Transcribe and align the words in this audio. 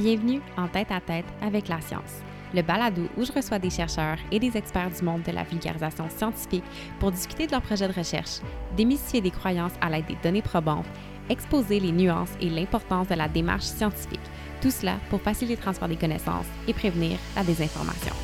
Bienvenue 0.00 0.40
en 0.56 0.66
tête 0.66 0.92
à 0.92 1.00
tête 1.02 1.26
avec 1.42 1.68
la 1.68 1.78
science, 1.82 2.22
le 2.54 2.62
balado 2.62 3.02
où 3.18 3.24
je 3.26 3.32
reçois 3.32 3.58
des 3.58 3.68
chercheurs 3.68 4.16
et 4.32 4.38
des 4.38 4.56
experts 4.56 4.88
du 4.88 5.04
monde 5.04 5.22
de 5.24 5.30
la 5.30 5.42
vulgarisation 5.42 6.08
scientifique 6.08 6.64
pour 6.98 7.12
discuter 7.12 7.46
de 7.46 7.52
leurs 7.52 7.60
projets 7.60 7.86
de 7.86 7.92
recherche, 7.92 8.40
démystifier 8.78 9.20
des 9.20 9.30
croyances 9.30 9.74
à 9.82 9.90
l'aide 9.90 10.06
des 10.06 10.16
données 10.22 10.40
probantes, 10.40 10.86
exposer 11.28 11.80
les 11.80 11.92
nuances 11.92 12.32
et 12.40 12.48
l'importance 12.48 13.08
de 13.08 13.14
la 13.14 13.28
démarche 13.28 13.64
scientifique, 13.64 14.20
tout 14.62 14.70
cela 14.70 14.96
pour 15.10 15.20
faciliter 15.20 15.56
le 15.56 15.62
transfert 15.62 15.88
des 15.88 15.96
connaissances 15.96 16.46
et 16.66 16.72
prévenir 16.72 17.18
la 17.36 17.44
désinformation. 17.44 18.14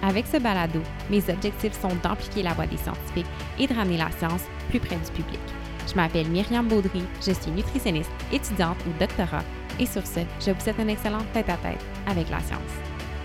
Avec 0.00 0.28
ce 0.28 0.38
balado, 0.38 0.80
mes 1.10 1.28
objectifs 1.28 1.78
sont 1.78 1.94
d'amplifier 2.02 2.42
la 2.42 2.54
voix 2.54 2.66
des 2.66 2.78
scientifiques 2.78 3.26
et 3.58 3.66
de 3.66 3.74
ramener 3.74 3.98
la 3.98 4.10
science 4.12 4.44
plus 4.70 4.80
près 4.80 4.96
du 4.96 5.10
public. 5.12 5.40
Je 5.86 5.94
m'appelle 5.94 6.28
Myriam 6.28 6.66
Baudry, 6.68 7.02
je 7.20 7.32
suis 7.32 7.50
nutritionniste, 7.50 8.10
étudiante 8.32 8.78
ou 8.86 8.98
doctorat 8.98 9.44
et 9.78 9.86
sur 9.86 10.06
ce, 10.06 10.20
je 10.40 10.50
vous 10.50 10.60
souhaite 10.60 10.80
un 10.80 10.88
excellent 10.88 11.24
tête-à-tête 11.32 11.84
avec 12.06 12.28
la 12.30 12.40
science. 12.40 12.60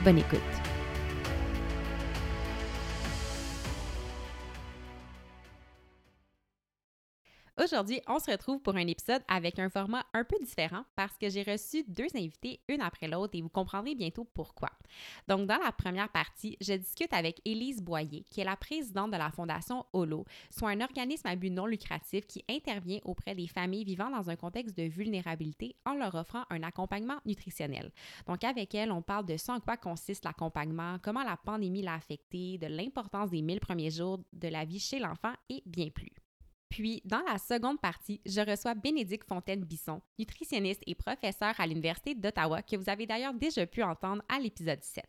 Bonne 0.04 0.20
écoute! 0.20 0.53
Aujourd'hui, 7.74 8.02
on 8.08 8.20
se 8.20 8.30
retrouve 8.30 8.62
pour 8.62 8.76
un 8.76 8.86
épisode 8.86 9.24
avec 9.28 9.58
un 9.58 9.68
format 9.68 10.06
un 10.14 10.24
peu 10.24 10.36
différent 10.40 10.84
parce 10.96 11.18
que 11.18 11.28
j'ai 11.28 11.42
reçu 11.42 11.84
deux 11.88 12.06
invités, 12.14 12.60
une 12.68 12.82
après 12.82 13.08
l'autre, 13.08 13.36
et 13.36 13.42
vous 13.42 13.50
comprendrez 13.50 13.96
bientôt 13.96 14.26
pourquoi. 14.26 14.70
Donc, 15.28 15.48
dans 15.48 15.58
la 15.58 15.72
première 15.72 16.10
partie, 16.10 16.56
je 16.62 16.74
discute 16.74 17.12
avec 17.14 17.42
Élise 17.46 17.82
Boyer, 17.82 18.26
qui 18.30 18.42
est 18.42 18.44
la 18.44 18.56
présidente 18.56 19.10
de 19.10 19.18
la 19.18 19.32
Fondation 19.32 19.88
HOLO, 19.92 20.24
soit 20.52 20.70
un 20.70 20.82
organisme 20.82 21.26
à 21.26 21.36
but 21.36 21.50
non 21.50 21.66
lucratif 21.66 22.28
qui 22.28 22.46
intervient 22.48 23.00
auprès 23.06 23.34
des 23.34 23.48
familles 23.48 23.86
vivant 23.86 24.12
dans 24.12 24.30
un 24.30 24.36
contexte 24.36 24.78
de 24.78 24.84
vulnérabilité 24.84 25.76
en 25.88 25.96
leur 25.96 26.14
offrant 26.14 26.44
un 26.52 26.62
accompagnement 26.62 27.18
nutritionnel. 27.26 27.92
Donc, 28.28 28.44
avec 28.44 28.76
elle, 28.76 28.92
on 28.92 29.02
parle 29.02 29.26
de 29.26 29.36
ce 29.36 29.52
en 29.52 29.60
quoi 29.60 29.78
consiste 29.78 30.26
l'accompagnement, 30.26 31.00
comment 31.02 31.24
la 31.24 31.38
pandémie 31.38 31.82
l'a 31.82 31.96
affecté, 31.96 32.60
de 32.60 32.68
l'importance 32.68 33.32
des 33.32 33.42
1000 33.42 33.60
premiers 33.60 33.90
jours 33.90 34.20
de 34.32 34.48
la 34.48 34.64
vie 34.64 34.80
chez 34.80 35.00
l'enfant 35.00 35.34
et 35.50 35.64
bien 35.66 35.90
plus. 35.90 36.23
Puis, 36.74 37.04
dans 37.06 37.22
la 37.32 37.38
seconde 37.38 37.80
partie, 37.80 38.20
je 38.26 38.42
reçois 38.42 38.74
Bénédicte 38.74 39.28
Fontaine-Bisson, 39.28 40.02
nutritionniste 40.18 40.82
et 40.88 40.96
professeur 40.96 41.54
à 41.60 41.68
l'Université 41.68 42.16
d'Ottawa, 42.16 42.64
que 42.64 42.76
vous 42.76 42.90
avez 42.90 43.06
d'ailleurs 43.06 43.36
déjà 43.36 43.68
pu 43.68 43.84
entendre 43.84 44.24
à 44.28 44.40
l'épisode 44.40 44.82
7. 44.82 45.06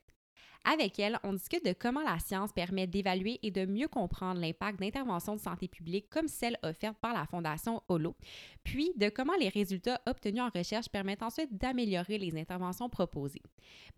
Avec 0.65 0.99
elle, 0.99 1.19
on 1.25 1.35
discute 1.35 1.65
de 1.65 1.75
comment 1.75 2.03
la 2.03 2.19
science 2.19 2.51
permet 2.51 2.87
d'évaluer 2.87 3.39
et 3.43 3.51
de 3.51 3.67
mieux 3.67 3.87
comprendre 3.87 4.41
l'impact 4.41 4.81
d'interventions 4.81 5.37
de 5.37 5.41
santé 5.41 5.69
publique 5.69 6.09
comme 6.09 6.27
celle 6.27 6.59
offerte 6.63 6.97
par 7.03 7.13
la 7.13 7.27
Fondation 7.27 7.83
HOLO, 7.89 8.17
puis 8.65 8.93
de 8.97 9.11
comment 9.11 9.37
les 9.39 9.51
résultats 9.51 10.01
obtenus 10.07 10.41
en 10.41 10.49
recherche 10.49 10.89
permettent 10.89 11.23
ensuite 11.23 11.55
d'améliorer 11.55 12.17
les 12.17 12.35
interventions 12.39 12.89
proposées. 12.89 13.43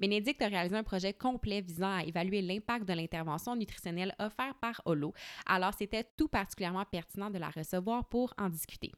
Bénédicte 0.00 0.42
a 0.42 0.48
réalisé 0.48 0.76
un 0.76 0.82
projet 0.82 1.12
complet 1.12 1.60
visant 1.60 1.98
à 1.98 2.02
évaluer 2.02 2.42
l'impact 2.42 2.84
de 2.84 2.94
l'intervention 2.94 3.54
nutritionnelle 3.54 4.14
offerte 4.18 4.58
par 4.60 4.82
HOLO, 4.86 5.14
alors 5.46 5.74
c'était 5.78 6.04
tout 6.16 6.28
particulièrement 6.28 6.84
pertinent 6.84 7.30
de 7.30 7.38
la 7.38 7.50
recevoir 7.50 8.08
pour 8.08 8.34
en 8.38 8.48
discuter. 8.48 8.90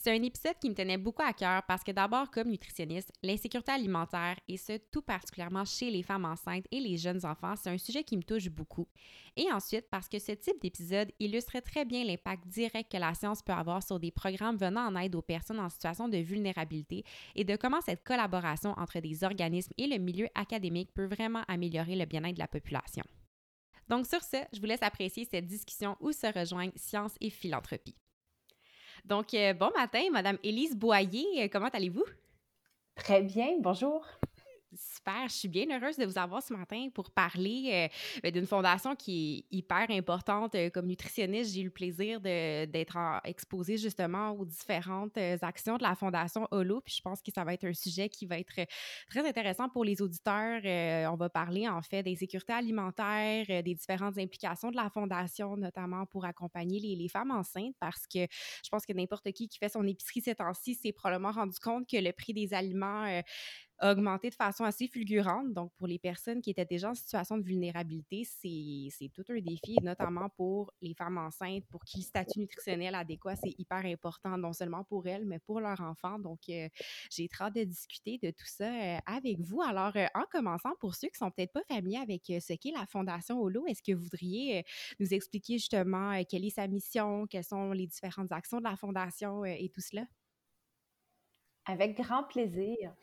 C'est 0.00 0.12
un 0.12 0.22
épisode 0.22 0.56
qui 0.60 0.70
me 0.70 0.76
tenait 0.76 0.96
beaucoup 0.96 1.24
à 1.24 1.32
cœur 1.32 1.64
parce 1.66 1.82
que 1.82 1.90
d'abord, 1.90 2.30
comme 2.30 2.50
nutritionniste, 2.50 3.10
l'insécurité 3.20 3.72
alimentaire, 3.72 4.36
et 4.46 4.56
ce 4.56 4.76
tout 4.92 5.02
particulièrement 5.02 5.64
chez 5.64 5.90
les 5.90 6.04
femmes 6.04 6.24
enceintes 6.24 6.66
et 6.70 6.78
les 6.78 6.96
jeunes 6.96 7.26
enfants, 7.26 7.56
c'est 7.56 7.70
un 7.70 7.78
sujet 7.78 8.04
qui 8.04 8.16
me 8.16 8.22
touche 8.22 8.48
beaucoup. 8.48 8.86
Et 9.36 9.50
ensuite, 9.50 9.86
parce 9.90 10.08
que 10.08 10.20
ce 10.20 10.30
type 10.30 10.62
d'épisode 10.62 11.10
illustrait 11.18 11.62
très 11.62 11.84
bien 11.84 12.04
l'impact 12.04 12.46
direct 12.46 12.92
que 12.92 12.96
la 12.96 13.12
science 13.14 13.42
peut 13.42 13.52
avoir 13.52 13.82
sur 13.82 13.98
des 13.98 14.12
programmes 14.12 14.56
venant 14.56 14.86
en 14.86 14.94
aide 14.94 15.16
aux 15.16 15.22
personnes 15.22 15.58
en 15.58 15.68
situation 15.68 16.08
de 16.08 16.18
vulnérabilité 16.18 17.02
et 17.34 17.42
de 17.42 17.56
comment 17.56 17.80
cette 17.80 18.04
collaboration 18.04 18.74
entre 18.78 19.00
des 19.00 19.24
organismes 19.24 19.72
et 19.78 19.88
le 19.88 19.98
milieu 19.98 20.28
académique 20.36 20.94
peut 20.94 21.06
vraiment 21.06 21.42
améliorer 21.48 21.96
le 21.96 22.04
bien-être 22.04 22.36
de 22.36 22.40
la 22.40 22.46
population. 22.46 23.04
Donc 23.88 24.06
sur 24.06 24.22
ce, 24.22 24.36
je 24.52 24.60
vous 24.60 24.66
laisse 24.66 24.82
apprécier 24.82 25.26
cette 25.28 25.46
discussion 25.46 25.96
où 25.98 26.12
se 26.12 26.32
rejoignent 26.38 26.72
science 26.76 27.16
et 27.20 27.30
philanthropie. 27.30 27.96
Donc, 29.04 29.34
euh, 29.34 29.54
bon 29.54 29.70
matin, 29.76 30.02
Madame 30.12 30.38
Élise 30.42 30.76
Boyer, 30.76 31.44
euh, 31.44 31.48
comment 31.50 31.68
allez-vous? 31.68 32.04
Très 32.94 33.22
bien, 33.22 33.56
bonjour. 33.60 34.04
Super, 34.76 35.28
je 35.28 35.34
suis 35.34 35.48
bien 35.48 35.64
heureuse 35.70 35.96
de 35.96 36.04
vous 36.04 36.18
avoir 36.18 36.42
ce 36.42 36.52
matin 36.52 36.88
pour 36.92 37.10
parler 37.10 37.70
euh, 37.72 38.20
ben, 38.22 38.30
d'une 38.30 38.46
fondation 38.46 38.94
qui 38.94 39.46
est 39.50 39.56
hyper 39.56 39.86
importante. 39.88 40.54
Euh, 40.54 40.68
comme 40.68 40.86
nutritionniste, 40.86 41.54
j'ai 41.54 41.62
eu 41.62 41.64
le 41.64 41.70
plaisir 41.70 42.20
d'être 42.20 42.98
exposée 43.24 43.78
justement 43.78 44.32
aux 44.32 44.44
différentes 44.44 45.16
euh, 45.16 45.38
actions 45.40 45.78
de 45.78 45.82
la 45.82 45.94
fondation 45.94 46.46
Holo. 46.50 46.82
Puis 46.82 46.96
je 46.98 47.00
pense 47.00 47.22
que 47.22 47.30
ça 47.34 47.44
va 47.44 47.54
être 47.54 47.64
un 47.64 47.72
sujet 47.72 48.10
qui 48.10 48.26
va 48.26 48.38
être 48.38 48.66
très 49.08 49.26
intéressant 49.26 49.70
pour 49.70 49.84
les 49.84 50.02
auditeurs. 50.02 50.60
on 51.10 51.16
va 51.16 51.30
parler 51.30 51.66
en 51.66 51.80
fait 51.80 52.02
des 52.02 52.16
sécurités 52.16 52.52
alimentaires, 52.52 53.46
des 53.46 53.74
différentes 53.74 54.18
implications 54.18 54.70
de 54.70 54.76
la 54.76 54.90
fondation, 54.90 55.56
notamment 55.56 56.04
pour 56.04 56.26
accompagner 56.26 56.78
les, 56.78 56.94
les 56.94 57.08
femmes 57.08 57.30
enceintes, 57.30 57.74
parce 57.80 58.06
que 58.06 58.20
je 58.20 58.68
pense 58.70 58.84
que 58.84 58.92
n'importe 58.92 59.32
qui 59.32 59.48
qui 59.48 59.56
fait 59.58 59.70
son 59.70 59.86
épicerie 59.86 60.20
ces 60.20 60.34
temps-ci 60.34 60.74
s'est 60.74 60.92
probablement 60.92 61.32
rendu 61.32 61.58
compte 61.58 61.88
que 61.88 61.96
le 61.96 62.12
prix 62.12 62.34
des 62.34 62.52
aliments 62.52 63.22
augmenté 63.82 64.30
de 64.30 64.34
façon 64.34 64.64
assez 64.64 64.88
fulgurante. 64.88 65.52
Donc, 65.52 65.72
pour 65.76 65.86
les 65.86 65.98
personnes 65.98 66.40
qui 66.40 66.50
étaient 66.50 66.64
déjà 66.64 66.90
en 66.90 66.94
situation 66.94 67.38
de 67.38 67.42
vulnérabilité, 67.42 68.24
c'est 68.24 69.08
tout 69.12 69.24
un 69.28 69.40
défi, 69.40 69.76
notamment 69.82 70.28
pour 70.30 70.72
les 70.80 70.94
femmes 70.94 71.18
enceintes, 71.18 71.64
pour 71.70 71.84
qui 71.84 71.98
le 71.98 72.02
statut 72.04 72.40
nutritionnel 72.40 72.94
adéquat, 72.94 73.36
c'est 73.36 73.54
hyper 73.58 73.84
important, 73.84 74.36
non 74.36 74.52
seulement 74.52 74.84
pour 74.84 75.06
elles, 75.06 75.24
mais 75.24 75.38
pour 75.38 75.60
leurs 75.60 75.80
enfants. 75.80 76.18
Donc, 76.18 76.40
euh, 76.48 76.68
j'ai 77.10 77.28
hâte 77.40 77.54
de 77.54 77.64
discuter 77.64 78.18
de 78.22 78.30
tout 78.30 78.46
ça 78.46 78.72
euh, 78.72 78.98
avec 79.06 79.40
vous. 79.40 79.62
Alors, 79.62 79.92
euh, 79.96 80.06
en 80.14 80.24
commençant, 80.30 80.72
pour 80.80 80.94
ceux 80.94 81.08
qui 81.08 81.18
sont 81.18 81.30
peut-être 81.30 81.52
pas 81.52 81.62
familiers 81.68 81.98
avec 81.98 82.22
ce 82.26 82.54
qu'est 82.54 82.72
la 82.72 82.86
Fondation 82.86 83.40
Holo, 83.40 83.66
est-ce 83.66 83.82
que 83.82 83.92
vous 83.92 84.02
voudriez 84.02 84.64
nous 84.98 85.14
expliquer 85.14 85.54
justement 85.54 86.22
quelle 86.28 86.44
est 86.44 86.50
sa 86.50 86.66
mission, 86.66 87.26
quelles 87.26 87.44
sont 87.44 87.72
les 87.72 87.86
différentes 87.86 88.32
actions 88.32 88.58
de 88.58 88.64
la 88.64 88.76
Fondation 88.76 89.44
et 89.44 89.70
tout 89.72 89.80
cela? 89.80 90.04
Avec 91.66 91.98
grand 91.98 92.24
plaisir 92.24 92.94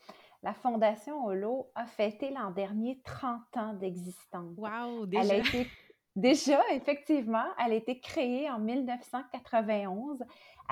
la 0.46 0.54
Fondation 0.54 1.26
Holo 1.26 1.72
a 1.74 1.86
fêté 1.86 2.30
l'an 2.30 2.52
dernier 2.52 3.00
30 3.02 3.56
ans 3.56 3.74
d'existence. 3.74 4.56
Wow, 4.56 5.04
déjà! 5.04 5.24
Elle 5.24 5.30
a 5.32 5.36
été, 5.38 5.66
déjà, 6.14 6.60
effectivement, 6.70 7.46
elle 7.58 7.72
a 7.72 7.74
été 7.74 7.98
créée 7.98 8.48
en 8.48 8.60
1991. 8.60 10.22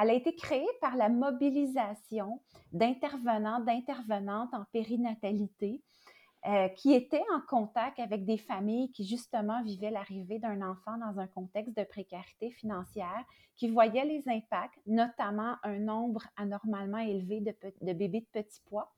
Elle 0.00 0.10
a 0.10 0.12
été 0.12 0.36
créée 0.36 0.68
par 0.80 0.94
la 0.94 1.08
mobilisation 1.08 2.40
d'intervenants, 2.70 3.58
d'intervenantes 3.58 4.54
en 4.54 4.64
périnatalité 4.72 5.82
euh, 6.46 6.68
qui 6.68 6.94
étaient 6.94 7.24
en 7.34 7.40
contact 7.40 7.98
avec 7.98 8.24
des 8.24 8.38
familles 8.38 8.92
qui 8.92 9.04
justement 9.04 9.60
vivaient 9.64 9.90
l'arrivée 9.90 10.38
d'un 10.38 10.62
enfant 10.62 10.96
dans 10.98 11.18
un 11.18 11.26
contexte 11.26 11.76
de 11.76 11.82
précarité 11.82 12.52
financière, 12.52 13.24
qui 13.56 13.68
voyaient 13.68 14.04
les 14.04 14.22
impacts, 14.28 14.78
notamment 14.86 15.56
un 15.64 15.80
nombre 15.80 16.22
anormalement 16.36 16.98
élevé 16.98 17.40
de, 17.40 17.52
de 17.80 17.92
bébés 17.92 18.20
de 18.20 18.40
petits 18.40 18.60
poids. 18.66 18.92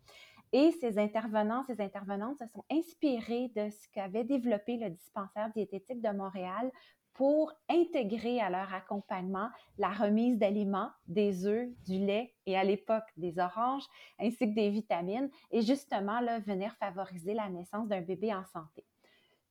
Et 0.59 0.73
ces 0.81 0.99
intervenants, 0.99 1.65
ces 1.67 1.83
intervenantes 1.83 2.39
se 2.39 2.47
sont 2.47 2.65
inspirés 2.71 3.49
de 3.55 3.69
ce 3.69 3.89
qu'avait 3.93 4.25
développé 4.25 4.79
le 4.79 4.89
dispensaire 4.89 5.51
diététique 5.53 6.01
de 6.01 6.09
Montréal 6.09 6.73
pour 7.13 7.53
intégrer 7.69 8.41
à 8.41 8.49
leur 8.49 8.73
accompagnement 8.73 9.51
la 9.77 9.91
remise 9.91 10.39
d'aliments, 10.39 10.89
des 11.09 11.47
œufs, 11.47 11.69
du 11.85 11.99
lait 11.99 12.35
et 12.47 12.57
à 12.57 12.65
l'époque 12.65 13.05
des 13.19 13.39
oranges, 13.39 13.85
ainsi 14.19 14.49
que 14.49 14.55
des 14.55 14.71
vitamines, 14.71 15.29
et 15.51 15.61
justement 15.61 16.21
là, 16.21 16.39
venir 16.39 16.75
favoriser 16.77 17.35
la 17.35 17.51
naissance 17.51 17.87
d'un 17.89 18.01
bébé 18.01 18.33
en 18.33 18.47
santé. 18.47 18.87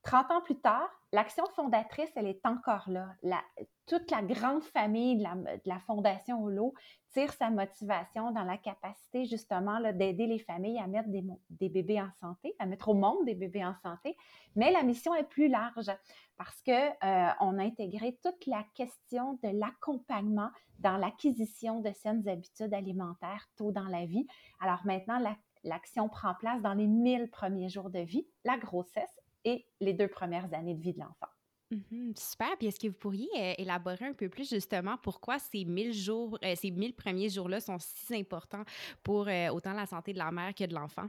30 0.06 0.30
ans 0.30 0.40
plus 0.40 0.60
tard, 0.60 0.88
l'action 1.10 1.44
fondatrice, 1.56 2.10
elle 2.14 2.28
est 2.28 2.46
encore 2.46 2.88
là. 2.88 3.42
toute 3.86 4.08
la 4.12 4.22
grande 4.22 4.62
famille 4.62 5.16
de 5.16 5.24
la, 5.64 5.80
Fondation 5.80 6.44
Holo 6.44 6.74
tire 7.12 7.32
sa 7.32 7.50
motivation 7.50 8.30
dans 8.30 8.44
la 8.44 8.56
capacité 8.56 9.24
justement 9.24 9.80
d'aider 9.80 10.28
les 10.28 10.38
familles 10.38 10.78
à 10.78 10.86
mettre 10.86 11.08
des, 11.08 11.68
bébés 11.68 12.00
en 12.00 12.10
santé, 12.20 12.54
à 12.60 12.66
mettre 12.66 12.88
au 12.88 12.94
monde 12.94 13.24
des 13.24 13.34
bébés 13.34 13.64
en 13.64 13.74
santé. 13.82 14.16
Mais 14.54 14.70
la 14.70 14.84
mission 14.84 15.12
est 15.12 15.28
plus 15.28 15.48
large 15.48 15.90
parce 16.36 16.62
qu'on 16.62 16.72
euh, 16.72 16.94
a 17.02 17.62
intégré 17.62 18.16
toute 18.22 18.46
la 18.46 18.64
question 18.76 19.40
de 19.42 19.58
l'accompagnement 19.58 20.50
dans 20.78 20.98
l'acquisition 20.98 21.80
de 21.80 21.90
saines 21.90 22.28
habitudes 22.28 22.74
alimentaires 22.74 23.48
tôt 23.56 23.72
dans 23.72 23.88
la 23.88 24.06
vie. 24.06 24.28
Alors 24.60 24.86
maintenant, 24.86 25.18
l'action 25.64 26.08
prend 26.08 26.34
place 26.34 26.62
dans 26.62 26.74
les 26.74 26.86
1000 26.86 27.28
premiers 27.28 27.68
jours 27.68 27.90
de 27.90 28.00
vie, 28.00 28.24
la 28.44 28.56
grossesse 28.56 29.20
et 29.46 29.64
les 29.80 29.94
deux 29.94 30.08
premières 30.08 30.52
années 30.52 30.74
de 30.74 30.82
vie 30.82 30.92
de 30.92 30.98
l'enfant. 30.98 31.28
Mmh 31.70 32.12
super. 32.16 32.56
Puis 32.58 32.68
est-ce 32.68 32.78
que 32.78 32.88
vous 32.88 32.94
pourriez 32.94 33.28
euh, 33.36 33.54
élaborer 33.58 34.04
un 34.04 34.12
peu 34.12 34.28
plus 34.28 34.48
justement 34.48 34.96
pourquoi 35.02 35.38
ces 35.38 35.64
1000 35.64 35.92
jours, 35.92 36.38
euh, 36.44 36.54
ces 36.54 36.70
1000 36.70 36.94
premiers 36.94 37.28
jours-là 37.28 37.60
sont 37.60 37.78
si 37.78 38.14
importants 38.14 38.62
pour 39.02 39.26
euh, 39.26 39.48
autant 39.48 39.72
la 39.72 39.86
santé 39.86 40.12
de 40.12 40.18
la 40.18 40.30
mère 40.30 40.54
que 40.54 40.64
de 40.64 40.74
l'enfant? 40.74 41.08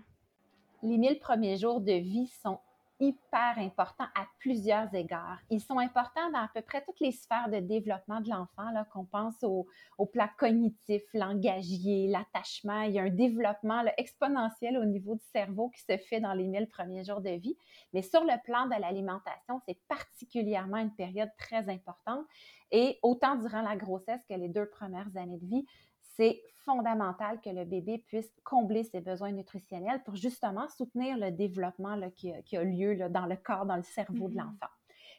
Les 0.81 0.97
1000 0.97 1.19
premiers 1.19 1.57
jours 1.57 1.81
de 1.81 1.91
vie 1.91 2.27
sont 2.41 2.59
hyper 2.99 3.57
importants 3.57 4.07
à 4.15 4.25
plusieurs 4.39 4.93
égards. 4.93 5.39
Ils 5.49 5.61
sont 5.61 5.77
importants 5.77 6.29
dans 6.31 6.39
à 6.39 6.49
peu 6.53 6.61
près 6.61 6.83
toutes 6.83 6.99
les 6.99 7.11
sphères 7.11 7.49
de 7.49 7.59
développement 7.59 8.21
de 8.21 8.29
l'enfant, 8.29 8.71
qu'on 8.91 9.05
pense 9.05 9.43
au, 9.43 9.67
au, 9.97 10.05
plan 10.05 10.27
cognitif, 10.37 11.03
langagier, 11.13 12.07
l'attachement. 12.07 12.81
Il 12.81 12.93
y 12.93 12.99
a 12.99 13.03
un 13.03 13.09
développement 13.09 13.83
exponentiel 13.97 14.77
au 14.77 14.85
niveau 14.85 15.15
du 15.15 15.25
cerveau 15.31 15.69
qui 15.69 15.81
se 15.81 15.97
fait 15.97 16.19
dans 16.19 16.33
les 16.33 16.47
mille 16.47 16.67
premiers 16.67 17.03
jours 17.03 17.21
de 17.21 17.29
vie. 17.29 17.57
Mais 17.93 18.01
sur 18.01 18.23
le 18.23 18.41
plan 18.43 18.65
de 18.65 18.81
l'alimentation, 18.81 19.61
c'est 19.67 19.79
particulièrement 19.87 20.77
une 20.77 20.93
période 20.93 21.31
très 21.37 21.69
importante. 21.69 22.25
Et 22.71 22.99
autant 23.01 23.35
durant 23.35 23.61
la 23.61 23.75
grossesse 23.75 24.21
que 24.27 24.33
les 24.33 24.49
deux 24.49 24.67
premières 24.67 25.15
années 25.15 25.39
de 25.39 25.47
vie, 25.47 25.65
c'est 26.17 26.41
fondamental 26.65 27.39
que 27.39 27.49
le 27.49 27.63
bébé 27.63 27.99
puisse 27.99 28.29
combler 28.43 28.83
ses 28.83 28.99
besoins 28.99 29.31
nutritionnels 29.31 30.03
pour 30.03 30.15
justement 30.15 30.67
soutenir 30.67 31.17
le 31.17 31.31
développement 31.31 31.95
là, 31.95 32.09
qui, 32.11 32.31
a 32.31 32.63
lieu 32.63 32.93
là, 32.93 33.07
dans 33.07 33.25
le 33.25 33.37
corps, 33.37 33.65
dans 33.65 33.77
le 33.77 33.83
cerveau 33.83 34.27
de 34.27 34.33
mmh 34.33 34.37
l'enfant. 34.37 34.73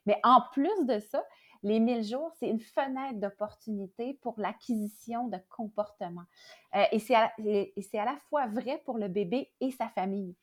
Mais 0.04 0.20
en 0.24 0.42
plus 0.52 0.84
de 0.86 0.98
ça, 0.98 1.24
les 1.62 1.80
1000 1.80 2.04
jours, 2.04 2.30
c'est 2.38 2.48
une 2.48 2.60
fenêtre 2.60 3.18
d'opportunité 3.18 4.14
pour 4.20 4.34
l'acquisition 4.38 5.28
de 5.28 5.38
comportements. 5.48 6.26
Euh, 6.74 6.84
et 6.92 6.98
c'est 6.98 7.14
à, 7.14 7.32
à, 7.34 8.04
la 8.04 8.16
fois 8.28 8.46
vrai 8.46 8.80
pour 8.84 8.98
le 8.98 9.08
bébé 9.08 9.50
et 9.60 9.70
sa 9.70 9.88
famille. 9.88 10.36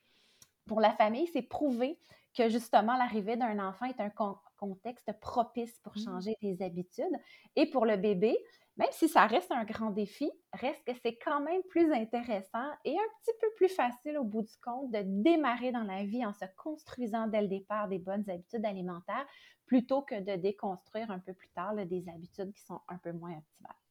Pour 0.66 0.82
la 0.82 0.92
famille, 0.94 1.28
c'est 1.28 1.44
prouvé 1.44 2.00
que 2.36 2.50
justement 2.50 2.98
l'arrivée 2.98 3.38
d'un 3.38 3.66
enfant 3.66 3.86
est 3.86 4.00
un 4.02 4.12
contexte 4.58 5.12
propice 5.22 5.80
pour 5.80 5.94
mmh. 5.96 6.04
changer 6.04 6.38
des 6.42 6.62
habitudes. 6.62 7.18
Et 7.56 7.70
pour 7.70 7.86
le 7.86 7.96
bébé, 7.96 8.38
même 8.78 8.92
si 8.92 9.08
ça 9.08 9.26
reste 9.26 9.52
un 9.52 9.64
grand 9.64 9.92
défi, 9.92 10.30
reste 10.54 10.84
que 10.86 10.94
c'est 11.02 11.18
quand 11.18 11.40
même 11.42 11.62
plus 11.70 11.92
intéressant 11.94 12.70
et 12.84 12.94
un 12.94 13.10
petit 13.22 13.38
peu 13.40 13.48
plus 13.56 13.70
facile 13.70 14.18
au 14.18 14.24
bout 14.24 14.42
du 14.42 14.58
compte 14.62 14.92
de 14.92 15.02
démarrer 15.04 15.72
dans 15.72 15.84
la 15.84 16.04
vie 16.04 16.26
en 16.26 16.34
se 16.34 16.46
construisant 16.58 17.28
dès 17.28 17.42
le 17.42 17.48
départ 17.48 17.88
des 17.88 18.00
bonnes 18.00 18.30
habitudes 18.30 18.66
alimentaires 18.66 19.26
plutôt 19.66 20.02
que 20.02 20.20
de 20.20 20.36
déconstruire 20.36 21.10
un 21.10 21.20
peu 21.20 21.34
plus 21.34 21.50
tard 21.50 21.74
des 21.76 22.06
habitudes 22.10 22.54
qui 22.54 22.64
sont 22.64 22.82
un 22.88 22.98
peu 22.98 23.12
moins 23.14 23.38
optimales. 23.38 23.85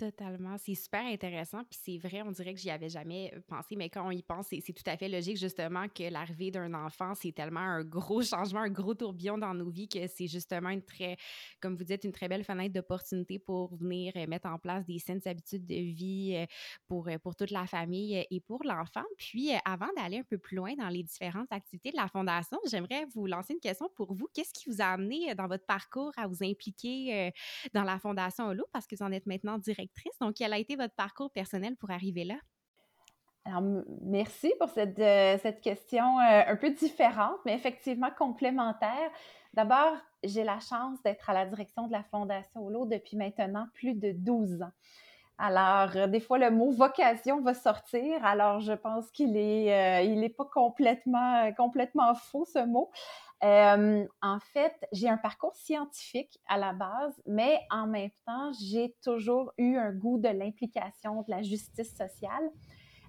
Totalement. 0.00 0.56
C'est 0.56 0.74
super 0.76 1.04
intéressant. 1.04 1.62
Puis 1.64 1.78
c'est 1.84 1.98
vrai, 1.98 2.22
on 2.22 2.30
dirait 2.30 2.54
que 2.54 2.58
j'y 2.58 2.70
avais 2.70 2.88
jamais 2.88 3.34
euh, 3.36 3.40
pensé, 3.46 3.76
mais 3.76 3.90
quand 3.90 4.06
on 4.06 4.10
y 4.10 4.22
pense, 4.22 4.46
c'est 4.48 4.72
tout 4.72 4.82
à 4.86 4.96
fait 4.96 5.10
logique, 5.10 5.36
justement, 5.36 5.88
que 5.88 6.10
l'arrivée 6.10 6.50
d'un 6.50 6.72
enfant, 6.72 7.12
c'est 7.14 7.32
tellement 7.32 7.60
un 7.60 7.84
gros 7.84 8.22
changement, 8.22 8.60
un 8.60 8.70
gros 8.70 8.94
tourbillon 8.94 9.36
dans 9.36 9.52
nos 9.52 9.68
vies 9.68 9.88
que 9.88 10.06
c'est 10.06 10.26
justement 10.26 10.70
une 10.70 10.80
très, 10.80 11.18
comme 11.60 11.76
vous 11.76 11.84
dites, 11.84 12.04
une 12.04 12.12
très 12.12 12.28
belle 12.28 12.44
fenêtre 12.44 12.72
d'opportunité 12.72 13.38
pour 13.38 13.76
venir 13.76 14.14
euh, 14.16 14.26
mettre 14.26 14.48
en 14.48 14.58
place 14.58 14.86
des 14.86 14.98
saines 14.98 15.20
habitudes 15.26 15.66
de 15.66 15.74
vie 15.74 16.32
euh, 16.34 16.46
pour, 16.88 17.06
pour 17.22 17.36
toute 17.36 17.50
la 17.50 17.66
famille 17.66 18.24
et 18.30 18.40
pour 18.40 18.64
l'enfant. 18.64 19.04
Puis, 19.18 19.50
avant 19.66 19.90
d'aller 19.98 20.20
un 20.20 20.24
peu 20.24 20.38
plus 20.38 20.56
loin 20.56 20.74
dans 20.76 20.88
les 20.88 21.02
différentes 21.02 21.52
activités 21.52 21.90
de 21.90 21.96
la 21.98 22.08
Fondation, 22.08 22.58
j'aimerais 22.70 23.04
vous 23.14 23.26
lancer 23.26 23.52
une 23.52 23.60
question 23.60 23.90
pour 23.94 24.14
vous. 24.14 24.28
Qu'est-ce 24.32 24.54
qui 24.54 24.70
vous 24.70 24.80
a 24.80 24.86
amené 24.86 25.34
dans 25.34 25.46
votre 25.46 25.66
parcours 25.66 26.12
à 26.16 26.26
vous 26.26 26.42
impliquer 26.42 27.32
dans 27.74 27.82
la 27.82 27.98
Fondation 27.98 28.46
Holo? 28.46 28.64
Parce 28.72 28.86
que 28.86 28.96
vous 28.96 29.02
en 29.02 29.12
êtes 29.12 29.26
maintenant 29.26 29.58
directeur 29.58 29.89
donc, 30.20 30.34
quel 30.34 30.52
a 30.52 30.58
été 30.58 30.76
votre 30.76 30.94
parcours 30.94 31.30
personnel 31.30 31.76
pour 31.76 31.90
arriver 31.90 32.24
là? 32.24 32.36
Alors, 33.44 33.62
merci 34.02 34.52
pour 34.58 34.68
cette, 34.68 34.98
euh, 34.98 35.38
cette 35.42 35.60
question 35.60 36.18
euh, 36.20 36.42
un 36.46 36.56
peu 36.56 36.70
différente, 36.70 37.38
mais 37.46 37.54
effectivement 37.54 38.10
complémentaire. 38.16 39.10
D'abord, 39.54 39.96
j'ai 40.22 40.44
la 40.44 40.60
chance 40.60 41.02
d'être 41.02 41.30
à 41.30 41.32
la 41.32 41.46
direction 41.46 41.86
de 41.86 41.92
la 41.92 42.02
Fondation 42.04 42.64
Holo 42.64 42.84
depuis 42.84 43.16
maintenant 43.16 43.66
plus 43.74 43.94
de 43.94 44.12
12 44.12 44.62
ans. 44.62 44.72
Alors, 45.38 45.96
euh, 45.96 46.06
des 46.06 46.20
fois, 46.20 46.36
le 46.36 46.50
mot 46.50 46.70
vocation 46.70 47.40
va 47.40 47.54
sortir. 47.54 48.22
Alors, 48.24 48.60
je 48.60 48.74
pense 48.74 49.10
qu'il 49.10 49.36
est, 49.38 50.06
il 50.06 50.22
est 50.22 50.36
pas 50.36 50.44
complètement, 50.44 51.50
complètement 51.54 52.14
faux, 52.14 52.44
ce 52.44 52.64
mot. 52.66 52.90
Euh, 53.42 54.06
en 54.20 54.38
fait, 54.38 54.74
j'ai 54.92 55.08
un 55.08 55.16
parcours 55.16 55.54
scientifique 55.54 56.38
à 56.46 56.58
la 56.58 56.72
base, 56.72 57.22
mais 57.26 57.60
en 57.70 57.86
même 57.86 58.10
temps, 58.26 58.52
j'ai 58.60 58.94
toujours 59.02 59.52
eu 59.56 59.76
un 59.76 59.92
goût 59.92 60.18
de 60.18 60.28
l'implication, 60.28 61.22
de 61.22 61.30
la 61.30 61.42
justice 61.42 61.96
sociale. 61.96 62.50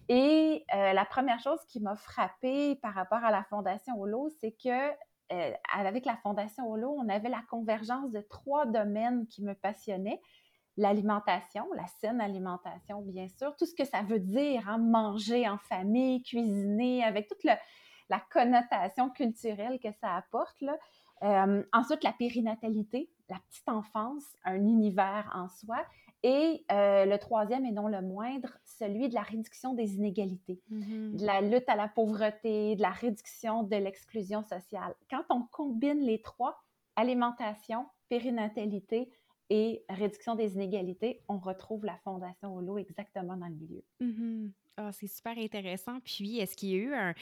Et 0.08 0.66
euh, 0.74 0.94
la 0.94 1.06
première 1.06 1.40
chose 1.40 1.60
qui 1.68 1.80
m'a 1.82 1.96
frappée 1.96 2.76
par 2.76 2.94
rapport 2.94 3.24
à 3.24 3.32
la 3.32 3.44
Fondation 3.44 4.00
Holo, 4.00 4.30
c'est 4.40 4.52
que 4.52 4.90
euh, 5.34 5.52
avec 5.74 6.06
la 6.06 6.18
Fondation 6.18 6.70
Holo, 6.70 6.96
on 6.98 7.08
avait 7.10 7.30
la 7.30 7.42
convergence 7.50 8.12
de 8.12 8.22
trois 8.22 8.66
domaines 8.66 9.28
qui 9.28 9.44
me 9.44 9.54
passionnaient. 9.54 10.22
L'alimentation, 10.78 11.66
la 11.76 11.88
saine 12.00 12.22
alimentation, 12.22 13.02
bien 13.02 13.28
sûr, 13.28 13.56
tout 13.58 13.66
ce 13.66 13.76
que 13.76 13.86
ça 13.86 14.02
veut 14.02 14.20
dire, 14.20 14.68
hein, 14.68 14.78
manger 14.78 15.48
en 15.48 15.58
famille, 15.58 16.24
cuisiner, 16.24 17.04
avec 17.04 17.28
toute 17.28 17.44
le, 17.44 17.52
la 18.12 18.22
connotation 18.30 19.10
culturelle 19.10 19.80
que 19.80 19.92
ça 20.02 20.16
apporte. 20.18 20.60
Là. 20.62 20.78
Euh, 21.24 21.64
ensuite, 21.72 22.04
la 22.04 22.12
périnatalité, 22.12 23.10
la 23.30 23.40
petite 23.48 23.70
enfance, 23.70 24.26
un 24.44 24.58
univers 24.58 25.32
en 25.34 25.48
soi. 25.48 25.78
Et 26.24 26.64
euh, 26.72 27.06
le 27.06 27.18
troisième, 27.18 27.66
et 27.66 27.72
non 27.72 27.88
le 27.88 28.02
moindre, 28.02 28.56
celui 28.64 29.10
de 29.10 29.16
la 29.16 29.22
réduction 29.22 29.74
des 29.74 29.96
inégalités, 29.96 30.62
mm-hmm. 30.72 31.16
de 31.16 31.26
la 31.26 31.42
lutte 31.42 31.68
à 31.68 31.76
la 31.76 31.88
pauvreté, 31.88 32.76
de 32.76 32.82
la 32.82 32.92
réduction 32.92 33.64
de 33.64 33.76
l'exclusion 33.78 34.44
sociale. 34.44 34.94
Quand 35.10 35.24
on 35.30 35.44
combine 35.44 36.02
les 36.02 36.22
trois, 36.22 36.62
alimentation, 36.96 37.88
périnatalité 38.10 39.10
et 39.50 39.84
réduction 39.90 40.36
des 40.36 40.54
inégalités, 40.56 41.24
on 41.28 41.40
retrouve 41.40 41.86
la 41.86 41.98
Fondation 42.04 42.56
Holo 42.56 42.78
exactement 42.78 43.36
dans 43.36 43.48
le 43.48 43.56
milieu. 43.56 43.84
Mm-hmm. 44.02 44.52
Ah, 44.78 44.92
c'est 44.94 45.08
super 45.08 45.38
intéressant. 45.38 46.00
Puis, 46.00 46.40
est-ce 46.40 46.56
qu'il 46.56 46.70
y 46.70 46.74
a 46.76 46.78
eu 46.78 46.94
un... 46.94 47.14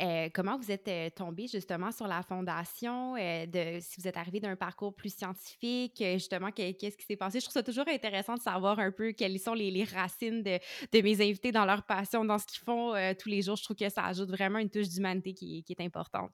Euh, 0.00 0.28
comment 0.34 0.58
vous 0.58 0.72
êtes 0.72 0.88
euh, 0.88 1.08
tombé 1.08 1.46
justement 1.46 1.92
sur 1.92 2.08
la 2.08 2.22
fondation, 2.22 3.14
euh, 3.16 3.46
de, 3.46 3.78
si 3.80 4.00
vous 4.00 4.08
êtes 4.08 4.16
arrivé 4.16 4.40
d'un 4.40 4.56
parcours 4.56 4.92
plus 4.92 5.14
scientifique, 5.14 6.02
justement, 6.14 6.50
qu'est-ce 6.50 6.96
qui 6.96 7.06
s'est 7.06 7.16
passé? 7.16 7.38
Je 7.38 7.44
trouve 7.44 7.54
ça 7.54 7.62
toujours 7.62 7.86
intéressant 7.88 8.34
de 8.34 8.40
savoir 8.40 8.80
un 8.80 8.90
peu 8.90 9.12
quelles 9.12 9.38
sont 9.38 9.54
les, 9.54 9.84
racines 9.84 10.42
de, 10.42 10.58
de, 10.92 11.00
mes 11.00 11.20
invités 11.20 11.52
dans 11.52 11.64
leur 11.64 11.84
passion, 11.84 12.24
dans 12.24 12.38
ce 12.38 12.46
qu'ils 12.46 12.64
font 12.64 12.92
tous 13.18 13.28
les 13.28 13.42
jours. 13.42 13.56
Je 13.56 13.62
trouve 13.62 13.76
que 13.76 13.88
ça 13.88 14.04
ajoute 14.04 14.30
vraiment 14.30 14.58
une 14.58 14.70
touche 14.70 14.88
d'humanité 14.88 15.32
qui, 15.32 15.62
qui 15.62 15.72
est 15.72 15.82
importante 15.82 16.32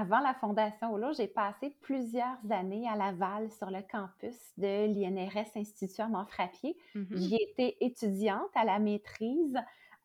avant 0.00 0.20
la 0.20 0.34
Fondation 0.34 0.92
Holo, 0.92 1.12
j'ai 1.12 1.28
passé 1.28 1.74
plusieurs 1.80 2.38
années 2.50 2.88
à 2.88 2.96
Laval 2.96 3.50
sur 3.52 3.70
le 3.70 3.80
campus 3.80 4.36
de 4.56 4.86
l'INRS 4.86 5.56
Institut 5.56 6.00
Armand 6.00 6.26
Frappier. 6.26 6.76
Mm-hmm. 6.94 7.16
J'y 7.16 7.36
étais 7.36 7.76
étudiante 7.80 8.50
à 8.54 8.64
la 8.64 8.78
maîtrise 8.78 9.56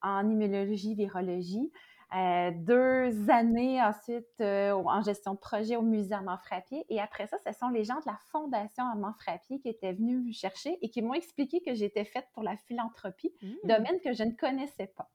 en 0.01 0.29
immunologie, 0.29 0.93
virologie. 0.93 1.71
Euh, 2.15 2.49
deux 2.55 3.29
années 3.29 3.79
ensuite 3.83 4.41
euh, 4.41 4.73
en 4.73 5.01
gestion 5.03 5.35
de 5.35 5.39
projet 5.39 5.75
au 5.75 5.83
musée 5.83 6.13
Armand 6.13 6.37
Frappier. 6.37 6.85
Et 6.89 6.99
après 6.99 7.27
ça, 7.27 7.37
ce 7.45 7.53
sont 7.53 7.69
les 7.69 7.83
gens 7.83 7.99
de 7.99 8.07
la 8.07 8.17
Fondation 8.31 8.83
Armand 8.83 9.13
Frappier 9.19 9.59
qui 9.59 9.69
étaient 9.69 9.93
venus 9.93 10.23
me 10.23 10.31
chercher 10.31 10.77
et 10.81 10.89
qui 10.89 11.01
m'ont 11.01 11.13
expliqué 11.13 11.61
que 11.61 11.73
j'étais 11.73 12.05
faite 12.05 12.27
pour 12.33 12.43
la 12.43 12.57
philanthropie, 12.57 13.31
mm. 13.41 13.67
domaine 13.67 13.99
que 14.03 14.13
je 14.13 14.23
ne 14.23 14.31
connaissais 14.31 14.87
pas. 14.95 15.09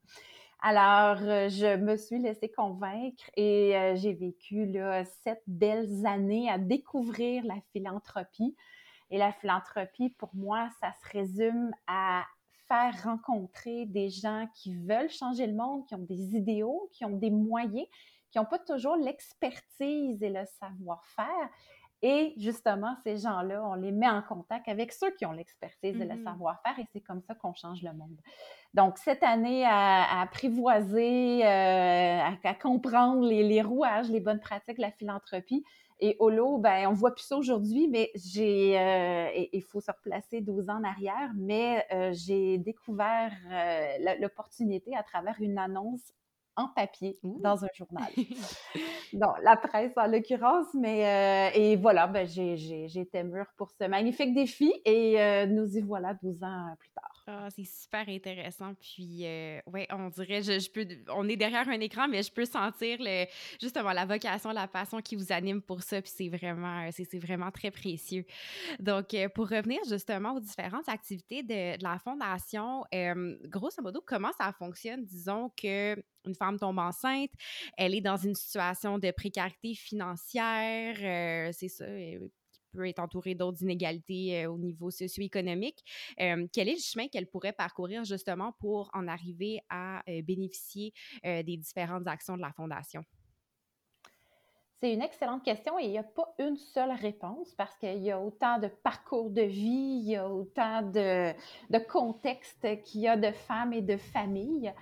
Alors, 0.60 1.18
euh, 1.22 1.48
je 1.48 1.76
me 1.76 1.96
suis 1.96 2.18
laissée 2.18 2.50
convaincre 2.50 3.24
et 3.36 3.76
euh, 3.76 3.96
j'ai 3.96 4.14
vécu 4.14 4.66
là, 4.66 5.04
sept 5.04 5.42
belles 5.46 6.06
années 6.06 6.50
à 6.50 6.58
découvrir 6.58 7.44
la 7.44 7.60
philanthropie. 7.72 8.56
Et 9.10 9.18
la 9.18 9.32
philanthropie, 9.32 10.10
pour 10.10 10.34
moi, 10.34 10.68
ça 10.80 10.92
se 10.92 11.16
résume 11.16 11.70
à 11.86 12.24
faire 12.66 12.94
rencontrer 13.04 13.86
des 13.86 14.08
gens 14.08 14.48
qui 14.54 14.74
veulent 14.74 15.10
changer 15.10 15.46
le 15.46 15.54
monde, 15.54 15.86
qui 15.86 15.94
ont 15.94 16.06
des 16.08 16.34
idéaux, 16.34 16.88
qui 16.92 17.04
ont 17.04 17.16
des 17.16 17.30
moyens, 17.30 17.86
qui 18.30 18.38
n'ont 18.38 18.46
pas 18.46 18.58
toujours 18.58 18.96
l'expertise 18.96 20.22
et 20.22 20.30
le 20.30 20.44
savoir-faire. 20.58 21.50
Et 22.02 22.34
justement, 22.36 22.96
ces 23.02 23.16
gens-là, 23.16 23.66
on 23.66 23.74
les 23.74 23.92
met 23.92 24.08
en 24.08 24.22
contact 24.22 24.68
avec 24.68 24.92
ceux 24.92 25.10
qui 25.12 25.24
ont 25.24 25.32
l'expertise 25.32 25.98
et 26.00 26.04
le 26.04 26.16
mmh 26.16 26.24
savoir-faire 26.24 26.78
et 26.78 26.86
c'est 26.92 27.00
comme 27.00 27.22
ça 27.22 27.34
qu'on 27.34 27.54
change 27.54 27.82
le 27.82 27.92
monde. 27.92 28.20
Donc, 28.74 28.98
cette 28.98 29.22
année, 29.22 29.64
à, 29.64 30.20
apprivoiser, 30.22 31.46
euh, 31.46 32.18
à, 32.42 32.54
comprendre 32.54 33.24
les, 33.24 33.62
rouages, 33.62 34.10
les 34.10 34.18
bonnes 34.20 34.40
pratiques 34.40 34.78
la 34.78 34.90
philanthropie. 34.90 35.64
Et 36.00 36.16
Holo, 36.18 36.58
ben, 36.58 36.88
on 36.88 36.92
voit 36.92 37.14
plus 37.14 37.22
ça 37.22 37.36
aujourd'hui, 37.36 37.86
mais 37.88 38.10
j'ai, 38.16 38.76
euh, 38.76 39.30
il 39.52 39.62
faut 39.62 39.80
se 39.80 39.92
replacer 39.92 40.40
12 40.40 40.68
ans 40.68 40.80
en 40.80 40.84
arrière, 40.84 41.30
mais 41.36 41.86
euh, 41.92 42.10
j'ai 42.12 42.58
découvert 42.58 43.30
l'opportunité 44.20 44.96
à 44.96 45.04
travers 45.04 45.36
une 45.38 45.56
annonce 45.56 46.12
en 46.56 46.66
papier 46.66 47.18
dans 47.22 47.64
un 47.64 47.68
journal. 47.74 48.10
Donc, 49.12 49.34
la 49.42 49.56
presse 49.56 49.92
en 49.96 50.08
l'occurrence, 50.08 50.66
mais 50.74 51.52
et 51.54 51.76
voilà, 51.76 52.08
ben, 52.08 52.26
j'ai, 52.26 52.86
été 52.86 53.22
mûre 53.22 53.52
pour 53.56 53.70
ce 53.70 53.84
magnifique 53.84 54.34
défi 54.34 54.72
et 54.84 55.46
nous 55.46 55.76
y 55.76 55.80
voilà 55.80 56.14
12 56.14 56.42
ans 56.42 56.74
plus 56.80 56.90
tard. 56.90 57.13
Ah, 57.26 57.48
c'est 57.50 57.64
super 57.64 58.06
intéressant. 58.06 58.74
Puis, 58.74 59.24
euh, 59.24 59.58
ouais, 59.72 59.86
on 59.90 60.10
dirait, 60.10 60.42
je, 60.42 60.70
peux, 60.70 60.86
on 61.08 61.26
est 61.26 61.36
derrière 61.36 61.66
un 61.70 61.80
écran, 61.80 62.06
mais 62.06 62.22
je 62.22 62.30
peux 62.30 62.44
sentir 62.44 62.98
justement 63.58 63.92
la 63.92 64.04
vocation, 64.04 64.50
la 64.50 64.68
passion 64.68 65.00
qui 65.00 65.16
vous 65.16 65.32
anime 65.32 65.62
pour 65.62 65.82
ça. 65.82 66.02
Puis, 66.02 66.12
c'est 66.14 66.28
vraiment, 66.28 66.86
c'est, 66.92 67.18
vraiment 67.18 67.50
très 67.50 67.70
précieux. 67.70 68.26
Donc, 68.78 69.14
euh, 69.14 69.30
pour 69.30 69.48
revenir 69.48 69.80
justement 69.88 70.34
aux 70.34 70.40
différentes 70.40 70.88
activités 70.88 71.42
de, 71.42 71.82
la 71.82 71.98
Fondation, 71.98 72.84
euh, 72.94 73.38
grosso 73.44 73.80
modo, 73.82 74.02
comment 74.04 74.32
ça 74.38 74.52
fonctionne? 74.52 75.02
Disons 75.06 75.50
que 75.56 75.96
une 76.26 76.34
femme 76.34 76.58
tombe 76.58 76.78
enceinte, 76.78 77.30
elle 77.78 77.94
est 77.94 78.00
dans 78.00 78.16
une 78.16 78.34
situation 78.34 78.98
de 78.98 79.10
précarité 79.10 79.74
financière, 79.74 81.52
c'est 81.54 81.68
ça, 81.68 81.84
peut 82.74 82.88
être 82.88 82.98
entourée 82.98 83.34
d'autres 83.34 83.62
inégalités 83.62 84.46
au 84.46 84.58
niveau 84.58 84.90
socio-économique. 84.90 85.84
quel 86.16 86.68
est 86.68 86.74
le 86.74 86.80
chemin 86.80 87.08
qu'elle 87.08 87.26
pourrait 87.26 87.52
parcourir 87.52 88.04
justement 88.04 88.52
pour 88.58 88.90
en 88.94 89.08
arriver 89.08 89.60
à 89.68 90.02
bénéficier 90.24 90.92
des 91.22 91.56
différentes 91.56 92.06
actions 92.06 92.36
de 92.36 92.42
la 92.42 92.52
Fondation? 92.52 93.04
C'est 94.84 94.92
une 94.92 95.00
excellente 95.00 95.42
question 95.42 95.78
et 95.78 95.84
il 95.84 95.90
n'y 95.92 95.98
a 95.98 96.02
pas 96.02 96.34
une 96.38 96.58
seule 96.58 96.92
réponse 96.92 97.54
parce 97.54 97.74
qu'il 97.76 98.02
y 98.02 98.10
a 98.10 98.20
autant 98.20 98.58
de 98.58 98.68
parcours 98.68 99.30
de 99.30 99.40
vie, 99.40 100.00
il 100.02 100.10
y 100.10 100.16
a 100.16 100.28
autant 100.28 100.82
de, 100.82 101.32
contextes 101.88 102.82
qu'il 102.82 103.00
y 103.00 103.08
a 103.08 103.16
de 103.16 103.30
femmes 103.30 103.72
et 103.72 103.80
de 103.80 103.96
familles. 103.96 104.74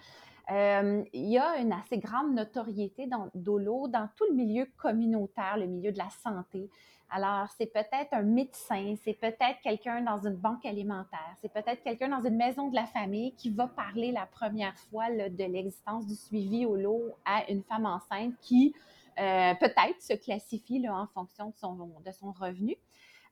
il 0.48 1.06
y 1.12 1.38
a 1.38 1.56
une 1.58 1.72
assez 1.72 1.98
grande 1.98 2.34
notoriété 2.34 3.08
Dolo 3.32 3.86
dans 3.86 4.08
tout 4.16 4.24
le 4.28 4.34
milieu 4.34 4.66
communautaire, 4.76 5.56
le 5.56 5.66
milieu 5.66 5.92
de 5.92 5.98
la 5.98 6.10
santé. 6.10 6.68
Alors, 7.14 7.46
c'est 7.58 7.70
peut-être 7.70 8.12
un 8.12 8.22
médecin, 8.22 8.94
c'est 9.04 9.12
peut-être 9.12 9.60
quelqu'un 9.62 10.00
dans 10.00 10.18
une 10.26 10.36
banque 10.36 10.64
alimentaire, 10.64 11.36
c'est 11.42 11.52
peut-être 11.52 11.82
quelqu'un 11.82 12.08
dans 12.08 12.26
une 12.26 12.36
maison 12.36 12.68
de 12.68 12.74
la 12.74 12.86
famille 12.86 13.34
qui 13.34 13.50
va 13.50 13.66
parler 13.66 14.12
la 14.12 14.24
première 14.24 14.74
fois 14.88 15.10
de 15.10 15.44
l'existence 15.44 16.06
du 16.06 16.14
suivi 16.14 16.64
au 16.64 16.74
lot 16.74 17.14
à 17.26 17.50
une 17.50 17.62
femme 17.64 17.84
enceinte 17.84 18.32
qui 18.40 18.74
euh, 19.20 19.52
peut-être 19.56 20.00
se 20.00 20.14
classifie 20.14 20.88
en 20.88 21.06
fonction 21.08 21.48
de 21.48 22.12
son, 22.12 22.32
revenu. 22.32 22.78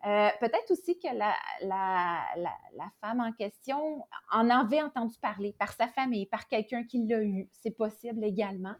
Euh, 0.06 0.28
peut-être 0.40 0.70
aussi 0.72 0.98
que 0.98 1.16
la, 1.16 1.34
la, 1.62 2.20
la, 2.36 2.92
femme 3.00 3.20
en 3.20 3.32
question 3.32 4.04
en 4.30 4.50
avait 4.50 4.82
entendu 4.82 5.16
parler 5.22 5.54
par 5.58 5.72
sa 5.72 5.88
famille, 5.88 6.26
par 6.26 6.48
quelqu'un 6.48 6.84
qui 6.84 7.06
l'a 7.06 7.22
eu. 7.22 7.48
C'est 7.52 7.74
possible 7.74 8.22
également. 8.24 8.74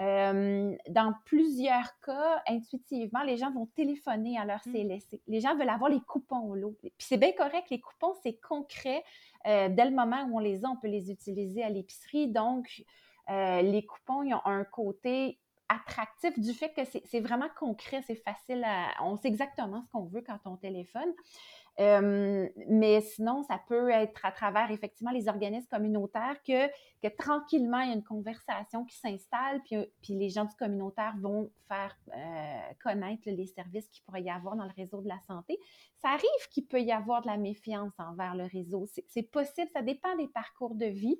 Euh, 0.00 0.76
dans 0.88 1.14
plusieurs 1.24 1.98
cas, 2.04 2.42
intuitivement, 2.46 3.22
les 3.22 3.36
gens 3.36 3.50
vont 3.50 3.66
téléphoner 3.74 4.38
à 4.38 4.44
leur 4.44 4.60
mmh. 4.66 4.72
CLSC. 4.72 5.20
Les 5.26 5.40
gens 5.40 5.56
veulent 5.56 5.70
avoir 5.70 5.90
les 5.90 6.00
coupons 6.00 6.40
au 6.40 6.54
lot. 6.54 6.76
Puis 6.80 6.92
c'est 6.98 7.16
bien 7.16 7.32
correct, 7.32 7.68
les 7.70 7.80
coupons, 7.80 8.14
c'est 8.22 8.38
concret. 8.40 9.02
Euh, 9.46 9.68
dès 9.70 9.84
le 9.84 9.92
moment 9.94 10.24
où 10.24 10.36
on 10.36 10.40
les 10.40 10.64
a, 10.64 10.68
on 10.68 10.76
peut 10.76 10.88
les 10.88 11.10
utiliser 11.10 11.62
à 11.62 11.70
l'épicerie. 11.70 12.28
Donc, 12.28 12.84
euh, 13.30 13.62
les 13.62 13.84
coupons, 13.84 14.22
ils 14.22 14.34
ont 14.34 14.44
un 14.44 14.64
côté 14.64 15.38
attractif 15.68 16.38
du 16.38 16.52
fait 16.52 16.72
que 16.72 16.82
c'est 16.84 17.20
vraiment 17.20 17.48
concret, 17.58 18.00
c'est 18.06 18.14
facile 18.14 18.62
à... 18.64 18.88
On 19.02 19.16
sait 19.16 19.26
exactement 19.26 19.82
ce 19.82 19.88
qu'on 19.90 20.04
veut 20.04 20.22
quand 20.22 20.38
on 20.44 20.56
téléphone 20.56 21.12
mais 21.78 23.00
sinon, 23.02 23.42
ça 23.42 23.60
peut 23.68 23.90
être 23.90 24.24
à 24.24 24.32
travers 24.32 24.70
effectivement 24.70 25.10
les 25.10 25.28
organismes 25.28 25.68
communautaires 25.68 26.36
que, 26.46 26.68
que 27.02 27.14
tranquillement, 27.16 27.80
il 27.80 27.88
y 27.88 27.92
a 27.92 27.94
une 27.94 28.04
conversation 28.04 28.84
qui 28.84 28.96
s'installe, 28.96 29.62
puis, 29.62 29.76
puis, 30.02 30.14
les 30.14 30.30
gens 30.30 30.44
du 30.44 30.54
communautaire 30.56 31.14
vont 31.20 31.50
faire 31.68 31.96
euh, 32.14 32.72
connaître 32.82 33.22
les 33.26 33.46
services 33.46 33.88
qu'il 33.88 34.02
pourrait 34.04 34.22
y 34.22 34.30
avoir 34.30 34.56
dans 34.56 34.64
le 34.64 34.72
réseau 34.76 35.02
de 35.02 35.08
la 35.08 35.20
santé. 35.26 35.58
Ça 36.00 36.08
arrive 36.08 36.48
qu'il 36.50 36.66
peut 36.66 36.80
y 36.80 36.92
avoir 36.92 37.22
de 37.22 37.26
la 37.26 37.36
méfiance 37.36 37.92
envers 37.98 38.34
le 38.34 38.44
réseau. 38.44 38.86
C'est 39.08 39.30
possible, 39.30 39.68
ça 39.72 39.82
dépend 39.82 40.14
des 40.16 40.28
parcours 40.28 40.74
de 40.74 40.86
vie. 40.86 41.18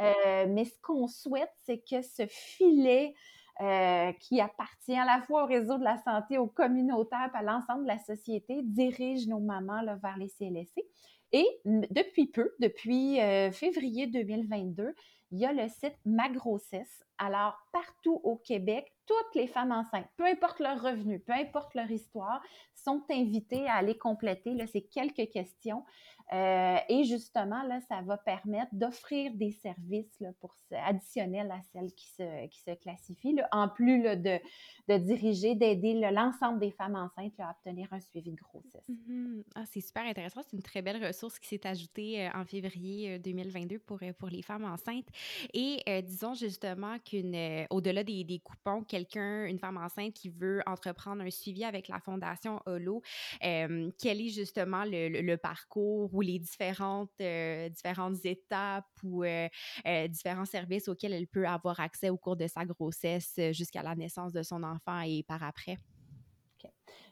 Euh, 0.00 0.46
mais 0.48 0.64
ce 0.64 0.78
qu'on 0.82 1.08
souhaite, 1.08 1.52
c'est 1.64 1.78
que 1.78 2.02
ce 2.02 2.26
filet 2.26 3.14
euh, 3.60 4.12
qui 4.20 4.40
appartient 4.40 4.96
à 4.96 5.04
la 5.04 5.22
fois 5.22 5.44
au 5.44 5.46
réseau 5.46 5.78
de 5.78 5.84
la 5.84 5.96
santé, 5.98 6.36
au 6.38 6.46
communautaire, 6.46 7.30
à 7.32 7.42
l'ensemble 7.42 7.84
de 7.84 7.88
la 7.88 7.98
société, 7.98 8.60
dirige 8.62 9.26
nos 9.28 9.40
mamans 9.40 9.82
vers 10.02 10.16
les 10.18 10.28
CLSC. 10.28 10.84
Et 11.32 11.46
depuis 11.64 12.26
peu, 12.26 12.54
depuis 12.60 13.20
euh, 13.20 13.50
février 13.50 14.06
2022, 14.06 14.94
il 15.32 15.38
y 15.38 15.46
a 15.46 15.52
le 15.52 15.68
site 15.68 15.96
Ma 16.04 16.28
Grossesse. 16.28 17.02
Alors, 17.18 17.58
partout 17.72 18.20
au 18.22 18.36
Québec, 18.36 18.92
toutes 19.06 19.34
les 19.34 19.46
femmes 19.46 19.72
enceintes, 19.72 20.08
peu 20.16 20.24
importe 20.24 20.60
leur 20.60 20.80
revenu, 20.80 21.18
peu 21.18 21.32
importe 21.32 21.74
leur 21.74 21.90
histoire, 21.90 22.42
sont 22.86 23.02
invitées 23.10 23.66
à 23.66 23.74
aller 23.74 23.98
compléter 23.98 24.54
là, 24.54 24.66
ces 24.66 24.82
quelques 24.82 25.30
questions 25.30 25.82
euh, 26.32 26.76
et 26.88 27.04
justement, 27.04 27.62
là, 27.62 27.80
ça 27.88 28.02
va 28.02 28.16
permettre 28.16 28.70
d'offrir 28.72 29.32
des 29.34 29.52
services 29.52 30.24
pour, 30.40 30.56
additionnels 30.72 31.50
à 31.52 31.60
celles 31.72 31.92
qui 31.92 32.08
se, 32.08 32.46
qui 32.48 32.60
se 32.60 32.74
classifient, 32.74 33.36
en 33.52 33.68
plus 33.68 34.02
de, 34.02 34.40
de, 34.88 34.98
diriger, 34.98 35.54
d'aider 35.54 35.94
l'ensemble 36.12 36.58
des 36.58 36.72
femmes 36.72 36.96
enceintes 36.96 37.38
à 37.38 37.50
obtenir 37.50 37.92
un 37.92 38.00
suivi 38.00 38.32
de 38.32 38.36
grossesse. 38.36 38.88
Mm-hmm. 38.90 39.42
ah, 39.54 39.64
c'est 39.66 39.80
super 39.80 40.04
intéressant. 40.04 40.40
C'est 40.42 40.56
une 40.56 40.62
très 40.62 40.82
belle 40.82 41.04
ressource 41.04 41.38
qui 41.38 41.46
s'est 41.46 41.64
ajoutée 41.64 42.26
euh, 42.26 42.30
en 42.34 42.44
février 42.44 43.20
2022 43.20 43.76
euh, 43.76 43.78
pour, 43.86 44.00
pour 44.18 44.28
les 44.28 44.42
femmes 44.42 44.64
enceintes. 44.64 45.06
Et 45.54 45.82
disons 46.02 46.34
justement 46.34 46.96
qu'au-delà 46.98 48.02
des, 48.02 48.24
des, 48.24 48.40
coupons, 48.40 48.82
quelqu'un, 48.82 49.44
une 49.46 49.60
femme 49.60 49.76
enceinte 49.76 50.12
qui 50.12 50.28
veut 50.28 50.60
entreprendre 50.66 51.22
un 51.22 51.30
suivi 51.30 51.64
avec 51.64 51.86
la 51.86 52.00
Fondation 52.00 52.60
Holo, 52.76 53.02
quel 53.40 54.20
est 54.20 54.28
justement 54.28 54.84
le, 54.86 55.36
parcours 55.36 56.14
ou 56.14 56.20
les 56.20 56.38
différentes, 56.38 57.10
euh, 57.20 57.68
différentes 57.68 58.24
étapes 58.24 58.86
ou 59.02 59.24
euh, 59.24 59.48
euh, 59.86 60.08
différents 60.08 60.44
services 60.44 60.88
auxquels 60.88 61.12
elle 61.12 61.26
peut 61.26 61.46
avoir 61.46 61.80
accès 61.80 62.10
au 62.10 62.16
cours 62.16 62.36
de 62.36 62.46
sa 62.46 62.64
grossesse 62.64 63.38
jusqu'à 63.52 63.82
la 63.82 63.94
naissance 63.94 64.32
de 64.32 64.42
son 64.42 64.62
enfant 64.62 65.00
et 65.00 65.22
par 65.22 65.42
après? 65.42 65.78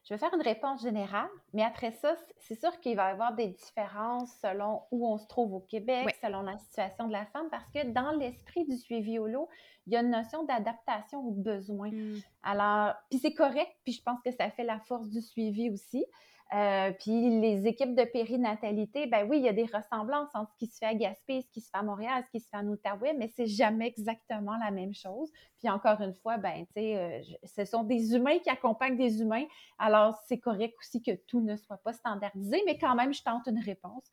Je 0.05 0.13
vais 0.13 0.19
faire 0.19 0.35
une 0.35 0.43
réponse 0.43 0.83
générale, 0.83 1.31
mais 1.55 1.63
après 1.63 1.93
ça, 1.93 2.15
c'est 2.39 2.61
sûr 2.61 2.79
qu'il 2.81 2.95
va 2.95 3.09
y 3.09 3.13
avoir 3.13 3.35
des 3.35 3.49
différences 3.49 4.31
selon 4.43 4.83
où 4.91 5.09
on 5.09 5.17
se 5.17 5.27
trouve 5.27 5.55
au 5.55 5.61
Québec, 5.61 6.15
selon 6.23 6.43
la 6.43 6.59
situation 6.59 7.07
de 7.07 7.13
la 7.13 7.25
femme, 7.27 7.49
parce 7.51 7.69
que 7.71 7.87
dans 7.91 8.11
l'esprit 8.11 8.67
du 8.67 8.77
suivi 8.77 9.19
au 9.19 9.27
lot, 9.27 9.49
il 9.87 9.95
y 9.95 9.97
a 9.97 10.01
une 10.01 10.11
notion 10.11 10.45
d'adaptation 10.45 11.21
aux 11.21 11.33
besoins. 11.33 11.91
Mmh. 11.91 12.21
Alors, 12.43 12.95
puis 13.09 13.19
c'est 13.19 13.33
correct, 13.33 13.73
puis 13.83 13.95
je 13.95 14.03
pense 14.03 14.21
que 14.23 14.31
ça 14.31 14.51
fait 14.51 14.65
la 14.65 14.79
force 14.81 15.09
du 15.09 15.23
suivi 15.23 15.71
aussi. 15.71 16.05
Euh, 16.53 16.93
puis 17.01 17.41
les 17.41 17.67
équipes 17.67 17.97
de 17.97 18.05
périnatalité, 18.05 19.07
ben 19.07 19.27
oui, 19.29 19.39
il 19.39 19.45
y 19.45 19.49
a 19.49 19.53
des 19.53 19.65
ressemblances 19.65 20.29
entre 20.35 20.53
ce 20.53 20.59
qui 20.59 20.67
se 20.67 20.79
fait 20.79 20.87
à 20.87 20.95
Gaspé, 20.95 21.41
ce 21.41 21.51
qui 21.51 21.61
se 21.61 21.71
fait 21.71 21.79
à 21.79 21.83
Montréal, 21.83 22.23
ce 22.25 22.31
qui 22.31 22.39
se 22.39 22.49
fait 22.49 22.59
en 22.59 22.67
Outaouais, 22.69 23.15
mais 23.15 23.29
c'est 23.35 23.47
jamais 23.47 23.89
exactement 23.89 24.57
la 24.59 24.71
même 24.71 24.95
chose. 24.95 25.33
Puis 25.59 25.69
encore 25.69 26.01
une 26.01 26.15
fois, 26.15 26.37
ben 26.37 26.65
tu 26.67 26.73
sais, 26.75 26.97
euh, 26.97 27.21
ce 27.45 27.65
sont 27.65 27.83
des 27.83 28.15
humains 28.15 28.39
qui 28.39 28.51
accompagnent 28.51 28.97
des 28.97 29.21
humains. 29.21 29.47
Alors 29.79 30.17
c'est 30.29 30.39
correct 30.39 30.75
aussi 30.79 31.03
que 31.03 31.13
tout 31.27 31.41
ne 31.41 31.57
soit 31.57 31.79
pas 31.79 31.93
standardisé, 31.93 32.63
mais 32.67 32.79
quand 32.79 32.95
même, 32.95 33.13
je 33.13 33.23
tente 33.23 33.47
une 33.47 33.61
réponse. 33.61 34.05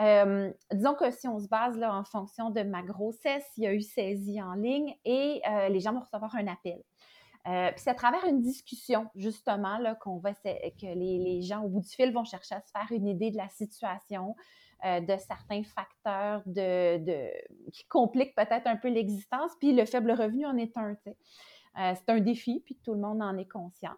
Euh, 0.00 0.50
disons 0.72 0.94
que 0.94 1.10
si 1.10 1.28
on 1.28 1.38
se 1.38 1.48
base 1.48 1.76
là 1.76 1.94
en 1.94 2.04
fonction 2.04 2.50
de 2.50 2.62
ma 2.62 2.82
grossesse, 2.82 3.46
il 3.56 3.64
y 3.64 3.66
a 3.66 3.74
eu 3.74 3.82
saisie 3.82 4.40
en 4.40 4.54
ligne 4.54 4.94
et 5.04 5.42
les 5.68 5.80
gens 5.80 5.92
vont 5.92 6.00
recevoir 6.00 6.34
un 6.36 6.46
appel. 6.46 6.82
Euh, 7.46 7.70
puis 7.72 7.80
c'est 7.80 7.90
à 7.90 7.94
travers 7.94 8.24
une 8.24 8.40
discussion, 8.40 9.10
justement, 9.14 9.78
là, 9.78 9.94
qu'on 9.96 10.20
que 10.20 10.86
les, 10.86 11.18
les, 11.18 11.42
gens 11.42 11.62
au 11.62 11.68
bout 11.68 11.80
du 11.80 11.90
fil 11.90 12.10
vont 12.10 12.24
chercher 12.24 12.54
à 12.54 12.60
se 12.62 12.70
faire 12.70 12.86
une 12.90 13.06
idée 13.06 13.30
de 13.30 13.36
la 13.36 13.48
situation, 13.50 14.34
euh, 14.84 15.00
de 15.00 15.16
certains 15.18 15.62
facteurs 15.62 16.42
de, 16.46 16.98
de 16.98 17.30
qui 17.70 17.86
compliquent 17.86 18.34
peut-être 18.34 18.66
un 18.66 18.76
peu 18.76 18.88
l'existence. 18.88 19.52
Puis 19.60 19.74
le 19.74 19.84
faible 19.84 20.12
revenu 20.12 20.46
en 20.46 20.56
est 20.56 20.76
un. 20.76 20.96
Euh, 21.06 21.94
c'est 21.94 22.08
un 22.08 22.20
défi, 22.20 22.62
puis 22.64 22.78
tout 22.82 22.94
le 22.94 23.00
monde 23.00 23.22
en 23.22 23.36
est 23.36 23.50
conscient. 23.50 23.94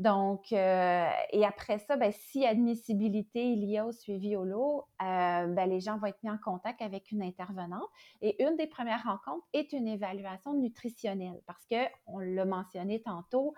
Donc, 0.00 0.50
euh, 0.54 1.10
et 1.30 1.44
après 1.44 1.78
ça, 1.78 1.94
ben, 1.98 2.10
si 2.10 2.46
admissibilité 2.46 3.52
il 3.52 3.64
y 3.64 3.76
a 3.76 3.84
au 3.84 3.92
suivi 3.92 4.34
au 4.34 4.44
lot, 4.46 4.86
euh, 5.02 5.46
ben, 5.46 5.68
les 5.68 5.78
gens 5.80 5.98
vont 5.98 6.06
être 6.06 6.22
mis 6.22 6.30
en 6.30 6.38
contact 6.38 6.80
avec 6.80 7.12
une 7.12 7.22
intervenante. 7.22 7.86
Et 8.22 8.42
une 8.42 8.56
des 8.56 8.66
premières 8.66 9.02
rencontres 9.04 9.46
est 9.52 9.74
une 9.74 9.86
évaluation 9.86 10.54
nutritionnelle 10.54 11.42
parce 11.46 11.66
que, 11.66 11.76
on 12.06 12.18
l'a 12.18 12.46
mentionné 12.46 13.02
tantôt, 13.02 13.52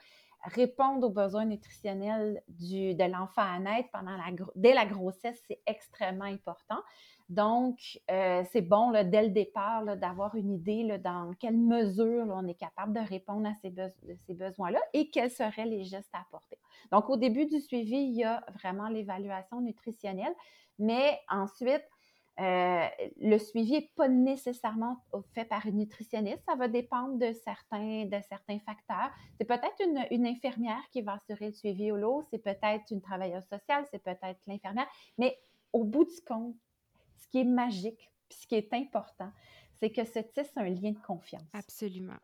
répondre 0.45 1.07
aux 1.07 1.11
besoins 1.11 1.45
nutritionnels 1.45 2.43
du, 2.49 2.95
de 2.95 3.05
l'enfant 3.05 3.43
à 3.43 3.59
naître 3.59 3.89
pendant 3.93 4.17
dès 4.57 4.75
la 4.75 4.87
grossesse, 4.87 5.41
c'est 5.47 5.61
extrêmement 5.67 6.25
important. 6.25 6.81
Donc, 7.29 7.79
euh, 8.11 8.43
c'est 8.53 8.61
bon 8.61 8.91
dès 8.91 9.23
le 9.23 9.31
départ 9.31 9.97
d'avoir 9.97 10.35
une 10.35 10.53
idée 10.53 10.99
dans 10.99 11.33
quelle 11.39 11.57
mesure 11.57 12.27
on 12.29 12.47
est 12.47 12.59
capable 12.59 12.93
de 12.93 13.01
répondre 13.01 13.49
à 13.49 13.55
ces, 13.63 13.73
ces 14.27 14.35
besoins-là 14.35 14.81
et 14.93 15.09
quels 15.11 15.31
seraient 15.31 15.65
les 15.65 15.85
gestes 15.85 16.15
à 16.15 16.21
apporter. 16.21 16.59
Donc, 16.91 17.09
au 17.09 17.17
début 17.17 17.47
du 17.47 17.61
suivi, 17.61 17.97
il 17.97 18.17
y 18.17 18.25
a 18.25 18.45
vraiment 18.55 18.89
l'évaluation 18.89 19.61
nutritionnelle, 19.61 20.35
mais 20.79 21.21
ensuite, 21.31 21.85
euh, 22.41 22.87
le 23.21 23.37
suivi 23.39 23.73
n'est 23.73 23.91
pas 23.95 24.09
nécessairement 24.09 24.97
fait 25.35 25.45
par 25.45 25.67
une 25.67 25.79
nutritionniste. 25.79 26.43
Ça 26.47 26.55
va 26.55 26.67
dépendre 26.67 27.19
de 27.19 27.33
certains, 27.33 28.07
de 28.07 28.19
certains 28.29 28.59
facteurs. 28.61 29.11
C'est 29.39 29.45
peut-être 29.45 29.81
une, 29.85 30.05
une, 30.11 30.27
infirmière 30.27 30.83
qui 30.91 31.03
va 31.03 31.15
assurer 31.15 31.49
le 31.49 31.53
suivi 31.53 31.93
au 31.93 31.97
lot, 31.97 32.25
c'est 32.31 32.43
peut-être 32.43 32.91
une 32.91 33.03
travailleuse 33.03 33.45
sociale, 33.45 33.85
c'est 33.91 34.03
peut-être 34.03 34.41
l'infirmière. 34.47 34.87
Mais 35.19 35.39
au 35.73 35.85
bout 35.85 36.05
du 36.05 36.21
compte, 36.27 36.57
ce 37.19 37.29
qui 37.29 37.41
est 37.41 37.45
magique, 37.45 38.11
puis 38.29 38.39
ce 38.41 38.47
qui 38.47 38.55
est 38.55 38.73
important, 38.73 39.31
c'est 39.75 39.91
que 39.91 40.05
ce 40.05 40.21
tisse 40.21 40.53
un 40.57 40.69
lien 40.69 40.93
de 40.93 41.03
confiance. 41.07 41.43
Absolument. 41.53 42.17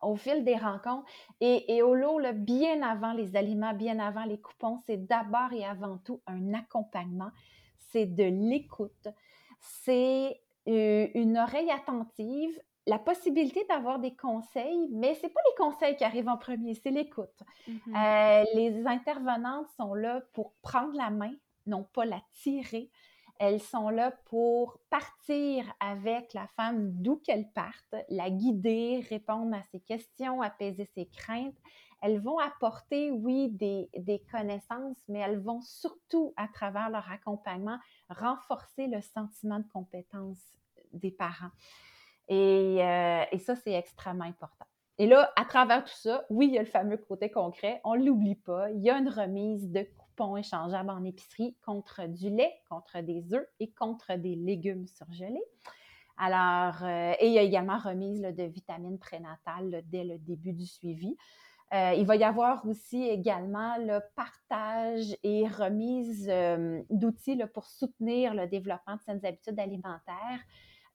Au 0.00 0.16
fil 0.16 0.42
des 0.42 0.56
rencontres 0.56 1.06
et, 1.40 1.76
et 1.76 1.82
au 1.82 1.94
lot, 1.94 2.20
bien 2.34 2.82
avant 2.82 3.12
les 3.12 3.36
aliments, 3.36 3.74
bien 3.74 4.00
avant 4.00 4.24
les 4.24 4.40
coupons, 4.40 4.80
c'est 4.86 5.06
d'abord 5.06 5.52
et 5.52 5.64
avant 5.64 5.98
tout 5.98 6.20
un 6.26 6.54
accompagnement, 6.54 7.30
c'est 7.92 8.06
de 8.06 8.24
l'écoute, 8.24 9.08
c'est 9.62 10.40
une 10.66 11.38
oreille 11.38 11.70
attentive 11.70 12.60
la 12.86 12.98
possibilité 12.98 13.64
d'avoir 13.68 13.98
des 13.98 14.14
conseils, 14.14 14.88
mais 14.90 15.14
c'est 15.14 15.28
pas 15.28 15.40
les 15.46 15.56
conseils 15.56 15.96
qui 15.96 16.04
arrivent 16.04 16.28
en 16.28 16.36
premier, 16.36 16.74
c'est 16.74 16.90
l'écoute. 16.90 17.42
Mhm. 17.68 17.96
Euh, 17.96 18.44
les 18.54 18.86
intervenantes 18.86 19.68
sont 19.76 19.94
là 19.94 20.20
pour 20.32 20.54
prendre 20.62 20.94
la 20.94 21.10
main, 21.10 21.32
non 21.66 21.84
pas 21.84 22.04
la 22.04 22.20
tirer. 22.32 22.90
Elles 23.38 23.60
sont 23.60 23.88
là 23.88 24.12
pour 24.26 24.78
partir 24.90 25.72
avec 25.80 26.32
la 26.34 26.46
femme 26.56 26.92
d'où 26.92 27.16
qu'elle 27.16 27.50
parte, 27.52 27.94
la 28.08 28.30
guider, 28.30 29.04
répondre 29.08 29.56
à 29.56 29.62
ses 29.70 29.80
questions, 29.80 30.42
apaiser 30.42 30.88
ses 30.94 31.06
craintes. 31.06 31.56
Elles 32.02 32.20
vont 32.20 32.38
apporter, 32.38 33.12
oui, 33.12 33.48
des, 33.48 34.22
connaissances, 34.30 34.98
mais 35.08 35.20
elles 35.20 35.38
vont 35.38 35.60
surtout, 35.62 36.34
à 36.36 36.48
travers 36.48 36.90
leur 36.90 37.10
accompagnement, 37.10 37.78
renforcer 38.10 38.88
le 38.88 39.00
sentiment 39.00 39.60
de 39.60 39.68
compétence 39.72 40.40
des 40.92 41.12
parents. 41.12 41.52
Euh, 42.30 43.24
et, 43.30 43.38
ça, 43.38 43.54
c'est 43.54 43.72
extrêmement 43.72 44.24
important. 44.24 44.66
Et 44.98 45.06
là, 45.06 45.32
à 45.36 45.44
travers 45.44 45.84
tout 45.84 45.94
ça, 45.94 46.24
oui, 46.28 46.48
il 46.48 46.54
y 46.54 46.58
a 46.58 46.62
le 46.62 46.68
fameux 46.68 46.96
côté 46.96 47.30
concret, 47.30 47.80
on 47.84 47.96
ne 47.96 48.04
l'oublie 48.04 48.34
pas, 48.34 48.70
il 48.72 48.82
y 48.82 48.90
a 48.90 48.98
une 48.98 49.08
remise 49.08 49.70
de 49.70 49.86
coupons 49.96 50.36
échangeables 50.36 50.90
en 50.90 51.04
épicerie 51.04 51.56
contre 51.64 52.06
du 52.08 52.30
lait, 52.30 52.52
contre 52.68 53.00
des 53.00 53.32
œufs 53.32 53.46
et 53.60 53.70
contre 53.70 54.16
des 54.16 54.34
légumes 54.34 54.86
surgelés. 54.86 55.44
Alors, 56.18 56.84
euh, 56.84 57.14
et 57.18 57.26
il 57.28 57.32
y 57.32 57.38
a 57.38 57.42
également 57.42 57.78
remise 57.78 58.20
de 58.20 58.42
vitamines 58.44 58.98
prénatales 58.98 59.82
dès 59.86 60.04
le 60.04 60.18
début 60.18 60.52
du 60.52 60.66
suivi. 60.66 61.16
Euh, 61.72 61.94
il 61.96 62.04
va 62.04 62.16
y 62.16 62.24
avoir 62.24 62.66
aussi 62.66 63.02
également 63.08 63.76
le 63.78 64.00
partage 64.14 65.16
et 65.22 65.46
remise 65.46 66.30
d'outils 66.90 67.40
pour 67.54 67.64
soutenir 67.66 68.34
le 68.34 68.46
développement 68.46 68.96
de 68.96 69.00
saines 69.00 69.24
habitudes 69.24 69.58
alimentaires. 69.58 70.40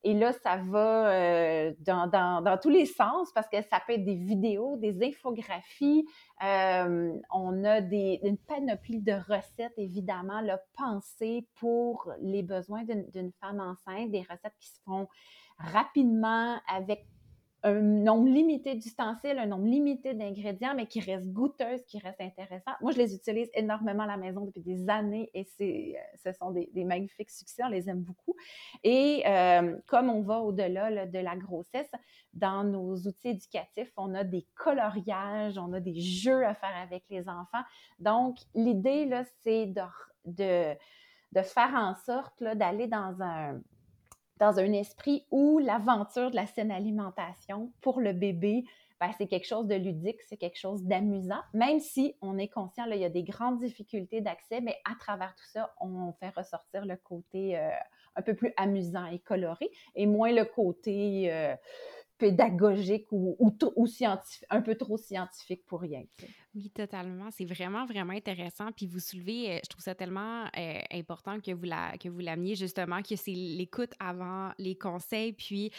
Et 0.04 0.14
là, 0.14 0.32
ça 0.32 0.56
va 0.56 1.10
euh, 1.10 1.74
dans, 1.80 2.58
tous 2.62 2.68
les 2.68 2.86
sens 2.86 3.32
parce 3.32 3.48
que 3.48 3.60
ça 3.62 3.82
peut 3.84 3.94
être 3.94 4.04
des 4.04 4.14
vidéos, 4.14 4.76
des 4.76 5.02
infographies. 5.02 6.06
Euh, 6.44 7.12
on 7.32 7.64
a 7.64 7.80
des, 7.80 8.20
une 8.22 8.38
panoplie 8.38 9.00
de 9.00 9.12
recettes, 9.12 9.74
évidemment, 9.76 10.40
là, 10.40 10.60
pensées 10.76 11.48
pour 11.56 12.12
les 12.20 12.42
besoins 12.42 12.84
d'une 12.84 13.32
femme 13.40 13.60
enceinte, 13.60 14.12
des 14.12 14.20
recettes 14.20 14.54
qui 14.60 14.68
se 14.68 14.80
font 14.84 15.08
rapidement 15.58 16.60
avec 16.68 17.04
un 17.64 17.80
nombre 17.80 18.28
limité 18.28 18.74
d'ustensiles, 18.74 19.38
un 19.38 19.46
nombre 19.46 19.66
limité 19.66 20.14
d'ingrédients, 20.14 20.74
mais 20.74 20.86
qui 20.86 21.00
restent 21.00 21.32
goûteuses, 21.32 21.84
qui 21.86 21.98
restent 21.98 22.20
intéressantes. 22.20 22.76
Moi, 22.80 22.92
je 22.92 22.98
les 22.98 23.14
utilise 23.14 23.50
énormément 23.54 24.04
à 24.04 24.06
la 24.06 24.16
maison 24.16 24.44
depuis 24.44 24.60
des 24.60 24.88
années 24.88 25.28
et 25.34 25.46
euh, 25.60 25.98
ce 26.24 26.32
sont 26.32 26.52
des, 26.52 26.84
magnifiques 26.84 27.30
succès, 27.30 27.64
on 27.64 27.68
les 27.68 27.88
aime 27.90 28.00
beaucoup. 28.00 28.36
Et 28.84 29.24
euh, 29.26 29.76
comme 29.86 30.08
on 30.08 30.22
va 30.22 30.38
au-delà 30.38 31.06
de 31.06 31.18
la 31.18 31.36
grossesse, 31.36 31.90
dans 32.32 32.62
nos 32.62 32.94
outils 32.94 33.28
éducatifs, 33.28 33.92
on 33.96 34.14
a 34.14 34.22
des 34.22 34.46
coloriages, 34.54 35.58
on 35.58 35.72
a 35.72 35.80
des 35.80 36.00
jeux 36.00 36.46
à 36.46 36.54
faire 36.54 36.76
avec 36.80 37.04
les 37.10 37.28
enfants. 37.28 37.62
Donc, 37.98 38.38
l'idée, 38.54 39.06
là, 39.06 39.24
c'est 39.42 39.66
de, 39.66 39.82
de, 40.26 40.74
de 41.32 41.42
faire 41.42 41.74
en 41.74 41.94
sorte 41.94 42.44
d'aller 42.44 42.86
dans 42.86 43.20
un 43.20 43.60
dans 44.38 44.58
un 44.58 44.72
esprit 44.72 45.24
où 45.30 45.58
l'aventure 45.58 46.30
de 46.30 46.36
la 46.36 46.46
saine 46.46 46.70
alimentation 46.70 47.72
pour 47.80 48.00
le 48.00 48.12
bébé, 48.12 48.64
ben, 49.00 49.10
c'est 49.16 49.26
quelque 49.26 49.46
chose 49.46 49.66
de 49.66 49.76
ludique, 49.76 50.20
c'est 50.28 50.36
quelque 50.36 50.58
chose 50.58 50.82
d'amusant, 50.82 51.40
même 51.54 51.78
si 51.78 52.16
on 52.20 52.36
est 52.36 52.48
conscient, 52.48 52.84
il 52.90 52.98
y 52.98 53.04
a 53.04 53.10
des 53.10 53.22
grandes 53.22 53.60
difficultés 53.60 54.20
d'accès, 54.20 54.60
mais 54.60 54.76
à 54.84 54.94
travers 54.98 55.34
tout 55.36 55.48
ça, 55.52 55.72
on 55.80 56.12
fait 56.14 56.30
ressortir 56.30 56.84
le 56.84 56.96
côté 56.96 57.56
euh, 57.56 57.70
un 58.16 58.22
peu 58.22 58.34
plus 58.34 58.52
amusant 58.56 59.06
et 59.06 59.20
coloré 59.20 59.70
et 59.94 60.06
moins 60.06 60.32
le 60.32 60.44
côté 60.44 61.32
euh, 61.32 61.54
pédagogique 62.18 63.06
ou, 63.12 63.36
ou, 63.38 63.86
scientifique, 63.86 64.46
un 64.50 64.60
peu 64.60 64.74
trop 64.74 64.96
scientifique 64.96 65.64
pour 65.66 65.80
rien. 65.80 66.02
Oui, 66.54 66.70
totalement. 66.70 67.30
C'est 67.30 67.44
vraiment, 67.44 67.84
vraiment 67.84 68.14
intéressant. 68.14 68.72
Puis 68.72 68.86
vous 68.86 69.00
soulevez, 69.00 69.50
euh, 69.52 69.58
je 69.62 69.68
trouve 69.68 69.82
ça 69.82 69.94
tellement 69.94 70.44
euh, 70.56 70.80
important 70.92 71.38
que 71.40 71.52
vous, 71.52 71.64
la, 71.64 71.96
que 71.98 72.08
vous 72.08 72.20
l'ameniez 72.20 72.54
justement, 72.56 73.02
que 73.02 73.16
c'est 73.16 73.32
l'écoute 73.32 73.92
avant 74.00 74.50
les 74.58 74.74
conseils. 74.74 75.34
Puis 75.34 75.70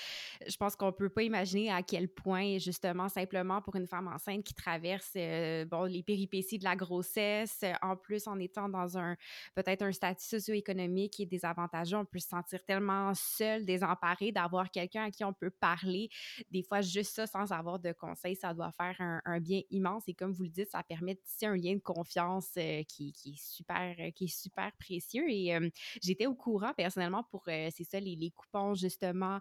je 0.47 0.55
pense 0.57 0.75
qu'on 0.75 0.91
peut 0.93 1.09
pas 1.09 1.23
imaginer 1.23 1.71
à 1.71 1.81
quel 1.81 2.07
point, 2.07 2.59
justement, 2.59 3.09
simplement 3.09 3.61
pour 3.63 3.75
une 3.77 3.87
femme 3.87 4.07
enceinte 4.07 4.43
qui 4.43 4.53
traverse 4.53 5.11
euh, 5.17 5.65
bon, 5.65 5.83
les 5.85 6.03
péripéties 6.03 6.59
de 6.59 6.63
la 6.63 6.75
grossesse, 6.75 7.65
en 7.81 7.95
plus 7.97 8.27
en 8.27 8.39
étant 8.39 8.69
dans 8.69 8.95
un 8.97 9.17
peut-être 9.55 9.81
un 9.81 9.91
statut 9.91 10.23
socio-économique 10.23 11.13
qui 11.13 11.23
est 11.23 11.25
désavantageux, 11.25 11.97
on 11.97 12.05
peut 12.05 12.19
se 12.19 12.29
sentir 12.29 12.63
tellement 12.63 13.13
seul, 13.15 13.65
désemparé 13.65 14.31
d'avoir 14.31 14.69
quelqu'un 14.69 15.05
à 15.05 15.11
qui 15.11 15.23
on 15.23 15.33
peut 15.33 15.49
parler. 15.49 16.09
Des 16.51 16.61
fois, 16.61 16.81
juste 16.81 17.15
ça, 17.15 17.25
sans 17.25 17.51
avoir 17.51 17.79
de 17.79 17.91
conseils, 17.91 18.35
ça 18.35 18.53
doit 18.53 18.71
faire 18.71 18.95
un, 18.99 19.39
bien 19.39 19.61
immense. 19.71 20.03
Et 20.07 20.13
comme 20.13 20.31
vous 20.31 20.43
le 20.43 20.49
ça 20.65 20.83
permet 20.83 21.15
de 21.15 21.19
un 21.45 21.55
lien 21.55 21.73
de 21.73 21.79
confiance 21.79 22.49
euh, 22.57 22.83
qui, 22.83 23.13
est 23.25 23.39
super, 23.39 23.95
euh, 23.99 24.11
qui 24.11 24.25
est 24.25 24.35
super 24.35 24.71
précieux. 24.79 25.29
Et 25.29 25.57
j'étais 26.01 26.25
au 26.25 26.35
courant 26.35 26.73
personnellement 26.75 27.23
pour, 27.23 27.43
euh, 27.47 27.69
c'est 27.75 27.83
ça, 27.83 27.99
les, 27.99 28.31
coupons 28.35 28.75
justement 28.75 29.39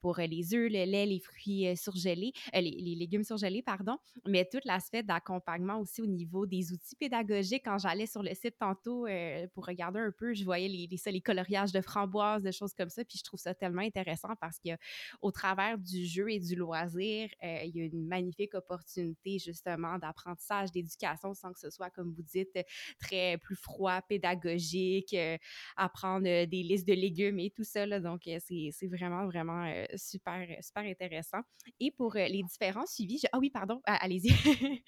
pour 0.00 0.18
les 0.18 0.54
œufs, 0.54 0.70
le 0.70 0.84
lait, 0.84 1.06
les 1.06 1.20
fruits 1.20 1.76
surgelés, 1.76 2.32
les, 2.52 2.94
légumes 2.94 3.24
surgelés, 3.24 3.62
pardon, 3.62 3.96
mais 4.26 4.44
tout 4.44 4.60
l'aspect 4.64 5.02
d'accompagnement 5.02 5.78
aussi 5.78 6.02
au 6.02 6.06
niveau 6.06 6.46
des 6.46 6.72
outils 6.72 6.96
pédagogiques. 6.96 7.64
Quand 7.64 7.78
j'allais 7.78 8.06
sur 8.06 8.22
le 8.22 8.34
site 8.34 8.56
tantôt 8.58 9.06
pour 9.54 9.66
regarder 9.66 10.00
un 10.00 10.12
peu, 10.16 10.34
je 10.34 10.44
voyais 10.44 10.68
les, 10.68 10.86
les, 10.86 11.12
les 11.12 11.20
coloriages 11.20 11.72
de 11.72 11.80
framboises, 11.80 12.42
des 12.42 12.52
choses 12.52 12.74
comme 12.74 12.90
ça, 12.90 13.04
puis 13.04 13.18
je 13.18 13.24
trouve 13.24 13.40
ça 13.40 13.54
tellement 13.54 13.82
intéressant 13.82 14.34
parce 14.40 14.58
qu'au 14.58 15.30
travers 15.30 15.78
du 15.78 16.04
jeu 16.04 16.30
et 16.30 16.38
du 16.38 16.54
loisir, 16.56 17.30
il 17.42 17.72
y 17.74 17.80
a 17.80 17.84
une 17.84 18.06
magnifique 18.06 18.54
opportunité 18.54 19.38
justement 19.38 19.98
d'apprendre 19.98 20.39
d'éducation 20.72 21.34
sans 21.34 21.52
que 21.52 21.58
ce 21.58 21.70
soit, 21.70 21.90
comme 21.90 22.12
vous 22.12 22.22
dites, 22.22 22.58
très 22.98 23.38
plus 23.38 23.56
froid, 23.56 24.00
pédagogique, 24.02 25.14
euh, 25.14 25.36
apprendre 25.76 26.26
euh, 26.26 26.46
des 26.46 26.62
listes 26.62 26.86
de 26.86 26.94
légumes 26.94 27.38
et 27.38 27.50
tout 27.50 27.64
ça. 27.64 27.86
donc, 28.00 28.26
euh, 28.26 28.38
c'est 28.40 28.86
vraiment, 28.86 29.26
vraiment 29.26 29.72
super, 29.94 30.46
super 30.62 30.84
intéressant. 30.84 31.40
Et 31.78 31.90
pour 31.90 32.14
les 32.14 32.42
différents 32.42 32.86
suivis, 32.86 33.22
ah 33.32 33.38
oui, 33.38 33.50
pardon, 33.50 33.80
allez-y. 33.84 34.30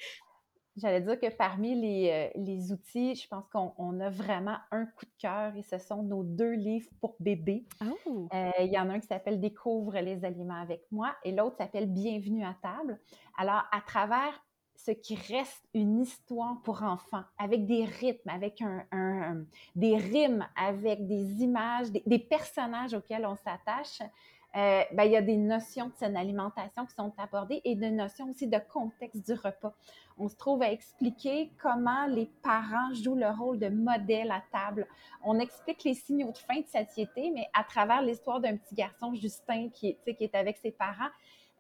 J'allais 0.75 1.03
dire 1.03 1.21
que 1.21 1.29
parmi 1.29 1.79
les, 1.79 2.31
les 2.35 2.73
outils, 2.73 3.15
je 3.15 3.29
pense 3.29 3.45
qu'on 3.53 4.01
a 4.01 4.09
vraiment 4.09 4.57
un 4.71 4.87
coup 4.87 5.05
de 5.05 5.13
cœur 5.19 5.55
et 5.55 5.63
ce 5.63 5.77
sont 5.77 6.03
nos 6.03 6.25
deux 6.25 6.53
livres 6.53 6.89
pour 6.99 7.15
bébés. 7.21 7.67
Oh! 7.83 8.27
Il 8.59 8.73
y 8.73 8.79
en 8.79 8.89
a 8.89 8.95
un 8.95 9.01
qui 9.01 9.07
s'appelle 9.07 9.39
Découvre 9.39 9.99
les 9.99 10.25
aliments 10.25 10.63
avec 10.63 10.87
moi 10.91 11.15
et 11.25 11.33
l'autre 11.33 11.57
s'appelle 11.59 11.93
Bienvenue 11.93 12.43
à 12.43 12.57
table. 12.63 12.99
Alors, 13.37 13.65
à 13.71 13.83
travers 13.83 14.43
ce 14.85 14.91
qui 14.91 15.15
reste 15.15 15.65
une 15.75 16.01
histoire 16.01 16.61
pour 16.65 16.83
enfants, 16.83 17.23
avec 17.39 17.67
des 17.67 17.85
rythmes, 17.85 18.29
avec 18.29 18.63
un, 18.63 19.45
des 19.77 19.97
rimes, 19.97 20.47
avec 20.57 21.07
des 21.07 21.43
images, 21.43 21.91
des, 21.91 22.19
personnages 22.19 22.95
auxquels 22.95 23.27
on 23.27 23.37
s'attache. 23.37 24.01
Euh, 24.55 24.83
ben, 24.93 25.05
il 25.05 25.13
y 25.13 25.17
a 25.17 25.23
des 25.23 25.39
notions 25.39 25.87
de 25.87 25.95
saine 25.95 26.15
alimentation 26.15 26.85
qui 26.85 26.95
sont 26.95 27.15
abordées 27.17 27.63
et 27.65 27.75
des 27.75 27.91
notions 27.91 28.29
aussi 28.29 28.47
de 28.47 28.59
contexte 28.71 29.25
du 29.25 29.33
repas. 29.33 29.73
On 30.19 30.29
se 30.29 30.37
trouve 30.37 30.61
à 30.61 30.71
expliquer 30.71 31.51
comment 31.59 32.07
les 32.07 32.31
parents 32.43 32.93
jouent 32.93 33.15
le 33.15 33.31
rôle 33.31 33.59
de 33.59 33.69
modèle 33.69 34.31
à 34.31 34.43
table. 34.53 34.87
On 35.25 35.39
explique 35.39 35.85
les 35.85 35.95
signaux 35.95 36.33
de 36.33 36.39
faim 36.39 36.61
de 36.61 36.67
satiété, 36.67 37.31
mais 37.31 37.49
à 37.55 37.65
travers 37.65 38.03
l'histoire 38.03 38.41
d'un 38.41 38.59
petit 38.59 38.75
garçon, 38.75 39.15
Justin, 39.15 39.71
qui 39.71 39.97
est, 40.07 40.15
qui 40.15 40.25
est 40.25 40.35
avec 40.35 40.59
ses 40.59 40.73
parents. 40.73 41.11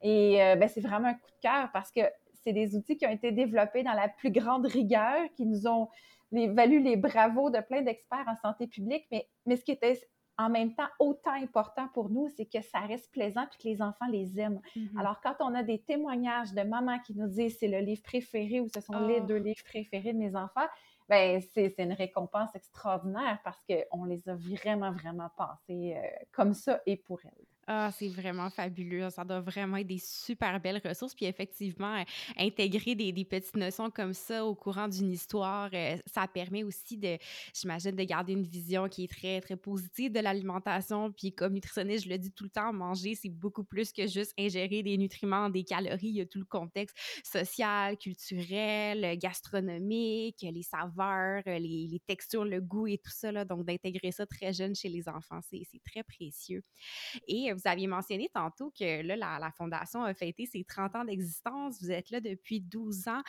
Et 0.03 0.43
euh, 0.43 0.57
ben, 0.57 0.69
c'est 0.69 0.81
vraiment 0.81 1.09
un 1.09 1.15
coup 1.15 1.31
de 1.31 1.41
cœur 1.49 1.71
parce 1.73 1.91
que 1.91 2.01
c'est 2.45 2.53
des 2.53 2.77
outils 2.77 2.97
qui 2.97 3.07
ont 3.07 3.11
été 3.11 3.33
développés 3.33 3.83
dans 3.83 3.93
la 3.93 4.09
plus 4.09 4.31
grande 4.31 4.67
rigueur, 4.67 5.19
qui 5.37 5.47
nous 5.47 5.67
ont 5.67 5.89
valu 6.33 6.81
les 6.81 6.97
bravos 6.97 7.51
de 7.51 7.61
plein 7.61 7.83
d'experts 7.83 8.25
en 8.27 8.37
santé 8.37 8.67
publique, 8.67 9.07
mais, 9.11 9.29
mais 9.47 9.57
ce 9.57 9.65
qui 9.65 9.73
était 9.73 10.01
en 10.39 10.49
même 10.49 10.75
temps 10.75 10.89
autant 10.99 11.35
important 11.35 11.89
pour 11.93 12.09
nous, 12.09 12.29
c'est 12.37 12.47
que 12.47 12.63
ça 12.63 12.81
reste 12.81 13.11
plaisant 13.13 13.43
et 13.43 13.63
que 13.63 13.69
les 13.69 13.83
enfants 13.83 14.07
les 14.11 14.41
aiment. 14.41 14.61
Mm-hmm. 14.75 14.99
Alors, 14.99 15.21
quand 15.21 15.37
on 15.41 15.55
a 15.55 15.63
des 15.63 15.79
témoignages 15.79 16.53
de 16.53 16.63
mamans 16.63 16.99
qui 17.01 17.15
nous 17.15 17.29
disent 17.29 17.59
c'est 17.59 17.69
le 17.69 17.81
livre 17.81 18.03
préféré 18.03 18.61
ou 18.61 18.69
ce 18.69 18.81
sont 18.81 19.07
les 19.07 19.19
ah. 19.19 19.27
deux 19.27 19.37
livres 19.37 19.63
préférés 19.65 20.13
de 20.13 20.19
mes 20.19 20.35
enfants, 20.35 20.67
ben 21.09 21.41
c'est 21.53 21.75
une 21.79 21.93
récompense 21.93 22.55
extraordinaire 22.55 23.39
parce 23.45 23.63
qu'on 23.65 24.05
les 24.05 24.27
a 24.29 24.35
vraiment, 24.35 24.93
vraiment 24.93 25.29
pensés 25.37 25.97
euh, 25.97 26.01
comme 26.33 26.55
ça 26.55 26.81
et 26.87 26.97
pour 26.97 27.21
elles. 27.25 27.47
Ah, 27.75 27.91
c'est 27.91 28.09
vraiment 28.09 28.51
fabuleux. 28.51 29.09
Ça 29.09 29.25
doit 29.25 29.41
vraiment 29.41 29.79
être 29.79 29.87
des 29.87 29.99
super 29.99 30.61
belles 30.61 30.83
ressources. 30.85 31.15
Puis 31.15 31.25
effectivement, 31.25 31.97
euh, 31.97 32.05
intégrer 32.37 32.95
des, 32.95 33.25
petites 33.25 33.57
notions 33.57 33.91
comme 33.91 34.13
ça 34.13 34.45
au 34.45 34.55
courant 34.55 34.89
d'une 34.89 35.11
histoire, 35.11 35.71
euh, 35.73 35.97
ça 36.05 36.29
permet 36.29 36.65
aussi 36.65 36.99
de, 36.99 37.17
j'imagine, 37.55 37.93
de 37.93 38.05
garder 38.05 38.35
une 38.35 38.43
vision 38.43 38.91
qui 38.91 39.05
est 39.05 39.11
très, 39.11 39.41
très 39.41 39.57
positive 39.57 40.13
de 40.13 40.21
l'alimentation. 40.21 41.13
Puis 41.13 41.33
comme 41.33 41.55
nutritionniste, 41.55 42.05
je 42.05 42.11
le 42.11 42.19
dis 42.19 42.31
tout 42.31 42.45
le 42.45 42.51
temps, 42.51 42.75
manger, 42.75 43.15
c'est 43.15 43.31
beaucoup 43.31 43.65
plus 43.65 43.91
que 43.91 44.07
juste 44.07 44.35
ingérer 44.39 44.83
des 44.83 44.99
nutriments, 44.99 45.49
des 45.49 45.65
calories. 45.65 46.09
Il 46.09 46.17
y 46.17 46.21
a 46.21 46.27
tout 46.27 46.41
le 46.41 46.45
contexte 46.45 46.95
social, 47.25 47.97
culturel, 47.97 49.19
gastronomique, 49.19 50.43
les 50.43 50.63
saveurs, 50.63 51.43
les, 51.47 51.89
les 51.91 52.01
textures, 52.07 52.45
le 52.45 52.61
goût 52.61 52.87
et 52.87 52.99
tout 52.99 53.11
ça. 53.11 53.33
Là. 53.33 53.47
Donc 53.47 53.65
d'intégrer 53.65 54.13
ça 54.13 54.27
très 54.27 54.53
jeune 54.53 54.75
chez 54.75 54.91
les 54.91 55.09
enfants, 55.09 55.41
c'est 55.49 55.65
très 55.87 56.03
précieux. 56.03 56.63
Et 57.27 57.51
vous 57.53 57.62
aviez 57.69 57.87
mentionné 57.87 58.29
tantôt 58.33 58.71
que 58.71 59.03
là, 59.03 59.17
la, 59.17 59.51
Fondation 59.57 60.03
a 60.03 60.15
fêté 60.15 60.47
ses 60.47 60.65
30 60.65 60.97
ans 60.97 61.05
d'existence. 61.05 61.81
Vous 61.81 61.91
êtes 61.91 62.11
là 62.11 62.21
depuis 62.21 62.61
12 62.61 63.09
ans. 63.09 63.23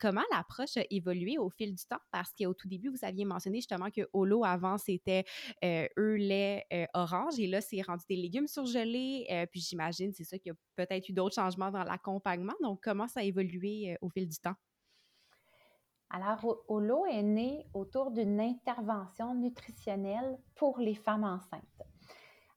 comment 0.00 0.22
l'approche 0.32 0.76
a 0.76 0.82
évolué 0.90 1.38
au 1.38 1.50
fil 1.50 1.74
du 1.74 1.84
temps? 1.84 2.00
Parce 2.10 2.32
qu'au 2.32 2.54
tout 2.54 2.68
début, 2.68 2.88
vous 2.88 3.04
aviez 3.04 3.24
mentionné 3.24 3.58
justement 3.58 3.90
que 3.90 4.08
Holo, 4.12 4.44
avant, 4.44 4.78
c'était 4.78 5.24
œufs, 5.64 5.90
lait, 5.96 6.66
orange. 6.94 7.38
Et 7.38 7.46
là, 7.46 7.60
c'est 7.60 7.82
rendu 7.82 8.04
des 8.08 8.16
légumes 8.16 8.46
surgelés. 8.46 9.46
puis 9.52 9.60
j'imagine, 9.60 10.12
c'est 10.12 10.24
ça 10.24 10.38
qu'il 10.38 10.52
y 10.52 10.54
a 10.54 10.58
peut-être 10.76 11.08
eu 11.08 11.12
d'autres 11.12 11.34
changements 11.34 11.70
dans 11.70 11.84
l'accompagnement. 11.84 12.54
Donc, 12.62 12.80
comment 12.82 13.08
ça 13.08 13.20
a 13.20 13.22
évolué 13.22 13.96
au 14.00 14.08
fil 14.08 14.28
du 14.28 14.38
temps? 14.38 14.54
Alors, 16.10 16.62
Holo 16.68 17.04
est 17.06 17.22
né 17.22 17.66
autour 17.74 18.10
d'une 18.10 18.40
intervention 18.40 19.34
nutritionnelle 19.34 20.38
pour 20.54 20.78
les 20.78 20.94
femmes 20.94 21.24
enceintes. 21.24 21.62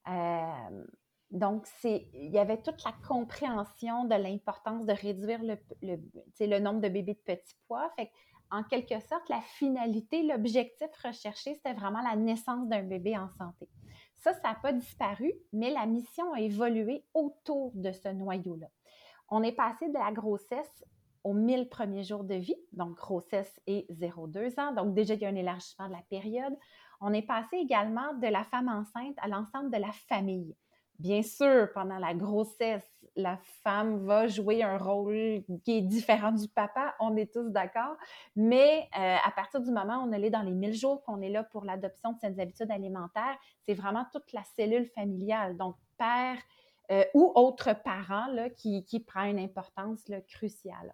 Euh, 0.07 0.85
donc, 1.31 1.65
il 1.85 2.29
y 2.29 2.37
avait 2.37 2.61
toute 2.61 2.83
la 2.83 2.93
compréhension 3.07 4.03
de 4.03 4.15
l'importance 4.15 4.85
de 4.85 4.91
réduire 4.91 5.39
le, 5.41 6.59
nombre 6.59 6.81
de 6.81 6.89
bébés 6.89 7.13
de 7.13 7.35
petits 7.35 7.55
poids. 7.67 7.89
Fait 7.95 8.11
en 8.51 8.63
quelque 8.63 8.99
sorte, 8.99 9.29
la 9.29 9.39
finalité, 9.39 10.23
l'objectif 10.23 10.89
recherché, 11.01 11.55
c'était 11.55 11.73
vraiment 11.73 12.01
la 12.01 12.17
naissance 12.17 12.67
d'un 12.67 12.83
bébé 12.83 13.17
en 13.17 13.29
santé. 13.37 13.69
Ça, 14.17 14.33
ça 14.33 14.49
n'a 14.49 14.55
pas 14.55 14.73
disparu, 14.73 15.31
mais 15.53 15.71
la 15.71 15.85
mission 15.85 16.33
a 16.33 16.41
évolué 16.41 17.05
autour 17.13 17.71
de 17.75 17.93
ce 17.93 18.09
noyau-là. 18.09 18.67
On 19.29 19.41
est 19.41 19.53
passé 19.53 19.87
de 19.87 19.93
la 19.93 20.11
grossesse 20.11 20.83
aux 21.23 21.33
1000 21.33 21.69
premiers 21.69 22.03
jours 22.03 22.25
de 22.25 22.35
vie, 22.35 22.57
donc 22.73 22.97
grossesse 22.97 23.61
et 23.67 23.87
0-2 23.89 24.59
ans. 24.59 24.73
Donc 24.73 24.93
déjà, 24.93 25.13
il 25.13 25.21
y 25.21 25.25
a 25.25 25.29
un 25.29 25.35
élargissement 25.35 25.87
de 25.87 25.93
la 25.93 26.03
période. 26.09 26.57
On 26.99 27.13
est 27.13 27.21
passé 27.21 27.55
également 27.55 28.13
de 28.15 28.27
la 28.27 28.43
femme 28.43 28.67
enceinte 28.67 29.15
à 29.21 29.29
l'ensemble 29.29 29.71
de 29.71 29.77
la 29.77 29.93
famille. 30.09 30.55
Bien 31.01 31.23
sûr, 31.23 31.67
pendant 31.73 31.97
la 31.97 32.13
grossesse, 32.13 32.87
la 33.15 33.39
femme 33.63 34.05
va 34.05 34.27
jouer 34.27 34.61
un 34.61 34.77
rôle 34.77 35.43
qui 35.63 35.79
est 35.79 35.81
différent 35.81 36.31
du 36.31 36.47
papa, 36.47 36.93
on 36.99 37.15
est 37.17 37.33
tous 37.33 37.49
d'accord, 37.49 37.97
mais 38.35 38.87
euh, 38.95 39.15
à 39.25 39.31
partir 39.31 39.61
du 39.61 39.71
moment 39.71 40.03
où 40.03 40.07
on 40.07 40.11
est 40.11 40.29
dans 40.29 40.43
les 40.43 40.53
1000 40.53 40.75
jours, 40.75 41.01
qu'on 41.03 41.19
est 41.21 41.31
là 41.31 41.43
pour 41.43 41.65
l'adoption 41.65 42.11
de 42.11 42.19
ces 42.19 42.39
habitudes 42.39 42.69
alimentaires, 42.69 43.35
c'est 43.65 43.73
vraiment 43.73 44.05
toute 44.13 44.31
la 44.31 44.43
cellule 44.55 44.85
familiale, 44.93 45.57
donc 45.57 45.75
père 45.97 46.37
euh, 46.91 47.03
ou 47.15 47.31
autre 47.33 47.73
parent 47.83 48.27
là, 48.27 48.51
qui, 48.51 49.03
prend 49.07 49.23
une 49.23 49.39
importance 49.39 50.05
cruciale. 50.29 50.93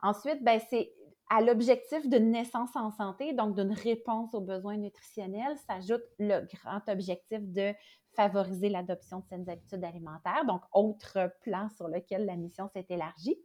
Ensuite, 0.00 0.42
ben, 0.42 0.58
c'est 0.70 0.90
à 1.28 1.42
l'objectif 1.42 2.08
d'une 2.08 2.30
naissance 2.30 2.74
en 2.76 2.90
santé, 2.92 3.34
donc 3.34 3.56
d'une 3.56 3.72
réponse 3.72 4.34
aux 4.34 4.40
besoins 4.40 4.78
nutritionnels, 4.78 5.58
s'ajoute 5.66 6.04
le 6.18 6.46
grand 6.46 6.88
objectif 6.88 7.40
de 7.42 7.74
favoriser 8.16 8.68
l'adoption 8.68 9.20
de 9.20 9.24
saines 9.26 9.48
habitudes 9.48 9.84
alimentaires, 9.84 10.44
donc 10.46 10.62
autre 10.72 11.32
plan 11.42 11.68
sur 11.70 11.88
lequel 11.88 12.26
la 12.26 12.36
mission 12.36 12.68
s'est 12.68 12.86
élargie. 12.88 13.36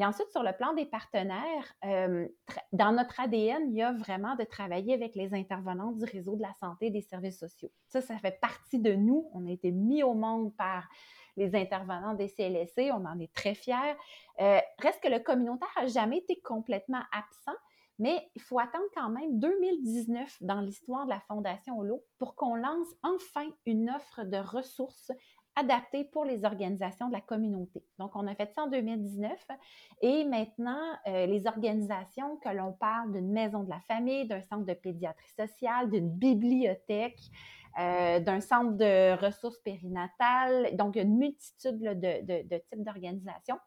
Puis 0.00 0.06
ensuite, 0.06 0.30
sur 0.30 0.42
le 0.42 0.52
plan 0.52 0.72
des 0.72 0.86
partenaires, 0.86 1.74
euh, 1.84 2.26
dans 2.72 2.92
notre 2.92 3.20
ADN, 3.20 3.68
il 3.68 3.76
y 3.76 3.82
a 3.82 3.92
vraiment 3.92 4.34
de 4.34 4.44
travailler 4.44 4.94
avec 4.94 5.14
les 5.14 5.34
intervenants 5.34 5.92
du 5.92 6.04
réseau 6.04 6.36
de 6.36 6.42
la 6.42 6.54
santé 6.54 6.86
et 6.86 6.90
des 6.90 7.02
services 7.02 7.38
sociaux. 7.38 7.70
Ça, 7.86 8.00
ça 8.00 8.16
fait 8.18 8.40
partie 8.40 8.78
de 8.78 8.94
nous. 8.94 9.28
On 9.34 9.46
a 9.46 9.50
été 9.50 9.70
mis 9.72 10.02
au 10.02 10.14
monde 10.14 10.54
par 10.56 10.88
les 11.36 11.54
intervenants 11.54 12.14
des 12.14 12.28
CLSC. 12.28 12.90
On 12.92 13.04
en 13.04 13.18
est 13.18 13.32
très 13.34 13.54
fiers. 13.54 13.96
Euh, 14.40 14.60
reste 14.78 15.02
que 15.02 15.08
le 15.08 15.18
communautaire 15.18 15.68
n'a 15.76 15.86
jamais 15.86 16.18
été 16.18 16.40
complètement 16.40 17.02
absent, 17.12 17.58
mais 18.00 18.28
il 18.34 18.42
faut 18.42 18.58
attendre 18.58 18.86
quand 18.96 19.10
même 19.10 19.38
2019 19.38 20.38
dans 20.40 20.60
l'histoire 20.60 21.04
de 21.04 21.10
la 21.10 21.20
Fondation 21.20 21.78
Holo 21.78 22.02
pour 22.18 22.34
qu'on 22.34 22.56
lance 22.56 22.88
enfin 23.02 23.46
une 23.66 23.90
offre 23.90 24.24
de 24.24 24.38
ressources 24.38 25.12
adaptées 25.54 26.04
pour 26.04 26.24
les 26.24 26.44
organisations 26.44 27.08
de 27.08 27.12
la 27.12 27.20
communauté. 27.20 27.84
Donc, 27.98 28.12
on 28.14 28.26
a 28.26 28.34
fait 28.34 28.50
ça 28.54 28.62
en 28.62 28.68
2019 28.68 29.46
et 30.00 30.24
maintenant, 30.24 30.80
euh, 31.06 31.26
les 31.26 31.46
organisations, 31.46 32.36
que 32.38 32.48
l'on 32.48 32.72
parle 32.72 33.12
d'une 33.12 33.30
maison 33.30 33.64
de 33.64 33.70
la 33.70 33.80
famille, 33.80 34.26
d'un 34.26 34.42
centre 34.42 34.64
de 34.64 34.74
pédiatrie 34.74 35.28
sociale, 35.36 35.90
d'une 35.90 36.10
bibliothèque, 36.10 37.20
euh, 37.78 38.20
d'un 38.20 38.40
centre 38.40 38.76
de 38.76 39.16
ressources 39.24 39.58
périnatales. 39.58 40.74
Donc, 40.76 40.96
il 40.96 40.98
y 40.98 41.02
a 41.02 41.04
une 41.04 41.18
multitude 41.18 41.78
de, 41.78 42.58
types 42.58 42.82
d'organisations 42.82 43.58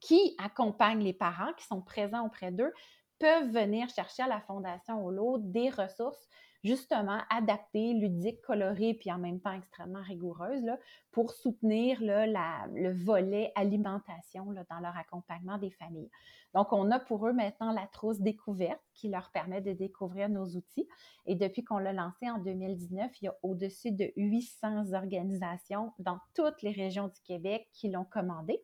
qui 0.00 0.36
accompagnent 0.38 1.02
les 1.02 1.14
parents, 1.14 1.52
qui 1.56 1.64
sont 1.64 1.80
présents 1.80 2.26
auprès 2.26 2.52
d'eux, 2.52 2.72
peuvent 3.18 3.50
venir 3.50 3.88
chercher 3.88 4.22
à 4.22 4.28
la 4.28 4.40
Fondation 4.40 5.04
Holo 5.04 5.38
des 5.38 5.70
ressources 5.70 6.28
justement 6.66 7.20
adaptées, 7.30 7.94
ludiques, 7.94 8.42
colorées, 8.42 8.94
puis 8.94 9.12
en 9.12 9.18
même 9.18 9.40
temps 9.40 9.52
extrêmement 9.52 10.02
rigoureuses 10.02 10.64
là, 10.64 10.78
pour 11.12 11.30
soutenir 11.30 12.02
là, 12.02 12.26
le 12.74 12.92
volet 12.92 13.52
alimentation 13.54 14.46
dans 14.68 14.80
leur 14.80 14.96
accompagnement 14.96 15.58
des 15.58 15.70
familles. 15.70 16.10
Donc, 16.54 16.72
on 16.72 16.90
a 16.90 16.98
pour 16.98 17.26
eux 17.26 17.32
maintenant 17.32 17.70
la 17.70 17.86
trousse 17.86 18.20
découverte 18.20 18.80
qui 18.94 19.08
leur 19.08 19.30
permet 19.30 19.60
de 19.60 19.72
découvrir 19.72 20.28
nos 20.28 20.46
outils. 20.56 20.88
Et 21.26 21.34
depuis 21.34 21.62
qu'on 21.62 21.78
l'a 21.78 21.92
lancé 21.92 22.28
en 22.30 22.38
2019, 22.38 23.12
il 23.20 23.24
y 23.26 23.28
a 23.28 23.36
au-dessus 23.42 23.92
de 23.92 24.10
800 24.16 24.92
organisations 24.94 25.92
dans 25.98 26.18
toutes 26.34 26.62
les 26.62 26.72
régions 26.72 27.08
du 27.08 27.20
Québec 27.22 27.68
qui 27.72 27.90
l'ont 27.90 28.06
commandé. 28.06 28.60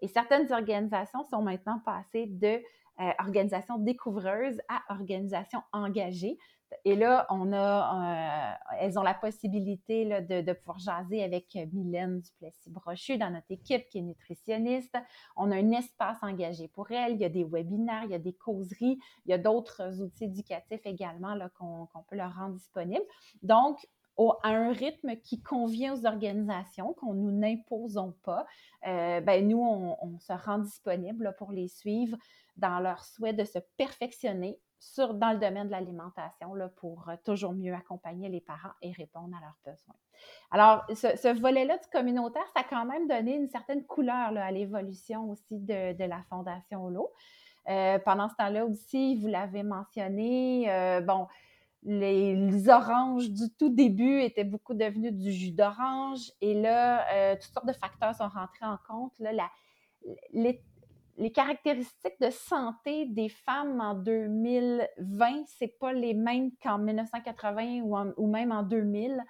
Et 0.00 0.08
certaines 0.08 0.52
organisations 0.52 1.22
sont 1.24 1.42
maintenant 1.42 1.80
passées 1.84 2.26
de 2.26 2.60
euh, 3.00 3.10
organisations 3.18 3.78
découvreuses 3.78 4.60
à 4.68 4.82
organisations 4.94 5.62
engagées. 5.72 6.38
Et 6.84 6.96
là, 6.96 7.26
on 7.30 7.52
a, 7.52 8.52
euh, 8.52 8.76
elles 8.80 8.98
ont 8.98 9.02
la 9.02 9.14
possibilité 9.14 10.04
de, 10.22 10.52
pouvoir 10.52 10.78
jaser 10.78 11.22
avec 11.22 11.56
Mylène 11.72 12.20
Duplessis-Brochu 12.20 13.16
dans 13.18 13.30
notre 13.30 13.50
équipe 13.50 13.88
qui 13.88 13.98
est 13.98 14.02
nutritionniste. 14.02 14.96
On 15.36 15.50
a 15.50 15.56
un 15.56 15.70
espace 15.72 16.18
engagé 16.22 16.68
pour 16.68 16.90
elles. 16.90 17.12
Il 17.12 17.20
y 17.20 17.24
a 17.24 17.28
des 17.28 17.44
webinaires, 17.44 18.04
il 18.04 18.10
y 18.10 18.14
a 18.14 18.18
des 18.18 18.32
causeries, 18.32 18.98
il 19.26 19.30
y 19.30 19.32
a 19.32 19.38
d'autres 19.38 20.00
outils 20.00 20.24
éducatifs 20.24 20.84
également 20.84 21.36
qu'on 21.58 22.02
peut 22.08 22.16
leur 22.16 22.34
rendre 22.34 22.54
disponibles. 22.54 23.06
Donc, 23.42 23.78
à 24.16 24.48
un 24.48 24.72
rythme 24.72 25.16
qui 25.16 25.42
convient 25.42 25.94
aux 25.94 26.06
organisations, 26.06 26.92
qu'on 26.94 27.14
nous 27.14 27.32
n'imposons 27.32 28.14
pas, 28.22 28.46
euh, 28.86 29.20
ben 29.20 29.46
nous, 29.46 29.60
on, 29.60 30.18
se 30.18 30.32
rend 30.32 30.58
disponible 30.58 31.34
pour 31.38 31.52
les 31.52 31.68
suivre 31.68 32.16
dans 32.56 32.78
leur 32.78 33.04
souhait 33.04 33.32
de 33.32 33.44
se 33.44 33.58
perfectionner 33.76 34.58
sur, 34.78 35.14
dans 35.14 35.32
le 35.32 35.38
domaine 35.38 35.66
de 35.66 35.72
l'alimentation 35.72 36.54
pour 36.76 37.08
euh, 37.08 37.16
toujours 37.24 37.52
mieux 37.52 37.74
accompagner 37.74 38.28
les 38.28 38.40
parents 38.40 38.72
et 38.82 38.92
répondre 38.92 39.34
à 39.36 39.40
leurs 39.40 39.74
besoins. 39.74 39.94
Alors, 40.50 40.84
ce, 40.94 41.40
volet-là 41.40 41.78
du 41.78 41.88
communautaire, 41.90 42.46
ça 42.54 42.60
a 42.60 42.64
quand 42.64 42.84
même 42.84 43.08
donné 43.08 43.34
une 43.34 43.48
certaine 43.48 43.84
couleur 43.84 44.36
à 44.36 44.50
l'évolution 44.50 45.30
aussi 45.30 45.58
de, 45.58 46.04
la 46.04 46.22
Fondation. 46.28 46.92
Euh, 47.68 47.98
pendant 48.00 48.28
ce 48.28 48.34
temps-là 48.36 48.66
aussi, 48.66 49.16
vous 49.16 49.28
l'avez 49.28 49.62
mentionné, 49.62 50.70
euh, 50.70 51.00
bon, 51.00 51.26
les, 51.84 52.68
oranges 52.68 53.30
du 53.30 53.50
tout 53.58 53.68
début 53.68 54.20
étaient 54.20 54.44
beaucoup 54.44 54.74
devenus 54.74 55.12
du 55.12 55.30
jus 55.30 55.52
d'orange 55.52 56.32
et 56.40 56.54
là, 56.54 57.36
toutes 57.36 57.52
sortes 57.52 57.66
de 57.66 57.72
facteurs 57.72 58.14
sont 58.14 58.28
rentrés 58.28 58.64
en 58.64 58.78
compte. 58.88 59.12
Les 61.16 61.30
caractéristiques 61.30 62.20
de 62.20 62.30
santé 62.30 63.06
des 63.06 63.28
femmes 63.28 63.80
en 63.80 63.94
2020, 63.94 65.44
c'est 65.46 65.78
pas 65.78 65.92
les 65.92 66.12
mêmes 66.12 66.50
qu'en 66.60 66.78
1980 66.78 67.82
ou, 68.16 68.26
même 68.26 68.50
en 68.50 68.62
2000. 68.62 69.22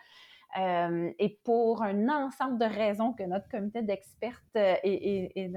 Euh, 0.57 1.11
et 1.19 1.40
pour 1.43 1.83
un 1.83 2.09
ensemble 2.09 2.59
de 2.59 2.64
raisons 2.64 3.12
que 3.12 3.25
notre 3.25 3.49
comité 3.49 3.83
d'experts 3.83 4.40
euh, 4.57 4.77
et, 4.85 5.49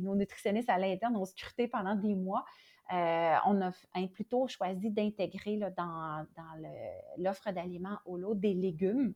nos 0.00 0.14
nutritionnistes 0.14 0.70
à 0.70 0.78
l'interne 0.78 1.16
ont 1.16 1.26
scruté 1.26 1.68
pendant 1.68 1.94
des 1.94 2.14
mois, 2.14 2.44
euh, 2.92 3.34
on 3.44 3.60
a 3.60 3.70
plutôt 4.14 4.48
choisi 4.48 4.90
d'intégrer 4.90 5.58
dans, 5.76 6.26
l'offre 7.18 7.50
d'aliments 7.52 7.98
au 8.06 8.16
lot 8.16 8.34
des 8.34 8.54
légumes 8.54 9.14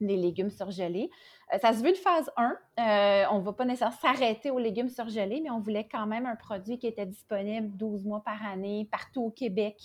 les 0.00 0.16
légumes 0.16 0.50
surgelés. 0.50 1.08
Euh, 1.52 1.58
ça 1.58 1.72
se 1.72 1.82
veut 1.82 1.92
de 1.92 1.96
phase 1.96 2.30
1. 2.36 2.44
Euh, 2.44 3.24
on 3.30 3.38
ne 3.38 3.44
va 3.44 3.52
pas 3.52 3.64
nécessairement 3.64 3.96
s'arrêter 3.96 4.50
aux 4.50 4.58
légumes 4.58 4.88
surgelés, 4.88 5.40
mais 5.40 5.50
on 5.50 5.60
voulait 5.60 5.86
quand 5.90 6.04
même 6.06 6.26
un 6.26 6.34
produit 6.34 6.78
qui 6.78 6.88
était 6.88 7.06
disponible 7.06 7.68
12 7.76 8.04
mois 8.04 8.20
par 8.22 8.44
année 8.44 8.88
partout 8.90 9.22
au 9.22 9.30
Québec, 9.30 9.76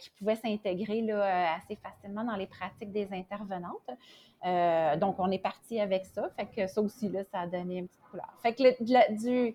qui 0.00 0.10
pouvait 0.10 0.34
s'intégrer 0.34 1.08
assez 1.12 1.76
facilement 1.76 2.24
dans 2.24 2.34
les 2.34 2.48
pratiques 2.48 2.90
des 2.90 3.08
intervenantes. 3.12 3.88
donc, 5.00 5.20
on 5.20 5.30
est 5.30 5.38
parti 5.38 5.78
avec 5.78 6.04
ça. 6.04 6.28
Fait 6.36 6.46
que 6.46 6.66
ça 6.66 6.82
aussi, 6.82 7.08
là, 7.08 7.22
ça 7.30 7.42
a 7.42 7.46
donné 7.46 7.78
une 7.78 7.86
petite 7.86 8.02
couleur. 8.10 8.34
Fait 8.42 8.54
que 8.54 8.64
la, 8.92 9.08
du, 9.08 9.54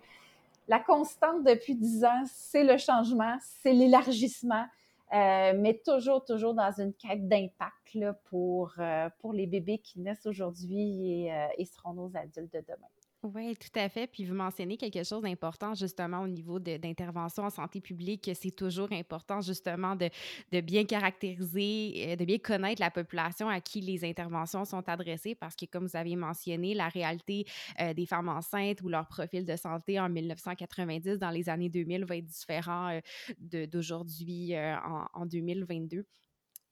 la 0.68 0.80
constante 0.80 1.44
depuis 1.44 1.74
10 1.74 2.04
ans, 2.04 2.22
c'est 2.26 2.64
le 2.64 2.78
changement, 2.78 3.36
c'est 3.62 3.72
l'élargissement. 3.72 4.66
Euh, 5.12 5.52
mais 5.56 5.80
toujours, 5.84 6.24
toujours 6.24 6.54
dans 6.54 6.72
une 6.80 6.92
quête 6.94 7.28
d'impact 7.28 7.98
pour, 8.24 8.72
euh, 8.78 9.08
pour 9.20 9.32
les 9.32 9.46
bébés 9.46 9.78
qui 9.78 10.00
naissent 10.00 10.26
aujourd'hui 10.26 11.26
et, 11.26 11.32
euh, 11.32 11.46
et, 11.58 11.66
seront 11.66 11.92
nos 11.92 12.16
adultes 12.16 12.52
de 12.52 12.64
demain. 12.66 12.88
Oui, 13.24 13.56
tout 13.56 13.78
à 13.78 13.88
fait. 13.88 14.06
Puis 14.06 14.26
vous 14.26 14.34
mentionnez 14.34 14.76
quelque 14.76 15.02
chose 15.02 15.22
d'important 15.22 15.72
justement 15.72 16.20
au 16.20 16.28
niveau 16.28 16.58
d'intervention 16.58 17.44
en 17.44 17.50
santé 17.50 17.80
publique, 17.80 18.24
que 18.24 18.34
c'est 18.34 18.50
toujours 18.50 18.92
important 18.92 19.40
justement 19.40 19.96
de, 19.96 20.10
de, 20.52 20.60
bien 20.60 20.84
caractériser, 20.84 21.94
euh, 22.06 22.16
de 22.16 22.24
bien 22.26 22.36
connaître 22.36 22.82
la 22.82 22.90
population 22.90 23.48
à 23.48 23.62
qui 23.62 23.80
les 23.80 24.04
interventions 24.04 24.66
sont 24.66 24.86
adressées 24.90 25.34
parce 25.34 25.56
que 25.56 25.64
comme 25.64 25.86
vous 25.86 25.96
avez 25.96 26.16
mentionné, 26.16 26.74
la 26.74 26.88
réalité 26.88 27.46
euh, 27.80 27.94
des 27.94 28.04
femmes 28.04 28.28
enceintes 28.28 28.82
ou 28.82 28.90
leur 28.90 29.08
profil 29.08 29.46
de 29.46 29.56
santé 29.56 29.98
en 29.98 30.10
1990 30.10 31.18
dans 31.18 31.30
les 31.30 31.48
années 31.48 31.70
2000 31.70 32.04
va 32.04 32.18
être 32.18 32.26
différent 32.26 32.90
euh, 32.90 33.66
d'aujourd'hui 33.66 34.54
en, 34.54 35.06
en, 35.14 35.24
2022. 35.24 36.04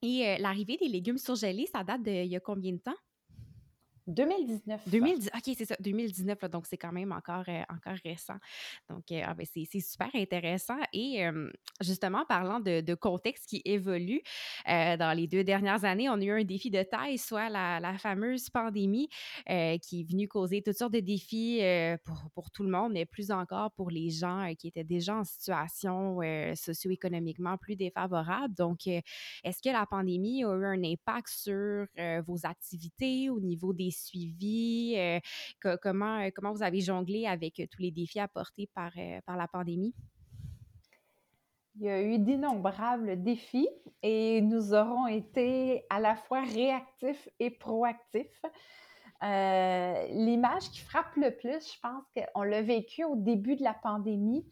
Et 0.03 0.37
l'arrivée 0.39 0.77
des 0.77 0.89
légumes 0.89 1.17
surgelés, 1.17 1.67
ça 1.73 1.83
date 1.83 2.03
d'il 2.03 2.27
y 2.27 2.37
a 2.37 2.41
combien 2.41 2.73
de 2.73 2.79
temps? 2.79 2.97
2019. 4.07 4.89
2010, 4.89 5.31
OK, 5.35 5.55
c'est 5.57 5.65
ça, 5.65 5.77
2019, 5.79 6.51
donc 6.51 6.67
c'est 6.67 6.77
quand 6.77 6.93
même 6.93 7.13
encore, 7.13 7.45
euh, 7.49 7.63
encore 7.69 7.99
récent. 8.05 8.37
Donc, 8.91 9.05
euh, 9.13 9.23
ah, 9.25 9.35
ben, 9.35 9.47
c'est 9.47 9.81
super 9.81 10.11
intéressant. 10.15 10.79
Et 10.93 11.25
justement, 11.81 12.25
parlant 12.27 12.61
de, 12.61 12.95
contexte 12.95 13.49
qui 13.49 13.63
évolue, 13.65 14.21
euh, 14.69 14.97
dans 14.97 15.17
les 15.17 15.27
deux 15.27 15.45
dernières 15.45 15.85
années, 15.85 16.09
on 16.09 16.15
a 16.15 16.23
eu 16.23 16.31
un 16.31 16.45
défi 16.45 16.71
de 16.71 16.83
taille, 16.83 17.19
soit 17.19 17.49
la, 17.49 17.81
fameuse 17.99 18.49
pandémie 18.51 19.09
qui 19.47 20.01
est 20.01 20.11
venue 20.11 20.27
causer 20.27 20.63
toutes 20.63 20.77
sortes 20.77 20.95
de 20.95 21.01
défis 21.01 21.61
pour, 22.05 22.31
pour, 22.35 22.51
tout 22.51 22.63
le 22.63 22.71
monde, 22.71 22.93
mais 22.93 23.05
plus 23.05 23.31
encore 23.31 23.71
pour 23.73 23.91
les 23.91 24.11
gens 24.11 24.53
qui 24.59 24.69
étaient 24.69 24.85
déjà 24.85 25.17
en 25.17 25.25
situation 25.25 26.21
socio-économiquement 26.55 27.57
plus 27.59 27.77
défavorable. 27.77 28.55
Donc, 28.55 28.87
est-ce 28.87 29.63
que 29.63 29.71
la 29.71 29.87
pandémie 29.87 30.45
a 30.45 30.55
eu 30.55 30.65
un 30.65 30.83
impact 30.83 31.29
sur 31.29 31.87
vos 32.27 32.47
activités 32.47 33.31
au 33.31 33.41
niveau 33.41 33.73
des 33.73 33.92
suivis? 33.93 34.95
Euh, 34.97 35.77
comment, 35.83 36.19
euh, 36.19 36.31
comment 36.35 36.53
vous 36.53 36.63
avez 36.63 36.81
jonglé 36.81 37.27
avec 37.27 37.61
euh, 37.61 37.67
tous 37.71 37.83
les 37.83 37.91
défis 37.91 38.21
apportés 38.21 38.69
par, 38.75 38.93
par 39.27 39.37
la 39.37 39.49
pandémie? 39.49 39.95
Il 41.77 41.87
y 41.87 41.89
a 41.89 42.03
eu 42.03 42.19
d'innombrables 42.19 43.23
défis 43.23 43.69
et 44.03 44.43
nous 44.43 44.75
aurons 44.75 45.07
été 45.07 45.85
à 45.89 46.01
la 46.01 46.17
fois 46.17 46.43
réactifs 46.43 47.29
et 47.39 47.51
proactifs. 47.51 48.43
L'image 49.23 50.69
qui 50.71 50.81
frappe 50.81 51.15
le 51.17 51.35
plus, 51.35 51.73
je 51.73 51.81
pense 51.81 52.05
qu'on 52.15 52.43
l'a 52.43 52.61
vécu 52.61 53.05
au 53.05 53.17
début 53.17 53.57
de 53.57 53.63
la 53.63 53.73
pandémie. 53.73 54.45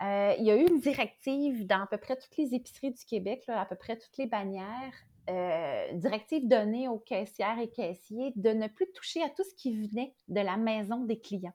il 0.00 0.44
y 0.44 0.50
a 0.52 0.56
eu 0.56 0.66
une 0.68 0.78
directive 0.78 1.66
dans 1.66 1.82
à 1.82 1.86
peu 1.88 1.96
près 1.96 2.16
toutes 2.16 2.36
les 2.36 2.54
épiceries 2.54 2.92
du 2.92 3.04
Québec, 3.06 3.42
à 3.48 3.64
peu 3.64 3.74
près 3.74 3.96
toutes 3.96 4.16
les 4.18 4.26
bannières, 4.26 4.94
euh, 5.30 5.92
directive 5.92 6.48
donnée 6.48 6.88
aux 6.88 6.98
caissières 6.98 7.58
et 7.58 7.70
caissiers 7.70 8.32
de 8.36 8.50
ne 8.50 8.66
plus 8.66 8.90
toucher 8.92 9.22
à 9.22 9.28
tout 9.28 9.44
ce 9.44 9.54
qui 9.54 9.72
venait 9.74 10.14
de 10.28 10.40
la 10.40 10.56
maison 10.56 11.04
des 11.04 11.20
clients. 11.20 11.54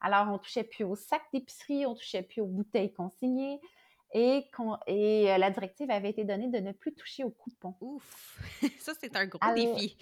Alors, 0.00 0.28
on 0.32 0.38
touchait 0.38 0.64
plus 0.64 0.84
aux 0.84 0.94
sacs 0.94 1.26
d'épicerie, 1.32 1.84
on 1.86 1.94
touchait 1.94 2.22
plus 2.22 2.40
aux 2.40 2.46
bouteilles 2.46 2.92
consignées. 2.92 3.60
Et, 4.14 4.48
et 4.86 5.30
euh, 5.30 5.38
la 5.38 5.50
directive 5.50 5.90
avait 5.90 6.10
été 6.10 6.24
donnée 6.24 6.48
de 6.48 6.58
ne 6.58 6.72
plus 6.72 6.94
toucher 6.94 7.24
aux 7.24 7.30
coupons. 7.30 7.74
Ouf! 7.80 8.40
Ça, 8.78 8.92
c'est 8.98 9.14
un 9.16 9.26
gros 9.26 9.54
défi. 9.54 9.96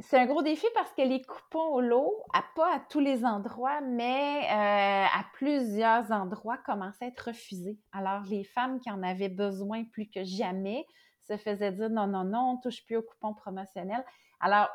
C'est 0.00 0.16
un 0.16 0.26
gros 0.26 0.42
défi 0.42 0.66
parce 0.74 0.92
que 0.92 1.02
les 1.02 1.22
coupons 1.22 1.72
au 1.72 1.80
lot, 1.80 2.22
à 2.32 2.44
pas 2.54 2.76
à 2.76 2.78
tous 2.78 3.00
les 3.00 3.24
endroits, 3.24 3.80
mais 3.80 4.42
euh, 4.44 5.06
à 5.12 5.24
plusieurs 5.32 6.12
endroits, 6.12 6.58
commençaient 6.58 7.06
à 7.06 7.08
être 7.08 7.28
refusés. 7.28 7.78
Alors, 7.90 8.22
les 8.30 8.44
femmes 8.44 8.78
qui 8.78 8.90
en 8.90 9.02
avaient 9.02 9.28
besoin 9.28 9.82
plus 9.84 10.08
que 10.08 10.22
jamais 10.22 10.86
se 11.28 11.36
faisait 11.36 11.72
dire 11.72 11.90
non, 11.90 12.06
non, 12.06 12.24
non, 12.24 12.52
on 12.52 12.56
touche 12.56 12.84
plus 12.84 12.96
aux 12.96 13.02
coupons 13.02 13.34
promotionnels. 13.34 14.04
Alors, 14.40 14.68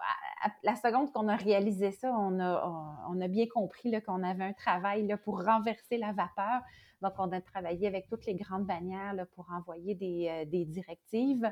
la 0.64 0.76
seconde 0.76 1.12
qu'on 1.14 1.28
a 1.30 1.36
réalisé 1.36 1.92
ça, 1.92 2.14
on 2.14 2.40
a, 2.40 3.02
on, 3.10 3.22
a 3.22 3.28
bien 3.28 3.48
compris 3.48 3.94
qu'on 4.04 4.22
avait 4.24 4.44
un 4.44 4.54
travail 4.54 5.08
là, 5.08 5.18
pour 5.18 5.42
renverser 5.44 5.98
la 5.98 6.12
vapeur. 6.12 6.62
Donc, 7.02 7.14
on 7.18 7.32
a 7.32 7.40
travaillé 7.40 7.88
avec 7.88 8.08
toutes 8.08 8.26
les 8.26 8.36
grandes 8.36 8.66
bannières 8.66 9.16
pour 9.36 9.48
envoyer 9.52 9.96
des, 9.96 10.28
euh, 10.30 10.46
des 10.46 10.66
directives. 10.66 11.52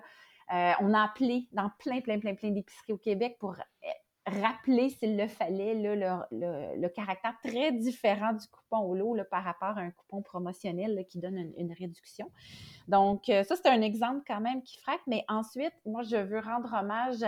Euh, 0.53 0.71
on 0.81 0.93
a 0.93 1.03
appelé 1.03 1.47
dans 1.53 1.69
plein, 1.79 2.01
plein, 2.01 2.19
plein, 2.19 2.35
plein 2.35 2.51
d'épiceries 2.51 2.91
au 2.91 2.97
Québec 2.97 3.37
pour 3.39 3.55
rappeler, 4.41 4.89
s'il 4.89 5.17
le 5.17 5.27
fallait, 5.27 5.75
le, 5.75 6.87
caractère 6.89 7.35
très 7.43 7.71
différent 7.71 8.33
du 8.33 8.47
coupon 8.47 8.79
au 8.79 8.95
lot 8.95 9.17
par 9.29 9.43
rapport 9.43 9.77
à 9.77 9.81
un 9.81 9.91
coupon 9.91 10.21
promotionnel 10.21 11.05
qui 11.09 11.19
donne 11.19 11.51
une, 11.57 11.73
réduction. 11.73 12.31
Donc, 12.87 13.29
euh, 13.29 13.43
ça, 13.43 13.55
c'est 13.55 13.69
un 13.69 13.81
exemple 13.81 14.23
quand 14.27 14.41
même 14.41 14.63
qui 14.63 14.77
frappe. 14.79 15.01
Mais 15.07 15.23
ensuite, 15.27 15.73
moi, 15.85 16.03
je 16.03 16.17
veux 16.17 16.39
rendre 16.39 16.73
hommage 16.73 17.23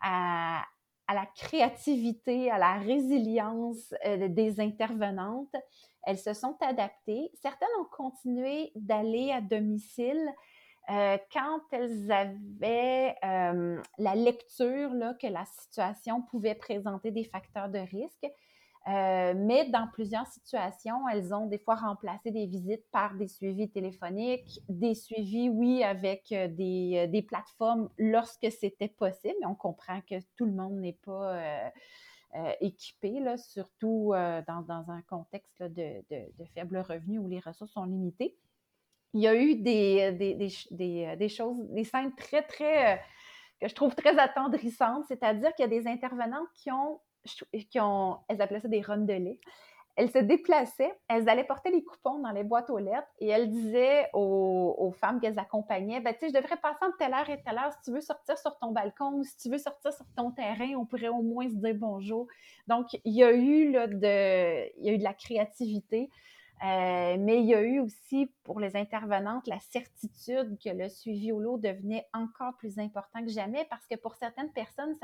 à, 0.00 0.64
la 1.08 1.26
créativité, 1.36 2.50
à 2.50 2.58
la 2.58 2.74
résilience 2.78 3.94
euh, 4.04 4.28
des 4.28 4.60
intervenantes. 4.60 5.54
Elles 6.04 6.18
se 6.18 6.34
sont 6.34 6.56
adaptées. 6.60 7.30
Certaines 7.34 7.68
ont 7.80 7.96
continué 7.96 8.72
d'aller 8.74 9.32
à 9.32 9.40
domicile 9.40 10.24
euh, 10.88 11.18
quand 11.32 11.60
elles 11.72 12.12
avaient 12.12 13.16
euh, 13.24 13.82
la 13.98 14.14
lecture 14.14 14.90
que 15.20 15.26
la 15.26 15.44
situation 15.44 16.22
pouvait 16.22 16.54
présenter 16.54 17.10
des 17.10 17.24
facteurs 17.24 17.68
de 17.68 17.78
risque. 17.78 18.26
Euh, 18.88 19.34
mais 19.36 19.68
dans 19.68 19.88
plusieurs 19.92 20.28
situations, 20.28 21.08
elles 21.08 21.34
ont 21.34 21.46
des 21.46 21.58
fois 21.58 21.74
remplacé 21.74 22.30
des 22.30 22.46
visites 22.46 22.88
par 22.92 23.16
des 23.16 23.26
suivis 23.26 23.68
téléphoniques, 23.68 24.60
des 24.68 24.94
suivis, 24.94 25.48
oui, 25.48 25.82
avec 25.82 26.28
des, 26.28 27.08
des 27.08 27.22
plateformes 27.22 27.88
lorsque 27.98 28.48
c'était 28.52 28.86
possible. 28.86 29.34
On 29.44 29.56
comprend 29.56 30.00
que 30.02 30.20
tout 30.36 30.44
le 30.44 30.52
monde 30.52 30.74
n'est 30.74 30.98
pas 31.04 31.72
équipé, 32.60 33.20
surtout 33.38 34.12
dans, 34.46 34.62
dans, 34.62 34.88
un 34.88 35.02
contexte 35.02 35.64
de, 35.64 36.04
de, 36.08 36.30
de 36.38 36.44
faible 36.54 36.78
revenu 36.78 37.18
où 37.18 37.26
les 37.26 37.40
ressources 37.40 37.72
sont 37.72 37.86
limitées 37.86 38.36
il 39.16 39.22
y 39.22 39.28
a 39.28 39.34
eu 39.34 39.54
des, 39.54 40.12
des, 40.12 41.16
des, 41.16 41.28
choses, 41.30 41.56
des 41.70 41.84
scènes 41.84 42.14
très, 42.14 42.42
très, 42.42 42.92
euh, 42.92 42.96
que 43.62 43.68
je 43.68 43.74
trouve 43.74 43.94
très 43.94 44.18
attendrissantes, 44.18 45.06
c'est-à-dire 45.08 45.54
qu'il 45.54 45.62
y 45.62 45.66
a 45.66 45.80
des 45.80 45.88
intervenantes 45.88 46.48
qui 46.54 46.70
ont, 46.70 47.00
qui 47.70 47.80
ont, 47.80 48.18
elles 48.28 48.42
appelaient 48.42 48.60
ça 48.60 48.68
des 48.68 48.82
rondelets. 48.82 49.40
Elles 49.96 50.10
se 50.10 50.18
déplaçaient, 50.18 50.92
elles 51.08 51.26
allaient 51.30 51.44
porter 51.44 51.70
les 51.70 51.82
coupons 51.82 52.18
dans 52.18 52.30
les 52.30 52.44
boîtes 52.44 52.68
aux 52.68 52.76
lettres 52.76 53.08
et 53.18 53.28
elles 53.28 53.48
disaient 53.48 54.10
aux, 54.12 54.92
femmes 54.94 55.18
qu'elles 55.18 55.38
accompagnaient, 55.38 56.00
ben, 56.00 56.12
tu 56.12 56.20
sais, 56.20 56.28
je 56.28 56.34
devrais 56.34 56.58
passer 56.58 56.84
entre 56.84 56.98
telle 56.98 57.14
heure 57.14 57.30
et 57.30 57.42
telle 57.42 57.56
heure. 57.56 57.72
Si 57.72 57.78
tu 57.86 57.92
veux 57.92 58.02
sortir 58.02 58.36
sur 58.36 58.58
ton 58.58 58.72
balcon 58.72 59.14
ou 59.14 59.24
si 59.24 59.34
tu 59.38 59.48
veux 59.48 59.56
sortir 59.56 59.94
sur 59.94 60.04
ton 60.14 60.30
terrain, 60.30 60.74
on 60.76 60.84
pourrait 60.84 61.08
au 61.08 61.22
moins 61.22 61.48
se 61.48 61.54
dire 61.54 61.74
bonjour. 61.74 62.26
Donc, 62.66 62.88
il 63.04 63.14
y 63.14 63.24
a 63.24 63.32
eu, 63.32 63.72
là, 63.72 63.86
de, 63.86 64.78
il 64.78 64.84
y 64.84 64.90
a 64.90 64.92
eu 64.92 64.98
de 64.98 65.04
la 65.04 65.14
créativité. 65.14 66.10
Euh, 66.64 67.16
mais 67.18 67.40
il 67.40 67.46
y 67.46 67.54
a 67.54 67.60
eu 67.60 67.80
aussi 67.80 68.32
pour 68.42 68.60
les 68.60 68.76
intervenantes 68.76 69.46
la 69.46 69.58
certitude 69.58 70.56
que 70.58 70.70
le 70.70 70.88
suivi 70.88 71.30
au 71.30 71.38
lot 71.38 71.58
devenait 71.58 72.06
encore 72.14 72.56
plus 72.56 72.78
important 72.78 73.22
que 73.22 73.28
jamais 73.28 73.66
parce 73.68 73.86
que 73.86 73.94
pour 73.94 74.14
certaines 74.14 74.50
personnes, 74.52 74.96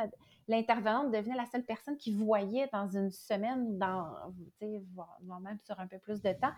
l'intervenante 0.49 1.13
devenait 1.13 1.37
la 1.37 1.45
seule 1.45 1.65
personne 1.65 1.99
qui 1.99 2.15
voyait 2.15 2.71
dans 2.73 2.89
une 2.89 3.11
semaine, 3.11 3.77
dans, 3.79 4.07
voire 4.95 5.41
même 5.41 5.59
sur 5.63 5.79
un 5.79 5.87
peu 5.87 5.99
plus 5.99 6.23
de 6.23 6.33
temps. 6.33 6.53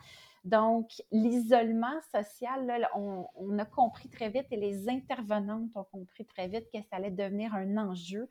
Donc, 0.45 0.91
l'isolement 1.11 2.01
social, 2.13 2.89
on, 2.95 3.59
a 3.59 3.65
compris 3.65 4.09
très 4.09 4.29
vite 4.29 4.47
et 4.53 4.57
les 4.57 4.89
intervenantes 4.89 5.71
ont 5.75 5.85
compris 5.85 6.25
très 6.25 6.47
vite 6.47 6.67
que 6.73 6.81
ça 6.83 6.97
allait 6.97 7.11
devenir 7.11 7.53
un 7.55 7.77
enjeu. 7.79 8.29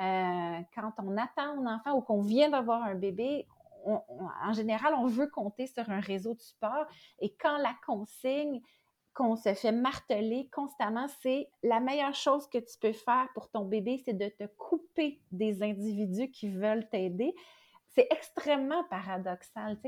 Euh, 0.00 0.58
quand 0.74 0.92
on 0.98 1.16
attend 1.16 1.64
un 1.64 1.76
enfant 1.76 1.92
ou 1.94 2.00
qu'on 2.00 2.20
vient 2.20 2.50
d'avoir 2.50 2.82
un 2.82 2.96
bébé, 2.96 3.46
en 3.84 4.52
général, 4.52 4.94
on 4.94 5.06
veut 5.06 5.28
compter 5.28 5.66
sur 5.66 5.88
un 5.90 6.00
réseau 6.00 6.34
de 6.34 6.40
support. 6.40 6.86
Et 7.20 7.34
quand 7.34 7.58
la 7.58 7.74
consigne 7.86 8.60
qu'on 9.14 9.36
se 9.36 9.54
fait 9.54 9.72
marteler 9.72 10.48
constamment, 10.52 11.06
c'est 11.22 11.48
la 11.62 11.80
meilleure 11.80 12.14
chose 12.14 12.48
que 12.48 12.58
tu 12.58 12.78
peux 12.80 12.92
faire 12.92 13.28
pour 13.32 13.48
ton 13.48 13.64
bébé, 13.64 14.02
c'est 14.04 14.18
de 14.18 14.28
te 14.28 14.44
couper 14.58 15.20
des 15.30 15.62
individus 15.62 16.30
qui 16.30 16.48
veulent 16.48 16.88
t'aider. 16.88 17.34
C'est 17.90 18.08
extrêmement 18.10 18.82
paradoxal. 18.84 19.78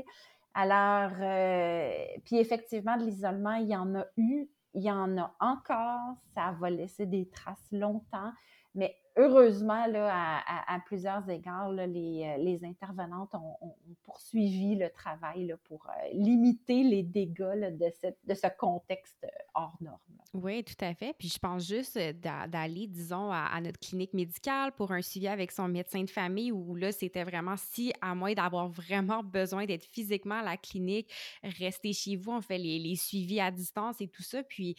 Alors, 0.53 1.11
euh, 1.19 2.05
puis 2.23 2.37
effectivement, 2.37 2.95
de 2.95 3.03
l'isolement, 3.03 3.55
il 3.55 3.67
y 3.67 3.75
en 3.75 3.95
a 3.95 4.05
eu, 4.15 4.47
il 4.73 4.81
y 4.81 4.91
en 4.91 5.17
a 5.17 5.35
encore, 5.39 6.15
ça 6.33 6.55
va 6.59 6.69
laisser 6.69 7.05
des 7.05 7.29
traces 7.29 7.67
longtemps, 7.71 8.31
mais 8.73 8.95
heureusement, 9.17 9.85
là, 9.87 10.41
à, 10.45 10.79
plusieurs 10.85 11.27
égards, 11.29 11.71
les, 11.71 12.23
euh, 12.23 12.37
les, 12.37 12.63
intervenantes 12.63 13.33
ont, 13.35 13.75
poursuivi 14.03 14.75
le 14.75 14.89
travail 14.89 15.53
pour 15.65 15.85
euh, 15.87 16.09
limiter 16.13 16.83
les 16.83 17.03
dégâts 17.03 17.75
de, 17.77 17.91
cette, 17.99 18.17
de 18.25 18.33
ce 18.33 18.47
contexte 18.57 19.23
euh, 19.23 19.27
hors 19.53 19.75
norme. 19.81 19.97
Oui, 20.33 20.63
tout 20.63 20.75
à 20.81 20.93
fait. 20.93 21.15
Puis 21.17 21.29
je 21.29 21.39
pense 21.39 21.67
juste 21.67 21.97
d'aller, 21.97 22.87
disons, 22.87 23.31
à, 23.31 23.59
notre 23.61 23.79
clinique 23.79 24.13
médicale 24.13 24.71
pour 24.73 24.91
un 24.91 25.01
suivi 25.01 25.27
avec 25.27 25.51
son 25.51 25.67
médecin 25.67 26.03
de 26.03 26.09
famille 26.09 26.51
où 26.51 26.75
là, 26.75 26.91
c'était 26.91 27.23
vraiment 27.23 27.55
si, 27.57 27.93
à 28.01 28.13
moins 28.13 28.33
d'avoir 28.33 28.67
vraiment 28.67 29.23
besoin 29.23 29.65
d'être 29.65 29.85
physiquement 29.85 30.39
à 30.39 30.43
la 30.43 30.57
clinique, 30.57 31.11
rester 31.43 31.93
chez 31.93 32.15
vous, 32.15 32.31
on 32.31 32.41
fait 32.41 32.57
les, 32.57 32.95
suivis 32.95 33.39
à 33.39 33.51
distance 33.51 34.01
et 34.01 34.07
tout 34.07 34.23
ça. 34.23 34.43
Puis 34.43 34.75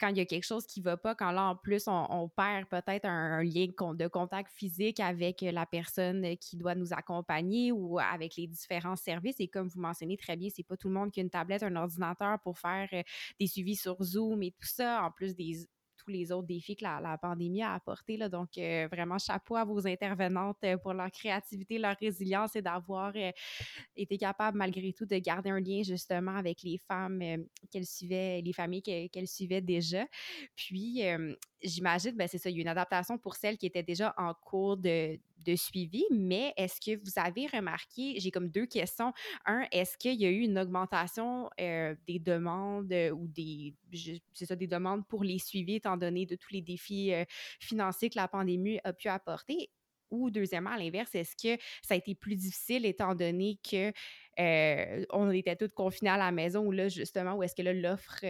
quand 0.00 0.08
il 0.08 0.18
y 0.18 0.20
a 0.20 0.26
quelque 0.26 0.46
chose 0.46 0.66
qui 0.66 0.80
ne 0.80 0.84
va 0.84 0.96
pas, 0.96 1.14
quand 1.14 1.30
là, 1.30 1.44
en 1.44 1.56
plus, 1.56 1.84
on, 1.86 2.28
perd 2.28 2.66
peut-être 2.66 3.06
un, 3.06 3.42
lien 3.42 3.66
de 3.94 4.08
contact 4.08 4.52
physique 4.52 5.00
avec 5.00 5.40
la 5.42 5.66
personne 5.66 6.36
qui 6.36 6.56
doit 6.56 6.74
nous 6.74 6.92
accompagner 6.92 7.72
ou 7.72 7.98
avec 7.98 8.36
les 8.36 8.46
différents 8.46 8.96
services. 8.96 9.36
Et 9.38 9.48
comme 9.48 9.68
vous 9.68 9.80
mentionnez 9.80 10.16
très 10.16 10.36
bien, 10.36 10.48
c'est 10.54 10.62
pas 10.62 10.76
tout 10.76 10.88
le 10.88 10.94
monde 10.94 11.10
qui 11.10 11.20
a 11.20 11.22
une 11.22 11.30
tablette, 11.30 11.62
un 11.62 11.76
ordinateur 11.76 12.38
pour 12.40 12.58
faire 12.58 12.88
des 13.38 13.46
suivis 13.46 13.76
sur 13.76 14.02
Zoom 14.02 14.42
et 14.42 14.50
tout 14.50 14.66
ça, 14.66 15.02
en 15.02 15.10
plus 15.10 15.34
des 15.34 15.66
les 16.08 16.32
autres 16.32 16.46
défis 16.46 16.76
que 16.76 16.84
la, 16.84 17.18
pandémie 17.18 17.62
a 17.62 17.74
apporté. 17.74 18.16
Là. 18.16 18.28
Donc, 18.28 18.58
euh, 18.58 18.88
vraiment, 18.90 19.18
chapeau 19.18 19.56
à 19.56 19.64
vos 19.64 19.86
intervenantes 19.86 20.58
euh, 20.64 20.76
pour 20.76 20.94
leur 20.94 21.10
créativité, 21.10 21.78
leur 21.78 21.96
résilience 21.96 22.56
et 22.56 22.62
d'avoir 22.62 23.12
euh, 23.16 23.30
été 23.96 24.18
capable, 24.18 24.58
malgré 24.58 24.92
tout, 24.92 25.06
de 25.06 25.16
garder 25.18 25.50
un 25.50 25.60
lien 25.60 25.82
justement 25.82 26.36
avec 26.36 26.62
les 26.62 26.78
femmes 26.78 27.22
qu'elles 27.70 27.86
suivaient, 27.86 28.40
les 28.42 28.52
familles 28.52 28.82
qu'elles 28.82 29.28
suivaient 29.28 29.60
déjà. 29.60 30.04
Puis, 30.56 31.02
j'imagine, 31.62 32.12
ben 32.12 32.28
c'est 32.28 32.38
ça, 32.38 32.50
il 32.50 32.56
y 32.56 32.58
a 32.58 32.62
une 32.62 32.68
adaptation 32.68 33.18
pour 33.18 33.36
celles 33.36 33.58
qui 33.58 33.66
étaient 33.66 33.82
déjà 33.82 34.14
en 34.16 34.34
cours 34.34 34.76
de, 34.76 35.18
de 35.44 35.56
suivi, 35.56 36.04
mais 36.10 36.52
est-ce 36.56 36.80
que 36.80 36.98
vous 37.02 37.12
avez 37.16 37.46
remarqué, 37.46 38.14
j'ai 38.18 38.30
comme 38.30 38.48
deux 38.48 38.66
questions. 38.66 39.12
Un, 39.46 39.66
est-ce 39.72 39.96
qu'il 39.96 40.20
y 40.20 40.26
a 40.26 40.30
eu 40.30 40.40
une 40.40 40.58
augmentation 40.58 41.48
euh, 41.60 41.94
des 42.06 42.18
demandes 42.18 42.92
euh, 42.92 43.10
ou 43.10 43.26
des, 43.26 43.74
c'est 44.32 44.46
ça, 44.46 44.56
des 44.56 44.66
demandes 44.66 45.06
pour 45.06 45.24
les 45.24 45.38
suivis 45.38 45.76
étant 45.76 45.96
donné 45.96 46.26
de 46.26 46.36
tous 46.36 46.52
les 46.52 46.62
défis 46.62 47.12
euh, 47.12 47.24
financiers 47.60 48.10
que 48.10 48.18
la 48.18 48.28
pandémie 48.28 48.80
a 48.84 48.92
pu 48.92 49.08
apporter? 49.08 49.70
Ou 50.10 50.30
deuxièmement, 50.30 50.70
à 50.70 50.78
l'inverse, 50.78 51.14
est-ce 51.14 51.36
que 51.36 51.60
ça 51.82 51.92
a 51.92 51.96
été 51.98 52.14
plus 52.14 52.34
difficile 52.34 52.86
étant 52.86 53.14
donné 53.14 53.58
que 53.68 53.92
on 55.10 55.30
était 55.30 55.54
tous 55.54 55.68
confinés 55.68 56.10
à 56.10 56.16
la 56.16 56.32
maison 56.32 56.64
ou 56.64 56.72
là, 56.72 56.88
justement, 56.88 57.34
où 57.34 57.42
est-ce 57.42 57.54
que 57.54 57.60
là, 57.60 57.74
l'offre 57.74 58.24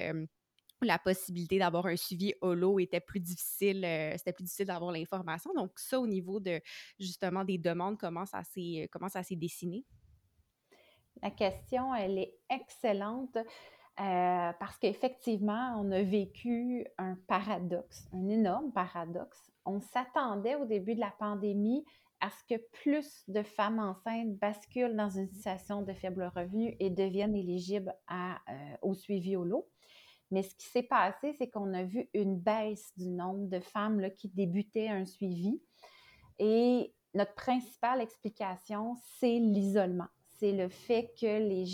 la 0.86 0.98
possibilité 0.98 1.58
d'avoir 1.58 1.86
un 1.86 1.96
suivi 1.96 2.34
holo 2.40 2.78
était 2.78 3.00
plus 3.00 3.20
difficile, 3.20 3.84
euh, 3.84 4.12
c'était 4.16 4.32
plus 4.32 4.44
difficile 4.44 4.66
d'avoir 4.66 4.92
l'information. 4.92 5.52
Donc, 5.54 5.78
ça, 5.78 5.98
au 6.00 6.06
niveau 6.06 6.40
de 6.40 6.60
justement 6.98 7.44
des 7.44 7.58
demandes, 7.58 7.98
comment 7.98 8.26
ça 8.26 8.42
s'est, 8.44 8.84
euh, 8.84 8.86
comment? 8.90 9.08
La 11.22 11.30
question, 11.30 11.94
elle 11.94 12.18
est 12.18 12.34
excellente 12.48 13.36
euh, 13.36 14.52
parce 14.60 14.78
qu'effectivement, 14.78 15.74
on 15.80 15.90
a 15.90 16.02
vécu 16.02 16.86
un 16.98 17.16
paradoxe, 17.26 18.08
un 18.12 18.28
énorme 18.28 18.72
paradoxe. 18.72 19.50
On 19.64 19.80
s'attendait 19.80 20.54
au 20.54 20.64
début 20.64 20.94
de 20.94 21.00
la 21.00 21.12
pandémie 21.18 21.84
à 22.20 22.30
ce 22.30 22.54
que 22.54 22.60
plus 22.82 23.24
de 23.28 23.42
femmes 23.42 23.78
enceintes 23.80 24.36
basculent 24.38 24.96
dans 24.96 25.10
une 25.10 25.28
situation 25.28 25.82
de 25.82 25.92
faible 25.92 26.30
revenu 26.34 26.76
et 26.78 26.90
deviennent 26.90 27.36
éligibles 27.36 27.94
à, 28.06 28.38
au 28.82 28.94
suivi 28.94 29.36
holo. 29.36 29.68
Mais 30.30 30.42
ce 30.42 30.54
qui 30.54 30.66
s'est 30.66 30.82
passé, 30.82 31.32
c'est 31.32 31.48
qu'on 31.48 31.72
a 31.74 31.84
vu 31.84 32.08
une 32.14 32.38
baisse 32.38 32.92
du 32.96 33.08
nombre 33.08 33.48
de 33.48 33.60
femmes 33.60 34.10
qui 34.16 34.28
débutaient 34.28 34.88
un 34.88 35.06
suivi. 35.06 35.60
Et 36.38 36.92
notre 37.14 37.34
principale 37.34 38.00
explication, 38.00 38.96
c'est 39.18 39.38
l'isolement. 39.38 40.08
C'est 40.38 40.52
le 40.52 40.68
fait 40.68 41.12
que 41.20 41.26
les... 41.26 41.66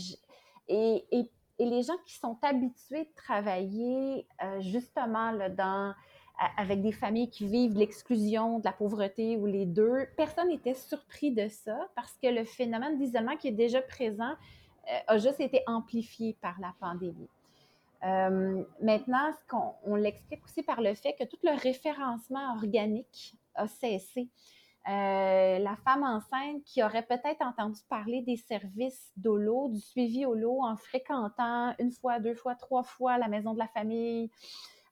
Et, 0.68 1.30
les 1.60 1.82
gens 1.82 1.96
qui 2.04 2.14
sont 2.14 2.36
habitués 2.42 3.04
de 3.04 3.14
travailler 3.14 4.26
euh, 4.42 4.60
justement 4.60 5.30
là, 5.30 5.48
dans 5.48 5.94
avec 6.56 6.82
des 6.82 6.92
familles 6.92 7.30
qui 7.30 7.46
vivent 7.46 7.76
l'exclusion, 7.76 8.58
de 8.58 8.64
la 8.64 8.72
pauvreté 8.72 9.36
ou 9.36 9.46
les 9.46 9.66
deux, 9.66 10.06
personne 10.16 10.48
n'était 10.48 10.74
surpris 10.74 11.30
de 11.30 11.48
ça 11.48 11.78
parce 11.94 12.16
que 12.20 12.26
le 12.26 12.44
phénomène 12.44 12.98
d'isolement 12.98 13.36
qui 13.36 13.48
est 13.48 13.52
déjà 13.52 13.80
présent 13.80 14.32
euh, 14.90 14.98
a 15.06 15.18
juste 15.18 15.40
été 15.40 15.62
amplifié 15.66 16.36
par 16.40 16.58
la 16.60 16.74
pandémie. 16.80 17.28
Euh, 18.04 18.62
maintenant, 18.82 19.30
on, 19.84 19.94
l'explique 19.94 20.44
aussi 20.44 20.62
par 20.62 20.80
le 20.80 20.94
fait 20.94 21.14
que 21.14 21.24
tout 21.24 21.38
le 21.42 21.58
référencement 21.58 22.54
organique 22.54 23.36
a 23.54 23.66
cessé. 23.66 24.28
Euh, 24.86 25.58
la 25.58 25.76
femme 25.76 26.02
enceinte 26.02 26.62
qui 26.64 26.82
aurait 26.82 27.06
peut-être 27.06 27.40
entendu 27.40 27.80
parler 27.88 28.20
des 28.20 28.36
services 28.36 29.10
d'OLO, 29.16 29.70
du 29.70 29.80
suivi 29.80 30.26
OLO 30.26 30.62
en 30.62 30.76
fréquentant 30.76 31.74
une 31.78 31.92
fois, 31.92 32.20
deux 32.20 32.34
fois, 32.34 32.54
trois 32.54 32.82
fois 32.82 33.16
la 33.16 33.28
maison 33.28 33.54
de 33.54 33.58
la 33.58 33.68
famille, 33.68 34.30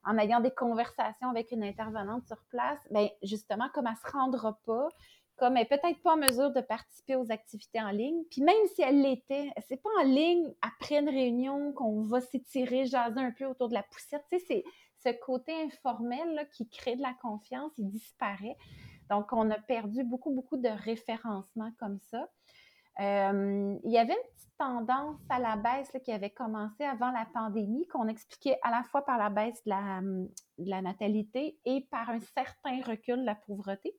en 0.03 0.17
ayant 0.17 0.39
des 0.39 0.51
conversations 0.51 1.29
avec 1.29 1.51
une 1.51 1.63
intervenante 1.63 2.25
sur 2.25 2.41
place, 2.49 2.79
bien 2.89 3.07
justement, 3.21 3.69
comme 3.73 3.85
elle 3.85 3.93
ne 3.93 4.09
se 4.09 4.17
rendra 4.17 4.57
pas, 4.65 4.89
comme 5.37 5.57
elle 5.57 5.67
peut-être 5.67 6.01
pas 6.01 6.13
en 6.13 6.17
mesure 6.17 6.51
de 6.51 6.61
participer 6.61 7.15
aux 7.15 7.31
activités 7.31 7.81
en 7.81 7.89
ligne. 7.89 8.23
Puis 8.29 8.41
même 8.41 8.55
si 8.75 8.81
elle 8.81 9.01
l'était, 9.01 9.51
c'est 9.67 9.81
pas 9.81 9.89
en 9.99 10.03
ligne 10.03 10.53
après 10.61 10.99
une 10.99 11.09
réunion 11.09 11.73
qu'on 11.73 12.03
va 12.03 12.21
s'étirer, 12.21 12.85
jaser 12.85 13.19
un 13.19 13.31
peu 13.31 13.45
autour 13.45 13.69
de 13.69 13.73
la 13.73 13.83
poussette. 13.83 14.23
Tu 14.31 14.39
sais, 14.39 14.45
c'est 14.47 14.63
ce 15.11 15.25
côté 15.25 15.53
informel 15.63 16.47
qui 16.53 16.69
crée 16.69 16.95
de 16.95 17.01
la 17.01 17.13
confiance, 17.21 17.71
il 17.77 17.89
disparaît. 17.89 18.57
Donc, 19.09 19.33
on 19.33 19.49
a 19.51 19.59
perdu 19.59 20.03
beaucoup, 20.03 20.33
beaucoup 20.33 20.57
de 20.57 20.69
référencement 20.69 21.71
comme 21.79 21.99
ça. 21.99 22.29
Euh, 22.99 23.75
il 23.83 23.91
y 23.91 23.97
avait 23.97 24.13
une 24.13 24.33
petite 24.35 24.57
tendance 24.57 25.19
à 25.29 25.39
la 25.39 25.55
baisse 25.57 25.91
qui 26.05 26.11
avait 26.11 26.29
commencé 26.29 26.83
avant 26.83 27.11
la 27.11 27.25
pandémie, 27.33 27.87
qu'on 27.87 28.07
expliquait 28.07 28.59
à 28.61 28.69
la 28.69 28.83
fois 28.83 29.03
par 29.03 29.17
la 29.17 29.29
baisse 29.29 29.63
de 29.65 29.71
la, 29.71 30.01
de 30.01 30.69
la 30.69 30.81
natalité 30.81 31.57
et 31.65 31.81
par 31.89 32.09
un 32.09 32.19
certain 32.19 32.81
recul 32.83 33.17
de 33.17 33.25
la 33.25 33.35
pauvreté. 33.35 33.97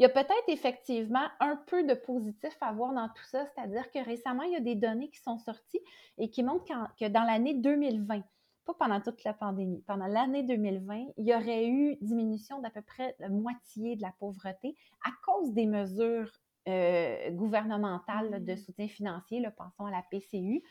Il 0.00 0.04
y 0.04 0.06
a 0.06 0.08
peut-être 0.08 0.48
effectivement 0.48 1.28
un 1.40 1.56
peu 1.66 1.84
de 1.84 1.92
positif 1.92 2.56
à 2.62 2.72
voir 2.72 2.94
dans 2.94 3.08
tout 3.08 3.24
ça, 3.24 3.44
c'est-à-dire 3.44 3.90
que 3.90 4.02
récemment, 4.02 4.44
il 4.44 4.52
y 4.52 4.56
a 4.56 4.60
des 4.60 4.74
données 4.74 5.10
qui 5.10 5.20
sont 5.20 5.36
sorties 5.36 5.82
et 6.16 6.30
qui 6.30 6.42
montrent 6.42 6.64
que 6.98 7.06
dans 7.06 7.22
l'année 7.22 7.52
2020, 7.52 8.22
pas 8.64 8.74
pendant 8.78 9.02
toute 9.02 9.22
la 9.24 9.34
pandémie, 9.34 9.84
pendant 9.86 10.06
l'année 10.06 10.42
2020, 10.42 11.08
il 11.18 11.26
y 11.26 11.34
aurait 11.34 11.66
eu 11.66 11.98
diminution 12.00 12.62
d'à 12.62 12.70
peu 12.70 12.80
près 12.80 13.14
la 13.18 13.28
moitié 13.28 13.96
de 13.96 14.00
la 14.00 14.14
pauvreté 14.18 14.74
à 15.04 15.10
cause 15.22 15.52
des 15.52 15.66
mesures 15.66 16.32
euh, 16.66 17.30
gouvernementales 17.32 18.42
de 18.42 18.52
mmh. 18.54 18.56
soutien 18.56 18.88
financier, 18.88 19.40
là, 19.40 19.50
pensons 19.50 19.84
à 19.84 19.90
la 19.90 20.02
PCU. 20.10 20.62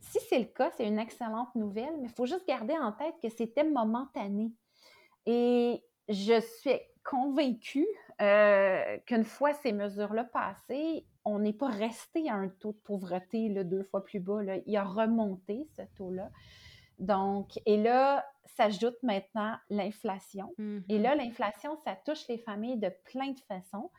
Si 0.00 0.18
c'est 0.30 0.38
le 0.38 0.46
cas, 0.46 0.70
c'est 0.78 0.88
une 0.88 0.98
excellente 0.98 1.54
nouvelle, 1.56 1.92
mais 2.00 2.08
il 2.08 2.14
faut 2.14 2.24
juste 2.24 2.48
garder 2.48 2.78
en 2.78 2.92
tête 2.92 3.16
que 3.22 3.28
c'était 3.28 3.64
momentané. 3.64 4.50
Et 5.26 5.84
je 6.08 6.40
suis 6.40 6.80
convaincue 7.04 7.86
euh, 8.20 8.98
qu'une 9.06 9.24
fois 9.24 9.54
ces 9.54 9.72
mesures-là 9.72 10.24
passées, 10.24 11.06
on 11.24 11.38
n'est 11.38 11.52
pas 11.52 11.68
resté 11.68 12.28
à 12.28 12.34
un 12.34 12.48
taux 12.48 12.72
de 12.72 12.78
pauvreté 12.78 13.48
là, 13.48 13.64
deux 13.64 13.82
fois 13.82 14.04
plus 14.04 14.20
bas. 14.20 14.42
Là. 14.42 14.56
Il 14.66 14.76
a 14.76 14.84
remonté 14.84 15.68
ce 15.76 15.82
taux-là. 15.96 16.30
Donc, 16.98 17.58
et 17.64 17.76
là, 17.78 18.26
s'ajoute 18.44 19.02
maintenant 19.02 19.56
l'inflation. 19.70 20.52
Et 20.58 20.62
mm-hmm. 20.62 21.02
là, 21.02 21.14
l'inflation, 21.14 21.76
ça 21.84 21.96
touche 22.04 22.28
les 22.28 22.38
familles 22.38 22.78
de 22.78 22.92
plein 23.04 23.30
de 23.30 23.40
façons. 23.40 23.90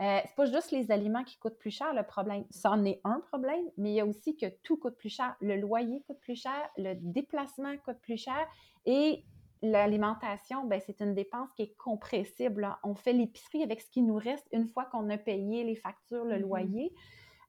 Euh, 0.00 0.20
c'est 0.24 0.34
pas 0.34 0.46
juste 0.46 0.70
les 0.70 0.90
aliments 0.90 1.22
qui 1.22 1.38
coûtent 1.38 1.58
plus 1.58 1.70
cher 1.70 1.92
le 1.94 2.02
problème. 2.02 2.44
C'en 2.50 2.84
est 2.84 3.00
un 3.04 3.20
problème, 3.20 3.64
mais 3.76 3.90
il 3.90 3.94
y 3.94 4.00
a 4.00 4.06
aussi 4.06 4.36
que 4.36 4.46
tout 4.62 4.76
coûte 4.76 4.96
plus 4.96 5.10
cher. 5.10 5.36
Le 5.40 5.56
loyer 5.56 6.02
coûte 6.06 6.18
plus 6.18 6.34
cher, 6.34 6.70
le 6.76 6.94
déplacement 6.94 7.76
coûte 7.78 7.98
plus 8.00 8.16
cher 8.16 8.46
et 8.84 9.24
l'alimentation, 9.62 10.64
ben, 10.64 10.80
c'est 10.84 11.00
une 11.00 11.14
dépense 11.14 11.52
qui 11.54 11.62
est 11.62 11.76
compressible. 11.76 12.68
On 12.82 12.94
fait 12.94 13.12
l'épicerie 13.12 13.62
avec 13.62 13.80
ce 13.80 13.88
qui 13.90 14.02
nous 14.02 14.16
reste 14.16 14.46
une 14.52 14.66
fois 14.66 14.84
qu'on 14.86 15.08
a 15.10 15.16
payé 15.16 15.64
les 15.64 15.76
factures, 15.76 16.24
le 16.24 16.36
mm-hmm. 16.36 16.40
loyer. 16.40 16.94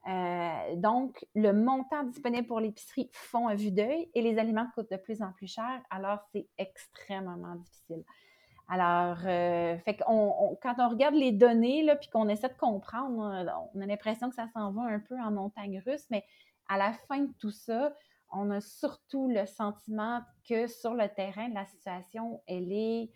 Euh, 0.07 0.75
donc, 0.75 1.25
le 1.33 1.53
montant 1.53 2.03
disponible 2.03 2.45
pour 2.45 2.59
l'épicerie 2.59 3.09
fond 3.13 3.47
à 3.47 3.55
vue 3.55 3.71
d'œil 3.71 4.09
et 4.13 4.21
les 4.21 4.37
aliments 4.37 4.67
coûtent 4.75 4.91
de 4.91 4.97
plus 4.97 5.21
en 5.21 5.31
plus 5.31 5.47
cher, 5.47 5.81
alors 5.89 6.19
c'est 6.31 6.47
extrêmement 6.57 7.55
difficile. 7.55 8.03
Alors, 8.67 9.17
euh, 9.25 9.77
fait 9.79 9.97
quand 9.97 10.75
on 10.79 10.89
regarde 10.89 11.15
les 11.15 11.31
données, 11.31 11.83
là, 11.83 11.95
puis 11.95 12.09
qu'on 12.09 12.27
essaie 12.27 12.49
de 12.49 12.57
comprendre, 12.57 13.17
on 13.73 13.81
a 13.81 13.85
l'impression 13.85 14.29
que 14.29 14.35
ça 14.35 14.47
s'en 14.53 14.71
va 14.71 14.83
un 14.83 14.99
peu 14.99 15.19
en 15.19 15.31
montagne 15.31 15.81
russe, 15.85 16.05
mais 16.09 16.25
à 16.69 16.77
la 16.77 16.93
fin 16.93 17.19
de 17.19 17.33
tout 17.39 17.51
ça, 17.51 17.93
on 18.35 18.49
a 18.51 18.61
surtout 18.61 19.29
le 19.29 19.45
sentiment 19.45 20.21
que 20.47 20.67
sur 20.67 20.93
le 20.93 21.07
terrain, 21.09 21.49
la 21.49 21.65
situation, 21.65 22.41
elle 22.47 22.71
est 22.71 23.09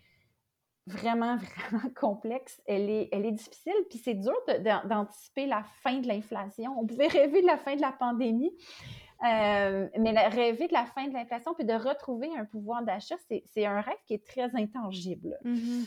vraiment, 0.86 1.36
vraiment 1.70 1.90
complexe. 1.94 2.60
Elle 2.66 2.90
est, 2.90 3.08
elle 3.12 3.26
est 3.26 3.32
difficile, 3.32 3.74
puis 3.88 3.98
c'est 3.98 4.14
dur 4.14 4.34
d'anticiper 4.84 5.46
la 5.46 5.62
fin 5.82 5.98
de 5.98 6.08
l'inflation. 6.08 6.78
On 6.78 6.86
pouvait 6.86 7.06
rêver 7.08 7.42
de 7.42 7.46
la 7.46 7.58
fin 7.58 7.76
de 7.76 7.80
la 7.80 7.92
pandémie, 7.92 8.52
euh, 9.24 9.88
mais 9.98 10.28
rêver 10.28 10.68
de 10.68 10.72
la 10.72 10.86
fin 10.86 11.06
de 11.06 11.12
l'inflation, 11.12 11.54
puis 11.54 11.64
de 11.64 11.74
retrouver 11.74 12.30
un 12.36 12.44
pouvoir 12.44 12.82
d'achat, 12.82 13.16
c'est 13.28 13.66
un 13.66 13.80
rêve 13.80 13.98
qui 14.06 14.14
est 14.14 14.26
très 14.26 14.54
intangible. 14.56 15.36
Mm-hmm. 15.44 15.86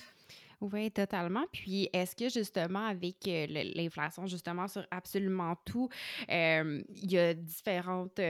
Oui, 0.61 0.91
totalement. 0.91 1.45
Puis, 1.51 1.89
est-ce 1.91 2.15
que 2.15 2.29
justement, 2.29 2.85
avec 2.85 3.27
euh, 3.27 3.47
l'inflation, 3.75 4.27
justement, 4.27 4.67
sur 4.67 4.85
absolument 4.91 5.55
tout, 5.65 5.89
euh, 6.29 6.83
il 6.93 7.11
y 7.11 7.17
a 7.17 7.33
différentes 7.33 8.21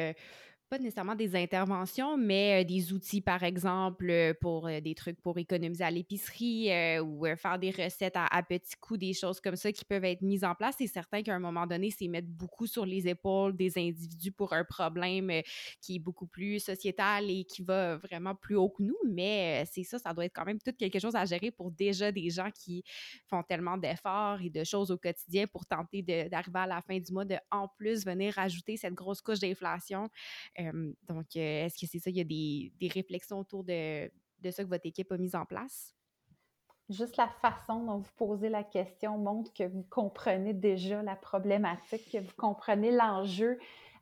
pas 0.72 0.80
nécessairement 0.80 1.16
des 1.16 1.36
interventions, 1.36 2.18
mais 2.18 2.64
des 2.64 2.94
outils, 2.94 3.20
par 3.20 3.44
exemple, 3.44 4.34
pour 4.40 4.70
des 4.70 4.96
trucs 4.96 5.20
pour 5.20 5.38
économiser 5.38 5.84
à 5.84 5.92
l'épicerie 5.92 6.70
ou 7.02 7.26
faire 7.36 7.60
des 7.60 7.72
recettes 7.72 8.16
à, 8.16 8.42
petits 8.42 8.78
coups, 8.80 9.02
des 9.02 9.12
choses 9.12 9.42
comme 9.42 9.58
ça 9.58 9.74
qui 9.74 9.84
peuvent 9.84 10.06
être 10.06 10.22
mises 10.22 10.46
en 10.46 10.56
place. 10.56 10.76
C'est 10.78 10.88
certain 10.88 11.24
qu'à 11.24 11.36
un 11.36 11.40
moment 11.40 11.68
donné, 11.68 11.92
c'est 11.92 12.08
mettre 12.08 12.30
beaucoup 12.30 12.68
sur 12.68 12.86
les 12.86 13.06
épaules 13.06 13.54
des 13.58 13.78
individus 13.78 14.32
pour 14.32 14.54
un 14.54 14.64
problème 14.64 15.30
qui 15.82 15.98
est 15.98 16.00
beaucoup 16.00 16.26
plus 16.26 16.62
sociétal 16.62 17.30
et 17.30 17.44
qui 17.44 17.64
va 17.64 17.98
vraiment 17.98 18.34
plus 18.34 18.56
haut 18.56 18.70
que 18.70 18.82
nous. 18.82 18.98
Mais 19.06 19.66
c'est 19.70 19.84
ça, 19.84 20.00
ça 20.00 20.14
doit 20.14 20.24
être 20.24 20.34
quand 20.34 20.46
même 20.46 20.60
tout 20.60 20.72
quelque 20.72 21.00
chose 21.00 21.18
à 21.18 21.26
gérer 21.26 21.52
pour 21.52 21.72
déjà 21.72 22.14
des 22.14 22.30
gens 22.30 22.50
qui 22.50 22.82
font 23.28 23.44
tellement 23.44 23.76
d'efforts 23.76 24.42
et 24.42 24.50
de 24.50 24.64
choses 24.64 24.90
au 24.90 24.98
quotidien 24.98 25.48
pour 25.48 25.66
tenter 25.66 26.02
d'arriver 26.02 26.60
à 26.60 26.68
la 26.68 26.82
fin 26.82 26.98
du 26.98 27.12
mois 27.12 27.26
de 27.26 27.36
en 27.52 27.68
plus 27.68 28.06
venir 28.06 28.40
ajouter 28.40 28.78
cette 28.78 28.94
grosse 28.94 29.22
couche 29.22 29.40
d'inflation 29.40 30.10
donc, 31.08 31.36
est-ce 31.36 31.80
que 31.80 31.88
c'est 31.88 32.00
ça? 32.00 32.10
Il 32.10 32.18
y 32.18 32.22
a 32.22 32.24
des, 32.80 32.88
réflexions 32.88 33.40
autour 33.40 33.64
de, 33.64 34.12
de 34.40 34.52
ça 34.52 34.64
que 34.64 34.70
votre 34.70 34.86
équipe 34.86 35.12
a 35.12 35.18
mis 35.18 35.36
en 35.36 35.46
place? 35.46 35.96
Juste 36.90 37.16
la 37.16 37.30
façon 37.42 37.86
dont 37.86 38.00
vous 38.00 38.12
posez 38.18 38.50
la 38.50 38.66
question 38.66 39.18
montre 39.18 39.54
que 39.54 39.64
vous 39.64 39.86
comprenez 39.90 40.54
déjà 40.54 41.02
la 41.02 41.16
problématique, 41.16 42.12
que 42.12 42.18
vous 42.18 42.36
comprenez 42.36 42.92
l'enjeu. 42.92 43.58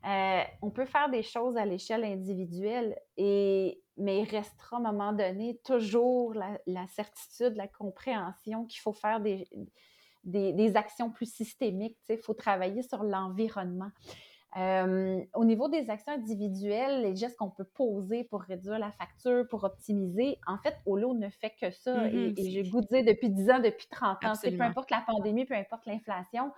Euh, 0.06 0.42
on 0.62 0.70
peut 0.70 0.86
faire 0.86 1.10
des 1.10 1.22
choses 1.22 1.56
à 1.56 1.64
l'échelle 1.64 2.04
individuelle, 2.04 2.98
mais 3.16 3.78
il 3.96 4.28
restera 4.28 4.76
à 4.76 4.80
un 4.80 4.82
moment 4.82 5.12
donné 5.12 5.60
toujours 5.64 6.34
la, 6.34 6.86
certitude, 6.88 7.54
la 7.54 7.68
compréhension 7.68 8.64
qu'il 8.64 8.80
faut 8.80 8.94
faire 8.94 9.20
des, 9.20 10.76
actions 10.76 11.10
plus 11.10 11.32
systémiques. 11.32 11.98
Il 12.08 12.18
faut 12.18 12.34
travailler 12.34 12.82
sur 12.82 13.04
l'environnement. 13.04 13.90
Euh, 14.56 15.20
au 15.34 15.44
niveau 15.44 15.68
des 15.68 15.90
actions 15.90 16.12
individuelles, 16.12 17.02
les 17.02 17.14
gestes 17.14 17.36
qu'on 17.36 17.50
peut 17.50 17.64
poser 17.64 18.24
pour 18.24 18.40
réduire 18.42 18.78
la 18.80 18.90
facture, 18.90 19.46
pour 19.48 19.62
optimiser, 19.62 20.38
en 20.46 20.58
fait, 20.58 20.76
Olo 20.86 21.14
ne 21.14 21.28
fait 21.28 21.54
que 21.60 21.70
ça. 21.70 22.08
et, 22.08 22.32
mm-hmm. 22.32 22.50
j'ai 22.50 22.68
goûté 22.68 23.02
depuis 23.04 23.30
10 23.30 23.50
ans, 23.50 23.58
depuis 23.60 23.86
30 23.88 24.24
ans. 24.24 24.32
Peu 24.42 24.60
importe 24.62 24.90
la 24.90 25.04
pandémie, 25.06 25.44
peu 25.44 25.54
importe 25.54 25.86
l'inflation. 25.86 26.50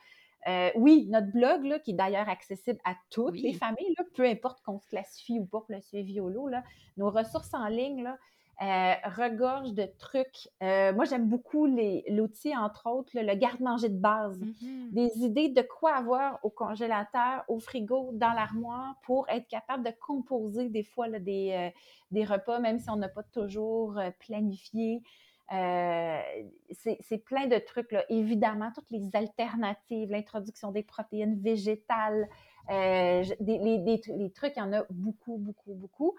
Euh, 0.49 0.71
oui, 0.75 1.07
notre 1.11 1.31
blog, 1.31 1.65
là, 1.65 1.79
qui 1.79 1.93
est 1.93 1.95
d'ailleurs 1.95 2.29
accessible 2.29 2.81
à 2.85 2.95
toutes 3.11 3.39
les 3.41 3.53
familles, 3.53 3.95
là, 3.99 4.05
peu 4.15 4.25
importe 4.25 4.63
qu'on 4.63 4.79
se 4.79 4.89
classifie 4.89 5.39
ou 5.39 5.45
pas 5.45 5.61
pour 5.61 5.67
le 5.71 5.81
suivi 5.81 6.19
Olo, 6.19 6.49
là, 6.49 6.65
nos 6.97 7.11
ressources 7.11 7.53
en 7.53 7.69
ligne, 7.69 8.03
là, 8.03 8.19
euh, 8.61 8.95
regorge 9.17 9.73
de 9.73 9.87
trucs. 9.99 10.49
Euh, 10.63 10.93
moi, 10.93 11.05
j'aime 11.05 11.29
beaucoup 11.29 11.67
l'outil, 11.67 12.57
entre 12.57 12.89
autres, 12.89 13.11
le 13.15 13.35
garde-manger 13.35 13.89
de 13.89 13.99
base. 13.99 14.39
Mm-hmm. 14.39 14.93
Des 14.93 15.11
idées 15.25 15.49
de 15.49 15.63
quoi 15.63 15.95
avoir 15.95 16.39
au 16.45 16.51
congélateur, 16.51 17.45
au 17.49 17.59
frigo, 17.59 18.11
dans 18.13 18.33
l'armoire 18.33 18.95
pour 19.03 19.29
être 19.31 19.49
capable 19.49 19.85
de 19.85 19.91
composer 20.01 20.69
des 20.69 20.85
fois 20.85 21.09
des, 21.09 21.53
euh, 21.53 21.71
des, 22.13 22.25
repas, 22.25 22.61
même 22.61 22.79
si 22.79 22.89
on 22.91 22.97
n'a 22.97 23.09
pas 23.09 23.25
toujours 23.25 23.99
planifié. 24.21 25.03
c'est 25.51 27.25
plein 27.25 27.47
de 27.49 27.59
trucs. 27.59 27.91
Là. 27.91 28.05
Évidemment, 28.11 28.71
toutes 28.73 28.91
les 28.91 29.11
alternatives, 29.15 30.11
l'introduction 30.11 30.71
des 30.71 30.85
protéines 30.85 31.41
végétales, 31.41 32.29
les, 32.69 33.25
les, 33.41 34.31
trucs, 34.33 34.53
il 34.57 34.61
y 34.61 34.63
en 34.63 34.73
a 34.73 34.85
beaucoup, 34.89 35.39
beaucoup, 35.39 35.75
beaucoup 35.75 36.15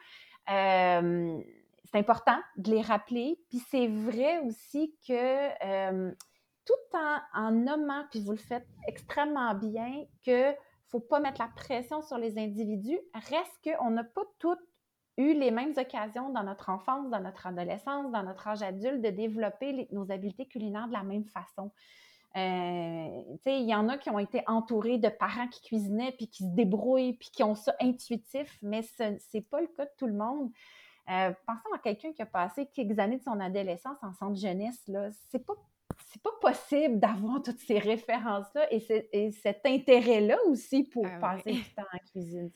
c'est 1.94 2.00
important 2.00 2.38
de 2.58 2.72
les 2.72 2.82
rappeler. 2.82 3.40
Puis 3.50 3.60
c'est 3.70 3.88
vrai 3.88 4.40
aussi 4.40 4.96
que 5.08 5.66
euh, 5.66 6.12
tout 6.66 6.98
en, 6.98 7.20
en, 7.34 7.52
nommant, 7.52 8.04
puis 8.10 8.22
vous 8.22 8.32
le 8.32 8.38
faites 8.38 8.68
extrêmement 8.88 9.54
bien, 9.54 10.06
que 10.26 10.54
faut 10.88 11.00
pas 11.00 11.20
mettre 11.20 11.42
la 11.42 11.50
pression 11.56 12.02
sur 12.02 12.18
les 12.18 12.38
individus, 12.38 13.00
reste 13.14 13.60
qu'on 13.64 13.92
n'a 13.92 14.04
pas 14.04 14.24
toutes 14.40 14.60
eu 15.18 15.34
les 15.34 15.52
mêmes 15.52 15.74
occasions 15.78 16.30
dans 16.30 16.44
notre 16.44 16.70
enfance, 16.70 17.10
dans 17.10 17.20
notre 17.20 17.46
adolescence, 17.48 18.12
dans 18.12 18.24
notre 18.24 18.48
âge 18.48 18.64
adulte, 18.64 19.02
de 19.02 19.10
développer 19.10 19.88
nos 19.92 20.12
habiletés 20.12 20.48
culinaires 20.48 20.88
de 20.88 20.94
la 20.94 21.04
même 21.04 21.26
façon. 21.26 21.72
Euh, 22.36 23.22
il 23.46 23.70
y 23.70 23.76
en 23.76 23.90
a 23.90 23.98
qui 24.00 24.10
ont 24.10 24.18
été 24.18 24.42
entourés 24.48 24.98
de 24.98 25.10
parents 25.10 25.48
qui 25.48 25.62
cuisinaient, 25.62 26.14
puis 26.14 26.28
qui 26.28 26.44
se 26.44 26.56
débrouillent, 26.56 27.14
puis 27.14 27.30
qui 27.30 27.44
ont 27.44 27.54
ça 27.54 27.76
intuitif, 27.80 28.58
mais 28.64 28.82
ce 28.82 29.18
n'est 29.34 29.42
pas 29.42 29.62
le 29.62 29.68
cas 29.68 29.86
de 29.86 29.92
tout 29.98 30.08
le 30.08 30.14
monde. 30.14 30.52
Euh, 31.10 31.34
pensons 31.46 31.74
à 31.76 31.80
quelqu'un 31.80 32.14
qui 32.14 32.22
a 32.22 32.26
passé 32.26 32.68
quelques 32.68 32.98
années 32.98 33.18
de 33.18 33.24
son 33.24 33.40
adolescence 33.40 33.98
en 34.02 34.14
centre 34.14 34.40
jeunesse, 34.40 34.82
là, 34.88 35.10
c'est 35.30 35.46
pas 35.46 35.54
c'est 36.08 36.22
pas 36.22 36.32
possible 36.42 37.00
d'avoir 37.00 37.42
toutes 37.42 37.60
ces 37.60 37.80
références-là 37.80 38.72
et, 38.72 39.32
cet 39.32 39.66
intérêt-là 39.66 40.38
aussi 40.48 40.84
pour 40.84 41.06
ah 41.06 41.20
passer 41.20 41.54
du 41.54 41.74
temps 41.76 41.84
en 41.94 41.98
cuisine. 42.12 42.52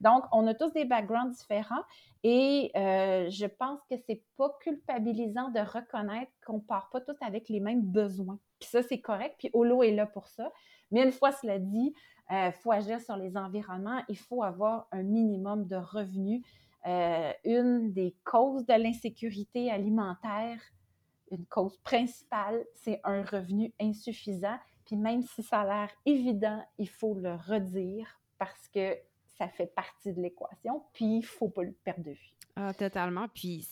Donc, 0.00 0.24
on 0.32 0.46
a 0.46 0.54
tous 0.54 0.70
des 0.72 0.84
backgrounds 0.84 1.36
différents 1.36 1.82
et 2.22 2.70
euh, 2.76 3.28
je 3.30 3.46
pense 3.46 3.80
que 3.90 3.96
c'est 4.06 4.22
pas 4.36 4.50
culpabilisant 4.60 5.50
de 5.50 5.60
reconnaître 5.60 6.32
qu'on 6.46 6.60
part 6.60 6.90
pas 6.90 7.00
tous 7.00 7.16
avec 7.20 7.48
les 7.48 7.60
mêmes 7.60 7.82
besoins. 7.82 8.38
Puis 8.58 8.68
ça, 8.68 8.82
c'est 8.82 9.00
correct. 9.00 9.36
Puis 9.38 9.50
Olo 9.52 9.82
est 9.82 9.92
là 9.92 10.06
pour 10.06 10.28
ça. 10.28 10.50
Mais 10.90 11.02
une 11.02 11.12
fois 11.12 11.32
cela 11.32 11.58
dit, 11.58 11.94
il 12.30 12.36
euh, 12.36 12.52
faut 12.52 12.72
agir 12.72 13.00
sur 13.00 13.16
les 13.16 13.36
environnements. 13.36 14.02
Il 14.08 14.18
faut 14.18 14.42
avoir 14.42 14.86
un 14.92 15.02
minimum 15.02 15.66
de 15.66 15.76
revenus 15.76 16.42
euh, 16.86 17.32
une 17.44 17.92
des 17.92 18.14
causes 18.24 18.66
de 18.66 18.74
l'insécurité 18.74 19.70
alimentaire, 19.70 20.60
une 21.30 21.46
cause 21.46 21.76
principale, 21.78 22.64
c'est 22.74 23.00
un 23.04 23.22
revenu 23.22 23.72
insuffisant. 23.80 24.58
Puis 24.84 24.96
même 24.96 25.22
si 25.22 25.42
ça 25.42 25.60
a 25.60 25.64
l'air 25.64 25.90
évident, 26.04 26.64
il 26.78 26.88
faut 26.88 27.14
le 27.14 27.34
redire 27.34 28.20
parce 28.38 28.68
que 28.68 28.96
ça 29.38 29.48
fait 29.48 29.72
partie 29.74 30.12
de 30.12 30.20
l'équation, 30.20 30.82
puis 30.92 31.04
il 31.04 31.18
ne 31.18 31.24
faut 31.24 31.48
pas 31.48 31.62
le 31.62 31.72
perdre 31.72 32.04
de 32.04 32.10
vue. 32.10 32.34
Ah, 32.56 32.74
totalement. 32.74 33.26
Puis 33.28 33.66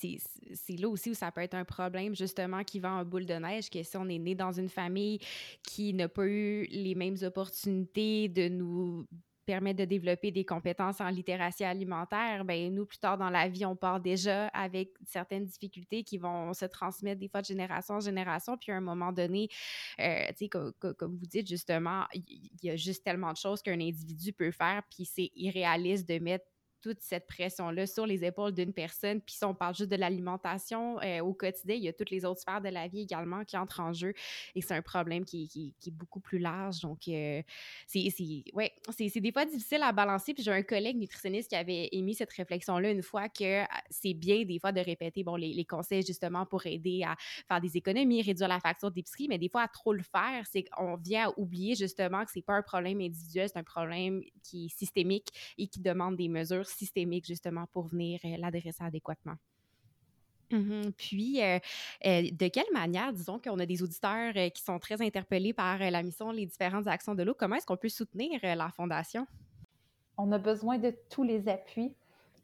c'est 0.55 0.77
là 0.77 0.89
aussi 0.89 1.11
où 1.11 1.15
ça 1.15 1.31
peut 1.31 1.43
être 1.43 1.55
un 1.55 1.65
problème, 1.65 2.15
justement, 2.15 2.63
qui 2.65 2.79
va 2.79 2.93
en 2.93 3.05
boule 3.05 3.27
de 3.27 3.35
neige, 3.35 3.69
que 3.69 3.83
si 3.83 3.97
on 3.97 4.09
est 4.09 4.19
né 4.19 4.35
dans 4.35 4.53
une 4.53 4.69
famille 4.69 5.19
qui 5.63 5.93
n'a 5.93 6.09
pas 6.09 6.27
eu 6.27 6.65
les 6.71 6.95
mêmes 6.95 7.17
opportunités 7.23 8.29
de 8.29 8.49
nous 8.49 9.07
permettre 9.49 9.79
de 9.79 9.87
développer 9.87 10.31
des 10.31 10.45
compétences 10.45 11.01
en 11.01 11.09
littératie 11.09 11.65
alimentaire, 11.65 12.45
ben 12.45 12.71
nous, 12.75 12.85
plus 12.85 12.99
tard 12.99 13.17
dans 13.17 13.31
la 13.31 13.49
vie, 13.49 13.65
on 13.65 13.75
part 13.75 13.99
déjà 13.99 14.49
avec 14.49 14.91
certaines 15.07 15.47
difficultés 15.47 16.05
qui 16.05 16.19
vont 16.19 16.53
se 16.53 16.67
transmettre 16.67 17.19
des 17.19 17.29
fois 17.29 17.41
de 17.41 17.47
génération 17.47 17.95
en 17.95 18.01
génération. 18.01 18.59
Puis 18.59 18.73
à 18.73 18.77
un 18.77 18.83
moment 18.83 19.11
donné, 19.11 19.49
euh, 20.01 20.27
tu 20.29 20.35
sais, 20.37 20.49
comme, 20.51 20.75
comme, 20.75 21.17
vous 21.17 21.27
dites 21.27 21.49
justement, 21.49 22.05
il 22.13 22.51
y 22.63 22.69
a 22.69 22.77
juste 22.77 23.03
tellement 23.03 23.33
de 23.33 23.39
choses 23.39 23.63
qu'un 23.63 23.81
individu 23.81 24.35
peut 24.35 24.51
faire, 24.51 24.83
puis 24.91 25.07
c'est 25.07 25.31
irréaliste 25.35 26.07
de 26.07 26.19
mettre 26.19 26.45
toute 26.81 27.01
cette 27.01 27.27
pression-là 27.27 27.87
sur 27.87 28.07
les 28.07 28.25
épaules 28.25 28.53
d'une 28.53 28.73
personne. 28.73 29.21
Puis 29.21 29.35
si 29.35 29.45
on 29.45 29.55
parle 29.55 29.75
juste 29.75 29.91
de 29.91 29.97
l'alimentation 29.97 31.01
euh, 31.01 31.21
au 31.21 31.33
quotidien, 31.33 31.77
il 31.77 31.83
y 31.83 31.89
a 31.89 31.93
toutes 31.93 32.11
les 32.11 32.25
autres 32.25 32.41
sphères 32.41 32.61
de 32.61 32.69
la 32.69 32.89
vie 32.89 33.01
également 33.03 33.45
qui 33.45 33.57
entrent 33.57 33.81
en 33.81 33.93
jeu. 33.93 34.15
Et 34.55 34.61
c'est 34.61 34.75
un 34.75 34.83
problème 34.83 35.25
qui, 35.25 35.75
est 35.87 35.91
beaucoup 35.91 36.21
plus 36.21 36.39
large. 36.39 36.81
Donc, 36.81 37.09
euh, 37.09 37.43
c'est 37.87 38.09
ouais, 38.53 38.73
des 38.99 39.33
fois 39.33 39.45
difficile 39.45 39.83
à 39.83 39.93
balancer. 39.93 40.35
Puis 40.35 40.43
j'ai 40.43 40.53
un 40.53 40.63
collègue 40.63 40.97
nutritionniste 40.97 41.51
qui 41.51 41.57
avait 41.57 41.89
émis 41.93 42.15
cette 42.15 42.33
réflexion-là 42.33 42.91
une 42.91 43.03
fois 43.03 43.29
que 43.29 43.63
ah, 43.63 43.83
c'est 43.91 44.15
bien 44.15 44.45
des 44.45 44.59
fois 44.59 44.73
de 44.73 44.81
répéter 44.81 45.25
bon, 45.25 45.37
les, 45.37 45.53
les, 45.53 45.65
conseils 45.65 46.03
justement 46.03 46.47
pour 46.47 46.67
aider 46.67 47.03
à 47.05 47.17
faire 47.47 47.61
des 47.61 47.77
économies, 47.77 48.23
réduire 48.23 48.49
la 48.49 48.61
facture 48.61 48.91
d'épicerie, 48.91 49.29
mais 49.29 49.39
des 49.39 49.49
fois 49.49 49.63
à 49.63 49.69
trop 49.69 49.93
le 49.93 50.03
faire, 50.03 50.47
c'est 50.51 50.65
qu'on 50.65 50.97
vient 50.97 51.29
à 51.29 51.39
oublier 51.39 51.75
justement 51.75 52.25
que 52.25 52.31
c'est 52.33 52.43
pas 52.43 52.55
un 52.55 52.63
problème 52.63 53.01
individuel, 53.01 53.49
c'est 53.49 53.59
un 53.59 53.65
problème 53.65 54.23
qui 54.43 54.67
est 54.67 54.69
systémique 54.69 55.29
et 55.59 55.67
qui 55.67 55.81
demande 55.81 56.17
des 56.17 56.29
mesures 56.29 56.68
systémique 56.71 57.27
justement 57.27 57.67
pour 57.73 57.87
venir 57.87 58.21
euh, 58.25 58.37
l'adresser 58.39 58.83
adéquatement. 58.83 59.37
Mmh 60.51 60.93
Puis, 60.97 61.43
euh, 61.43 61.59
euh, 62.07 62.23
de 62.31 62.49
quelle 62.49 62.73
manière, 62.73 63.13
disons 63.13 63.39
qu'on 63.39 63.59
a 63.59 63.67
des 63.67 63.83
auditeurs 63.83 64.33
qui 64.53 64.63
sont 64.63 64.79
très 64.79 65.03
interpellés 65.03 65.53
par 65.53 65.79
la 65.79 66.03
mission, 66.03 66.31
les 66.31 66.47
différentes 66.47 66.87
actions 66.87 67.15
de 67.15 67.23
l'eau, 67.23 67.35
comment 67.35 67.57
est-ce 67.57 67.67
qu'on 67.67 67.77
peut 67.77 67.91
soutenir 67.91 68.41
la 68.43 68.71
Fondation? 68.71 69.27
On 70.17 70.33
a 70.33 70.39
besoin 70.39 70.79
de 70.79 70.95
tous 71.11 71.23
les 71.23 71.49
appuis. 71.49 71.93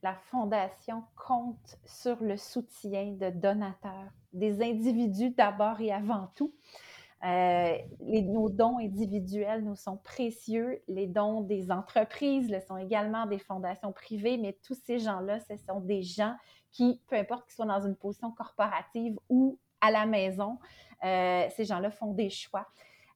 La 0.03 0.15
Fondation 0.15 1.03
compte 1.17 1.79
sur 1.87 2.23
le 2.23 2.37
soutien 2.37 3.13
de 3.13 3.31
donateurs, 3.31 4.13
des 4.35 4.61
individus 4.63 5.31
d'abord 5.31 5.81
et 5.81 5.91
avant 5.91 6.31
tout. 6.37 6.53
Euh, 7.25 7.79
nos 8.01 8.51
dons 8.51 8.79
individuels 8.79 9.65
nous 9.65 9.77
sont 9.77 9.97
précieux. 9.97 10.83
Les 10.89 11.07
dons 11.07 11.41
des 11.41 11.71
entreprises 11.71 12.51
le 12.51 12.61
sont 12.61 12.77
également 12.77 13.27
des 13.27 13.39
fondations 13.39 13.93
privées, 13.93 14.37
mais 14.37 14.59
tous 14.63 14.79
ces 14.85 14.99
gens-là, 14.99 15.41
ce 15.41 15.57
sont 15.57 15.81
des 15.81 16.03
gens 16.03 16.35
qui, 16.71 17.01
peu 17.09 17.17
importe 17.17 17.47
qu'ils 17.47 17.55
soient 17.55 17.67
dans 17.67 17.87
une 17.87 17.97
position 17.97 18.31
corporative 18.33 19.19
ou 19.29 19.59
à 19.81 19.91
la 19.91 20.07
maison, 20.07 20.59
euh, 21.05 21.47
ces 21.57 21.65
gens-là 21.65 21.91
font 21.91 22.13
des 22.13 22.31
choix. 22.31 22.67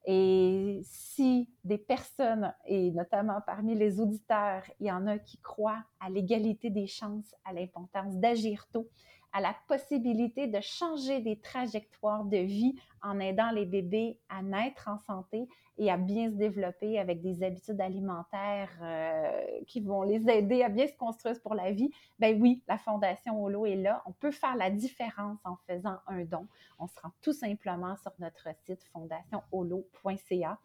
Et 0.07 0.81
si 0.85 1.51
des 1.65 1.77
personnes, 1.77 2.55
et 2.65 2.91
notamment 2.93 3.41
parmi 3.45 3.75
les 3.75 4.01
auditeurs, 4.01 4.63
il 4.81 4.87
y 4.87 4.93
en 4.93 5.07
a 5.07 5.19
qui 5.19 5.39
croient 5.39 5.85
à 6.01 6.09
l'égalité 6.09 6.71
des 6.71 6.87
chances, 6.87 7.35
à 7.45 7.53
l'importance 7.53 8.17
d'agir 8.17 8.67
tôt, 8.73 8.89
à 9.33 9.41
la 9.41 9.55
possibilité 9.67 10.47
de 10.47 10.61
changer 10.61 11.21
des 11.21 11.41
trajectoires 11.41 12.25
de 12.25 12.39
vie 12.39 12.75
en 13.03 13.21
aidant 13.21 13.51
les 13.51 13.67
bébés 13.67 14.19
à 14.29 14.43
naître 14.43 14.89
en 14.89 14.99
santé 14.99 15.49
et 15.79 15.91
à 15.91 15.97
bien 15.97 16.31
se 16.31 16.35
développer 16.35 16.99
avec 16.99 17.23
des 17.23 17.43
habitudes 17.43 17.81
alimentaires 17.81 18.71
euh, 18.83 19.43
qui 19.67 19.81
vont 19.81 20.03
les 20.03 20.29
aider 20.29 20.63
à 20.63 20.69
bien 20.69 20.87
se 20.87 20.97
construire 20.97 21.41
pour 21.41 21.55
la 21.55 21.71
vie, 21.71 21.91
ben 22.19 22.41
oui, 22.41 22.63
la 22.67 22.79
Fondation 22.79 23.43
Holo 23.43 23.65
est 23.65 23.77
là. 23.77 24.03
On 24.07 24.13
peut 24.13 24.33
faire 24.33 24.57
la 24.57 24.71
différence 24.71 25.39
en 25.45 25.57
faisant 25.69 25.99
un 26.09 26.25
don. 26.25 26.49
On 26.79 26.89
se 26.89 26.99
rend 27.01 27.11
tout 27.23 27.33
simplement 27.33 27.97
sur 27.97 28.13
notre 28.19 28.49
site 28.67 28.83
fondationholo.ca 28.93 30.59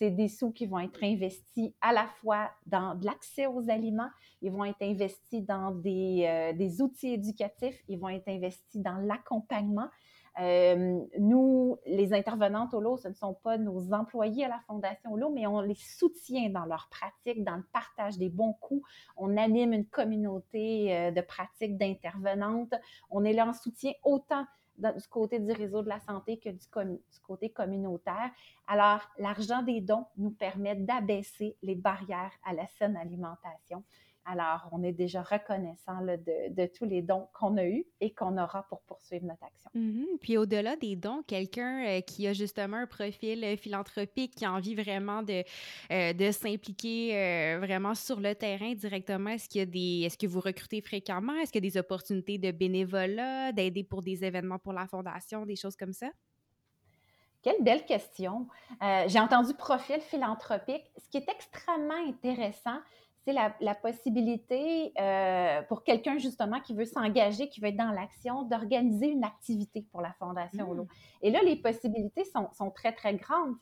c'est 0.00 0.10
des 0.10 0.28
sous 0.28 0.50
qui 0.50 0.66
vont 0.66 0.78
être 0.78 1.04
investis 1.04 1.72
à 1.82 1.92
la 1.92 2.06
fois 2.06 2.50
dans 2.64 2.94
de 2.94 3.04
l'accès 3.04 3.46
aux 3.46 3.68
aliments, 3.68 4.08
ils 4.40 4.50
vont 4.50 4.64
être 4.64 4.80
investis 4.80 5.44
dans 5.44 5.72
des, 5.72 6.24
euh, 6.26 6.82
outils 6.82 7.12
éducatifs, 7.12 7.78
ils 7.86 7.98
vont 7.98 8.08
être 8.08 8.28
investis 8.28 8.80
dans 8.80 8.96
l'accompagnement. 8.96 9.88
Euh, 10.40 11.00
nous, 11.18 11.76
les 11.84 12.14
intervenantes 12.14 12.72
au 12.72 12.80
lot, 12.80 12.96
ce 12.96 13.08
ne 13.08 13.14
sont 13.14 13.34
pas 13.34 13.58
nos 13.58 13.92
employés 13.92 14.46
à 14.46 14.48
la 14.48 14.60
Fondation 14.66 15.12
Holo, 15.12 15.28
mais 15.28 15.46
on 15.46 15.60
les 15.60 15.74
soutient 15.74 16.48
dans 16.48 16.64
leur 16.64 16.88
pratique, 16.88 17.44
dans 17.44 17.56
le 17.56 17.64
partage 17.70 18.16
des 18.16 18.30
bons 18.30 18.54
coups. 18.54 18.88
On 19.18 19.36
anime 19.36 19.74
une 19.74 19.86
communauté 19.86 20.96
euh, 20.96 21.10
de 21.10 21.20
pratiques 21.20 21.76
d'intervenantes. 21.76 22.72
On 23.10 23.24
est 23.24 23.34
là 23.34 23.46
en 23.46 23.52
soutien 23.52 23.92
autant 24.02 24.46
du 24.80 25.08
côté 25.08 25.38
du 25.38 25.52
réseau 25.52 25.82
de 25.82 25.88
la 25.88 26.00
santé 26.00 26.38
que 26.38 26.48
du, 26.48 26.66
côté 27.22 27.50
communautaire. 27.50 28.30
Alors, 28.66 29.00
l'argent 29.18 29.62
des 29.62 29.80
dons 29.80 30.06
nous 30.16 30.30
permet 30.30 30.76
d'abaisser 30.76 31.56
les 31.62 31.74
barrières 31.74 32.32
à 32.44 32.52
la 32.52 32.66
saine 32.66 32.96
alimentation. 32.96 33.84
Alors, 34.26 34.68
on 34.72 34.82
est 34.82 34.92
déjà 34.92 35.22
reconnaissant 35.22 36.02
de, 36.02 36.66
tous 36.66 36.84
les 36.84 37.02
dons 37.02 37.26
qu'on 37.32 37.56
a 37.56 37.64
eus 37.64 37.84
et 38.00 38.12
qu'on 38.12 38.36
aura 38.38 38.64
pour 38.64 38.80
poursuivre 38.82 39.24
notre 39.24 39.42
action. 39.42 39.70
Mm-hmm. 39.74 40.18
Puis 40.20 40.36
au-delà 40.36 40.76
des 40.76 40.94
dons, 40.94 41.22
quelqu'un 41.26 41.84
euh, 41.86 42.00
qui 42.00 42.26
a 42.26 42.32
justement 42.32 42.76
un 42.76 42.86
profil 42.86 43.42
euh, 43.42 43.56
philanthropique, 43.56 44.34
qui 44.34 44.44
a 44.44 44.52
envie 44.52 44.74
vraiment 44.74 45.22
de, 45.22 45.42
euh, 45.90 46.12
de 46.12 46.30
s'impliquer 46.30 47.58
vraiment 47.60 47.94
sur 47.94 48.20
le 48.20 48.34
terrain 48.34 48.74
directement, 48.74 49.30
est-ce 49.30 49.48
qu'il 49.48 49.60
y 49.60 49.62
a 49.62 49.66
des, 49.66 50.06
est-ce 50.06 50.18
que 50.18 50.26
vous 50.26 50.40
recrutez 50.40 50.80
fréquemment? 50.80 51.34
Est-ce 51.36 51.50
qu'il 51.52 51.64
y 51.64 51.66
a 51.66 51.70
des 51.70 51.78
opportunités 51.78 52.38
de 52.38 52.50
bénévolat, 52.50 53.52
d'aider 53.52 53.84
pour 53.84 54.02
des 54.02 54.24
événements 54.24 54.58
pour 54.58 54.72
la 54.72 54.86
fondation, 54.86 55.46
des 55.46 55.56
choses 55.56 55.76
comme 55.76 55.92
ça? 55.92 56.08
Quelle 57.42 57.62
belle 57.62 57.86
question. 57.86 58.46
J'ai 59.06 59.18
entendu 59.18 59.54
profil 59.54 59.98
philanthropique. 60.00 60.84
Ce 60.98 61.08
qui 61.08 61.16
est 61.16 61.28
extrêmement 61.28 62.06
intéressant, 62.06 62.78
c'est 63.24 63.32
la, 63.32 63.74
possibilité 63.74 64.92
euh, 64.98 65.62
pour 65.62 65.84
quelqu'un 65.84 66.18
justement 66.18 66.60
qui 66.60 66.74
veut 66.74 66.84
s'engager, 66.84 67.48
qui 67.48 67.60
veut 67.60 67.68
être 67.68 67.76
dans 67.76 67.92
l'action, 67.92 68.42
d'organiser 68.44 69.08
une 69.08 69.24
activité 69.24 69.86
pour 69.92 70.00
la 70.00 70.12
Fondation 70.14 70.74
mmh. 70.74 70.86
Et 71.22 71.30
là, 71.30 71.40
les 71.42 71.56
possibilités 71.56 72.24
sont, 72.24 72.48
sont 72.52 72.70
très, 72.70 72.92
très 72.92 73.14
grandes. 73.14 73.56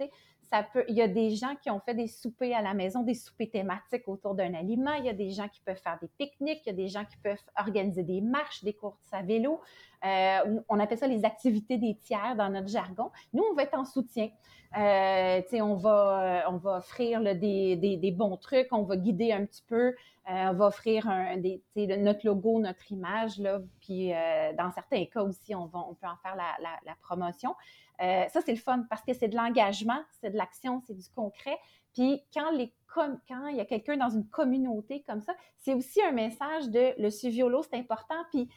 Il 0.88 0.94
y 0.94 1.02
a 1.02 1.08
des 1.08 1.30
gens 1.30 1.54
qui 1.62 1.70
ont 1.70 1.80
fait 1.80 1.94
des 1.94 2.06
soupers 2.06 2.54
à 2.54 2.62
la 2.62 2.74
maison, 2.74 3.02
des 3.02 3.14
soupers 3.14 3.50
thématiques 3.50 4.08
autour 4.08 4.34
d'un 4.34 4.54
aliment. 4.54 4.94
Il 4.94 5.04
y 5.04 5.08
a 5.08 5.14
des 5.14 5.30
gens 5.30 5.48
qui 5.48 5.60
peuvent 5.60 5.80
faire 5.80 5.98
des 6.00 6.08
pique-niques. 6.18 6.62
Il 6.64 6.68
y 6.68 6.72
a 6.72 6.76
des 6.76 6.88
gens 6.88 7.04
qui 7.04 7.16
peuvent 7.18 7.42
organiser 7.56 8.02
des 8.02 8.20
marches, 8.20 8.64
des 8.64 8.72
courses 8.72 9.12
à 9.12 9.22
vélo. 9.22 9.60
Euh, 10.04 10.60
on 10.68 10.78
appelle 10.78 10.98
ça 10.98 11.06
les 11.06 11.24
activités 11.24 11.76
des 11.76 11.96
tiers 11.96 12.36
dans 12.36 12.48
notre 12.48 12.68
jargon. 12.68 13.10
Nous, 13.32 13.44
on 13.50 13.54
va 13.54 13.64
être 13.64 13.78
en 13.78 13.84
soutien. 13.84 14.30
Euh, 14.76 15.40
on, 15.54 15.74
va, 15.76 16.44
on 16.48 16.58
va 16.58 16.78
offrir 16.78 17.22
des, 17.22 17.76
des, 17.76 18.10
bons 18.10 18.36
trucs, 18.36 18.68
on 18.70 18.82
va 18.82 18.96
guider 18.96 19.32
un 19.32 19.46
petit 19.46 19.64
peu, 19.66 19.86
euh, 19.86 19.94
on 20.26 20.52
va 20.52 20.66
offrir 20.66 21.08
un, 21.08 21.38
des, 21.38 21.62
notre 21.76 22.26
logo, 22.26 22.60
notre 22.60 22.92
image, 22.92 23.38
là, 23.38 23.60
puis 23.80 24.12
euh, 24.12 24.52
dans 24.58 24.70
certains 24.72 25.06
cas 25.06 25.22
aussi, 25.22 25.54
on, 25.54 25.66
va, 25.66 25.78
on 25.88 25.94
peut 25.94 26.06
en 26.06 26.16
faire 26.22 26.36
la, 26.36 26.94
promotion. 27.00 27.54
Euh, 28.00 28.28
ça, 28.28 28.40
c'est 28.40 28.52
le 28.52 28.58
fun 28.58 28.84
parce 28.88 29.02
que 29.02 29.12
c'est 29.12 29.28
de 29.28 29.36
l'engagement, 29.36 30.00
c'est 30.20 30.30
de 30.30 30.36
l'action, 30.36 30.80
c'est 30.86 30.94
du 30.94 31.08
concret. 31.14 31.58
Puis 31.94 32.22
quand, 32.32 32.50
les 32.52 32.72
quand 32.86 33.46
il 33.48 33.56
y 33.56 33.60
a 33.60 33.64
quelqu'un 33.64 33.96
dans 33.96 34.10
une 34.10 34.26
communauté 34.28 35.02
comme 35.06 35.20
ça, 35.20 35.34
c'est 35.56 35.74
aussi 35.74 36.02
un 36.02 36.12
message 36.12 36.68
de 36.68 36.94
le 37.00 37.10
suivi 37.10 37.42
holo, 37.42 37.62
c'est 37.62 37.76
important. 37.76 38.22
Puis 38.30 38.48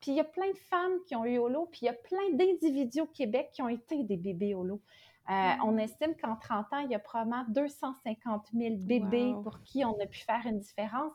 puis 0.00 0.12
il 0.12 0.16
y 0.16 0.20
a 0.20 0.24
plein 0.24 0.50
de 0.50 0.58
femmes 0.58 1.00
qui 1.06 1.16
ont 1.16 1.24
eu 1.24 1.38
holo, 1.38 1.66
puis 1.70 1.80
il 1.82 1.86
y 1.86 1.88
a 1.88 1.92
plein 1.92 2.30
d'individus 2.32 3.00
au 3.00 3.06
Québec 3.06 3.50
qui 3.52 3.62
ont 3.62 3.68
été 3.68 4.04
des 4.04 4.16
bébés 4.16 4.54
holo. 4.54 4.80
Euh, 5.28 5.32
mm. 5.32 5.62
On 5.64 5.76
estime 5.76 6.14
qu'en 6.14 6.36
30 6.36 6.72
ans, 6.72 6.78
il 6.78 6.90
y 6.90 6.94
a 6.94 6.98
probablement 6.98 7.44
250 7.48 8.46
000 8.54 8.76
bébés 8.78 9.34
pour 9.42 9.62
qui 9.62 9.84
on 9.84 9.98
a 10.00 10.06
pu 10.06 10.20
faire 10.20 10.46
une 10.46 10.60
différence. 10.60 11.12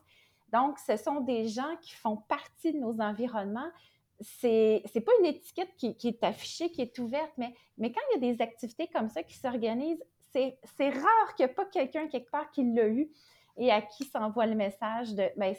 Donc, 0.51 0.77
ce 0.79 0.97
sont 0.97 1.21
des 1.21 1.47
gens 1.47 1.75
qui 1.81 1.93
font 1.93 2.17
partie 2.17 2.73
de 2.73 2.77
nos 2.77 2.99
environnements. 3.01 3.69
C'est 4.23 4.83
n'est 4.95 5.01
pas 5.01 5.11
une 5.19 5.27
étiquette 5.27 5.75
qui, 5.77 6.07
est 6.07 6.23
affichée, 6.23 6.69
qui 6.71 6.81
est 6.81 6.97
ouverte, 6.99 7.31
mais, 7.37 7.53
mais 7.77 7.91
quand 7.91 8.01
il 8.11 8.23
y 8.23 8.29
a 8.29 8.33
des 8.33 8.41
activités 8.41 8.87
comme 8.87 9.09
ça 9.09 9.23
qui 9.23 9.37
s'organisent, 9.37 10.03
c'est 10.31 10.89
rare 10.89 11.35
qu'il 11.35 11.45
n'y 11.45 11.51
ait 11.51 11.53
pas 11.53 11.65
quelqu'un 11.65 12.07
quelque 12.07 12.31
part 12.31 12.49
qui 12.51 12.63
l'a 12.73 12.87
eu 12.87 13.09
et 13.57 13.71
à 13.71 13.81
qui 13.81 14.03
s'envoie 14.05 14.47
le 14.47 14.55
message 14.55 15.13
de 15.13 15.29
ben, 15.37 15.53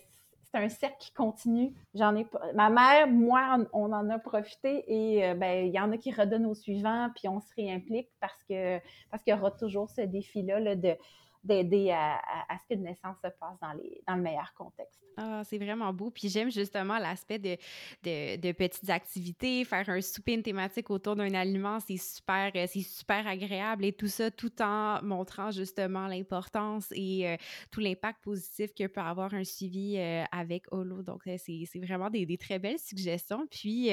c'est 0.55 0.59
un 0.59 0.69
cercle 0.69 0.97
qui 0.99 1.13
continue. 1.13 1.73
J'en 1.95 2.15
ai 2.17 2.27
ma 2.55 2.71
mère, 2.71 3.09
moi, 3.09 3.59
on, 3.73 3.93
en 3.93 4.09
a 4.09 4.19
profité 4.19 4.85
et 4.87 5.25
euh, 5.25 5.35
ben 5.35 5.67
il 5.67 5.73
y 5.73 5.81
en 5.81 5.91
a 5.93 5.99
qui 5.99 6.13
redonnent 6.13 6.47
au 6.47 6.55
suivant 6.55 7.09
puis 7.15 7.29
on 7.29 7.41
se 7.41 7.53
réimplique 7.57 8.09
parce 8.21 8.43
que 8.45 8.79
parce 9.11 9.23
qu'il 9.23 9.35
y 9.35 9.37
aura 9.37 9.51
toujours 9.51 9.91
ce 9.91 10.03
défi 10.03 10.43
là, 10.43 10.75
de 10.75 10.97
d'aider 11.45 11.91
à, 11.91 12.21
ce 12.59 12.67
que 12.69 12.75
une 12.75 12.85
naissance 12.85 13.17
se 13.17 13.29
passe 13.29 13.59
dans, 13.61 13.73
les, 13.73 14.03
dans 14.07 14.17
le 14.17 14.23
meilleur 14.23 14.53
contexte. 14.55 15.05
Ah, 15.17 15.43
c'est 15.45 15.59
vraiment 15.59 15.93
beau. 15.93 16.11
Puis 16.11 16.29
j'aime 16.29 16.51
justement 16.51 16.99
l'aspect 16.99 17.39
de, 17.39 17.57
de, 18.03 18.53
petites 18.53 18.91
activités, 18.91 19.65
faire 19.65 19.89
un 19.89 20.01
souper, 20.01 20.33
une 20.35 20.43
thématique 20.43 20.91
autour 20.91 21.15
d'un 21.15 21.33
aliment, 21.35 21.79
c'est 21.79 21.97
super, 21.97 22.51
euh, 22.57 22.67
c'est 22.69 22.83
super 22.83 23.27
agréable 23.27 23.85
et 23.85 23.93
tout 23.93 24.09
ça 24.09 24.31
tout 24.31 24.61
en 24.61 25.01
montrant 25.03 25.51
justement 25.51 26.09
l'importance 26.09 26.89
et 26.93 27.29
euh, 27.29 27.37
tout 27.71 27.81
l'impact 27.81 28.25
positif 28.25 28.75
que 28.75 28.87
peut 28.87 29.01
avoir 29.01 29.35
un 29.35 29.45
suivi 29.45 29.97
euh, 29.99 30.25
avec 30.33 30.65
Holo. 30.73 31.03
Donc, 31.03 31.23
c'est, 31.25 31.69
vraiment 31.77 32.11
des, 32.11 32.27
des, 32.27 32.39
très 32.39 32.59
belles 32.59 32.79
suggestions. 32.79 33.47
Puis, 33.51 33.91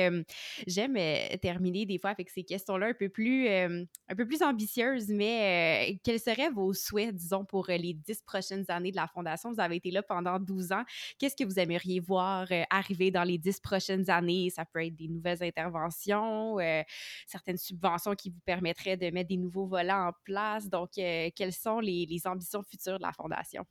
j'aime 0.66 0.98
terminer 1.42 1.86
des 1.86 2.00
fois 2.00 2.12
avec 2.12 2.30
ces 2.30 2.44
questions-là 2.44 2.88
un 2.88 2.94
peu 2.94 3.10
plus, 3.10 3.48
un 3.48 4.16
peu 4.16 4.26
plus 4.26 4.42
ambitieuses, 4.42 5.10
mais 5.10 6.00
quels 6.04 6.20
seraient 6.20 6.50
vos 6.50 6.74
souhaits, 6.74 7.14
disons, 7.14 7.41
pour 7.46 7.68
les 7.68 7.94
dix 7.94 8.22
prochaines 8.22 8.66
années 8.70 8.92
de 8.92 8.96
la 8.96 9.08
Fondation? 9.08 9.52
Vous 9.52 9.60
avez 9.60 9.78
été 9.78 9.92
là 9.92 10.04
pendant 10.04 10.40
12 10.40 10.72
ans. 10.72 10.84
Qu'est-ce 11.18 11.36
que 11.36 11.44
vous 11.44 11.60
aimeriez 11.60 12.00
voir 12.00 12.48
euh, 12.52 12.64
arriver 12.70 13.12
dans 13.12 13.24
les 13.24 13.38
dix 13.38 13.60
prochaines 13.60 14.10
années? 14.10 14.50
Ça 14.50 14.66
peut 14.66 14.86
être 14.86 14.96
des 14.96 15.08
nouvelles 15.08 15.44
interventions, 15.44 16.60
euh, 16.60 16.82
certaines 17.28 17.58
subventions 17.58 18.16
qui 18.16 18.30
vous 18.30 18.40
permettraient 18.46 18.98
de 18.98 19.10
mettre 19.10 19.30
des 19.30 19.38
nouveaux 19.38 19.66
volants 19.66 20.10
en 20.10 20.12
place. 20.24 20.70
Donc, 20.70 20.98
euh, 20.98 21.30
quelles 21.36 21.54
sont 21.54 21.80
les, 21.80 22.08
ambitions 22.26 22.62
futures 22.62 22.98
de 22.98 23.04
la 23.04 23.12
Fondation? 23.14 23.66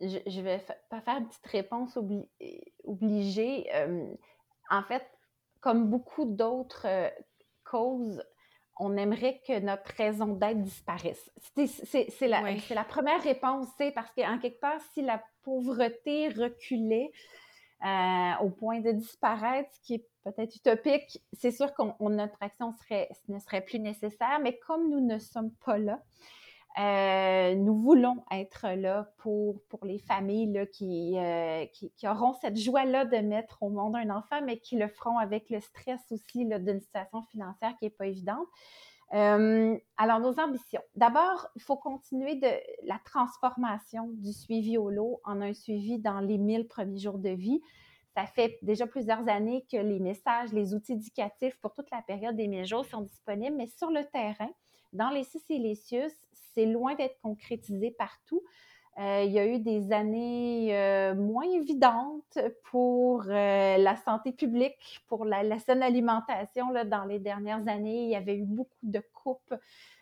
Je, 0.00 0.18
ne 0.38 0.42
vais 0.42 0.64
pas 0.90 1.00
faire 1.00 1.18
une 1.18 1.28
petite 1.28 1.46
réponse 1.46 1.98
obligée. 2.84 3.66
en 4.70 4.82
fait, 4.82 5.06
comme 5.60 5.90
beaucoup 5.90 6.24
d'autres 6.24 6.86
causes, 7.64 8.22
on 8.78 8.96
aimerait 8.96 9.40
que 9.46 9.58
notre 9.60 9.90
raison 9.96 10.26
d'être 10.28 10.60
disparaisse. 10.62 11.30
C'est 11.56 12.28
la, 12.28 12.42
la, 12.70 12.84
première 12.84 13.22
réponse, 13.22 13.66
c'est 13.76 13.90
parce 13.92 14.10
qu'en 14.12 14.38
quelque 14.38 14.60
part, 14.60 14.80
si 14.94 15.02
la 15.02 15.22
pauvreté 15.42 16.28
reculait 16.28 17.10
euh, 17.84 18.32
au 18.42 18.50
point 18.50 18.80
de 18.80 18.92
disparaître, 18.92 19.70
ce 19.72 19.80
qui 19.80 19.94
est 19.94 20.06
peut-être 20.24 20.54
utopique, 20.56 21.22
c'est 21.32 21.50
sûr 21.50 21.72
que 21.74 21.82
notre 22.08 22.36
action 22.40 22.72
serait, 22.72 23.08
ne 23.28 23.38
serait 23.38 23.60
plus 23.60 23.78
nécessaire, 23.78 24.40
mais 24.42 24.58
comme 24.66 24.90
nous 24.90 25.00
ne 25.00 25.18
sommes 25.18 25.52
pas 25.64 25.78
là, 25.78 26.02
euh, 26.78 27.54
nous 27.56 27.74
voulons 27.74 28.24
être 28.30 28.68
là 28.76 29.10
pour, 29.18 29.60
pour 29.68 29.84
les 29.84 29.98
familles 29.98 30.52
là, 30.52 30.66
qui, 30.66 31.18
euh, 31.18 31.66
qui, 31.72 31.90
qui, 31.90 32.06
auront 32.06 32.34
cette 32.34 32.56
joie-là 32.56 33.04
de 33.04 33.16
mettre 33.16 33.62
au 33.62 33.68
monde 33.68 33.96
un 33.96 34.10
enfant, 34.10 34.40
mais 34.44 34.58
qui 34.58 34.76
le 34.76 34.86
feront 34.86 35.18
avec 35.18 35.50
le 35.50 35.60
stress 35.60 36.00
aussi 36.10 36.44
d'une 36.44 36.80
situation 36.80 37.22
financière 37.24 37.74
qui 37.78 37.86
n'est 37.86 37.90
pas 37.90 38.06
évidente. 38.06 38.46
Euh, 39.14 39.76
alors, 39.96 40.20
nos 40.20 40.38
ambitions. 40.38 40.82
D'abord, 40.94 41.48
il 41.56 41.62
faut 41.62 41.76
continuer 41.76 42.36
de 42.36 42.50
la 42.84 43.00
transformation 43.04 44.10
du 44.12 44.32
suivi 44.32 44.78
au 44.78 44.90
lot 44.90 45.20
en 45.24 45.40
un 45.40 45.54
suivi 45.54 45.98
dans 45.98 46.20
les 46.20 46.38
1000 46.38 46.68
premiers 46.68 46.98
jours 46.98 47.18
de 47.18 47.30
vie. 47.30 47.60
Ça 48.14 48.26
fait 48.26 48.58
déjà 48.62 48.86
plusieurs 48.86 49.28
années 49.28 49.64
que 49.70 49.78
les 49.78 49.98
messages, 49.98 50.52
les 50.52 50.74
outils 50.74 50.92
éducatifs 50.92 51.56
pour 51.60 51.72
toute 51.74 51.90
la 51.90 52.02
période 52.02 52.36
des 52.36 52.48
1000 52.48 52.66
jours 52.66 52.84
sont 52.84 53.00
disponibles, 53.00 53.56
mais 53.56 53.66
sur 53.66 53.90
le 53.90 54.04
terrain, 54.04 54.50
dans 54.92 55.10
les 55.10 55.24
Sicilicius, 55.24 56.12
c'est 56.54 56.66
loin 56.66 56.94
d'être 56.94 57.20
concrétisé 57.20 57.90
partout. 57.90 58.42
Euh, 58.98 59.22
il 59.24 59.30
y 59.30 59.38
a 59.38 59.46
eu 59.46 59.60
des 59.60 59.92
années 59.92 60.76
euh, 60.76 61.14
moins 61.14 61.48
évidentes 61.48 62.38
pour 62.64 63.22
euh, 63.28 63.76
la 63.76 63.94
santé 63.94 64.32
publique, 64.32 65.00
pour 65.06 65.24
la, 65.24 65.58
saine 65.60 65.84
alimentation. 65.84 66.70
Là, 66.70 66.84
dans 66.84 67.04
les 67.04 67.20
dernières 67.20 67.68
années, 67.68 68.02
il 68.02 68.10
y 68.10 68.16
avait 68.16 68.36
eu 68.36 68.44
beaucoup 68.44 68.74
de 68.82 69.00
coupes 69.14 69.54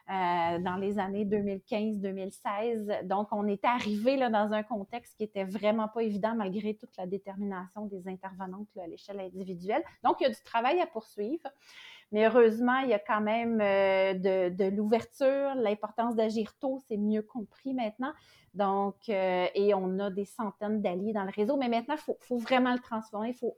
dans 0.08 0.78
les 0.80 1.00
années 1.00 1.24
2015-2016. 1.24 3.08
Donc, 3.08 3.26
on 3.32 3.48
était 3.48 3.66
arrivé 3.66 4.16
là, 4.16 4.30
dans 4.30 4.52
un 4.52 4.62
contexte 4.62 5.16
qui 5.16 5.24
était 5.24 5.42
vraiment 5.42 5.88
pas 5.88 6.04
évident 6.04 6.36
malgré 6.36 6.74
toute 6.74 6.96
la 6.96 7.06
détermination 7.06 7.86
des 7.86 8.06
intervenantes 8.06 8.68
à 8.80 8.86
l'échelle 8.86 9.18
individuelle. 9.18 9.82
Donc, 10.04 10.20
il 10.20 10.22
y 10.22 10.26
a 10.26 10.30
du 10.30 10.40
travail 10.44 10.80
à 10.80 10.86
poursuivre. 10.86 11.48
Mais 12.12 12.26
heureusement, 12.26 12.78
il 12.78 12.90
y 12.90 12.94
a 12.94 12.98
quand 12.98 13.20
même 13.20 13.60
euh, 13.60 14.14
de, 14.14 14.70
l'ouverture. 14.70 15.54
L'importance 15.56 16.14
d'agir 16.14 16.54
tôt, 16.60 16.78
c'est 16.88 16.96
mieux 16.96 17.22
compris 17.22 17.74
maintenant. 17.74 18.12
Donc, 18.54 18.96
euh, 19.08 19.46
et 19.54 19.74
on 19.74 19.98
a 19.98 20.10
des 20.10 20.24
centaines 20.24 20.80
d'alliés 20.80 21.12
dans 21.12 21.24
le 21.24 21.32
réseau. 21.34 21.56
Mais 21.56 21.68
maintenant, 21.68 21.96
il 21.96 22.14
faut, 22.20 22.38
vraiment 22.38 22.72
le 22.72 22.78
transformer. 22.78 23.32
Faut, 23.34 23.56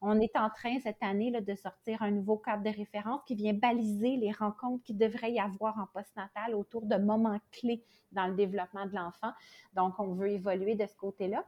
on 0.00 0.18
est 0.20 0.36
en 0.36 0.48
train 0.50 0.78
cette 0.82 1.02
année 1.02 1.30
là, 1.30 1.40
de 1.40 1.54
sortir 1.54 2.00
un 2.02 2.10
nouveau 2.10 2.38
cadre 2.38 2.62
de 2.62 2.74
référence 2.74 3.20
qui 3.26 3.34
vient 3.34 3.52
baliser 3.52 4.16
les 4.16 4.32
rencontres 4.32 4.82
qu'il 4.84 4.96
devrait 4.96 5.32
y 5.32 5.40
avoir 5.40 5.78
en 5.78 5.86
postnatal 5.92 6.54
autour 6.54 6.86
de 6.86 6.96
moments 6.96 7.38
clés 7.50 7.84
dans 8.12 8.28
le 8.28 8.34
développement 8.34 8.86
de 8.86 8.94
l'enfant. 8.94 9.32
Donc, 9.74 9.98
on 9.98 10.14
veut 10.14 10.30
évoluer 10.30 10.74
de 10.74 10.86
ce 10.86 10.96
côté-là. 10.96 11.44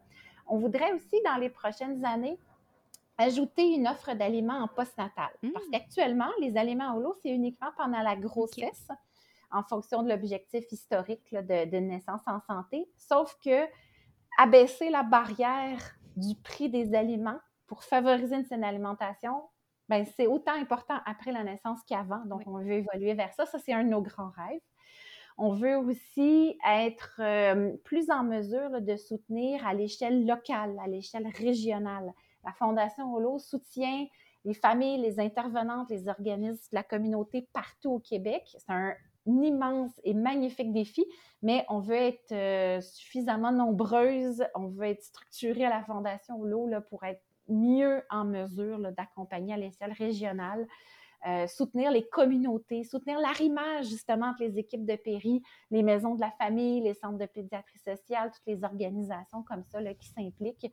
On 0.49 0.59
voudrait 0.59 0.93
aussi, 0.93 1.21
dans 1.25 1.37
les 1.37 1.51
prochaines 1.51 2.05
années, 2.05 2.39
ajouter 3.19 3.75
une 3.75 3.89
offre 3.89 4.15
d'aliments 4.15 4.59
en 4.59 4.69
postnatal. 4.69 5.31
Mmh. 5.43 5.51
Parce 5.53 5.67
qu'actuellement, 5.69 6.31
les 6.41 6.57
aliments 6.57 6.95
au 6.97 7.01
lot, 7.01 7.17
c'est 7.23 7.31
uniquement 7.31 7.71
pendant 7.77 8.01
la 8.01 8.17
grossesse, 8.17 8.89
en 9.51 9.63
fonction 9.63 10.03
de 10.03 10.09
l'objectif 10.09 10.65
historique 10.71 11.33
de, 11.33 11.79
naissance 11.79 12.23
en 12.27 12.41
santé. 12.41 12.89
Sauf 12.97 13.37
que 13.43 13.67
abaisser 14.39 14.91
la 14.91 15.03
barrière 15.03 15.79
du 16.17 16.35
prix 16.35 16.69
des 16.69 16.95
aliments 16.95 17.39
pour 17.67 17.85
favoriser 17.85 18.37
une 18.37 18.45
saine 18.45 18.65
alimentation, 18.65 19.43
ben, 19.89 20.05
c'est 20.17 20.27
autant 20.27 20.55
important 20.55 20.99
après 21.07 21.33
la 21.33 21.45
naissance 21.45 21.81
qu'avant. 21.87 22.25
Donc, 22.27 22.43
on 22.47 22.59
veut 22.59 22.73
évoluer 22.73 23.15
vers 23.15 23.33
ça. 23.35 23.47
Ça, 23.47 23.59
c'est 23.59 23.73
un 23.73 23.85
de 23.85 23.89
nos 23.89 24.03
grands 24.03 24.31
rêves. 24.31 24.61
On 25.39 25.55
veut 25.55 25.77
aussi 25.77 26.59
être 26.67 27.17
euh, 27.21 27.77
plus 27.85 28.11
en 28.11 28.25
mesure 28.25 28.81
de 28.81 28.97
soutenir 28.97 29.67
à 29.67 29.75
l'échelle 29.75 30.27
locale, 30.27 30.77
à 30.83 30.89
l'échelle 30.89 31.29
régionale. 31.29 32.13
La 32.47 32.53
Fondation 32.53 33.13
Holo 33.13 33.39
soutient 33.39 34.07
les 34.45 34.55
familles, 34.55 35.01
les 35.01 35.19
intervenantes, 35.19 35.91
les 35.91 36.09
organismes 36.09 36.63
de 36.71 36.77
la 36.77 36.85
communauté 36.85 37.49
partout 37.53 37.95
au 37.95 37.99
Québec. 37.99 38.43
C'est 38.47 38.73
un, 38.73 38.95
immense 39.27 39.91
et 40.05 40.15
magnifique 40.15 40.73
défi, 40.73 41.05
mais 41.43 41.67
on 41.69 41.81
veut 41.81 41.97
être 41.97 42.31
euh, 42.31 42.81
suffisamment 42.81 43.51
nombreuses, 43.51 44.45
on 44.55 44.69
veut 44.69 44.87
être 44.87 45.03
structuré 45.03 45.65
à 45.65 45.71
la 45.71 45.83
Fondation 45.83 46.41
Holo 46.41 46.69
pour 46.89 47.03
être 47.03 47.21
mieux 47.49 48.05
en 48.09 48.25
mesure 48.25 48.79
d'accompagner 48.93 49.55
à 49.55 49.57
l'échelle 49.57 49.93
régionale, 49.93 50.67
euh, 51.27 51.49
soutenir 51.49 51.91
les 51.91 52.07
communautés, 52.07 52.85
soutenir 52.85 53.19
l'arrimage 53.19 53.87
justement 53.87 54.27
entre 54.27 54.45
les 54.45 54.59
équipes 54.59 54.87
de 54.87 54.95
péri, 54.95 55.43
les 55.73 55.83
maisons 55.83 56.15
de 56.15 56.21
la 56.21 56.31
famille, 56.31 56.83
les 56.83 56.95
centres 56.95 57.19
de 57.19 57.27
pédiatrie 57.27 57.79
sociale, 57.79 58.31
toutes 58.31 58.47
les 58.47 58.63
organisations 58.63 59.43
comme 59.43 59.65
ça 59.65 59.81
là, 59.81 59.93
qui 59.95 60.09
s'impliquent. 60.09 60.71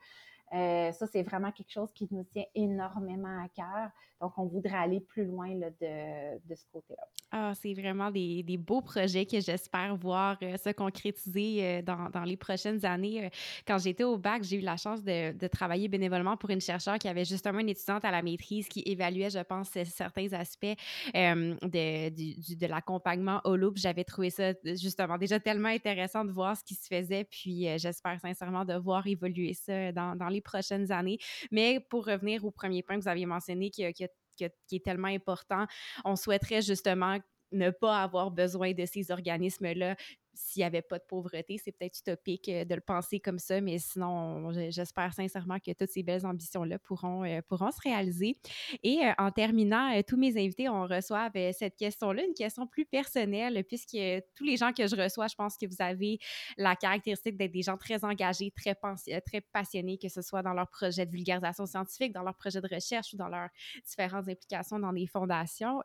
Euh, 0.53 0.91
ça, 0.91 1.07
c'est 1.07 1.23
vraiment 1.23 1.51
quelque 1.51 1.71
chose 1.71 1.91
qui 1.93 2.07
nous 2.11 2.23
tient 2.25 2.45
énormément 2.53 3.43
à 3.43 3.47
cœur. 3.49 3.89
Donc, 4.21 4.37
on 4.37 4.45
voudrait 4.45 4.77
aller 4.77 4.99
plus 5.01 5.25
loin 5.25 5.53
là, 5.55 5.69
de, 5.81 6.37
de, 6.47 6.55
ce 6.55 6.63
côté-là. 6.71 7.03
Ah, 7.31 7.53
c'est 7.55 7.73
vraiment 7.73 8.11
des, 8.11 8.43
des, 8.43 8.57
beaux 8.57 8.81
projets 8.81 9.25
que 9.25 9.41
j'espère 9.41 9.97
voir 9.97 10.37
euh, 10.43 10.55
se 10.55 10.69
concrétiser 10.69 11.57
euh, 11.59 11.81
dans, 11.81 12.09
dans, 12.09 12.23
les 12.23 12.37
prochaines 12.37 12.85
années. 12.85 13.29
quand 13.67 13.79
j'étais 13.79 14.03
au 14.03 14.17
bac, 14.17 14.43
j'ai 14.43 14.57
eu 14.57 14.61
la 14.61 14.77
chance 14.77 15.03
de, 15.03 15.33
de, 15.33 15.47
travailler 15.47 15.87
bénévolement 15.87 16.37
pour 16.37 16.51
une 16.51 16.61
chercheure 16.61 16.99
qui 16.99 17.07
avait 17.07 17.25
justement 17.25 17.59
une 17.59 17.69
étudiante 17.69 18.05
à 18.05 18.11
la 18.11 18.21
maîtrise 18.21 18.69
qui 18.69 18.83
évaluait, 18.85 19.31
je 19.31 19.39
pense, 19.39 19.71
certains 19.71 20.31
aspects 20.33 20.77
de, 21.13 22.09
du, 22.09 22.55
de 22.55 22.67
l'accompagnement 22.67 23.41
au 23.43 23.55
loop. 23.55 23.77
J'avais 23.77 24.03
trouvé 24.03 24.29
ça 24.29 24.53
justement 24.63 25.17
déjà 25.17 25.39
tellement 25.39 25.69
intéressant 25.69 26.23
de 26.23 26.31
voir 26.31 26.55
ce 26.55 26.63
qui 26.63 26.75
se 26.75 26.87
faisait. 26.87 27.23
Puis, 27.25 27.67
j'espère 27.77 28.19
sincèrement 28.21 28.63
de 28.63 28.75
voir 28.75 29.05
évoluer 29.07 29.53
ça 29.53 29.91
dans, 29.91 30.15
dans 30.15 30.29
les 30.29 30.42
prochaines 30.43 30.91
années. 30.91 31.19
Mais 31.51 31.79
pour 31.79 32.05
revenir 32.05 32.45
au 32.45 32.51
premier 32.51 32.83
point 32.83 32.97
que 32.97 33.01
vous 33.03 33.09
aviez 33.09 33.25
mentionné, 33.25 33.69
qui, 33.69 33.91
qui, 33.93 34.05
qui 34.35 34.75
est 34.75 34.83
tellement 34.83 35.07
important, 35.07 35.65
on 36.05 36.15
souhaiterait 36.15 36.61
justement 36.61 37.17
ne 37.53 37.69
pas 37.69 38.01
avoir 38.01 38.31
besoin 38.31 38.73
de 38.73 38.85
ces 38.85 39.11
organismes-là 39.11 39.95
s'il 40.33 40.61
n'y 40.61 40.65
avait 40.65 40.81
pas 40.81 40.97
de 40.97 41.03
pauvreté. 41.07 41.57
C'est 41.63 41.71
peut-être 41.71 41.99
utopique 41.99 42.49
euh, 42.49 42.65
de 42.65 42.75
le 42.75 42.81
penser 42.81 43.19
comme 43.19 43.39
ça, 43.39 43.61
mais 43.61 43.77
sinon, 43.79 44.51
j'espère 44.69 45.13
sincèrement 45.13 45.59
que 45.59 45.71
toutes 45.71 45.89
ces 45.89 46.03
belles 46.03 46.25
ambitions-là 46.25 46.79
pourront, 46.79 47.23
euh, 47.23 47.41
pourront 47.47 47.71
se 47.71 47.81
réaliser. 47.81 48.37
Et 48.81 48.99
euh, 49.03 49.11
en 49.17 49.31
terminant, 49.31 50.01
tous 50.07 50.17
mes 50.17 50.31
invités, 50.37 50.69
on 50.69 50.87
reçoit 50.87 51.29
cette 51.53 51.75
question-là, 51.75 52.23
une 52.25 52.33
question 52.33 52.67
plus 52.67 52.85
personnelle, 52.85 53.63
puisque 53.67 53.97
tous 54.35 54.43
les 54.43 54.57
gens 54.57 54.73
que 54.73 54.87
je 54.87 54.95
reçois, 54.95 55.27
je 55.27 55.35
pense 55.35 55.57
que 55.57 55.65
vous 55.65 55.77
avez 55.79 56.19
la 56.57 56.75
caractéristique 56.75 57.37
d'être 57.37 57.51
des 57.51 57.61
gens 57.61 57.77
très 57.77 58.03
engagés, 58.03 58.51
très, 58.51 58.75
très 58.75 59.41
passionnés, 59.41 59.97
que 59.97 60.09
ce 60.09 60.21
soit 60.21 60.41
dans 60.41 60.53
leur 60.53 60.69
projet 60.69 61.05
de 61.05 61.11
vulgarisation 61.11 61.65
scientifique, 61.65 62.13
dans 62.13 62.23
leur 62.23 62.35
projet 62.35 62.61
de 62.61 62.67
recherche 62.73 63.13
ou 63.13 63.17
dans 63.17 63.29
leurs 63.29 63.49
différentes 63.85 64.27
implications 64.27 64.79
dans 64.79 64.93
des 64.93 65.07
fondations. 65.07 65.81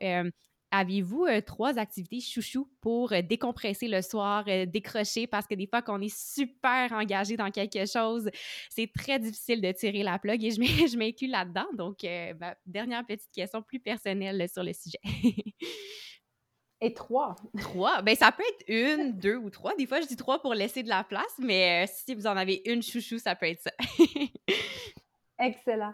Avez-vous 0.71 1.25
euh, 1.25 1.41
trois 1.41 1.79
activités 1.79 2.21
chouchou 2.21 2.69
pour 2.83 3.13
euh, 3.13 3.23
décompresser 3.23 3.89
le 3.89 4.03
soir, 4.03 4.45
euh, 4.49 4.67
décrocher? 4.67 5.27
Parce 5.27 5.47
que 5.47 5.55
des 5.55 5.67
fois 5.67 5.81
qu'on 5.81 6.01
est 6.03 6.15
super 6.15 6.93
engagé 6.93 7.39
dans 7.39 7.51
quelque 7.51 7.87
chose, 7.87 8.31
c'est 8.69 8.91
très 8.93 9.19
difficile 9.19 9.63
de 9.63 9.73
tirer 9.73 10.03
la 10.03 10.19
plug 10.19 10.45
et 10.45 10.51
je 10.51 10.61
m'inclus 10.99 11.29
là-dedans. 11.29 11.67
Donc, 11.75 11.99
ma 12.39 12.55
dernière 12.67 13.07
petite 13.07 13.31
question 13.33 13.63
plus 13.63 13.81
personnelle 13.81 14.47
sur 14.49 14.63
le 14.63 14.73
sujet. 14.73 15.01
Et 16.81 16.95
trois. 16.95 17.35
Trois? 17.61 18.03
Ben, 18.03 18.15
ça 18.15 18.31
peut 18.31 18.45
être 18.47 18.65
une, 18.69 19.13
deux 19.19 19.35
ou 19.35 19.51
trois. 19.51 19.75
Des 19.75 19.87
fois, 19.87 20.01
je 20.01 20.07
dis 20.07 20.15
trois 20.15 20.41
pour 20.41 20.55
laisser 20.55 20.85
de 20.85 20.89
la 20.89 21.03
place, 21.03 21.35
mais 21.39 21.87
si 21.89 22.15
vous 22.15 22.27
en 22.29 22.37
avez 22.37 22.63
une 22.67 22.83
chouchou, 22.83 23.19
ça 23.19 23.35
peut 23.35 23.47
être 23.47 23.63
ça. 23.63 23.73
Excellent 25.41 25.93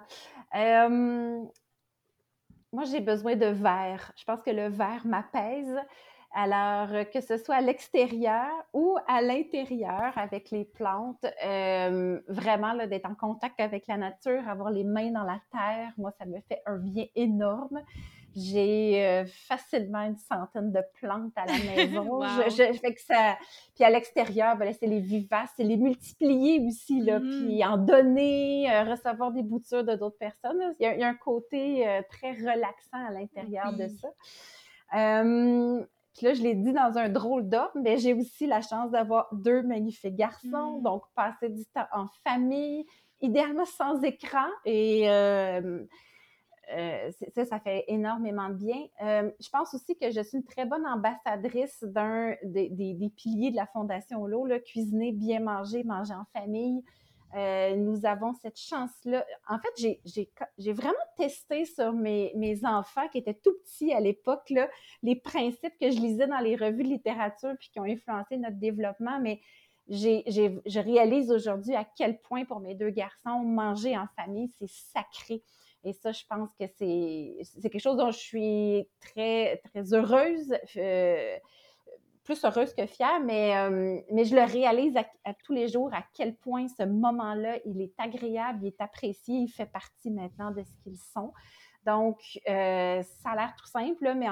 moi, 2.74 2.84
j'ai 2.84 3.00
besoin 3.00 3.36
de 3.36 3.46
verre. 3.46 4.12
Je 4.16 4.24
pense 4.24 4.42
que 4.42 4.50
le 4.50 4.68
verre 4.68 5.06
m'apaise. 5.06 5.78
Alors, 6.34 6.92
euh, 6.92 7.04
que 7.04 7.20
ce 7.20 7.36
soit 7.36 7.54
à 7.54 7.60
l'extérieur 7.60 8.50
ou 8.72 8.96
à 9.06 9.22
l'intérieur 9.22 10.12
avec 10.16 10.50
les 10.50 10.64
plantes, 10.64 11.24
euh, 11.44 12.20
vraiment 12.26 12.74
d'être 12.86 13.08
en 13.08 13.14
contact 13.14 13.60
avec 13.60 13.86
la 13.86 13.96
nature, 13.96 14.48
avoir 14.48 14.70
les 14.70 14.82
mains 14.82 15.12
dans 15.12 15.22
la 15.22 15.40
terre, 15.52 15.92
moi, 15.96 16.10
ça 16.18 16.26
me 16.26 16.40
fait 16.48 16.60
un 16.66 16.78
bien 16.78 17.06
énorme. 17.14 17.80
J'ai 18.36 19.04
euh, 19.04 19.24
facilement 19.26 20.00
une 20.00 20.16
centaine 20.16 20.72
de 20.72 20.80
plantes 20.94 21.32
à 21.36 21.44
la 21.46 21.52
maison. 21.76 22.20
je, 22.48 22.78
fais 22.78 22.94
que 22.94 23.00
ça. 23.00 23.36
Puis 23.74 23.84
à 23.84 23.90
l'extérieur, 23.90 24.56
ben 24.56 24.72
c'est 24.78 24.86
les 24.86 25.00
vivaces, 25.00 25.50
c'est 25.56 25.64
les 25.64 25.76
multiplier 25.76 26.60
aussi, 26.66 27.00
là, 27.00 27.20
puis 27.20 27.64
en 27.64 27.78
donner, 27.78 28.72
euh, 28.72 28.84
recevoir 28.84 29.30
des 29.32 29.42
boutures 29.42 29.84
de 29.84 29.94
d'autres 29.94 30.18
personnes. 30.18 30.60
Il 30.80 30.86
y, 30.86 31.02
a, 31.02 31.08
un 31.08 31.14
côté 31.14 31.88
euh, 31.88 32.02
très 32.10 32.32
relaxant 32.32 33.06
à 33.06 33.10
l'intérieur 33.10 33.72
de 33.72 33.86
ça. 33.88 34.08
puis 36.14 36.26
là, 36.26 36.34
je 36.34 36.42
l'ai 36.42 36.54
dit 36.54 36.72
dans 36.72 36.98
un 36.98 37.08
drôle 37.08 37.48
d'ordre, 37.48 37.72
mais 37.76 37.98
j'ai 37.98 38.14
aussi 38.14 38.46
la 38.46 38.62
chance 38.62 38.90
d'avoir 38.90 39.28
deux 39.32 39.62
magnifiques 39.62 40.16
garçons, 40.16 40.78
mmh. 40.78 40.82
donc 40.82 41.02
passer 41.14 41.48
du 41.50 41.64
temps 41.66 41.86
en 41.92 42.06
famille, 42.24 42.84
idéalement 43.20 43.64
sans 43.64 44.02
écran 44.02 44.48
et 44.64 45.08
euh, 46.72 47.10
ça, 47.34 47.44
ça 47.44 47.60
fait 47.60 47.84
énormément 47.88 48.48
de 48.48 48.54
bien. 48.54 48.86
Euh, 49.02 49.30
je 49.40 49.48
pense 49.50 49.74
aussi 49.74 49.96
que 49.96 50.10
je 50.10 50.20
suis 50.22 50.38
une 50.38 50.44
très 50.44 50.64
bonne 50.64 50.86
ambassadrice 50.86 51.82
d'un 51.82 52.34
des, 52.42 52.68
des, 52.68 53.10
piliers 53.10 53.50
de 53.50 53.56
la 53.56 53.66
Fondation 53.66 54.26
L'eau, 54.26 54.48
cuisiner, 54.64 55.12
bien 55.12 55.40
manger, 55.40 55.84
manger 55.84 56.14
en 56.14 56.24
famille. 56.32 56.82
Euh, 57.36 57.74
nous 57.74 58.06
avons 58.06 58.32
cette 58.34 58.58
chance-là. 58.58 59.26
En 59.48 59.58
fait, 59.58 59.98
j'ai 60.56 60.72
vraiment 60.72 60.94
testé 61.16 61.64
sur 61.64 61.92
mes, 61.92 62.32
mes, 62.36 62.64
enfants 62.64 63.08
qui 63.08 63.18
étaient 63.18 63.34
tout 63.34 63.54
petits 63.64 63.92
à 63.92 63.98
l'époque, 63.98 64.52
les 65.02 65.16
principes 65.16 65.76
que 65.80 65.90
je 65.90 65.98
lisais 65.98 66.28
dans 66.28 66.38
les 66.38 66.54
revues 66.54 66.84
de 66.84 66.88
littérature 66.88 67.54
puis 67.58 67.70
qui 67.72 67.80
ont 67.80 67.84
influencé 67.84 68.36
notre 68.36 68.58
développement, 68.58 69.18
mais 69.20 69.40
je 69.88 70.78
réalise 70.78 71.30
aujourd'hui 71.30 71.74
à 71.74 71.84
quel 71.84 72.20
point 72.20 72.44
pour 72.44 72.60
mes 72.60 72.74
deux 72.74 72.90
garçons, 72.90 73.40
manger 73.40 73.98
en 73.98 74.06
famille, 74.16 74.50
c'est 74.58 74.70
sacré. 74.70 75.42
Et 75.84 75.92
ça, 75.92 76.12
je 76.12 76.22
pense 76.28 76.48
que 76.58 76.66
c'est 76.66 77.60
quelque 77.60 77.78
chose 77.78 77.96
dont 77.96 78.10
je 78.10 78.18
suis 78.18 78.88
très, 79.00 79.60
très 79.64 79.92
heureuse, 79.92 80.54
euh, 80.76 81.36
plus 82.24 82.42
heureuse 82.42 82.72
que 82.74 82.86
fière, 82.86 83.20
mais, 83.20 83.56
euh, 83.56 84.00
mais 84.10 84.24
je 84.24 84.34
le 84.34 84.42
réalise 84.42 84.96
à, 84.96 85.34
tous 85.34 85.52
les 85.52 85.68
jours 85.68 85.92
à 85.92 86.02
quel 86.14 86.34
point 86.34 86.66
ce 86.68 86.84
moment-là, 86.84 87.58
il 87.66 87.82
est 87.82 87.92
agréable, 87.98 88.60
il 88.62 88.68
est 88.68 88.80
apprécié, 88.80 89.36
il 89.36 89.48
fait 89.48 89.66
partie 89.66 90.10
maintenant 90.10 90.50
de 90.50 90.62
ce 90.62 90.74
qu'ils 90.82 90.98
sont. 90.98 91.32
Donc, 91.84 92.18
euh, 92.48 93.02
ça 93.02 93.32
a 93.32 93.36
l'air 93.36 93.54
tout 93.58 93.66
simple, 93.66 94.14
mais 94.14 94.26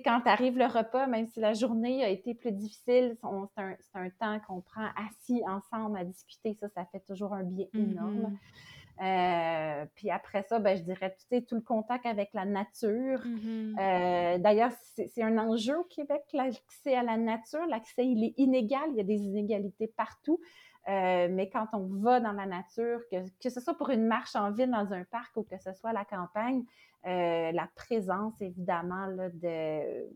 quand 0.00 0.22
arrive 0.24 0.56
le 0.56 0.64
repas, 0.64 1.06
même 1.06 1.26
si 1.26 1.38
la 1.38 1.52
journée 1.52 2.02
a 2.02 2.08
été 2.08 2.32
plus 2.32 2.50
difficile, 2.50 3.18
c'est 3.20 3.62
un, 3.62 3.76
un, 3.92 4.08
temps 4.08 4.40
qu'on 4.46 4.62
prend 4.62 4.88
assis 4.96 5.42
ensemble 5.46 5.98
à 5.98 6.04
discuter. 6.04 6.54
Ça, 6.54 6.70
ça 6.70 6.86
fait 6.86 7.00
toujours 7.00 7.34
un 7.34 7.42
bien 7.42 7.66
énorme. 7.74 8.32
Mm-hmm. 8.32 8.83
Euh, 9.02 9.84
puis 9.94 10.10
après 10.10 10.42
ça, 10.42 10.58
ben, 10.58 10.76
je 10.76 10.82
dirais 10.82 11.16
tout 11.28 11.54
le 11.54 11.60
contact 11.60 12.06
avec 12.06 12.30
la 12.32 12.44
nature. 12.44 13.20
Mm-hmm. 13.24 13.78
Euh, 13.78 14.38
d'ailleurs, 14.38 14.72
c'est 14.94 15.22
un 15.22 15.36
enjeu 15.38 15.78
au 15.78 15.84
Québec, 15.84 16.22
l'accès 16.32 16.94
à 16.94 17.02
la 17.02 17.16
nature. 17.16 17.66
L'accès, 17.66 18.06
il 18.06 18.24
est 18.24 18.34
inégal. 18.36 18.82
Il 18.90 18.96
y 18.96 19.00
a 19.00 19.04
des 19.04 19.20
inégalités 19.22 19.88
partout. 19.88 20.40
Euh, 20.88 21.28
mais 21.30 21.48
quand 21.48 21.66
on 21.72 21.86
va 22.02 22.20
dans 22.20 22.32
la 22.32 22.46
nature, 22.46 23.00
que, 23.10 23.16
que, 23.42 23.50
ce 23.50 23.60
soit 23.60 23.74
pour 23.74 23.90
une 23.90 24.06
marche 24.06 24.36
en 24.36 24.52
ville 24.52 24.70
dans 24.70 24.92
un 24.92 25.04
parc 25.04 25.36
ou 25.36 25.42
que 25.42 25.58
ce 25.58 25.72
soit 25.72 25.90
à 25.90 25.94
la 25.94 26.04
campagne, 26.04 26.62
la 27.04 27.68
présence, 27.74 28.40
évidemment, 28.40 29.06
là, 29.06 29.28
de 29.28 30.08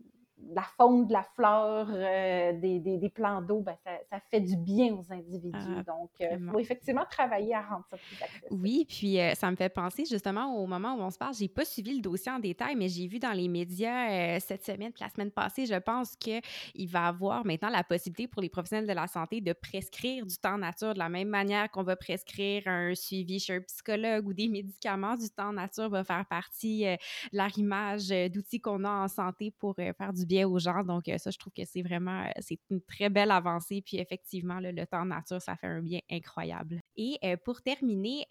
la 0.53 0.63
faune, 0.77 1.07
de 1.07 1.13
la 1.13 1.23
flore, 1.35 1.87
euh, 1.89 2.53
des, 2.53 2.79
des, 2.79 3.09
plans 3.09 3.41
d'eau, 3.41 3.61
ben, 3.61 3.75
ça, 4.09 4.19
fait 4.31 4.41
du 4.41 4.55
bien 4.55 4.93
aux 4.93 5.11
individus. 5.11 5.51
Ah, 5.53 5.83
Donc, 5.83 6.09
il 6.19 6.25
euh, 6.25 6.51
faut 6.51 6.59
effectivement 6.59 7.05
travailler 7.09 7.53
à 7.53 7.61
rendre 7.61 7.85
ça 7.89 7.97
plus 7.97 8.23
accessible. 8.23 8.61
Oui, 8.61 8.85
puis 8.87 9.19
euh, 9.19 9.33
ça 9.35 9.51
me 9.51 9.55
fait 9.55 9.69
penser 9.69 10.05
justement 10.05 10.55
au 10.55 10.65
moment 10.65 10.95
où 10.95 11.01
on 11.01 11.09
se 11.09 11.17
parle, 11.17 11.33
j'ai 11.33 11.47
pas 11.47 11.65
suivi 11.65 11.95
le 11.95 12.01
dossier 12.01 12.31
en 12.31 12.39
détail, 12.39 12.75
mais 12.75 12.89
j'ai 12.89 13.07
vu 13.07 13.19
dans 13.19 13.31
les 13.31 13.47
médias 13.47 14.39
cette 14.39 14.65
semaine, 14.65 14.91
la 14.99 15.09
semaine 15.09 15.31
passée, 15.31 15.65
je 15.65 15.75
pense 15.75 16.15
qu'il 16.15 16.41
va 16.87 17.07
avoir 17.07 17.45
maintenant 17.45 17.69
la 17.69 17.83
possibilité 17.83 18.27
pour 18.27 18.41
les 18.41 18.49
professionnels 18.49 18.87
de 18.87 18.93
la 18.93 19.07
santé 19.07 19.41
de 19.41 19.53
prescrire 19.53 20.25
du 20.25 20.37
temps 20.37 20.57
nature 20.57 20.93
de 20.93 20.99
la 20.99 21.09
même 21.09 21.29
manière 21.29 21.69
qu'on 21.71 21.83
va 21.83 21.95
prescrire 21.95 22.63
un 22.67 22.95
suivi 22.95 23.39
chez 23.39 23.55
un 23.55 23.61
psychologue 23.61 24.27
ou 24.27 24.33
des 24.33 24.47
médicaments. 24.47 25.15
Du 25.15 25.29
temps 25.29 25.53
nature 25.53 25.89
va 25.89 26.03
faire 26.03 26.25
partie 26.25 26.85
de 26.85 26.97
l'arrimage 27.31 28.09
d'outils 28.31 28.59
qu'on 28.59 28.83
a 28.83 28.89
en 28.89 29.07
santé 29.07 29.51
pour 29.51 29.75
faire 29.75 30.13
du 30.13 30.25
bien 30.29 30.47
aux 30.47 30.59
gens. 30.59 30.83
Donc, 30.83 31.09
euh, 31.09 31.17
ça, 31.17 31.31
je 31.31 31.37
trouve 31.37 31.51
que 31.51 31.65
c'est 31.65 31.81
vraiment, 31.81 32.21
euh, 32.21 32.31
c'est 32.39 32.59
une 32.69 32.81
très 32.81 33.09
belle 33.09 33.31
avancée. 33.31 33.81
Puis, 33.85 33.97
effectivement, 33.97 34.59
le 34.61 34.85
temps 34.85 35.03
nature, 35.03 35.41
ça 35.41 35.55
fait 35.55 35.67
un 35.67 35.81
bien 35.81 35.99
incroyable. 36.09 36.79
Et 36.95 37.17
euh, 37.25 37.35
pour 37.43 37.61
terminer, 37.61 38.25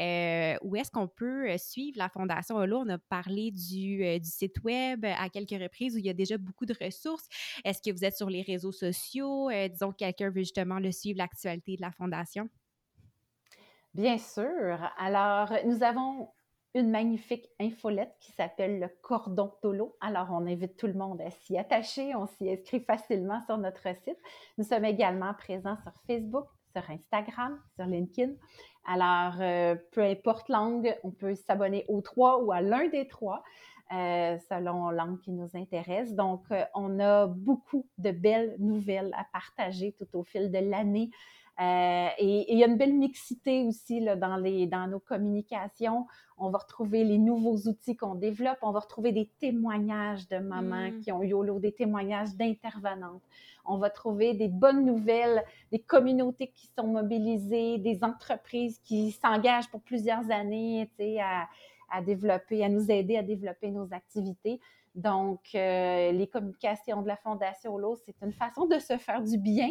où 0.63 0.77
est-ce 0.77 0.91
qu'on 0.91 1.09
peut 1.09 1.59
suivre 1.59 1.99
la 1.99 2.09
Fondation? 2.09 2.57
On 2.57 2.89
a 2.89 2.99
parlé 2.99 3.51
du, 3.51 4.21
du, 4.21 4.31
site 4.31 4.63
web 4.63 5.05
à 5.05 5.29
quelques 5.29 5.61
reprises 5.61 5.97
où 5.97 5.99
il 5.99 6.07
y 6.07 6.11
a 6.11 6.15
déjà 6.15 6.39
beaucoup 6.39 6.65
de 6.65 6.75
ressources. 6.81 7.27
Est-ce 7.65 7.83
que 7.83 7.95
vous 7.95 8.05
êtes 8.05 8.17
sur 8.17 8.31
les 8.31 8.43
réseaux 8.43 8.73
sociaux? 8.73 9.51
disons 9.69 9.91
que 9.91 9.97
quelqu'un 9.97 10.31
veut 10.31 10.43
justement 10.43 10.79
le 10.79 10.93
suivre, 10.93 11.19
l'actualité 11.19 11.77
de 11.77 11.83
la 11.83 11.91
Fondation. 11.91 12.49
Bien 13.95 14.19
sûr. 14.19 14.79
Alors, 14.99 15.53
nous 15.65 15.83
avons 15.83 16.29
une 16.75 16.91
magnifique 16.91 17.49
infolette 17.61 18.15
qui 18.21 18.33
s'appelle 18.33 18.79
le 18.79 18.89
cordon 19.03 19.53
Tolo. 19.63 19.97
Alors, 20.01 20.29
on 20.31 20.47
invite 20.47 20.77
tout 20.77 20.87
le 20.87 20.95
monde 20.95 21.21
à 21.21 21.31
s'y 21.31 21.57
attacher. 21.57 22.15
On 22.15 22.27
s'y 22.27 22.51
inscrit 22.51 22.81
facilement 22.81 23.41
sur 23.47 23.59
notre 23.59 23.89
site. 24.05 24.19
Nous 24.59 24.65
sommes 24.65 24.85
également 24.85 25.35
présents 25.35 25.77
sur 25.83 25.93
Facebook, 26.07 26.47
sur 26.73 26.83
Instagram, 26.91 27.59
sur 27.75 27.87
LinkedIn. 27.87 28.33
Alors, 28.87 29.41
euh, 29.41 29.77
peu 29.93 30.03
importe 30.03 30.49
l'angle, 30.49 30.97
on 31.05 31.11
peut 31.11 31.35
s'abonner 31.35 31.85
aux 31.89 32.01
trois 32.01 32.43
ou 32.43 32.53
à 32.53 32.61
l'un 32.61 32.89
des 32.89 33.09
trois. 33.09 33.43
Euh, 33.91 34.37
selon 34.51 34.91
l'angle 34.91 35.19
qui 35.21 35.31
nous 35.31 35.49
intéresse. 35.55 36.15
Donc, 36.15 36.43
euh, 36.51 36.63
on 36.75 37.01
a 37.01 37.27
beaucoup 37.27 37.87
de 37.97 38.11
belles 38.11 38.55
nouvelles 38.59 39.11
à 39.17 39.25
partager 39.33 39.93
tout 39.93 40.09
au 40.13 40.25
fil 40.25 40.51
de 40.51 40.59
l'année. 40.59 41.09
Euh, 41.61 42.09
et, 42.19 42.53
il 42.53 42.59
y 42.59 42.63
a 42.63 42.69
une 42.69 42.77
belle 42.77 42.95
mixité 42.95 43.65
aussi 43.65 44.01
là, 44.01 44.15
dans, 44.15 44.37
les, 44.37 44.67
dans 44.67 44.87
nos 44.87 45.01
communications. 45.01 46.07
On 46.37 46.51
va 46.51 46.59
retrouver 46.59 47.03
les 47.03 47.19
nouveaux 47.19 47.57
outils 47.69 47.97
qu'on 47.97 48.15
développe. 48.15 48.59
On 48.63 48.71
va 48.71 48.81
retrouver 48.81 49.13
des 49.13 49.29
témoignages 49.41 50.29
de 50.29 50.39
mamans 50.39 50.91
mm. 50.91 51.01
qui 51.01 51.11
ont 51.11 51.23
YOLO, 51.23 51.59
des 51.59 51.73
témoignages 51.73 52.35
d'intervenantes. 52.37 53.23
On 53.65 53.79
va 53.79 53.91
trouver 53.91 54.35
des 54.35 54.49
bonnes 54.49 54.85
nouvelles, 54.85 55.45
des 55.73 55.81
communautés 55.81 56.53
qui 56.55 56.71
sont 56.79 56.87
mobilisées, 56.87 57.79
des 57.79 57.99
entreprises 58.03 58.79
qui 58.79 59.11
s'engagent 59.11 59.69
pour 59.69 59.83
plusieurs 59.83 60.31
années 60.31 60.89
à, 61.21 61.49
à 61.91 62.03
développer, 62.03 62.65
à 62.65 62.69
nous 62.69 62.91
aider 62.91 63.17
à 63.17 63.23
développer 63.23 63.71
nos 63.71 63.93
activités. 63.93 64.61
Donc, 64.95 65.41
euh, 65.55 66.13
les 66.13 66.27
communications 66.27 67.03
de 67.03 67.09
la 67.09 67.17
Fondation 67.17 67.79
LO, 67.79 67.97
c'est 68.05 68.17
une 68.23 68.33
façon 68.33 68.67
de 68.67 68.79
se 68.79 68.97
faire 68.97 69.23
du 69.23 69.39
bien, 69.39 69.71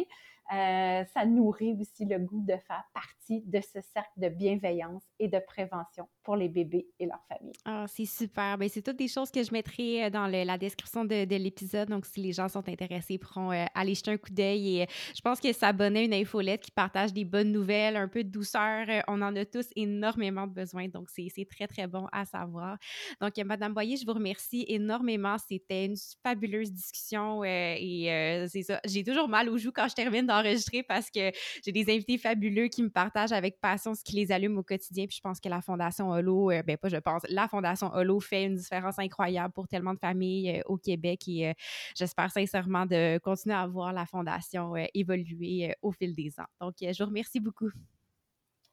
euh, 0.50 1.04
ça 1.12 1.26
nourrit 1.26 1.76
aussi 1.78 2.06
le 2.06 2.18
goût 2.18 2.40
de 2.40 2.56
faire 2.66 2.84
partie 2.94 3.42
de 3.44 3.60
ce 3.60 3.80
cercle 3.92 4.12
de 4.16 4.30
bienveillance 4.30 5.02
et 5.18 5.28
de 5.28 5.38
prévention 5.46 6.08
pour 6.22 6.36
les 6.36 6.48
bébés 6.48 6.88
et 6.98 7.04
leurs 7.04 7.22
familles. 7.28 7.52
Ah, 7.66 7.84
c'est 7.86 8.06
super. 8.06 8.56
Bien, 8.56 8.68
c'est 8.68 8.80
toutes 8.80 8.96
des 8.96 9.08
choses 9.08 9.30
que 9.30 9.42
je 9.42 9.52
mettrai 9.52 10.04
euh, 10.04 10.10
dans 10.10 10.26
la 10.26 10.56
description 10.56 11.04
de, 11.04 11.26
l'épisode. 11.36 11.90
Donc, 11.90 12.06
si 12.06 12.20
les 12.20 12.32
gens 12.32 12.48
sont 12.48 12.66
intéressés, 12.66 13.14
ils 13.14 13.18
pourront 13.18 13.52
euh, 13.52 13.66
aller 13.74 13.94
jeter 13.94 14.10
un 14.10 14.16
coup 14.16 14.30
d'œil. 14.30 14.80
Et 14.80 14.86
je 15.14 15.20
pense 15.20 15.38
que 15.38 15.52
s'abonner 15.52 16.00
à 16.00 16.02
une 16.04 16.14
infolette 16.14 16.62
qui 16.62 16.70
partage 16.70 17.12
des 17.12 17.26
bonnes 17.26 17.52
nouvelles, 17.52 17.96
un 17.96 18.08
peu 18.08 18.24
de 18.24 18.30
douceur, 18.30 18.86
on 19.06 19.20
en 19.20 19.36
a 19.36 19.44
tous 19.44 19.66
énormément 19.76 20.46
besoin. 20.46 20.88
Donc, 20.88 21.10
c'est 21.10 21.46
très, 21.50 21.66
très 21.66 21.86
bon 21.86 22.06
à 22.10 22.24
savoir. 22.24 22.78
Donc, 23.20 23.36
Madame 23.44 23.74
Boyer, 23.74 23.96
je 23.98 24.06
vous 24.06 24.14
remercie 24.14 24.64
énormément. 24.66 25.36
C'était 25.46 25.84
une 25.84 25.96
fabuleuse 26.22 26.72
discussion 26.72 27.44
et 27.44 28.46
c'est 28.50 28.62
ça. 28.62 28.80
J'ai 28.86 29.04
toujours 29.04 29.28
mal 29.28 29.50
aux 29.50 29.58
joues 29.58 29.72
quand 29.72 29.88
je 29.88 29.94
termine 29.94 30.26
dans 30.26 30.37
enregistrer 30.38 30.82
parce 30.82 31.10
que 31.10 31.30
j'ai 31.64 31.72
des 31.72 31.92
invités 31.92 32.18
fabuleux 32.18 32.68
qui 32.68 32.82
me 32.82 32.90
partagent 32.90 33.32
avec 33.32 33.60
passion 33.60 33.94
ce 33.94 34.02
qui 34.02 34.16
les 34.16 34.32
allume 34.32 34.58
au 34.58 34.62
quotidien. 34.62 35.06
Puis 35.06 35.16
je 35.16 35.20
pense 35.20 35.40
que 35.40 35.48
la 35.48 35.60
Fondation 35.60 36.10
Holo, 36.10 36.50
euh, 36.50 36.62
ben 36.62 36.76
pas 36.76 36.88
je 36.88 36.96
pense, 36.96 37.22
la 37.28 37.48
Fondation 37.48 37.92
Holo 37.92 38.20
fait 38.20 38.44
une 38.44 38.56
différence 38.56 38.98
incroyable 38.98 39.52
pour 39.52 39.68
tellement 39.68 39.94
de 39.94 39.98
familles 39.98 40.58
euh, 40.58 40.62
au 40.66 40.76
Québec 40.76 41.28
et 41.28 41.48
euh, 41.48 41.52
j'espère 41.96 42.30
sincèrement 42.30 42.86
de 42.86 43.18
continuer 43.18 43.56
à 43.56 43.66
voir 43.66 43.92
la 43.92 44.06
Fondation 44.06 44.74
évoluer 44.94 45.74
au 45.82 45.92
fil 45.92 46.14
des 46.14 46.32
ans. 46.38 46.46
Donc, 46.60 46.74
je 46.80 47.02
vous 47.02 47.08
remercie 47.08 47.40
beaucoup. 47.40 47.70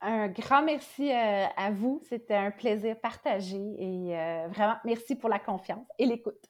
Un 0.01 0.27
grand 0.27 0.63
merci 0.63 1.11
à 1.11 1.71
vous. 1.71 2.01
C'était 2.09 2.35
un 2.35 2.51
plaisir 2.51 2.99
partagé 2.99 3.57
et 3.57 4.15
vraiment 4.49 4.75
merci 4.83 5.15
pour 5.15 5.29
la 5.29 5.39
confiance 5.39 5.87
et 5.97 6.05
l'écoute. 6.05 6.45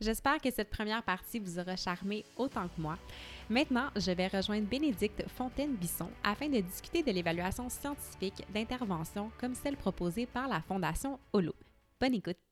J'espère 0.00 0.38
que 0.40 0.50
cette 0.50 0.70
première 0.70 1.02
partie 1.02 1.38
vous 1.38 1.58
aura 1.58 1.76
charmé 1.76 2.24
autant 2.36 2.68
que 2.68 2.80
moi. 2.80 2.98
Maintenant, 3.48 3.90
je 3.94 4.10
vais 4.10 4.26
rejoindre 4.26 4.66
Bénédicte 4.66 5.22
Fontaine-Bisson 5.28 6.08
afin 6.24 6.48
de 6.48 6.60
discuter 6.60 7.04
de 7.04 7.12
l'évaluation 7.12 7.68
scientifique 7.68 8.44
d'intervention 8.52 9.30
comme 9.38 9.54
celle 9.54 9.76
proposée 9.76 10.26
par 10.26 10.48
la 10.48 10.60
Fondation 10.60 11.20
Holo. 11.32 11.54
Bonne 12.00 12.14
écoute! 12.14 12.45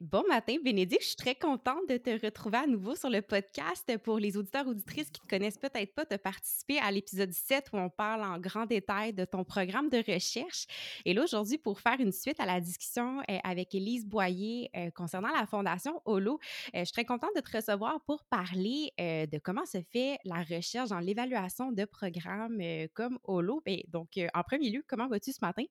Bon 0.00 0.24
matin, 0.28 0.56
Bénédicte. 0.64 1.02
Je 1.02 1.06
suis 1.08 1.16
très 1.16 1.34
contente 1.34 1.88
de 1.88 1.96
te 1.96 2.10
retrouver 2.24 2.58
à 2.58 2.66
nouveau 2.66 2.96
sur 2.96 3.08
le 3.08 3.22
podcast. 3.22 3.96
Pour 3.98 4.18
les 4.18 4.36
auditeurs 4.36 4.66
auditrices 4.66 5.10
qui 5.10 5.20
ne 5.24 5.28
connaissent 5.28 5.58
peut-être 5.58 5.94
pas, 5.94 6.04
de 6.04 6.16
participer 6.16 6.78
à 6.78 6.90
l'épisode 6.90 7.32
7 7.32 7.68
où 7.72 7.76
on 7.76 7.88
parle 7.88 8.22
en 8.22 8.38
grand 8.38 8.66
détail 8.66 9.12
de 9.12 9.24
ton 9.24 9.44
programme 9.44 9.88
de 9.88 9.98
recherche. 9.98 10.66
Et 11.04 11.14
là, 11.14 11.22
aujourd'hui, 11.22 11.58
pour 11.58 11.80
faire 11.80 12.00
une 12.00 12.12
suite 12.12 12.40
à 12.40 12.46
la 12.46 12.60
discussion 12.60 13.20
euh, 13.30 13.38
avec 13.44 13.74
Élise 13.74 14.06
Boyer 14.06 14.70
euh, 14.76 14.90
concernant 14.90 15.32
la 15.32 15.46
Fondation 15.46 16.00
Holo, 16.04 16.40
euh, 16.74 16.80
je 16.80 16.84
suis 16.84 16.92
très 16.92 17.04
contente 17.04 17.30
de 17.36 17.40
te 17.40 17.56
recevoir 17.56 18.00
pour 18.06 18.24
parler 18.24 18.92
de 18.98 19.38
comment 19.38 19.64
se 19.66 19.78
fait 19.92 20.18
la 20.24 20.42
recherche 20.42 20.90
dans 20.90 21.00
l'évaluation 21.00 21.70
de 21.70 21.84
programmes 21.84 22.60
comme 22.94 23.18
Holo. 23.24 23.62
Ben, 23.64 23.78
donc, 23.88 24.18
en 24.34 24.42
premier 24.42 24.70
lieu, 24.70 24.84
comment 24.88 25.08
vas-tu 25.08 25.32
ce 25.32 25.38
matin? 25.42 25.64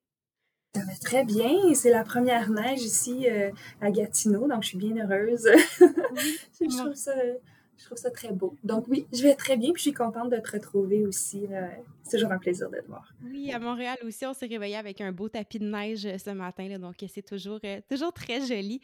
Ça 0.76 0.82
va 0.82 0.94
très 1.02 1.24
bien. 1.24 1.74
C'est 1.74 1.90
la 1.90 2.04
première 2.04 2.50
neige 2.50 2.82
ici 2.82 3.30
euh, 3.30 3.50
à 3.80 3.92
Gatineau, 3.92 4.46
donc 4.46 4.62
je 4.64 4.68
suis 4.68 4.78
bien 4.78 4.98
heureuse. 4.98 5.48
je, 5.80 6.78
trouve 6.78 6.94
ça, 6.94 7.14
je 7.78 7.86
trouve 7.86 7.98
ça 7.98 8.12
très 8.12 8.32
beau. 8.32 8.56
Donc 8.64 8.86
oui, 8.88 9.06
je 9.14 9.24
vais 9.24 9.36
très 9.36 9.58
bien, 9.58 9.72
puis 9.72 9.80
je 9.80 9.90
suis 9.90 9.94
contente 9.94 10.30
de 10.30 10.38
te 10.38 10.52
retrouver 10.52 11.06
aussi. 11.06 11.48
C'est 12.06 12.18
toujours 12.18 12.32
un 12.32 12.38
plaisir 12.38 12.70
de 12.70 12.78
te 12.78 12.88
voir. 12.88 13.12
Oui, 13.24 13.52
à 13.52 13.58
Montréal 13.58 13.98
aussi, 14.06 14.26
on 14.28 14.34
s'est 14.34 14.46
réveillé 14.46 14.76
avec 14.76 15.02
un 15.02 15.12
beau 15.12 15.28
tapis 15.28 15.58
de 15.58 15.66
neige 15.66 16.06
euh, 16.06 16.20
ce 16.20 16.30
matin, 16.30 16.68
là, 16.68 16.78
donc 16.78 16.96
c'est 17.08 17.26
toujours, 17.26 17.60
euh, 17.64 17.82
toujours 17.90 18.14
très 18.14 18.46
joli. 18.46 18.80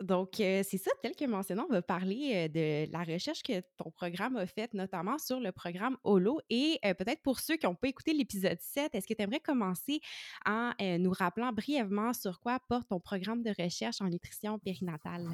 donc, 0.00 0.30
c'est 0.36 0.78
ça, 0.78 0.90
tel 1.02 1.16
que 1.16 1.24
mentionné, 1.24 1.62
on 1.62 1.72
va 1.72 1.80
parler 1.80 2.48
de 2.50 2.92
la 2.92 3.02
recherche 3.02 3.42
que 3.42 3.60
ton 3.78 3.90
programme 3.90 4.36
a 4.36 4.46
faite, 4.46 4.74
notamment 4.74 5.18
sur 5.18 5.40
le 5.40 5.52
programme 5.52 5.96
HOLO. 6.04 6.40
Et 6.50 6.78
peut-être 6.82 7.22
pour 7.22 7.40
ceux 7.40 7.56
qui 7.56 7.66
n'ont 7.66 7.74
pas 7.74 7.88
écouté 7.88 8.12
l'épisode 8.12 8.58
7, 8.60 8.94
est-ce 8.94 9.06
que 9.06 9.14
tu 9.14 9.22
aimerais 9.22 9.40
commencer 9.40 10.00
en 10.44 10.72
nous 10.98 11.12
rappelant 11.12 11.52
brièvement 11.52 12.12
sur 12.12 12.40
quoi 12.40 12.58
porte 12.68 12.88
ton 12.88 13.00
programme 13.00 13.42
de 13.42 13.52
recherche 13.58 14.00
en 14.00 14.08
nutrition 14.08 14.58
périnatale? 14.58 15.28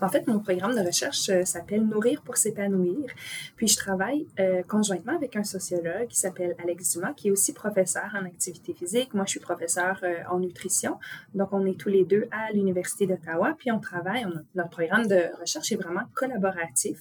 En 0.00 0.08
fait, 0.08 0.26
mon 0.26 0.40
programme 0.40 0.74
de 0.74 0.84
recherche 0.86 1.28
euh, 1.28 1.44
s'appelle 1.44 1.86
Nourrir 1.86 2.22
pour 2.22 2.36
s'épanouir. 2.36 3.10
Puis 3.56 3.68
je 3.68 3.76
travaille 3.76 4.26
euh, 4.38 4.62
conjointement 4.62 5.14
avec 5.14 5.36
un 5.36 5.44
sociologue 5.44 6.08
qui 6.08 6.16
s'appelle 6.18 6.54
Alex 6.62 6.92
Dumas, 6.92 7.12
qui 7.14 7.28
est 7.28 7.30
aussi 7.30 7.52
professeur 7.52 8.10
en 8.14 8.24
activité 8.24 8.72
physique. 8.74 9.14
Moi, 9.14 9.24
je 9.26 9.30
suis 9.30 9.40
professeur 9.40 10.00
euh, 10.02 10.16
en 10.30 10.38
nutrition. 10.40 10.98
Donc, 11.34 11.52
on 11.52 11.66
est 11.66 11.78
tous 11.78 11.88
les 11.88 12.04
deux 12.04 12.28
à 12.30 12.52
l'Université 12.52 13.06
d'Ottawa. 13.06 13.54
Puis 13.58 13.70
on 13.70 13.80
travaille, 13.80 14.26
notre 14.54 14.70
programme 14.70 15.06
de 15.06 15.30
recherche 15.38 15.70
est 15.72 15.76
vraiment 15.76 16.04
collaboratif. 16.14 16.98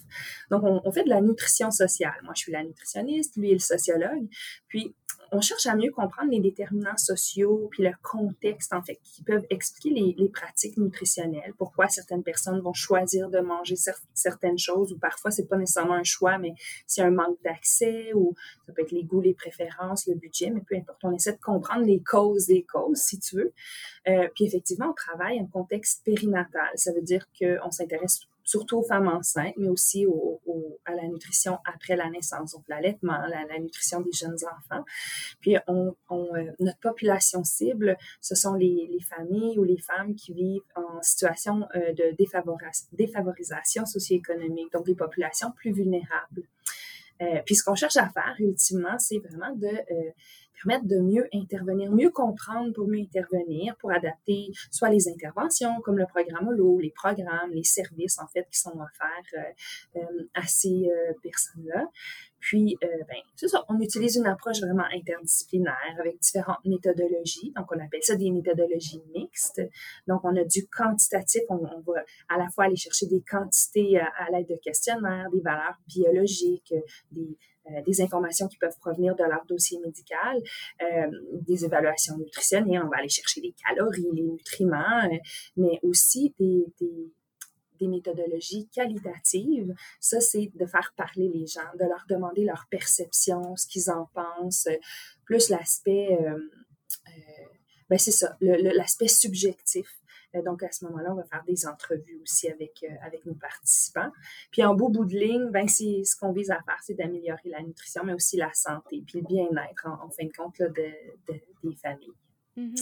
Donc, 0.51 0.63
on, 0.63 0.81
on, 0.83 0.91
fait 0.91 1.03
de 1.03 1.09
la 1.09 1.21
nutrition 1.21 1.71
sociale. 1.71 2.19
Moi, 2.23 2.33
je 2.35 2.41
suis 2.41 2.51
la 2.51 2.63
nutritionniste, 2.63 3.37
lui 3.37 3.51
est 3.51 3.53
le 3.53 3.59
sociologue. 3.59 4.27
Puis, 4.67 4.93
on 5.31 5.41
cherche 5.41 5.65
à 5.65 5.75
mieux 5.75 5.91
comprendre 5.91 6.31
les 6.31 6.39
déterminants 6.39 6.97
sociaux 6.97 7.67
puis 7.71 7.83
le 7.83 7.91
contexte, 8.01 8.73
en 8.73 8.81
fait, 8.81 8.99
qui 9.03 9.23
peuvent 9.23 9.45
expliquer 9.49 10.13
les, 10.17 10.29
pratiques 10.29 10.77
nutritionnelles, 10.77 11.53
pourquoi 11.57 11.87
certaines 11.87 12.23
personnes 12.23 12.59
vont 12.61 12.73
choisir 12.73 13.29
de 13.29 13.39
manger 13.39 13.75
certaines 14.13 14.57
choses, 14.57 14.93
ou 14.93 14.97
parfois, 14.97 15.31
c'est 15.31 15.47
pas 15.47 15.57
nécessairement 15.57 15.95
un 15.95 16.03
choix, 16.03 16.37
mais 16.37 16.53
c'est 16.85 17.01
un 17.01 17.09
manque 17.09 17.37
d'accès, 17.43 18.13
ou 18.13 18.35
ça 18.67 18.73
peut 18.73 18.83
être 18.83 18.91
les 18.91 19.03
goûts, 19.03 19.21
les 19.21 19.33
préférences, 19.33 20.07
le 20.07 20.15
budget, 20.15 20.51
mais 20.51 20.61
peu 20.61 20.75
importe. 20.75 20.99
On 21.03 21.11
essaie 21.11 21.33
de 21.33 21.39
comprendre 21.39 21.85
les 21.85 22.01
causes 22.01 22.47
des 22.47 22.63
causes, 22.63 22.99
si 22.99 23.19
tu 23.19 23.37
veux. 23.37 23.53
Euh, 24.07 24.27
puis 24.35 24.45
effectivement, 24.45 24.91
on 24.91 24.93
travaille 24.93 25.39
en 25.39 25.47
contexte 25.47 26.03
périnatal. 26.05 26.69
Ça 26.75 26.93
veut 26.93 27.01
dire 27.01 27.27
qu'on 27.39 27.71
s'intéresse 27.71 28.19
surtout 28.49 28.77
aux 28.79 28.83
femmes 28.83 29.07
enceintes, 29.07 29.53
mais 29.57 29.69
aussi 29.69 30.07
au, 30.07 30.41
à 30.85 30.95
la 30.95 31.07
nutrition 31.07 31.59
après 31.71 31.95
la 31.95 32.09
naissance, 32.09 32.53
donc 32.53 32.63
l'allaitement, 32.67 33.19
la, 33.27 33.45
la, 33.45 33.59
nutrition 33.59 34.01
des 34.01 34.11
jeunes 34.11 34.37
enfants. 34.43 34.83
Puis 35.39 35.55
on, 35.67 35.93
euh, 36.11 36.51
notre 36.59 36.79
population 36.79 37.43
cible, 37.43 37.95
ce 38.21 38.33
sont 38.33 38.55
les, 38.55 38.89
les, 38.91 39.01
familles 39.01 39.59
ou 39.59 39.63
les 39.63 39.77
femmes 39.77 40.15
qui 40.15 40.33
vivent 40.33 40.63
en 40.75 40.99
situation 41.03 41.67
euh, 41.75 41.93
de 41.93 42.15
défavorisation 42.97 43.85
socio-économique, 43.85 44.71
donc 44.73 44.87
les 44.87 44.95
populations 44.95 45.51
plus 45.51 45.71
vulnérables. 45.71 46.41
Euh, 47.21 47.41
puis 47.45 47.53
ce 47.53 47.63
qu'on 47.63 47.75
cherche 47.75 47.97
à 47.97 48.09
faire 48.09 48.35
ultimement, 48.39 48.97
c'est 48.97 49.19
vraiment 49.19 49.53
de 49.55 49.69
permettre 50.63 50.85
de 50.85 50.99
mieux 50.99 51.27
intervenir, 51.33 51.91
mieux 51.91 52.09
comprendre 52.09 52.73
pour 52.73 52.87
mieux 52.87 52.99
intervenir, 52.99 53.75
pour 53.77 53.91
adapter 53.91 54.51
soit 54.71 54.89
les 54.89 55.07
interventions 55.07 55.81
comme 55.81 55.97
le 55.97 56.05
programme 56.05 56.47
HOLO, 56.47 56.79
les 56.79 56.91
programmes, 56.91 57.51
les 57.51 57.63
services 57.63 58.19
en 58.19 58.27
fait 58.27 58.47
qui 58.51 58.59
sont 58.59 58.71
offerts 58.79 59.55
euh, 59.95 59.99
euh 59.99 60.27
à 60.33 60.45
ces 60.45 60.89
euh, 60.89 61.13
personnes-là. 61.23 61.87
Puis, 62.39 62.77
euh, 62.83 62.87
ben, 63.07 63.17
c'est 63.35 63.47
ça, 63.47 63.65
on 63.69 63.79
utilise 63.79 64.15
une 64.15 64.27
approche 64.27 64.61
vraiment 64.61 64.85
interdisciplinaire 64.93 65.95
avec 65.99 66.19
différentes 66.19 66.63
méthodologies. 66.65 67.51
Donc, 67.55 67.67
on 67.71 67.79
appelle 67.79 68.03
ça 68.03 68.15
des 68.15 68.31
méthodologies 68.31 69.01
mixtes. 69.13 69.61
Donc, 70.07 70.21
on 70.23 70.35
a 70.35 70.43
du 70.43 70.67
quantitatif, 70.67 71.41
on, 71.49 71.57
va 71.57 72.03
à 72.29 72.37
la 72.37 72.49
fois 72.49 72.65
aller 72.65 72.75
chercher 72.75 73.07
des 73.07 73.21
quantités 73.21 73.99
à, 73.99 74.29
l'aide 74.31 74.47
de 74.47 74.55
questionnaires, 74.55 75.29
des 75.31 75.41
valeurs 75.41 75.77
biologiques, 75.87 76.73
des, 77.11 77.37
euh, 77.67 77.81
des 77.85 78.01
informations 78.01 78.47
qui 78.47 78.57
peuvent 78.57 78.77
provenir 78.79 79.15
de 79.15 79.23
leur 79.23 79.45
dossier 79.47 79.79
médical, 79.79 80.37
euh, 80.81 81.11
des 81.41 81.65
évaluations 81.65 82.17
nutritionnelles, 82.17 82.81
on 82.83 82.89
va 82.89 82.97
aller 82.97 83.09
chercher 83.09 83.41
les 83.41 83.53
calories, 83.65 84.07
les 84.13 84.23
nutriments, 84.23 85.09
mais 85.57 85.79
aussi 85.83 86.33
des, 86.39 86.65
des, 86.79 87.11
des, 87.79 87.87
méthodologies 87.87 88.67
qualitatives. 88.69 89.73
Ça, 89.99 90.19
c'est 90.19 90.51
de 90.55 90.65
faire 90.65 90.93
parler 90.95 91.29
les 91.33 91.47
gens, 91.47 91.69
de 91.79 91.85
leur 91.85 92.05
demander 92.07 92.43
leur 92.43 92.67
perception, 92.69 93.55
ce 93.55 93.67
qu'ils 93.67 93.89
en 93.89 94.09
pensent, 94.13 94.67
plus 95.25 95.49
l'aspect, 95.49 96.17
ben 97.89 97.97
c'est 97.97 98.11
ça, 98.11 98.37
l'aspect 98.41 99.07
subjectif 99.07 99.99
euh, 100.35 100.41
donc, 100.43 100.63
à 100.63 100.71
ce 100.71 100.85
moment-là, 100.85 101.11
on 101.11 101.15
va 101.15 101.23
faire 101.23 101.43
des 101.45 101.65
entrevues 101.65 102.19
aussi 102.21 102.49
avec, 102.49 102.83
euh, 102.83 102.93
avec 103.05 103.25
nos 103.25 103.33
participants. 103.33 104.11
Puis, 104.51 104.63
en 104.63 104.75
beau 104.75 104.89
bout 104.89 105.05
de 105.05 105.17
ligne, 105.17 105.49
ben, 105.49 105.67
ce 105.67 106.15
qu'on 106.17 106.31
vise 106.31 106.51
à 106.51 106.61
faire, 106.63 106.77
c'est 106.83 106.93
d'améliorer 106.93 107.49
la 107.49 107.61
nutrition, 107.61 108.03
mais 108.03 108.13
aussi 108.13 108.37
la 108.37 108.53
santé, 108.53 109.03
puis 109.05 109.19
le 109.19 109.27
bien-être, 109.27 109.87
en, 109.87 110.09
fin 110.09 110.25
de 110.25 110.31
compte, 110.31 110.59
de, 110.59 110.91
des 111.63 111.75
familles. 111.75 112.13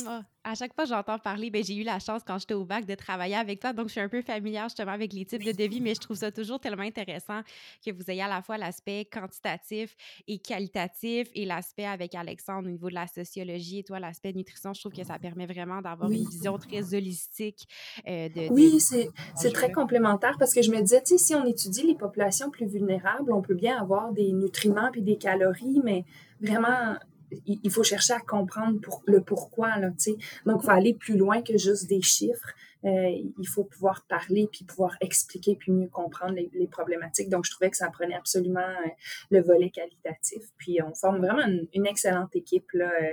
Ah, 0.08 0.24
à 0.44 0.56
chaque 0.56 0.74
fois 0.74 0.86
que 0.86 0.90
j'entends 0.90 1.20
parler, 1.20 1.50
ben, 1.50 1.64
j'ai 1.64 1.76
eu 1.76 1.84
la 1.84 2.00
chance 2.00 2.22
quand 2.26 2.38
j'étais 2.40 2.54
au 2.54 2.66
bac 2.66 2.86
de 2.86 2.96
travailler 2.96 3.36
avec 3.36 3.60
toi, 3.60 3.74
donc 3.74 3.88
je 3.88 3.94
suis 3.94 4.02
un 4.02 4.10
peu 4.10 4.22
familière 4.22 4.70
justement 4.70 4.92
avec 4.92 5.14
les 5.14 5.26
types 5.26 5.44
de 5.44 5.52
devis, 5.52 5.82
mais 5.82 5.94
je 5.94 6.00
trouve 6.00 6.18
ça 6.18 6.32
toujours 6.32 6.60
tellement 6.60 6.84
intéressant 6.84 7.42
que 7.86 7.92
vous 7.92 8.10
ayez 8.10 8.22
à 8.22 8.28
la 8.28 8.42
fois 8.42 8.58
l'aspect 8.58 9.06
quantitatif 9.06 9.96
et 10.28 10.40
qualitatif 10.40 11.30
et 11.34 11.46
l'aspect 11.46 11.86
avec 11.86 12.16
Alexandre 12.16 12.68
au 12.68 12.72
niveau 12.72 12.90
de 12.90 12.96
la 12.96 13.08
sociologie 13.08 13.80
et 13.80 13.84
toi 13.84 14.00
l'aspect 14.00 14.34
nutrition. 14.34 14.74
Je 14.74 14.80
trouve 14.80 14.94
que 14.94 15.04
ça 15.04 15.20
permet 15.20 15.46
vraiment 15.46 15.82
d'avoir 15.82 16.10
une 16.10 16.26
vision 16.26 16.58
très 16.58 16.94
holistique 16.94 17.68
euh, 18.08 18.30
de, 18.30 18.52
Oui, 18.52 18.80
c'est 18.80 19.52
très 19.54 19.72
complémentaire 19.72 20.38
parce 20.40 20.54
que 20.54 20.62
je 20.62 20.72
me 20.72 20.82
disais, 20.82 21.02
tu 21.02 21.18
sais, 21.18 21.24
si 21.24 21.36
on 21.36 21.46
étudie 21.46 21.84
les 21.84 21.96
populations 21.96 22.50
plus 22.50 22.68
vulnérables, 22.68 23.32
on 23.32 23.42
peut 23.42 23.56
bien 23.56 23.78
avoir 23.80 24.12
des 24.12 24.32
nutriments 24.32 24.90
puis 24.92 25.02
des 25.02 25.18
calories, 25.18 25.82
mais 25.84 26.06
vraiment 26.42 26.98
il 27.46 27.72
faut 27.72 27.84
chercher 27.84 28.14
à 28.14 28.20
comprendre 28.20 28.80
pour, 28.80 29.04
le 29.06 29.22
pourquoi. 29.22 29.78
Là, 29.78 29.90
sais. 29.98 30.16
Donc, 30.46 30.62
il 30.62 30.66
faut 30.66 30.72
aller 30.72 30.94
plus 30.94 31.18
loin 31.18 31.42
que 31.42 31.58
juste 31.58 31.88
des 31.88 32.02
chiffres. 32.02 32.54
Euh, 32.86 33.10
il 33.40 33.48
faut 33.48 33.64
pouvoir 33.64 34.06
parler, 34.08 34.48
puis 34.52 34.64
pouvoir 34.64 34.96
expliquer, 35.02 35.56
puis 35.56 35.72
mieux 35.72 35.88
comprendre 35.88 36.34
les, 36.34 36.50
les, 36.54 36.68
problématiques. 36.68 37.30
Donc, 37.30 37.46
je 37.46 37.52
trouvais 37.52 37.70
que 37.70 37.78
ça 37.78 37.90
prenait 37.90 38.16
absolument 38.16 38.60
euh, 38.60 38.90
le 39.32 39.42
volet 39.42 39.70
qualitatif. 39.70 40.44
Puis, 40.58 40.82
on 40.82 40.94
forme 40.94 41.18
vraiment 41.18 41.46
une, 41.46 41.68
une 41.74 41.88
excellente 41.88 42.36
équipe. 42.36 42.72
Là, 42.74 42.92
euh, 43.02 43.10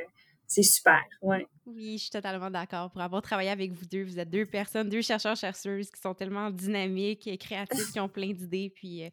c'est 0.47 0.63
super, 0.63 1.03
ouais. 1.23 1.47
Oui, 1.67 1.95
je 1.97 2.03
suis 2.03 2.11
totalement 2.11 2.51
d'accord. 2.51 2.91
Pour 2.91 3.01
avoir 3.01 3.23
travaillé 3.23 3.49
avec 3.49 3.73
vous 3.73 3.87
deux, 3.87 4.05
vous 4.05 4.19
êtes 4.19 4.29
deux 4.29 4.45
personnes, 4.45 4.91
deux 4.91 5.01
chercheurs, 5.01 5.35
chercheuses 5.35 5.91
qui 5.91 5.99
sont 5.99 6.13
tellement 6.13 6.51
dynamiques, 6.51 7.39
créatives, 7.39 7.91
qui 7.91 7.99
ont 8.01 8.09
plein 8.09 8.33
d'idées, 8.33 8.71
puis 8.75 9.05
euh, 9.05 9.09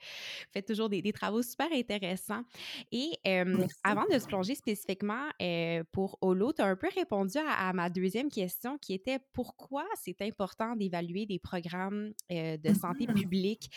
faites 0.52 0.68
toujours 0.68 0.90
des, 0.90 1.02
des, 1.02 1.14
travaux 1.14 1.42
super 1.42 1.72
intéressants. 1.72 2.44
Et 2.92 3.12
euh, 3.26 3.66
avant 3.86 4.04
de 4.12 4.20
se 4.20 4.26
plonger 4.26 4.56
spécifiquement 4.56 5.30
euh, 5.42 5.84
pour 5.94 6.18
Holo, 6.20 6.52
tu 6.52 6.62
as 6.62 6.66
un 6.66 6.76
peu 6.76 6.90
répondu 6.94 7.38
à, 7.38 7.72
ma 7.72 7.90
deuxième 7.90 8.30
question 8.30 8.78
qui 8.78 8.94
était 8.94 9.20
pourquoi 9.32 9.86
c'est 9.96 10.22
important 10.22 10.76
d'évaluer 10.76 11.26
des 11.26 11.40
programmes 11.40 12.12
de 12.30 12.74
santé 12.74 13.06
mm-hmm. 13.06 13.14
publique? 13.14 13.72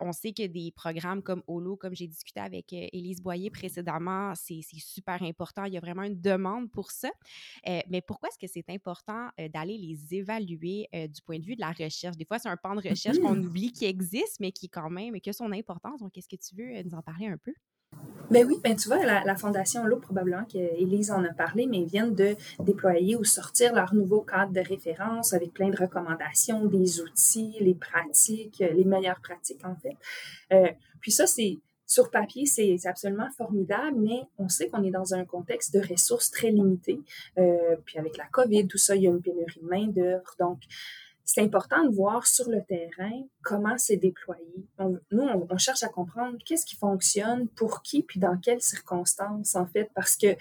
on 0.00 0.12
sait 0.12 0.32
que 0.32 0.46
des 0.46 0.70
programmes 0.70 1.22
comme 1.22 1.42
Holo, 1.48 1.76
comme 1.76 1.94
j'ai 1.94 2.06
discuté 2.06 2.38
avec 2.38 2.72
Élise 2.72 3.20
Boyer 3.20 3.50
précédemment, 3.50 4.32
c'est 4.36 4.60
super 4.62 5.22
important. 5.22 5.64
Il 5.64 5.74
y 5.74 5.76
a 5.76 5.80
vraiment 5.80 6.02
une 6.02 6.20
demande 6.20 6.70
pour 6.70 6.90
ça. 6.92 7.10
mais 7.64 7.95
mais 7.96 8.02
pourquoi 8.02 8.28
est-ce 8.28 8.38
que 8.38 8.52
c'est 8.52 8.68
important 8.68 9.30
d'aller 9.54 9.78
les 9.78 10.14
évaluer 10.14 10.86
du 10.92 11.22
point 11.22 11.38
de 11.38 11.44
vue 11.46 11.56
de 11.56 11.62
la 11.62 11.72
recherche? 11.72 12.18
Des 12.18 12.26
fois, 12.26 12.38
c'est 12.38 12.50
un 12.50 12.56
pan 12.58 12.74
de 12.74 12.86
recherche 12.86 13.18
qu'on 13.18 13.34
mmh. 13.34 13.46
oublie 13.46 13.72
qui 13.72 13.86
existe, 13.86 14.38
mais 14.38 14.52
qui 14.52 14.68
quand 14.68 14.90
même, 14.90 15.14
et 15.14 15.20
que 15.22 15.32
son 15.32 15.50
importance. 15.50 16.00
Donc, 16.00 16.18
est-ce 16.18 16.28
que 16.28 16.36
tu 16.36 16.54
veux 16.56 16.82
nous 16.82 16.94
en 16.94 17.00
parler 17.00 17.26
un 17.26 17.38
peu? 17.38 17.54
Ben 18.30 18.46
oui, 18.46 18.56
ben 18.62 18.76
tu 18.76 18.88
vois, 18.88 19.02
la, 19.02 19.36
Fondation 19.36 19.86
L'eau, 19.86 19.96
probablement 19.96 20.44
qu'Élise 20.44 21.10
en 21.10 21.24
a 21.24 21.32
parlé, 21.32 21.66
mais 21.66 21.78
ils 21.78 21.86
viennent 21.86 22.14
de 22.14 22.36
déployer 22.58 23.16
ou 23.16 23.24
sortir 23.24 23.74
leur 23.74 23.94
nouveau 23.94 24.20
cadre 24.20 24.52
de 24.52 24.60
référence 24.60 25.32
avec 25.32 25.54
plein 25.54 25.70
de 25.70 25.76
recommandations, 25.76 26.66
des 26.66 27.00
outils, 27.00 27.56
les 27.60 27.74
pratiques, 27.74 28.58
les 28.58 28.84
meilleures 28.84 29.20
pratiques 29.20 29.64
en 29.64 29.76
fait. 29.76 30.76
puis 31.00 31.12
ça, 31.12 31.26
c'est 31.26 31.60
sur 31.86 32.10
papier, 32.10 32.46
c'est 32.46 32.76
absolument 32.86 33.30
formidable, 33.36 33.96
mais 33.98 34.22
on 34.38 34.48
sait 34.48 34.68
qu'on 34.68 34.82
est 34.82 34.90
dans 34.90 35.14
un 35.14 35.24
contexte 35.24 35.72
de 35.72 35.80
ressources 35.80 36.30
très 36.30 36.50
limitées. 36.50 37.00
Euh, 37.38 37.76
puis 37.84 37.98
avec 37.98 38.16
la 38.16 38.26
COVID, 38.26 38.66
tout 38.66 38.78
ça, 38.78 38.96
il 38.96 39.02
y 39.02 39.06
a 39.06 39.10
une 39.10 39.22
pénurie 39.22 39.60
de 39.60 39.68
main-d'œuvre. 39.68 40.34
Donc, 40.38 40.58
c'est 41.24 41.42
important 41.42 41.84
de 41.84 41.94
voir 41.94 42.26
sur 42.26 42.48
le 42.48 42.62
terrain 42.62 43.22
comment 43.42 43.78
c'est 43.78 43.96
déployé. 43.96 44.66
nous, 44.78 45.22
on, 45.22 45.46
on, 45.50 45.58
cherche 45.58 45.82
à 45.82 45.88
comprendre 45.88 46.38
qu'est-ce 46.44 46.66
qui 46.66 46.76
fonctionne, 46.76 47.48
pour 47.48 47.82
qui, 47.82 48.02
puis 48.02 48.20
dans 48.20 48.36
quelles 48.36 48.62
circonstances, 48.62 49.54
en 49.54 49.66
fait, 49.66 49.90
parce 49.94 50.16
que 50.16 50.36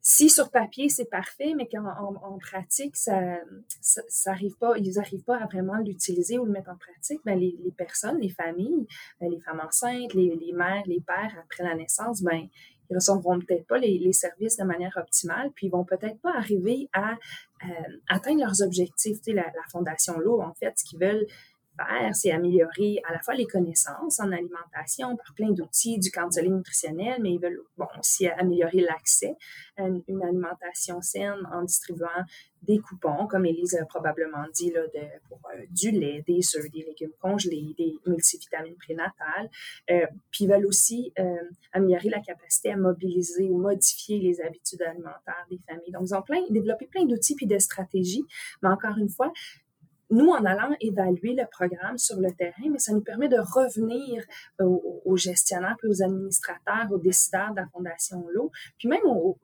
si 0.00 0.30
sur 0.30 0.50
papier 0.50 0.88
c'est 0.88 1.10
parfait, 1.10 1.54
mais 1.56 1.68
qu'en 1.68 1.86
en, 1.86 2.38
pratique, 2.38 2.96
ça, 2.96 3.38
ça, 3.80 4.30
arrive 4.30 4.56
pas, 4.56 4.76
ils 4.78 4.94
n'arrivent 4.94 5.24
pas 5.24 5.36
à 5.36 5.46
vraiment 5.46 5.76
l'utiliser 5.78 6.38
ou 6.38 6.44
le 6.44 6.52
mettre 6.52 6.70
en 6.70 6.76
pratique, 6.76 7.20
ben 7.24 7.38
les, 7.38 7.56
les 7.62 7.72
personnes, 7.72 8.18
les 8.20 8.30
familles, 8.30 8.86
ben 9.20 9.30
les 9.30 9.40
femmes 9.40 9.62
enceintes, 9.64 10.14
les, 10.14 10.36
les, 10.36 10.52
mères, 10.52 10.84
les 10.86 11.00
pères 11.00 11.34
après 11.42 11.64
la 11.64 11.74
naissance, 11.74 12.22
ben 12.22 12.48
ils 12.90 12.94
recevront 12.94 13.38
peut-être 13.38 13.66
pas 13.66 13.78
les, 13.78 13.98
les, 13.98 14.12
services 14.12 14.56
de 14.56 14.64
manière 14.64 14.96
optimale, 14.96 15.50
puis 15.54 15.66
ils 15.66 15.70
vont 15.70 15.84
peut-être 15.84 16.18
pas 16.20 16.34
arriver 16.34 16.88
à 16.94 17.12
euh, 17.12 17.96
atteindre 18.08 18.40
leurs 18.40 18.62
objectifs. 18.62 19.18
Tu 19.18 19.24
sais, 19.24 19.32
la, 19.32 19.42
la 19.42 19.62
Fondation 19.70 20.18
L'eau, 20.18 20.40
en 20.40 20.54
fait, 20.54 20.72
ce 20.76 20.84
qu'ils 20.84 20.98
veulent 20.98 21.26
c'est 22.12 22.30
améliorer 22.30 23.00
à 23.08 23.12
la 23.12 23.20
fois 23.20 23.34
les 23.34 23.46
connaissances 23.46 24.20
en 24.20 24.32
alimentation 24.32 25.16
par 25.16 25.34
plein 25.34 25.50
d'outils, 25.50 25.98
du 25.98 26.10
counseling 26.10 26.56
nutritionnel, 26.56 27.20
mais 27.22 27.32
ils 27.32 27.40
veulent 27.40 27.60
bon, 27.76 27.86
aussi 27.98 28.26
améliorer 28.26 28.80
l'accès 28.80 29.36
à 29.76 29.86
une, 29.86 30.02
alimentation 30.22 31.00
saine 31.00 31.46
en 31.52 31.62
distribuant 31.62 32.24
des 32.62 32.78
coupons, 32.80 33.26
comme 33.28 33.46
Elise 33.46 33.76
a 33.76 33.84
probablement 33.84 34.44
dit, 34.52 34.72
là, 34.72 34.82
de, 34.82 35.00
pour 35.28 35.38
euh, 35.54 35.62
du 35.70 35.90
lait, 35.90 36.24
des 36.26 36.40
œufs, 36.56 36.70
des 36.70 36.84
légumes 36.84 37.12
congelés, 37.20 37.74
des 37.78 37.96
multivitamines 38.06 38.74
prénatales. 38.74 39.48
Euh, 39.90 40.06
puis 40.30 40.44
ils 40.44 40.50
veulent 40.50 40.66
aussi 40.66 41.12
euh, 41.18 41.36
améliorer 41.72 42.08
la 42.08 42.20
capacité 42.20 42.72
à 42.72 42.76
mobiliser 42.76 43.48
ou 43.48 43.58
modifier 43.58 44.18
les 44.18 44.40
habitudes 44.40 44.82
alimentaires 44.82 45.46
des 45.50 45.58
familles. 45.68 45.92
Donc, 45.92 46.02
ils 46.06 46.14
ont 46.14 46.22
plein, 46.22 46.40
développé 46.50 46.86
plein 46.86 47.04
d'outils 47.04 47.36
puis 47.36 47.46
de 47.46 47.58
stratégies, 47.58 48.24
mais 48.62 48.68
encore 48.68 48.98
une 48.98 49.08
fois, 49.08 49.32
nous, 50.10 50.30
en 50.30 50.44
allant 50.44 50.74
évaluer 50.80 51.34
le 51.34 51.44
programme 51.50 51.98
sur 51.98 52.18
le 52.18 52.32
terrain, 52.32 52.70
mais 52.70 52.78
ça 52.78 52.92
nous 52.92 53.02
permet 53.02 53.28
de 53.28 53.38
revenir 53.38 54.24
aux, 54.60 55.16
gestionnaires, 55.16 55.76
puis 55.78 55.88
aux 55.88 56.02
administrateurs, 56.02 56.90
aux 56.90 56.98
décideurs 56.98 57.50
de 57.50 57.56
la 57.56 57.66
Fondation 57.68 58.26
L'eau, 58.32 58.50
puis 58.78 58.88
même 58.88 59.04
aux, 59.04 59.38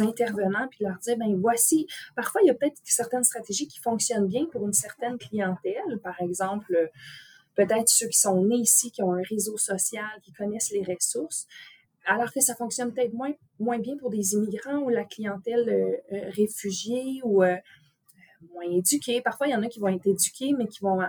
intervenants, 0.00 0.68
puis 0.70 0.84
leur 0.84 0.98
dire, 0.98 1.16
ben 1.18 1.34
voici, 1.40 1.86
parfois, 2.14 2.40
il 2.42 2.48
y 2.48 2.50
a 2.50 2.54
peut-être 2.54 2.76
certaines 2.84 3.24
stratégies 3.24 3.68
qui 3.68 3.78
fonctionnent 3.78 4.26
bien 4.26 4.46
pour 4.46 4.66
une 4.66 4.72
certaine 4.72 5.18
clientèle, 5.18 5.98
par 6.02 6.20
exemple, 6.20 6.90
peut-être 7.54 7.88
ceux 7.88 8.08
qui 8.08 8.18
sont 8.18 8.44
nés 8.44 8.56
ici, 8.56 8.90
qui 8.90 9.02
ont 9.02 9.12
un 9.12 9.22
réseau 9.22 9.56
social, 9.56 10.08
qui 10.22 10.32
connaissent 10.32 10.72
les 10.72 10.82
ressources, 10.82 11.46
alors 12.04 12.32
que 12.32 12.40
ça 12.40 12.54
fonctionne 12.54 12.92
peut-être 12.92 13.12
moins, 13.12 13.32
moins 13.58 13.78
bien 13.78 13.96
pour 13.96 14.10
des 14.10 14.34
immigrants 14.34 14.78
ou 14.78 14.88
la 14.88 15.04
clientèle 15.04 15.68
euh, 15.68 16.16
euh, 16.16 16.30
réfugiée 16.30 17.20
ou 17.24 17.42
moins 18.52 18.70
éduquée. 18.70 19.20
Parfois, 19.20 19.48
il 19.48 19.50
y 19.50 19.54
en 19.54 19.62
a 19.62 19.68
qui 19.68 19.80
vont 19.80 19.88
être 19.88 20.06
éduqués, 20.06 20.52
mais 20.56 20.66
qui 20.66 20.80
vont 20.80 21.00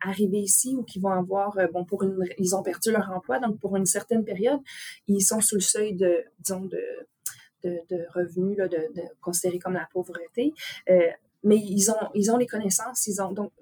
arriver 0.00 0.38
ici 0.38 0.76
ou 0.76 0.82
qui 0.82 0.98
vont 0.98 1.10
avoir, 1.10 1.56
bon, 1.72 1.84
pour 1.84 2.04
ils 2.38 2.54
ont 2.54 2.62
perdu 2.62 2.90
leur 2.90 3.10
emploi, 3.10 3.38
donc 3.38 3.58
pour 3.58 3.76
une 3.76 3.86
certaine 3.86 4.24
période, 4.24 4.60
ils 5.08 5.22
sont 5.22 5.40
sous 5.40 5.54
le 5.54 5.60
seuil 5.62 5.94
de, 5.94 6.24
disons, 6.40 6.60
de, 6.60 6.82
de, 7.62 7.80
de 7.88 8.06
revenus, 8.14 8.58
là, 8.58 8.68
de, 8.68 8.76
de 8.94 9.02
considérés 9.22 9.58
comme 9.58 9.74
la 9.74 9.88
pauvreté. 9.92 10.52
mais 11.42 11.56
ils 11.56 11.90
ont, 11.90 12.10
ils 12.14 12.30
ont 12.30 12.36
les 12.36 12.46
connaissances, 12.46 13.06
ils 13.06 13.22
ont, 13.22 13.32
donc, 13.32 13.52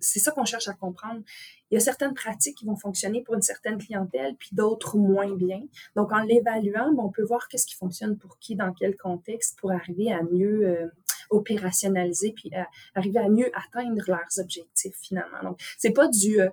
c'est 0.00 0.18
ça 0.18 0.30
qu'on 0.32 0.44
cherche 0.44 0.68
à 0.68 0.74
comprendre. 0.74 1.22
Il 1.70 1.74
y 1.74 1.76
a 1.76 1.80
certaines 1.80 2.14
pratiques 2.14 2.56
qui 2.58 2.66
vont 2.66 2.76
fonctionner 2.76 3.22
pour 3.22 3.34
une 3.34 3.42
certaine 3.42 3.78
clientèle, 3.78 4.36
puis 4.36 4.50
d'autres 4.52 4.96
moins 4.96 5.34
bien. 5.34 5.62
Donc, 5.96 6.12
en 6.12 6.20
l'évaluant, 6.20 6.92
ben, 6.92 7.04
on 7.04 7.10
peut 7.10 7.24
voir 7.24 7.48
qu'est-ce 7.48 7.66
qui 7.66 7.74
fonctionne 7.74 8.16
pour 8.16 8.38
qui, 8.38 8.56
dans 8.56 8.72
quel 8.72 8.96
contexte, 8.96 9.58
pour 9.58 9.72
arriver 9.72 10.12
à 10.12 10.22
mieux 10.22 10.66
euh, 10.66 10.86
opérationnaliser, 11.30 12.32
puis 12.32 12.50
arriver 12.94 13.18
à 13.18 13.28
mieux 13.28 13.50
atteindre 13.54 14.02
leurs 14.06 14.38
objectifs 14.38 14.96
finalement. 15.00 15.42
Donc, 15.42 15.60
c'est 15.78 15.92
pas 15.92 16.08
du 16.08 16.40
euh, 16.40 16.50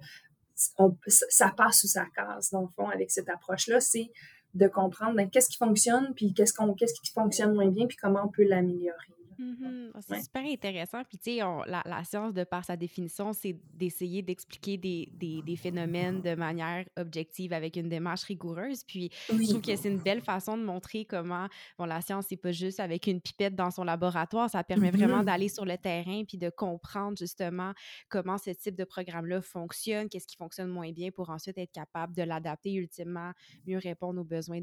ça 1.07 1.53
passe 1.55 1.83
ou 1.83 1.87
ça 1.87 2.05
casse 2.15 2.51
dans 2.51 2.61
le 2.61 2.67
fond 2.75 2.89
avec 2.89 3.11
cette 3.11 3.29
approche-là. 3.29 3.79
C'est 3.79 4.11
de 4.53 4.67
comprendre 4.67 5.15
ben, 5.15 5.29
qu'est-ce 5.29 5.49
qui 5.49 5.57
fonctionne, 5.57 6.13
puis 6.15 6.33
qu'est-ce 6.33 6.53
qu'on 6.53 6.73
qu'est-ce 6.73 6.99
qui 7.01 7.11
fonctionne 7.11 7.53
moins 7.53 7.67
bien, 7.67 7.87
puis 7.87 7.97
comment 7.97 8.23
on 8.25 8.29
peut 8.29 8.45
l'améliorer. 8.45 9.13
Mmh 9.37 9.91
ah, 9.93 9.99
c'est 10.01 10.21
super 10.21 10.43
intéressant. 10.45 11.03
Puis, 11.03 11.17
tu 11.17 11.31
sais, 11.31 11.37
la, 11.39 11.81
la, 11.85 12.03
science, 12.03 12.33
de 12.33 12.43
par 12.43 12.63
sa 12.63 12.77
définition, 12.77 13.33
c'est 13.33 13.55
d'essayer 13.73 14.21
d'expliquer 14.21 14.77
des, 14.77 15.09
des, 15.13 15.41
des, 15.41 15.55
phénomènes 15.55 16.21
de 16.21 16.35
manière 16.35 16.85
objective 16.97 17.53
avec 17.53 17.75
une 17.75 17.89
démarche 17.89 18.23
rigoureuse. 18.23 18.83
Puis, 18.83 19.09
je 19.29 19.49
trouve 19.49 19.61
que 19.61 19.75
c'est 19.75 19.89
une 19.89 19.99
belle 19.99 20.21
façon 20.21 20.57
de 20.57 20.63
montrer 20.63 21.05
comment, 21.05 21.47
bon, 21.77 21.85
la 21.85 22.01
science, 22.01 22.25
c'est 22.29 22.37
pas 22.37 22.51
juste 22.51 22.79
avec 22.79 23.07
une 23.07 23.21
pipette 23.21 23.55
dans 23.55 23.71
son 23.71 23.83
laboratoire. 23.83 24.49
Ça 24.49 24.63
permet 24.63 24.91
vraiment 24.91 25.21
mmh 25.21 25.25
d'aller 25.25 25.49
sur 25.49 25.65
le 25.65 25.77
terrain 25.77 26.23
puis 26.25 26.37
de 26.37 26.49
comprendre 26.49 27.17
justement 27.17 27.73
comment 28.09 28.37
ce 28.37 28.51
type 28.51 28.75
de 28.75 28.83
programme-là 28.83 29.41
fonctionne, 29.41 30.09
qu'est-ce 30.09 30.27
qui 30.27 30.35
fonctionne 30.35 30.69
moins 30.69 30.91
bien 30.91 31.11
pour 31.11 31.29
ensuite 31.29 31.57
être 31.57 31.71
capable 31.71 32.15
de 32.15 32.23
l'adapter 32.23 32.73
ultimement, 32.73 33.31
mieux 33.65 33.77
répondre 33.77 34.21
aux 34.21 34.25
besoins 34.25 34.61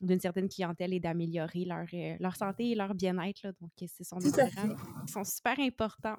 d'une 0.00 0.20
certaine 0.20 0.48
clientèle 0.48 0.92
et 0.92 1.00
d'améliorer 1.00 1.64
leur, 1.64 1.86
euh, 1.92 2.16
leur 2.20 2.36
santé 2.36 2.70
et 2.70 2.74
leur 2.74 2.94
bien-être. 2.94 3.52
Donc, 3.60 3.70
c'est 3.86 4.04
sont 4.04 4.18
des 4.18 4.30
programmes 4.30 4.76
qui 5.06 5.12
sont 5.12 5.24
super 5.24 5.58
importants. 5.58 6.16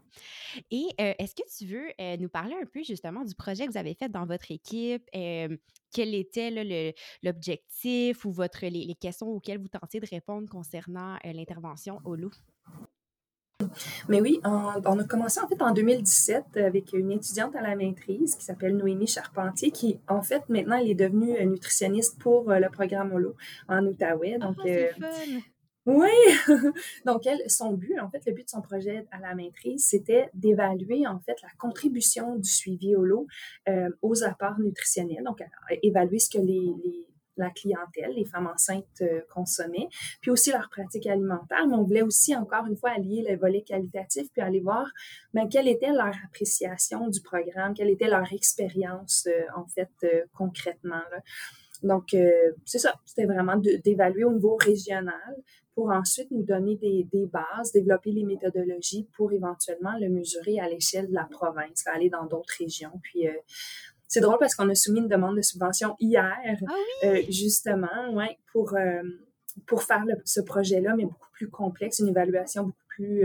Et 0.71 0.85
euh, 0.99 1.13
est-ce 1.17 1.35
que 1.35 1.43
tu 1.57 1.65
veux 1.65 1.89
euh, 1.99 2.17
nous 2.17 2.29
parler 2.29 2.55
un 2.61 2.65
peu 2.65 2.83
justement 2.83 3.23
du 3.23 3.35
projet 3.35 3.65
que 3.65 3.71
vous 3.71 3.77
avez 3.77 3.93
fait 3.93 4.09
dans 4.09 4.25
votre 4.25 4.51
équipe? 4.51 5.07
quel 5.91 6.13
était 6.13 6.51
l'objectif 7.23 8.23
ou 8.25 8.31
votre, 8.31 8.65
les, 8.65 8.93
questions 8.95 9.27
auxquelles 9.27 9.59
vous 9.59 9.67
tentiez 9.67 9.99
de 9.99 10.05
répondre 10.05 10.47
concernant 10.47 11.17
l'intervention 11.23 11.99
au 12.05 12.15
loup? 12.15 12.31
Mais 14.07 14.21
oui, 14.21 14.39
on, 14.43 14.99
a 14.99 15.03
commencé 15.03 15.39
en 15.39 15.47
fait 15.47 15.61
en 15.61 15.73
2017 15.73 16.57
avec 16.57 16.93
une 16.93 17.11
étudiante 17.11 17.55
à 17.55 17.61
la 17.61 17.75
maîtrise 17.75 18.35
qui 18.35 18.45
s'appelle 18.45 18.77
Noémie 18.77 19.07
Charpentier, 19.07 19.71
qui 19.71 19.99
en 20.07 20.21
fait 20.21 20.47
maintenant 20.49 20.77
elle 20.77 20.89
est 20.89 20.95
devenue 20.95 21.45
nutritionniste 21.45 22.19
pour 22.19 22.51
le 22.51 22.69
programme 22.69 23.11
Holo 23.13 23.35
en 23.67 23.85
Outaouais. 23.85 24.37
Donc, 24.37 24.55
oh, 24.63 24.69
oui! 25.85 26.09
Donc, 27.05 27.25
elle, 27.25 27.49
son 27.49 27.73
but, 27.73 27.99
en 27.99 28.09
fait, 28.09 28.21
le 28.27 28.33
but 28.33 28.43
de 28.43 28.49
son 28.49 28.61
projet 28.61 29.07
à 29.11 29.19
la 29.19 29.33
maîtrise, 29.33 29.85
c'était 29.85 30.29
d'évaluer, 30.33 31.07
en 31.07 31.19
fait, 31.19 31.41
la 31.41 31.49
contribution 31.57 32.35
du 32.35 32.49
suivi 32.49 32.95
au 32.95 33.03
lot 33.03 33.27
euh, 33.67 33.89
aux 34.01 34.23
apports 34.23 34.59
nutritionnels. 34.59 35.23
Donc, 35.23 35.41
évaluer 35.81 36.19
ce 36.19 36.29
que 36.29 36.43
les, 36.43 37.07
la 37.39 37.51
clientèle, 37.51 38.13
les 38.15 38.25
femmes 38.25 38.47
enceintes 38.47 39.01
euh, 39.01 39.21
consommaient, 39.33 39.87
puis 40.21 40.31
aussi 40.31 40.51
leurs 40.51 40.69
pratiques 40.69 41.07
alimentaires. 41.07 41.67
Mais 41.67 41.75
on 41.75 41.83
voulait 41.83 42.01
aussi, 42.01 42.35
encore 42.35 42.65
une 42.67 42.75
fois, 42.75 42.91
allier 42.91 43.25
le 43.27 43.37
volet 43.37 43.61
qualitatif, 43.61 44.27
puis 44.31 44.41
aller 44.41 44.59
voir 44.59 44.87
ben, 45.33 45.47
quelle 45.47 45.67
était 45.67 45.91
leur 45.91 46.13
appréciation 46.25 47.07
du 47.07 47.21
programme, 47.21 47.73
quelle 47.73 47.89
était 47.89 48.07
leur 48.07 48.31
expérience, 48.33 49.27
euh, 49.27 49.41
en 49.55 49.65
fait, 49.67 49.89
concrètement. 50.33 51.01
Donc, 51.81 52.13
c'est 52.65 52.79
ça, 52.79 52.93
c'était 53.05 53.25
vraiment 53.25 53.55
d'évaluer 53.55 54.25
au 54.25 54.33
niveau 54.33 54.57
régional, 54.57 55.35
pour 55.79 55.91
ensuite 55.91 56.29
nous 56.31 56.43
donner 56.43 56.75
des, 56.75 57.07
des, 57.09 57.25
bases, 57.25 57.71
développer 57.73 58.11
les 58.11 58.25
méthodologies 58.25 59.07
pour 59.15 59.31
éventuellement 59.31 59.97
le 59.97 60.09
mesurer 60.09 60.59
à 60.59 60.67
l'échelle 60.67 61.07
de 61.07 61.13
la 61.13 61.23
province, 61.23 61.87
aller 61.87 62.09
dans 62.09 62.25
d'autres 62.25 62.53
régions. 62.59 62.99
Puis 63.01 63.29
euh, 63.29 63.33
c'est 64.09 64.19
drôle 64.19 64.37
parce 64.39 64.55
qu'on 64.55 64.67
a 64.69 64.75
soumis 64.75 64.99
une 64.99 65.07
demande 65.07 65.37
de 65.37 65.41
subvention 65.41 65.95
hier, 65.99 66.35
ah 66.67 66.73
euh, 67.05 67.21
justement, 67.29 68.11
ouais, 68.13 68.37
pour, 68.51 68.75
euh, 68.75 69.03
pour 69.65 69.83
faire 69.83 70.03
ce 70.25 70.41
projet-là, 70.41 70.95
mais 70.97 71.05
beaucoup 71.05 71.31
plus 71.31 71.49
complexe, 71.49 71.99
une 71.99 72.09
évaluation 72.09 72.63
beaucoup 72.63 72.87
plus 72.89 73.23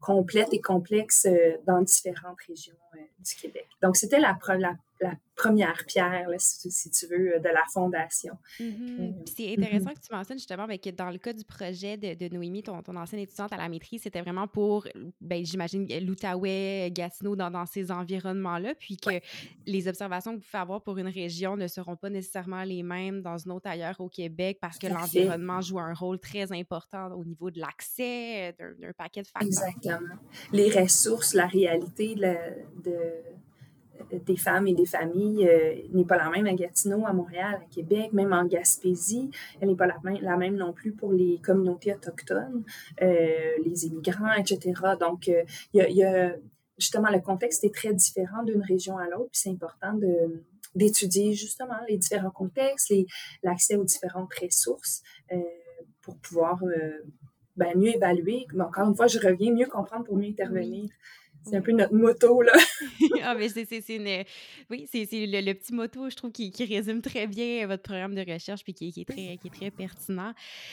complète 0.00 0.48
et 0.52 0.60
complexe 0.60 1.28
dans 1.66 1.82
différentes 1.82 2.40
régions 2.48 2.74
du 3.18 3.34
Québec. 3.36 3.68
Donc, 3.82 3.96
c'était 3.96 4.18
la, 4.18 4.36
la, 4.58 4.74
la 5.00 5.14
première 5.34 5.84
pierre, 5.86 6.28
si, 6.38 6.90
tu 6.90 7.06
veux, 7.06 7.40
de 7.40 7.48
la 7.48 7.62
fondation. 7.72 8.34
Mm-hmm. 8.58 9.00
Euh, 9.00 9.12
c'est 9.24 9.52
intéressant 9.52 9.90
que 9.90 10.00
tu 10.00 10.12
mentionnes 10.12 10.38
justement 10.38 10.66
mais 10.66 10.78
que 10.78 10.90
dans 10.90 11.10
le 11.10 11.16
cas 11.16 11.32
du 11.32 11.44
projet 11.44 11.96
de, 11.96 12.14
de 12.14 12.34
Noémie, 12.34 12.62
ton, 12.62 12.82
ton, 12.82 12.94
ancienne 12.96 13.22
étudiante 13.22 13.52
à 13.52 13.56
la 13.56 13.68
maîtrise, 13.68 14.02
c'était 14.02 14.20
vraiment 14.20 14.46
pour, 14.46 14.86
ben, 15.20 15.44
j'imagine, 15.44 15.86
l'Outaouais, 16.04 16.90
Gatineau, 16.92 17.36
dans, 17.36 17.50
dans 17.50 17.64
ces 17.64 17.90
environnements-là, 17.90 18.74
puis 18.74 18.98
que 18.98 19.10
les 19.66 19.88
observations 19.88 20.32
que 20.32 20.36
vous 20.36 20.44
pouvez 20.44 20.60
avoir 20.60 20.82
pour 20.82 20.98
une 20.98 21.08
région 21.08 21.56
ne 21.56 21.66
seront 21.66 21.96
pas 21.96 22.10
nécessairement 22.10 22.64
les 22.64 22.82
mêmes 22.82 23.22
dans 23.22 23.38
une 23.38 23.52
autre 23.52 23.68
ailleurs 23.68 23.98
au 24.00 24.08
Québec 24.08 24.58
parce 24.60 24.78
que 24.78 24.88
l'environnement 24.88 25.60
joue 25.62 25.78
un 25.78 25.94
rôle 25.94 26.18
très 26.18 26.52
important 26.52 27.12
au 27.12 27.24
niveau 27.24 27.50
de 27.50 27.60
l'accès 27.60 28.54
d'un 28.58 28.92
paquet 28.92 29.22
de 29.22 29.28
facteurs. 29.28 29.48
Exactement. 29.48 30.16
Les 30.52 30.70
ressources, 30.70 31.34
la 31.34 31.46
réalité 31.46 32.14
de 32.14 32.34
des 34.12 34.36
femmes 34.36 34.66
et 34.66 34.74
des 34.74 34.86
familles 34.86 35.48
euh, 35.48 35.74
n'est 35.92 36.04
pas 36.04 36.16
la 36.16 36.30
même 36.30 36.46
à 36.46 36.54
Gatineau, 36.54 37.06
à 37.06 37.12
Montréal, 37.12 37.60
à 37.62 37.74
Québec, 37.74 38.12
même 38.12 38.32
en 38.32 38.44
Gaspésie. 38.44 39.30
Elle 39.60 39.68
n'est 39.68 39.76
pas 39.76 39.86
la 39.86 40.36
même, 40.36 40.56
non 40.56 40.72
plus 40.72 40.92
pour 40.92 41.12
les 41.12 41.38
communautés 41.38 41.94
autochtones, 41.94 42.64
euh, 43.02 43.52
les 43.64 43.86
immigrants, 43.86 44.32
etc. 44.34 44.72
Donc, 44.98 45.28
euh, 45.28 45.42
il 45.72 45.82
y, 45.82 46.04
justement 46.78 47.10
le 47.10 47.20
contexte 47.20 47.64
est 47.64 47.74
très 47.74 47.92
différent 47.92 48.42
d'une 48.42 48.62
région 48.62 48.96
à 48.98 49.06
l'autre, 49.06 49.30
puis 49.32 49.40
c'est 49.42 49.50
important 49.50 49.94
de 49.94 50.42
d'étudier 50.76 51.32
justement 51.32 51.74
les 51.88 51.98
différents 51.98 52.30
contextes, 52.30 52.94
l'accès 53.42 53.74
aux 53.74 53.82
différentes 53.82 54.32
ressources 54.40 55.02
pour 56.00 56.16
pouvoir 56.18 56.62
ben, 57.56 57.76
mieux 57.76 57.96
évaluer. 57.96 58.46
Mais 58.54 58.62
encore 58.62 58.88
une 58.88 58.94
fois, 58.94 59.08
je 59.08 59.18
reviens 59.18 59.52
mieux 59.52 59.66
comprendre 59.66 60.04
pour 60.04 60.16
mieux 60.16 60.28
intervenir. 60.28 60.88
C'est 61.42 61.56
un 61.56 61.62
peu 61.62 61.72
notre 61.72 61.94
moto, 61.94 62.42
là. 62.42 62.52
ah, 63.22 63.34
mais 63.34 63.48
c'est, 63.48 63.64
une... 63.88 64.24
Oui, 64.70 64.86
c'est, 64.90 65.06
le, 65.10 65.52
petit 65.52 65.72
moto, 65.72 66.08
je 66.10 66.16
trouve, 66.16 66.32
qui, 66.32 66.52
résume 66.64 67.00
très 67.00 67.26
bien 67.26 67.66
votre 67.66 67.82
programme 67.82 68.14
de 68.14 68.30
recherche 68.30 68.62
puis 68.62 68.74
qui, 68.74 68.88
est, 68.88 69.04
très, 69.04 69.36
qui 69.38 69.48
est 69.48 69.54
très 69.54 69.70
pertinent. 69.70 70.32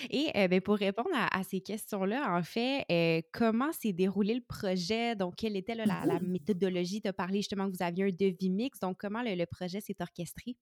Et 0.10 0.30
euh, 0.36 0.48
ben, 0.48 0.62
pour 0.62 0.76
répondre 0.76 1.10
à, 1.14 1.44
ces 1.44 1.62
questions-là, 1.62 2.36
en 2.38 2.44
fait, 2.44 2.86
euh, 2.92 3.22
comment 3.32 3.72
s'est 3.72 3.94
déroulé 3.94 4.36
le 4.36 4.42
projet? 4.42 5.16
Donc, 5.16 5.36
quelle 5.38 5.56
était 5.56 5.76
la, 5.76 5.86
la, 5.86 6.20
mmh 6.20 6.28
méthodologie? 6.28 7.02
Tu 7.02 7.08
as 7.08 7.14
parlé 7.14 7.38
justement 7.38 7.70
que 7.70 7.76
vous 7.76 7.84
aviez 7.84 8.06
un 8.06 8.10
devis 8.10 8.50
mix. 8.50 8.80
Donc, 8.80 8.98
comment 9.00 9.22
le 9.24 9.46
projet 9.46 9.80
s'est 9.80 9.96
orchestré? 10.00 10.56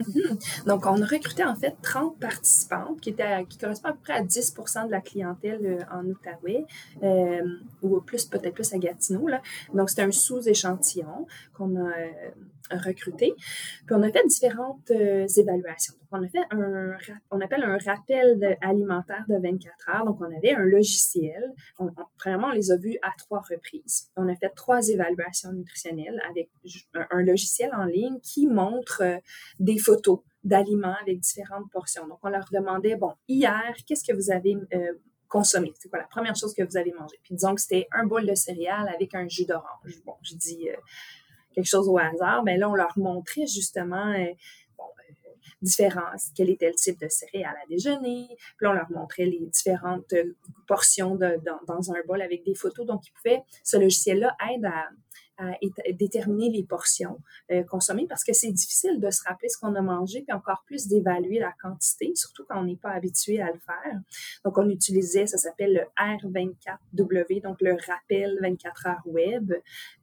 Mhm. 0.00 0.38
Donc, 0.66 0.86
on 0.86 1.00
a 1.00 1.06
recruté 1.06 1.44
en 1.44 1.54
fait 1.54 1.76
30 1.82 2.18
participantes 2.18 3.00
qui, 3.00 3.14
qui 3.48 3.58
correspondent 3.58 3.92
à 3.92 3.94
peu 3.94 4.00
près 4.02 4.12
à 4.14 4.22
10% 4.22 4.86
de 4.86 4.90
la 4.90 5.00
clientèle 5.00 5.60
euh, 5.64 5.96
en 5.96 6.04
Outaouais, 6.04 6.66
euh, 7.02 7.46
ou 7.82 8.00
plus 8.00 8.24
peut-être 8.24 8.54
plus 8.54 8.72
à 8.72 8.78
Gatineau. 8.78 9.28
Donc, 9.72 9.90
c'était 9.90 10.02
un 10.02 10.10
sous-échantillon 10.10 11.26
qu'on 11.52 11.76
a 11.76 11.92
euh, 12.74 12.78
recruté. 12.78 13.34
Puis, 13.86 13.96
on 13.96 14.02
a 14.02 14.10
fait 14.10 14.26
différentes 14.26 14.90
évaluations. 14.90 15.94
Donc, 16.00 16.08
on 16.20 16.24
a 16.24 16.28
fait 16.28 16.44
un, 16.50 17.40
appelle 17.40 17.64
un 17.64 17.78
rappel 17.78 18.56
alimentaire 18.60 19.24
de 19.28 19.36
24 19.36 19.88
heures. 19.90 20.04
Donc, 20.04 20.20
on 20.20 20.36
avait 20.36 20.52
un 20.52 20.64
logiciel. 20.64 21.52
Vraiment, 22.24 22.48
on 22.48 22.52
les 22.52 22.70
a 22.70 22.76
vus 22.76 22.98
à 23.02 23.10
trois 23.18 23.42
reprises. 23.48 24.10
On 24.16 24.28
a 24.28 24.36
fait 24.36 24.50
trois 24.50 24.88
évaluations 24.88 25.52
nutritionnelles 25.52 26.20
avec 26.28 26.50
un, 26.94 27.22
logiciel 27.22 27.70
en 27.74 27.84
ligne 27.84 28.18
qui 28.20 28.46
montre 28.46 29.02
des 29.58 29.78
photos 29.78 30.20
d'aliments 30.44 30.94
avec 31.00 31.20
différentes 31.20 31.70
portions. 31.72 32.06
Donc, 32.06 32.18
on 32.22 32.28
leur 32.28 32.46
demandait, 32.52 32.96
bon, 32.96 33.14
hier, 33.28 33.74
qu'est-ce 33.86 34.04
que 34.04 34.14
vous 34.14 34.30
avez 34.30 34.56
euh, 34.74 34.92
consommé? 35.28 35.72
C'est 35.78 35.88
quoi 35.88 35.98
la 35.98 36.06
première 36.06 36.36
chose 36.36 36.54
que 36.54 36.62
vous 36.62 36.76
avez 36.76 36.92
mangé? 36.92 37.18
Puis 37.22 37.34
disons 37.34 37.54
que 37.54 37.60
c'était 37.60 37.88
un 37.92 38.06
bol 38.06 38.26
de 38.26 38.34
céréales 38.34 38.88
avec 38.94 39.14
un 39.14 39.26
jus 39.26 39.46
d'orange. 39.46 40.02
Bon, 40.04 40.14
je 40.22 40.34
dis 40.34 40.68
euh, 40.68 40.76
quelque 41.54 41.68
chose 41.68 41.88
au 41.88 41.98
hasard, 41.98 42.42
mais 42.44 42.56
là, 42.56 42.68
on 42.68 42.74
leur 42.74 42.96
montrait 42.98 43.46
justement 43.46 44.12
euh, 44.12 44.26
bon, 44.76 44.84
différents, 45.62 46.02
quel 46.36 46.50
était 46.50 46.68
le 46.68 46.74
type 46.74 47.00
de 47.00 47.08
céréales 47.08 47.56
à 47.62 47.66
déjeuner. 47.68 48.26
Puis 48.28 48.64
là, 48.64 48.70
on 48.70 48.74
leur 48.74 48.90
montrait 48.90 49.26
les 49.26 49.46
différentes 49.46 50.14
portions 50.66 51.14
de, 51.16 51.38
dans, 51.44 51.74
dans, 51.74 51.92
un 51.92 52.00
bol 52.06 52.20
avec 52.22 52.44
des 52.44 52.54
photos. 52.54 52.86
Donc, 52.86 53.02
ils 53.06 53.12
pouvaient, 53.12 53.42
ce 53.62 53.76
logiciel-là 53.76 54.36
aide 54.52 54.64
à 54.64 54.88
à 55.38 55.52
déterminer 55.92 56.50
les 56.50 56.62
portions 56.62 57.20
euh, 57.50 57.62
consommées 57.64 58.06
parce 58.08 58.24
que 58.24 58.32
c'est 58.32 58.52
difficile 58.52 59.00
de 59.00 59.10
se 59.10 59.22
rappeler 59.24 59.48
ce 59.48 59.58
qu'on 59.58 59.74
a 59.74 59.82
mangé, 59.82 60.22
puis 60.22 60.32
encore 60.32 60.62
plus 60.66 60.86
d'évaluer 60.86 61.38
la 61.38 61.52
quantité, 61.60 62.12
surtout 62.14 62.44
quand 62.48 62.60
on 62.60 62.64
n'est 62.64 62.76
pas 62.76 62.90
habitué 62.90 63.40
à 63.40 63.50
le 63.50 63.58
faire. 63.58 64.00
Donc, 64.44 64.58
on 64.58 64.68
utilisait, 64.68 65.26
ça 65.26 65.38
s'appelle 65.38 65.74
le 65.74 66.02
R24W, 66.02 67.42
donc 67.42 67.60
le 67.60 67.76
rappel 67.86 68.38
24 68.40 68.86
heures 68.86 69.02
web. 69.06 69.52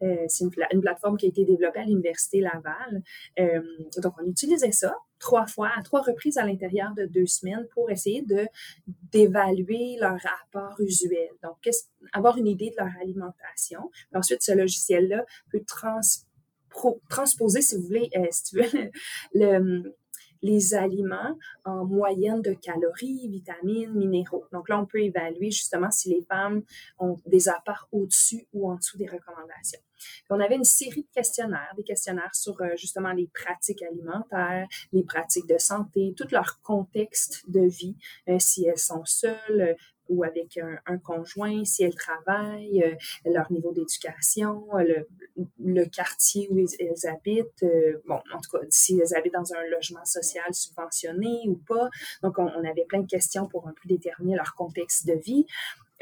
Euh, 0.01 0.25
c'est 0.27 0.43
une, 0.43 0.81
plateforme 0.81 1.17
qui 1.17 1.27
a 1.27 1.29
été 1.29 1.45
développée 1.45 1.79
à 1.79 1.85
l'Université 1.85 2.41
Laval. 2.41 3.01
Euh, 3.39 3.61
donc, 4.01 4.13
on 4.21 4.25
utilisait 4.25 4.71
ça 4.71 4.95
trois 5.21 5.45
fois, 5.45 5.69
à 5.77 5.81
trois 5.83 6.01
reprises 6.01 6.37
à 6.37 6.45
l'intérieur 6.45 6.93
de 6.93 7.05
deux 7.05 7.27
semaines 7.27 7.65
pour 7.73 7.89
essayer 7.89 8.21
de 8.23 8.45
d'évaluer 9.13 9.97
leur 9.99 10.17
rapport 10.19 10.75
usuel. 10.81 11.29
Donc, 11.43 11.69
avoir 12.11 12.37
une 12.37 12.47
idée 12.47 12.71
de 12.71 12.75
leur 12.77 12.91
alimentation. 13.01 13.89
ensuite, 14.13 14.41
ce 14.41 14.51
logiciel-là 14.51 15.23
peut 15.51 15.63
transposer, 17.09 17.61
si 17.61 17.77
vous 17.77 17.83
voulez, 17.83 18.09
euh, 18.17 18.27
si 18.31 18.43
tu 18.43 18.55
veux, 18.57 18.91
le, 19.33 19.95
les 20.41 20.73
aliments 20.73 21.37
en 21.65 21.85
moyenne 21.85 22.41
de 22.41 22.53
calories, 22.53 23.27
vitamines, 23.29 23.93
minéraux. 23.93 24.45
Donc 24.51 24.69
là, 24.69 24.79
on 24.79 24.85
peut 24.85 25.01
évaluer 25.01 25.51
justement 25.51 25.91
si 25.91 26.09
les 26.09 26.21
femmes 26.21 26.63
ont 26.99 27.17
des 27.25 27.49
apports 27.49 27.87
au-dessus 27.91 28.47
ou 28.53 28.71
en 28.71 28.75
dessous 28.75 28.97
des 28.97 29.07
recommandations. 29.07 29.79
on 30.29 30.39
avait 30.39 30.55
une 30.55 30.63
série 30.63 31.03
de 31.03 31.13
questionnaires, 31.13 31.73
des 31.75 31.83
questionnaires 31.83 32.33
sur 32.33 32.59
euh, 32.61 32.75
justement 32.75 33.11
les 33.11 33.27
pratiques 33.27 33.83
alimentaires, 33.83 34.67
les 34.91 35.03
pratiques 35.03 35.47
de 35.47 35.57
santé, 35.57 36.13
tout 36.17 36.27
leur 36.31 36.61
contexte 36.61 37.49
de 37.49 37.61
vie, 37.61 37.95
euh, 38.29 38.37
si 38.39 38.65
elles 38.65 38.77
sont 38.77 39.05
seules, 39.05 39.75
ou 40.11 40.23
avec 40.23 40.59
un, 40.85 40.97
conjoint, 40.97 41.63
si 41.63 41.83
elles 41.83 41.95
travaillent, 41.95 42.83
euh, 42.83 42.95
leur 43.25 43.49
niveau 43.51 43.71
d'éducation, 43.71 44.67
le, 44.73 45.07
le, 45.63 45.85
quartier 45.85 46.49
où 46.51 46.59
elles, 46.59 47.09
habitent, 47.09 47.63
euh, 47.63 48.01
bon, 48.05 48.19
en 48.33 48.39
tout 48.41 48.51
cas, 48.51 48.65
si 48.69 48.99
elles 48.99 49.15
habitent 49.17 49.33
dans 49.33 49.53
un 49.53 49.63
logement 49.69 50.03
social 50.03 50.53
subventionné 50.53 51.43
ou 51.47 51.55
pas. 51.55 51.89
Donc, 52.23 52.37
on, 52.37 52.47
avait 52.47 52.85
plein 52.87 52.99
de 52.99 53.07
questions 53.07 53.47
pour 53.47 53.67
un 53.67 53.71
peu 53.71 53.87
déterminer 53.87 54.35
leur 54.35 54.53
contexte 54.53 55.07
de 55.07 55.13
vie. 55.13 55.45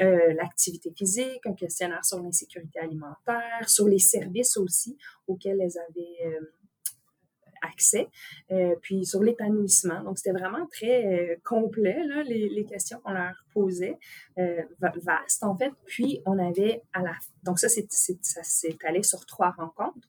Euh, 0.02 0.34
l'activité 0.34 0.92
physique, 0.92 1.46
un 1.46 1.54
questionnaire 1.54 2.04
sur 2.04 2.20
l'insécurité 2.20 2.80
alimentaire, 2.80 3.68
sur 3.68 3.88
les 3.88 4.00
services 4.00 4.58
aussi 4.58 4.98
auxquels 5.28 5.62
elles 5.62 5.78
avaient 5.78 6.40
accès, 7.62 8.08
euh, 8.52 8.76
puis 8.82 9.06
sur 9.06 9.22
l'épanouissement. 9.22 10.04
Donc, 10.04 10.18
c'était 10.18 10.38
vraiment 10.38 10.66
très 10.68 11.06
euh, 11.06 11.36
complet, 11.44 12.04
là, 12.06 12.24
les, 12.24 12.50
les, 12.50 12.66
questions 12.66 13.00
qu'on 13.04 13.14
leur 13.14 13.36
posait, 13.54 13.98
euh, 14.38 14.62
vaste 14.80 15.44
en 15.44 15.58
fait. 15.58 15.72
Puis, 15.86 16.22
on 16.26 16.38
avait 16.38 16.82
à 16.94 17.02
la... 17.02 17.14
Donc, 17.44 17.60
ça, 17.60 17.70
c'est, 17.70 17.88
ça 17.92 18.44
s'est 18.44 18.78
allé 18.86 19.04
sur 19.04 19.26
trois 19.26 19.52
rencontres. 19.52 20.08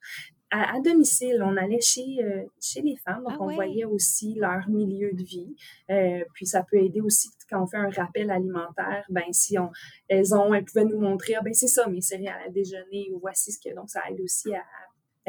À, 0.53 0.81
domicile, 0.81 1.45
on 1.45 1.57
allait 1.57 1.81
chez, 1.81 2.25
euh, 2.25 2.43
chez 2.61 2.81
les 2.81 2.97
femmes, 2.97 3.23
donc 3.23 3.35
ah 3.37 3.43
on 3.43 3.55
voyait 3.55 3.85
aussi 3.85 4.35
leur 4.35 4.69
milieu 4.69 5.13
de 5.13 5.23
vie. 5.23 5.55
Euh, 5.91 6.25
puis 6.35 6.45
ça 6.45 6.65
peut 6.69 6.79
aider 6.79 7.01
aussi 7.01 7.29
quand 7.49 7.63
on 7.63 7.67
fait 7.69 7.77
un 7.77 7.91
rappel 7.91 8.33
alimentaire, 8.33 9.05
ben 9.11 9.33
si 9.33 9.61
on, 9.61 9.71
elles 10.09 10.35
ont, 10.35 10.53
elles 10.53 10.65
pouvaient 10.65 10.87
nous 10.87 10.99
montrer, 10.99 11.37
ah, 11.37 11.41
ben 11.41 11.55
c'est 11.55 11.69
ça 11.69 11.87
mes 11.87 12.01
céréales 12.01 12.43
à 12.45 12.51
déjeuner 12.51 13.13
ou 13.13 13.21
voici 13.21 13.53
ce 13.53 13.61
que 13.61 13.73
donc 13.73 13.91
ça 13.91 14.03
aide 14.11 14.21
aussi 14.21 14.53
à, 14.53 14.65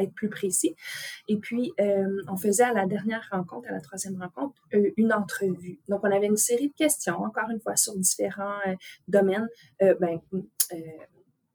être 0.02 0.14
plus 0.14 0.28
précis. 0.28 0.74
Et 1.28 1.36
puis, 1.36 1.72
euh, 1.80 2.22
on 2.28 2.36
faisait 2.36 2.64
à 2.64 2.72
la 2.72 2.86
dernière 2.86 3.26
rencontre, 3.30 3.68
à 3.68 3.72
la 3.72 3.80
troisième 3.80 4.20
rencontre, 4.20 4.60
euh, 4.74 4.90
une 4.96 5.12
entrevue. 5.12 5.78
Donc, 5.88 6.00
on 6.02 6.10
avait 6.10 6.26
une 6.26 6.36
série 6.36 6.68
de 6.68 6.74
questions, 6.74 7.16
encore 7.22 7.50
une 7.50 7.60
fois, 7.60 7.76
sur 7.76 7.96
différents 7.96 8.58
euh, 8.66 8.74
domaines, 9.08 9.48
ben, 9.80 10.20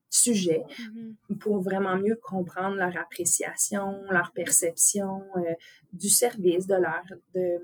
sujets, 0.09 0.63
mm-hmm. 0.67 1.37
pour 1.37 1.61
vraiment 1.61 1.97
mieux 1.97 2.19
comprendre 2.21 2.75
leur 2.75 2.95
appréciation, 2.97 4.01
leur 4.09 4.31
perception 4.31 5.23
du 5.93 6.09
service, 6.09 6.67
de 6.67 6.75
leur... 6.75 7.03
De, 7.33 7.59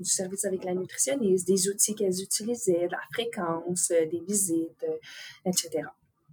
du 0.00 0.10
service 0.10 0.44
avec 0.44 0.64
la 0.64 0.74
nutritionniste, 0.74 1.46
des 1.46 1.68
outils 1.68 1.94
qu'elles 1.94 2.20
utilisaient, 2.20 2.88
de 2.88 2.92
la 2.92 3.00
fréquence, 3.12 3.90
des 3.90 4.24
visites, 4.26 4.84
etc. 5.44 5.84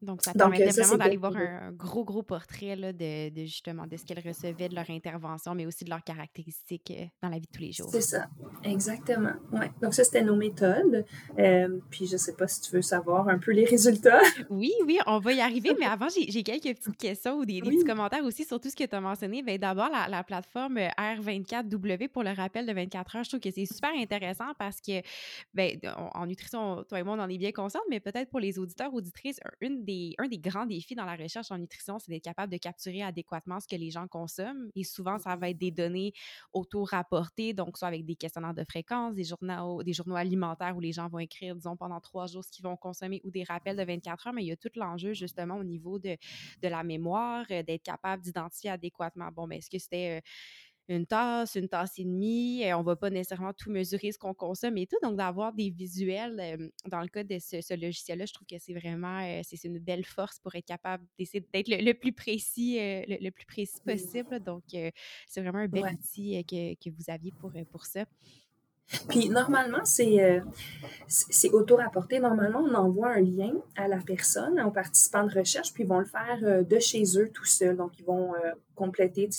Donc, 0.01 0.23
ça 0.23 0.33
permettait 0.33 0.67
euh, 0.67 0.83
vraiment 0.83 0.97
d'aller 0.97 1.17
voir 1.17 1.35
un, 1.35 1.71
gros, 1.71 2.03
gros 2.03 2.23
portrait 2.23 2.75
là, 2.75 2.91
de, 2.91 3.29
de, 3.29 3.41
justement 3.41 3.85
de 3.85 3.97
ce 3.97 4.03
qu'elles 4.03 4.23
recevaient 4.25 4.67
de 4.67 4.73
leur 4.73 4.89
intervention, 4.89 5.53
mais 5.53 5.67
aussi 5.67 5.85
de 5.85 5.91
leurs 5.91 6.03
caractéristiques 6.03 6.91
euh, 6.97 7.05
dans 7.21 7.29
la 7.29 7.35
vie 7.35 7.45
de 7.45 7.51
tous 7.55 7.61
les 7.61 7.71
jours. 7.71 7.89
C'est 7.91 8.01
ça, 8.01 8.27
exactement. 8.63 9.33
Ouais. 9.51 9.71
Donc, 9.81 9.93
ça, 9.93 10.03
c'était 10.03 10.23
nos 10.23 10.35
méthodes. 10.35 11.05
Euh, 11.37 11.79
puis, 11.91 12.07
je 12.07 12.13
ne 12.13 12.17
sais 12.17 12.33
pas 12.33 12.47
si 12.47 12.61
tu 12.61 12.71
veux 12.71 12.81
savoir 12.81 13.27
un 13.29 13.37
peu 13.37 13.51
les 13.51 13.65
résultats. 13.65 14.21
Oui, 14.49 14.71
oui, 14.85 14.97
on 15.07 15.19
va 15.19 15.33
y 15.33 15.39
arriver, 15.39 15.71
mais 15.79 15.85
avant, 15.85 16.07
j'ai 16.09 16.43
quelques 16.43 16.77
petites 16.77 16.97
questions 16.97 17.37
ou 17.37 17.45
des, 17.45 17.61
petits 17.61 17.83
commentaires 17.83 18.23
aussi 18.23 18.43
sur 18.43 18.59
tout 18.59 18.69
ce 18.69 18.75
que 18.75 18.83
tu 18.83 18.95
as 18.95 18.99
mentionné. 18.99 19.43
Ben, 19.43 19.57
D'abord, 19.57 19.89
la, 19.89 20.07
la, 20.09 20.23
plateforme 20.23 20.77
R24W 20.77 22.09
pour 22.09 22.23
le 22.23 22.31
rappel 22.31 22.65
de 22.65 22.73
24 22.73 23.15
heures, 23.15 23.23
je 23.23 23.29
trouve 23.29 23.39
que 23.39 23.51
c'est 23.51 23.65
super 23.65 23.91
intéressant 23.95 24.53
parce 24.57 24.81
que, 24.81 25.01
ben, 25.53 25.79
en 26.13 26.25
nutrition, 26.25 26.83
toi 26.83 26.99
et 26.99 27.03
moi, 27.03 27.15
on 27.17 27.19
en 27.19 27.29
est 27.29 27.37
bien 27.37 27.51
conscients, 27.51 27.81
mais 27.89 27.99
peut-être 27.99 28.29
pour 28.29 28.39
les 28.39 28.59
auditeurs, 28.59 28.93
auditrices, 28.93 29.39
une 29.61 29.83
des 29.83 29.90
un 30.17 30.27
des 30.27 30.37
grands 30.37 30.65
défis 30.65 30.95
dans 30.95 31.05
la 31.05 31.15
recherche 31.15 31.51
en 31.51 31.57
nutrition, 31.57 31.99
c'est 31.99 32.11
d'être 32.11 32.23
capable 32.23 32.51
de 32.51 32.57
capturer 32.57 33.03
adéquatement 33.03 33.59
ce 33.59 33.67
que 33.67 33.75
les 33.75 33.91
gens 33.91 34.07
consomment. 34.07 34.69
Et 34.75 34.83
souvent, 34.83 35.17
ça 35.17 35.35
va 35.35 35.49
être 35.49 35.57
des 35.57 35.71
données 35.71 36.13
auto-rapportées, 36.53 37.53
donc 37.53 37.77
soit 37.77 37.87
avec 37.87 38.05
des 38.05 38.15
questionnaires 38.15 38.53
de 38.53 38.63
fréquence, 38.63 39.15
des 39.15 39.23
journaux, 39.23 40.15
alimentaires 40.15 40.75
où 40.75 40.79
les 40.79 40.91
gens 40.91 41.07
vont 41.07 41.19
écrire, 41.19 41.55
disons, 41.55 41.77
pendant 41.77 41.99
trois 41.99 42.27
jours 42.27 42.43
ce 42.43 42.51
qu'ils 42.51 42.63
vont 42.63 42.77
consommer 42.77 43.21
ou 43.23 43.31
des 43.31 43.43
rappels 43.43 43.77
de 43.77 43.83
24 43.83 44.27
heures. 44.27 44.33
Mais 44.33 44.43
il 44.43 44.47
y 44.47 44.51
a 44.51 44.57
tout 44.57 44.71
l'enjeu, 44.75 45.13
justement, 45.13 45.55
au 45.55 45.63
niveau 45.63 45.99
de, 45.99 46.17
de 46.61 46.67
la 46.67 46.83
mémoire, 46.83 47.45
euh, 47.51 47.63
d'être 47.63 47.83
capable 47.83 48.23
d'identifier 48.23 48.71
adéquatement, 48.71 49.29
bon, 49.31 49.47
mais 49.47 49.55
ben, 49.55 49.59
est-ce 49.59 49.69
que 49.69 49.79
c'était... 49.79 50.19
Euh, 50.19 50.21
une 50.87 51.05
tasse, 51.05 51.55
une 51.55 51.69
tasse 51.69 51.97
et 51.99 52.03
demie. 52.03 52.63
On 52.73 52.83
va 52.83 52.95
pas 52.95 53.09
nécessairement 53.09 53.53
tout 53.53 53.71
mesurer 53.71 54.11
ce 54.11 54.17
qu'on 54.17 54.33
consomme 54.33 54.77
et 54.77 54.87
tout. 54.87 54.97
Donc, 55.01 55.17
d'avoir 55.17 55.53
des 55.53 55.69
visuels 55.69 56.71
dans 56.85 57.01
le 57.01 57.07
cas 57.07 57.23
de 57.23 57.37
ce, 57.39 57.79
logiciel-là, 57.79 58.25
je 58.25 58.33
trouve 58.33 58.47
que 58.47 58.57
c'est 58.59 58.73
vraiment 58.73 59.41
c'est 59.43 59.63
une 59.63 59.79
belle 59.79 60.05
force 60.05 60.39
pour 60.39 60.55
être 60.55 60.65
capable 60.65 61.05
d'essayer 61.17 61.45
d'être 61.53 61.69
le, 61.69 61.93
plus 61.93 62.11
précis, 62.11 62.77
le, 62.77 63.29
plus 63.29 63.45
précis 63.45 63.79
possible. 63.85 64.39
Donc, 64.39 64.63
c'est 64.69 65.41
vraiment 65.41 65.59
un 65.59 65.67
bel 65.67 65.85
outil 65.85 66.43
que, 66.45 66.73
que, 66.75 66.89
vous 66.89 67.09
aviez 67.09 67.31
pour, 67.39 67.51
pour 67.71 67.85
ça. 67.85 68.05
Puis 69.07 69.29
normalement, 69.29 69.83
c'est 69.85 70.21
euh, 70.21 70.41
auto-rapporté. 71.53 72.19
Normalement, 72.19 72.59
on 72.59 72.73
envoie 72.73 73.09
un 73.09 73.21
lien 73.21 73.53
à 73.75 73.87
la 73.87 73.97
personne, 73.97 74.59
aux 74.61 74.71
participants 74.71 75.25
de 75.25 75.33
recherche, 75.33 75.73
puis 75.73 75.83
ils 75.83 75.89
vont 75.89 75.99
le 75.99 76.05
faire 76.05 76.39
euh, 76.43 76.63
de 76.63 76.79
chez 76.79 77.03
eux 77.17 77.29
tout 77.33 77.45
seuls. 77.45 77.77
Donc, 77.77 77.97
ils 77.99 78.05
vont 78.05 78.33
euh, 78.35 78.51
compléter. 78.81 79.29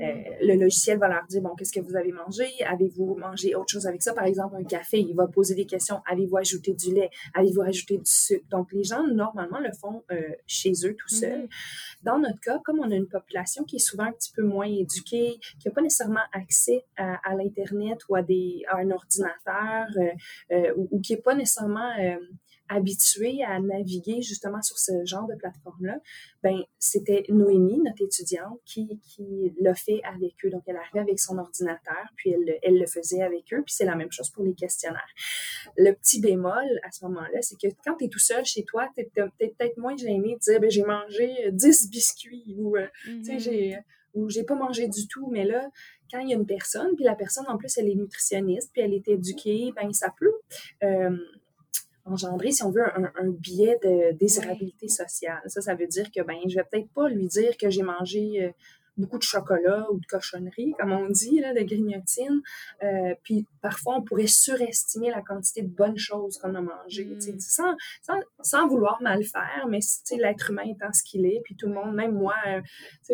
Euh, 0.00 0.04
le 0.40 0.54
logiciel 0.54 0.98
va 0.98 1.08
leur 1.08 1.26
dire, 1.28 1.42
bon, 1.42 1.54
qu'est-ce 1.56 1.72
que 1.72 1.80
vous 1.80 1.96
avez 1.96 2.12
mangé? 2.12 2.46
Avez-vous 2.66 3.16
mangé 3.16 3.54
autre 3.54 3.72
chose 3.72 3.86
avec 3.86 4.02
ça? 4.02 4.12
Par 4.14 4.24
exemple, 4.24 4.56
un 4.56 4.64
café, 4.64 5.00
il 5.00 5.14
va 5.14 5.26
poser 5.26 5.54
des 5.54 5.66
questions. 5.66 6.00
Avez-vous 6.10 6.36
ajouté 6.36 6.72
du 6.72 6.94
lait? 6.94 7.10
Avez-vous 7.34 7.62
ajouté 7.62 7.98
du 7.98 8.10
sucre? 8.10 8.46
Donc, 8.50 8.72
les 8.72 8.84
gens, 8.84 9.06
normalement, 9.06 9.60
le 9.60 9.72
font 9.72 10.02
chez 10.46 10.72
eux 10.84 10.94
tout 10.94 11.08
seuls. 11.08 11.44
Mm-hmm. 11.44 12.04
Dans 12.04 12.18
notre 12.18 12.40
cas, 12.40 12.58
comme 12.64 12.80
on 12.80 12.90
a 12.90 12.94
une 12.94 13.08
population 13.08 13.64
qui 13.64 13.76
est 13.76 13.86
souvent 13.90 14.04
un 14.04 14.12
petit 14.12 14.32
peu 14.34 14.42
moins 14.42 14.66
éduquée, 14.66 15.38
qui 15.60 15.68
n'a 15.68 15.72
pas 15.72 15.82
nécessairement 15.82 16.26
accès 16.32 16.84
à, 16.96 17.34
l'Internet 17.34 17.98
ou 18.08 18.16
à, 18.16 18.22
des, 18.22 18.62
à 18.68 18.78
un 18.78 18.90
ordinateur, 18.90 19.86
ou, 20.76 20.88
ou, 20.90 21.00
qui 21.00 21.12
n'est 21.12 21.20
pas 21.20 21.34
nécessairement 21.34 21.92
habitués 22.68 23.42
à 23.44 23.60
naviguer 23.60 24.22
justement 24.22 24.62
sur 24.62 24.78
ce 24.78 24.92
genre 25.04 25.26
de 25.26 25.34
plateforme-là, 25.34 25.98
ben 26.42 26.62
c'était 26.78 27.24
Noémie, 27.28 27.80
notre 27.84 28.02
étudiante, 28.02 28.60
qui, 28.64 29.00
qui 29.02 29.52
l'a 29.60 29.74
fait 29.74 30.00
avec 30.04 30.34
eux. 30.44 30.50
Donc, 30.50 30.62
elle 30.66 30.76
arrivait 30.76 31.00
avec 31.00 31.18
son 31.18 31.38
ordinateur, 31.38 32.06
puis 32.16 32.30
elle, 32.30 32.58
elle 32.62 32.78
le 32.78 32.86
faisait 32.86 33.22
avec 33.22 33.52
eux, 33.52 33.62
puis 33.64 33.74
c'est 33.74 33.84
la 33.84 33.96
même 33.96 34.12
chose 34.12 34.30
pour 34.30 34.44
les 34.44 34.54
questionnaires. 34.54 35.14
Le 35.76 35.92
petit 35.92 36.20
bémol 36.20 36.80
à 36.84 36.90
ce 36.90 37.04
moment-là, 37.06 37.42
c'est 37.42 37.56
que 37.56 37.68
quand 37.84 37.96
tu 37.96 38.04
es 38.04 38.08
tout 38.08 38.18
seul 38.18 38.44
chez 38.44 38.64
toi, 38.64 38.88
tu 38.94 39.02
es, 39.02 39.10
peut-être 39.14 39.76
moins 39.76 39.96
gêné 39.96 40.34
de 40.34 40.40
dire, 40.40 40.60
ben, 40.60 40.70
j'ai 40.70 40.84
mangé 40.84 41.50
10 41.50 41.90
biscuits 41.90 42.56
ou, 42.58 42.76
euh, 42.76 42.86
tu 43.04 43.24
sais, 43.24 43.36
mm-hmm. 43.36 43.38
j'ai 43.38 43.78
ou 44.14 44.28
j'ai 44.28 44.44
pas 44.44 44.54
mangé 44.54 44.88
du 44.88 45.06
tout, 45.06 45.28
mais 45.30 45.44
là, 45.44 45.68
quand 46.10 46.20
il 46.20 46.30
y 46.30 46.32
a 46.32 46.36
une 46.36 46.46
personne, 46.46 46.94
puis 46.96 47.04
la 47.04 47.14
personne, 47.14 47.44
en 47.48 47.56
plus, 47.56 47.76
elle 47.78 47.88
est 47.88 47.94
nutritionniste, 47.94 48.70
puis 48.72 48.82
elle 48.82 48.94
est 48.94 49.06
éduquée, 49.08 49.72
ben 49.76 49.92
ça 49.92 50.12
peut 50.18 50.32
euh, 50.82 51.16
engendrer, 52.12 52.52
si 52.52 52.62
on 52.62 52.70
veut, 52.70 52.84
un, 52.84 53.12
un 53.20 53.28
biais 53.28 53.78
de 53.82 54.16
désirabilité 54.16 54.88
sociale. 54.88 55.40
Ça, 55.46 55.60
ça 55.60 55.74
veut 55.74 55.86
dire 55.86 56.10
que 56.10 56.22
ben, 56.22 56.36
je 56.46 56.56
vais 56.56 56.64
peut-être 56.64 56.90
pas 56.90 57.08
lui 57.08 57.26
dire 57.26 57.56
que 57.56 57.70
j'ai 57.70 57.82
mangé 57.82 58.44
euh, 58.44 58.50
beaucoup 58.98 59.18
de 59.18 59.22
chocolat 59.22 59.86
ou 59.90 59.98
de 59.98 60.06
cochonnerie, 60.06 60.74
comme 60.78 60.92
on 60.92 61.08
dit, 61.08 61.40
là, 61.40 61.54
de 61.54 61.60
grignotine. 61.60 62.42
Euh, 62.82 63.14
puis 63.22 63.46
parfois, 63.62 63.96
on 63.96 64.02
pourrait 64.02 64.26
surestimer 64.26 65.10
la 65.10 65.22
quantité 65.22 65.62
de 65.62 65.68
bonnes 65.68 65.96
choses 65.96 66.36
qu'on 66.38 66.54
a 66.54 66.60
mangées, 66.60 67.06
mm. 67.06 67.38
sans, 67.38 67.74
sans, 68.02 68.20
sans, 68.40 68.68
vouloir 68.68 69.00
mal 69.00 69.22
faire, 69.22 69.66
mais 69.68 69.78
l'être 70.10 70.50
humain 70.50 70.64
étant 70.64 70.92
ce 70.92 71.02
qu'il 71.02 71.24
est, 71.26 71.40
puis 71.44 71.54
tout 71.54 71.68
le 71.68 71.74
monde, 71.74 71.94
même 71.94 72.12
moi, 72.12 72.34
euh, 72.46 72.60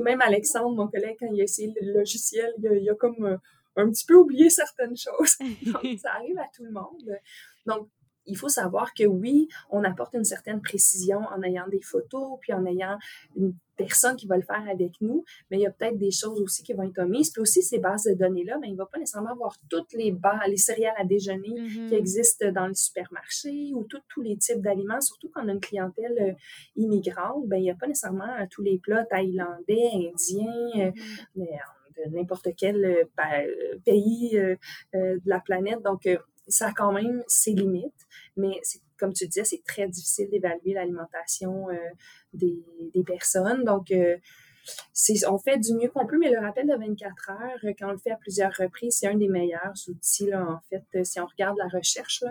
même 0.03 0.23
Alexandre, 0.23 0.75
mon 0.75 0.89
collègue, 0.89 1.17
quand 1.21 1.29
il 1.33 1.41
a 1.41 1.45
essayé 1.45 1.73
le 1.81 1.93
logiciel, 1.93 2.53
il 2.59 2.69
a, 2.69 2.75
il 2.75 2.91
a 2.91 2.95
comme 2.95 3.25
euh, 3.25 3.37
un 3.77 3.91
petit 3.91 4.07
peu 4.07 4.15
oublié 4.15 4.51
certaines 4.51 4.97
choses. 4.97 5.37
Donc, 5.67 5.99
ça 6.01 6.13
arrive 6.15 6.39
à 6.39 6.49
tout 6.55 6.65
le 6.65 6.71
monde. 6.71 7.19
Donc, 7.67 7.89
il 8.27 8.37
faut 8.37 8.49
savoir 8.49 8.95
que 8.95 9.05
oui, 9.05 9.49
on 9.71 9.85
apporte 9.85 10.15
une 10.15 10.25
certaine 10.25 10.61
précision 10.61 11.19
en 11.19 11.43
ayant 11.43 11.69
des 11.69 11.81
photos, 11.81 12.39
puis 12.41 12.53
en 12.53 12.65
ayant 12.67 12.99
une 13.37 13.55
personne 13.77 14.17
qui 14.17 14.27
va 14.27 14.37
le 14.37 14.43
faire 14.43 14.65
avec 14.71 14.93
nous, 15.01 15.25
mais 15.51 15.59
il 15.59 15.63
y 15.63 15.67
a 15.67 15.71
peut-être 15.71 15.99
des 15.99 16.11
choses 16.11 16.41
aussi 16.41 16.63
qui 16.63 16.73
vont 16.73 16.85
être 16.85 16.99
omises. 16.99 17.31
Puis 17.31 17.43
aussi, 17.43 17.63
ces 17.63 17.79
bases 17.79 18.05
de 18.05 18.15
données-là, 18.15 18.59
ben, 18.59 18.69
il 18.69 18.73
ne 18.73 18.79
va 18.79 18.87
pas 18.87 18.99
nécessairement 18.99 19.33
avoir 19.33 19.57
toutes 19.69 19.93
les, 19.95 20.13
bas, 20.13 20.41
les 20.47 20.57
céréales 20.57 20.95
à 20.97 21.05
déjeuner 21.05 21.49
qui 21.49 21.81
mm-hmm. 21.81 21.95
existent 21.95 22.53
dans 22.53 22.67
les 22.67 22.75
supermarchés 22.75 23.73
ou 23.75 23.85
tous 23.85 24.23
les 24.23 24.37
types 24.37 24.61
d'aliments, 24.61 25.01
surtout 25.01 25.29
quand 25.33 25.45
on 25.45 25.49
a 25.49 25.53
une 25.53 25.61
clientèle 25.61 26.17
euh, 26.21 26.33
immigrante, 26.77 27.47
ben, 27.49 27.57
il 27.57 27.63
n'y 27.63 27.71
a 27.71 27.75
pas 27.75 27.87
nécessairement 27.87 28.47
tous 28.51 28.63
les 28.63 28.79
plats 28.79 29.05
thaïlandais, 29.05 29.91
indiens, 29.95 30.71
euh, 30.77 30.91
mm-hmm. 30.91 32.11
de 32.11 32.17
n'importe 32.17 32.49
quel 32.57 33.09
pays 33.85 34.33
de 34.93 35.21
la 35.27 35.41
planète. 35.41 35.83
Donc, 35.83 36.09
ça 36.49 36.69
a 36.69 36.73
quand 36.73 36.93
même 36.93 37.23
ses 37.27 37.53
limites, 37.53 38.07
mais 38.37 38.61
comme 38.99 39.13
tu 39.13 39.27
disais, 39.27 39.45
c'est 39.45 39.63
très 39.65 39.89
difficile 39.89 40.31
d'évaluer 40.31 40.75
l'alimentation 40.75 41.69
euh, 41.71 41.77
des, 42.33 43.05
personnes. 43.05 43.65
Donc, 43.65 43.91
euh, 43.91 44.17
on 45.29 45.39
fait 45.39 45.59
du 45.59 45.75
mieux 45.75 45.89
qu'on 45.89 46.07
peut, 46.07 46.19
mais 46.19 46.31
le 46.31 46.41
rappel 46.41 46.67
de 46.67 46.75
24 46.75 47.31
heures, 47.31 47.59
euh, 47.65 47.73
quand 47.79 47.89
on 47.89 47.93
le 47.93 47.99
fait 47.99 48.13
à 48.13 48.17
plusieurs 48.17 48.53
reprises, 48.53 48.97
c'est 49.01 49.09
un 49.09 49.17
des 49.17 49.29
meilleurs 49.29 49.75
outils, 49.89 50.27
là, 50.27 50.47
en 50.47 50.61
fait, 50.71 51.05
si 51.05 51.21
on 51.21 51.27
regarde 51.27 51.57
la 51.59 51.69
recherche, 51.69 52.25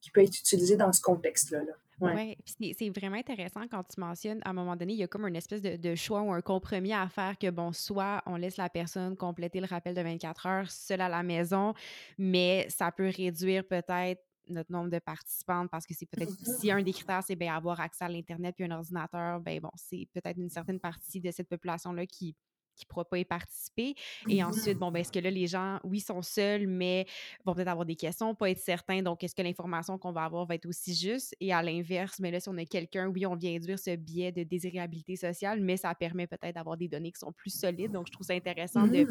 qui 0.00 0.10
peut 0.10 0.22
être 0.22 0.38
utilisé 0.38 0.76
dans 0.76 0.92
ce 0.92 1.00
contexte-là. 1.00 1.58
Là. 1.64 1.74
Oui, 2.00 2.36
c'est 2.78 2.90
vraiment 2.90 3.16
intéressant 3.16 3.62
quand 3.70 3.82
tu 3.84 4.00
mentionnes, 4.00 4.40
à 4.44 4.50
un 4.50 4.52
moment 4.52 4.76
donné, 4.76 4.94
il 4.94 4.98
y 4.98 5.02
a 5.02 5.08
comme 5.08 5.26
une 5.26 5.36
espèce 5.36 5.62
de, 5.62 5.94
choix 5.94 6.22
ou 6.22 6.32
un 6.32 6.40
compromis 6.40 6.92
à 6.92 7.08
faire 7.08 7.36
que, 7.38 7.50
bon, 7.50 7.72
soit 7.72 8.22
on 8.26 8.36
laisse 8.36 8.56
la 8.56 8.68
personne 8.68 9.16
compléter 9.16 9.60
le 9.60 9.66
rappel 9.66 9.94
de 9.94 10.00
24 10.00 10.46
heures 10.46 10.70
seule 10.70 11.00
à 11.00 11.08
la 11.08 11.22
maison, 11.22 11.74
mais 12.16 12.66
ça 12.70 12.90
peut 12.90 13.10
réduire 13.14 13.64
peut-être 13.64 14.22
notre 14.48 14.72
nombre 14.72 14.90
de 14.90 14.98
participantes 14.98 15.70
parce 15.70 15.86
que 15.86 15.94
c'est 15.94 16.06
peut-être 16.06 16.32
si 16.58 16.70
un 16.70 16.82
des 16.82 16.92
critères 16.92 17.22
c'est 17.22 17.36
bien 17.36 17.54
avoir 17.54 17.80
accès 17.80 18.04
à 18.04 18.08
l'internet 18.08 18.54
puis 18.56 18.64
un 18.64 18.72
ordinateur 18.72 19.38
ben 19.38 19.60
bon 19.60 19.70
c'est 19.76 20.08
peut-être 20.12 20.38
une 20.38 20.50
certaine 20.50 20.80
partie 20.80 21.20
de 21.20 21.30
cette 21.30 21.48
population 21.48 21.92
là 21.92 22.04
qui 22.04 22.34
qui 22.76 22.86
ne 22.86 22.88
pourra 22.88 23.04
pas 23.04 23.18
y 23.18 23.24
participer. 23.24 23.94
Et 24.28 24.42
ensuite, 24.42 24.78
bon, 24.78 24.90
ben, 24.90 25.00
est-ce 25.00 25.12
que 25.12 25.18
là, 25.18 25.30
les 25.30 25.46
gens, 25.46 25.78
oui, 25.84 26.00
sont 26.00 26.22
seuls, 26.22 26.66
mais 26.66 27.06
vont 27.44 27.54
peut-être 27.54 27.68
avoir 27.68 27.86
des 27.86 27.96
questions, 27.96 28.34
pas 28.34 28.50
être 28.50 28.58
certains. 28.58 29.02
Donc, 29.02 29.22
est-ce 29.22 29.34
que 29.34 29.42
l'information 29.42 29.98
qu'on 29.98 30.12
va 30.12 30.24
avoir 30.24 30.46
va 30.46 30.54
être 30.54 30.66
aussi 30.66 30.94
juste? 30.94 31.34
Et 31.40 31.52
à 31.52 31.62
l'inverse, 31.62 32.18
mais 32.20 32.30
là, 32.30 32.40
si 32.40 32.48
on 32.48 32.56
a 32.56 32.64
quelqu'un, 32.64 33.08
oui, 33.08 33.26
on 33.26 33.36
vient 33.36 33.54
induire 33.54 33.78
ce 33.78 33.94
biais 33.96 34.32
de 34.32 34.42
désirabilité 34.42 35.16
sociale, 35.16 35.60
mais 35.60 35.76
ça 35.76 35.94
permet 35.94 36.26
peut-être 36.26 36.54
d'avoir 36.54 36.76
des 36.76 36.88
données 36.88 37.12
qui 37.12 37.20
sont 37.20 37.32
plus 37.32 37.50
solides. 37.50 37.92
Donc, 37.92 38.06
je 38.06 38.12
trouve 38.12 38.26
ça 38.26 38.34
intéressant 38.34 38.86
mmh. 38.86 39.06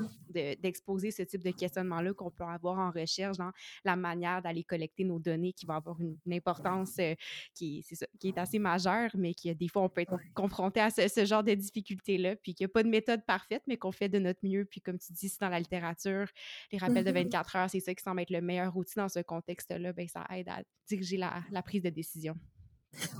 d'exposer 0.61 1.11
ce 1.11 1.23
type 1.23 1.43
de 1.43 1.51
questionnement-là 1.51 2.13
qu'on 2.13 2.31
peut 2.31 2.43
avoir 2.43 2.79
en 2.79 2.91
recherche 2.91 3.37
dans 3.37 3.51
la 3.85 3.95
manière 3.95 4.41
d'aller 4.41 4.63
collecter 4.63 5.03
nos 5.03 5.19
données 5.19 5.53
qui 5.53 5.65
va 5.65 5.75
avoir 5.75 5.99
une, 6.01 6.17
importance 6.31 6.95
euh, 6.99 7.15
qui, 7.53 7.79
est, 7.79 8.07
qui 8.19 8.27
est 8.29 8.37
assez 8.37 8.59
majeure, 8.59 9.09
mais 9.15 9.33
qui, 9.33 9.53
des 9.53 9.67
fois, 9.67 9.81
on 9.81 9.89
peut 9.89 10.01
être 10.01 10.17
confronté 10.33 10.79
à 10.79 10.89
ce, 10.89 11.07
ce 11.07 11.25
genre 11.25 11.43
de 11.43 11.53
difficultés-là, 11.53 12.35
puis 12.35 12.53
qu'il 12.53 12.65
n'y 12.65 12.69
a 12.69 12.73
pas 12.73 12.83
de 12.83 12.89
méthode 12.89 13.25
parfaite 13.25 13.58
mais 13.67 13.77
qu'on 13.77 13.91
fait 13.91 14.09
de 14.09 14.19
notre 14.19 14.39
mieux. 14.43 14.65
Puis 14.65 14.81
comme 14.81 14.97
tu 14.97 15.13
dis, 15.13 15.29
c'est 15.29 15.41
dans 15.41 15.49
la 15.49 15.59
littérature, 15.59 16.27
les 16.71 16.77
rappels 16.77 17.03
de 17.03 17.11
24 17.11 17.55
mmh 17.55 17.57
heures, 17.57 17.69
c'est 17.69 17.79
ça 17.79 17.93
qui 17.93 18.03
semble 18.03 18.21
être 18.21 18.29
le 18.29 18.41
meilleur 18.41 18.75
outil 18.75 18.95
dans 18.95 19.09
ce 19.09 19.19
contexte-là, 19.19 19.93
ben 19.93 20.07
ça 20.07 20.25
aide 20.31 20.49
à 20.49 20.61
diriger 20.87 21.17
la 21.17 21.61
prise 21.63 21.83
de 21.83 21.89
décision. 21.89 22.35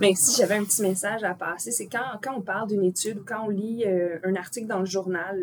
Mais 0.00 0.14
si 0.14 0.36
j'avais 0.36 0.56
un 0.56 0.64
petit 0.64 0.82
message 0.82 1.24
à 1.24 1.34
passer, 1.34 1.70
c'est 1.70 1.86
quand, 1.86 2.18
quand 2.22 2.36
on 2.36 2.42
parle 2.42 2.68
d'une 2.68 2.84
étude 2.84 3.18
ou 3.18 3.24
quand 3.24 3.46
on 3.46 3.48
lit 3.48 3.84
euh, 3.86 4.18
un 4.24 4.34
article 4.34 4.66
dans 4.66 4.80
le 4.80 4.86
journal, 4.86 5.40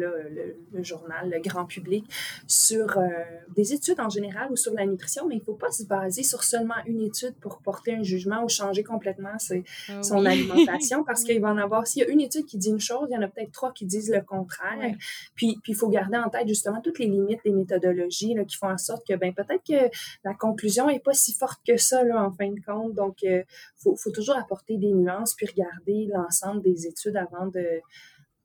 le, 0.71 0.83
journal, 0.83 1.29
le 1.29 1.39
grand 1.41 1.65
public, 1.65 2.05
sur 2.47 2.97
euh, 2.97 3.07
des 3.55 3.73
études 3.73 3.99
en 3.99 4.09
général 4.09 4.51
ou 4.51 4.55
sur 4.55 4.73
la 4.73 4.85
nutrition, 4.85 5.27
mais 5.27 5.35
il 5.35 5.39
ne 5.39 5.43
faut 5.43 5.55
pas 5.55 5.71
se 5.71 5.83
baser 5.83 6.23
sur 6.23 6.43
seulement 6.43 6.75
une 6.85 7.01
étude 7.01 7.35
pour 7.35 7.59
porter 7.59 7.93
un 7.93 8.03
jugement 8.03 8.43
ou 8.43 8.49
changer 8.49 8.83
complètement 8.83 9.37
ah 9.37 10.03
son 10.03 10.25
alimentation, 10.25 11.03
parce 11.07 11.23
qu'il 11.23 11.41
va 11.41 11.49
en 11.49 11.57
avoir, 11.57 11.87
s'il 11.87 12.03
y 12.03 12.05
a 12.05 12.09
une 12.09 12.21
étude 12.21 12.45
qui 12.45 12.57
dit 12.57 12.69
une 12.69 12.79
chose, 12.79 13.07
il 13.09 13.13
y 13.13 13.17
en 13.17 13.21
a 13.21 13.27
peut-être 13.27 13.51
trois 13.51 13.71
qui 13.71 13.85
disent 13.85 14.11
le 14.11 14.21
contraire. 14.21 14.95
Puis 15.35 15.59
il 15.67 15.75
faut 15.75 15.89
garder 15.89 16.17
en 16.17 16.29
tête 16.29 16.47
justement 16.47 16.81
toutes 16.81 16.99
les 16.99 17.07
limites 17.07 17.39
des 17.43 17.51
méthodologies 17.51 18.33
là, 18.33 18.43
qui 18.43 18.55
font 18.55 18.69
en 18.69 18.77
sorte 18.77 19.05
que 19.07 19.15
ben, 19.15 19.33
peut-être 19.33 19.63
que 19.67 19.95
la 20.23 20.33
conclusion 20.33 20.87
n'est 20.87 20.99
pas 20.99 21.13
si 21.13 21.33
forte 21.33 21.59
que 21.65 21.77
ça 21.77 22.03
là, 22.03 22.23
en 22.23 22.31
fin 22.31 22.51
de 22.51 22.59
compte. 22.65 22.93
Donc, 22.93 23.21
il 23.23 23.29
euh, 23.29 23.43
faut, 23.77 23.95
faut 23.95 24.11
toujours 24.17 24.37
apporter 24.37 24.77
des 24.77 24.91
nuances 24.93 25.35
puis 25.35 25.45
regarder 25.45 26.09
l'ensemble 26.11 26.61
des 26.61 26.87
études 26.87 27.17
avant 27.17 27.47
de, 27.47 27.81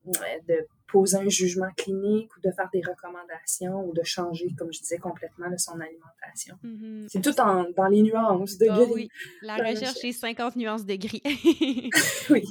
de 0.04 0.66
poser 0.88 1.16
un 1.16 1.28
jugement 1.28 1.70
clinique 1.76 2.28
ou 2.36 2.40
de 2.40 2.50
faire 2.52 2.68
des 2.72 2.82
recommandations 2.82 3.88
ou 3.88 3.94
de 3.94 4.02
changer, 4.02 4.48
comme 4.58 4.72
je 4.72 4.80
disais, 4.80 4.98
complètement 4.98 5.50
de 5.50 5.56
son 5.56 5.80
alimentation. 5.80 6.56
Mm-hmm. 6.62 7.06
C'est 7.08 7.22
tout 7.22 7.40
en, 7.40 7.64
dans 7.76 7.86
les 7.86 8.02
nuances 8.02 8.58
de 8.58 8.66
oh, 8.70 8.92
Oui, 8.94 9.08
la 9.40 9.56
recherche 9.56 10.04
est 10.04 10.12
50 10.12 10.56
nuances 10.56 10.84
de 10.84 10.96
gris. 10.96 11.22
oui. 12.30 12.44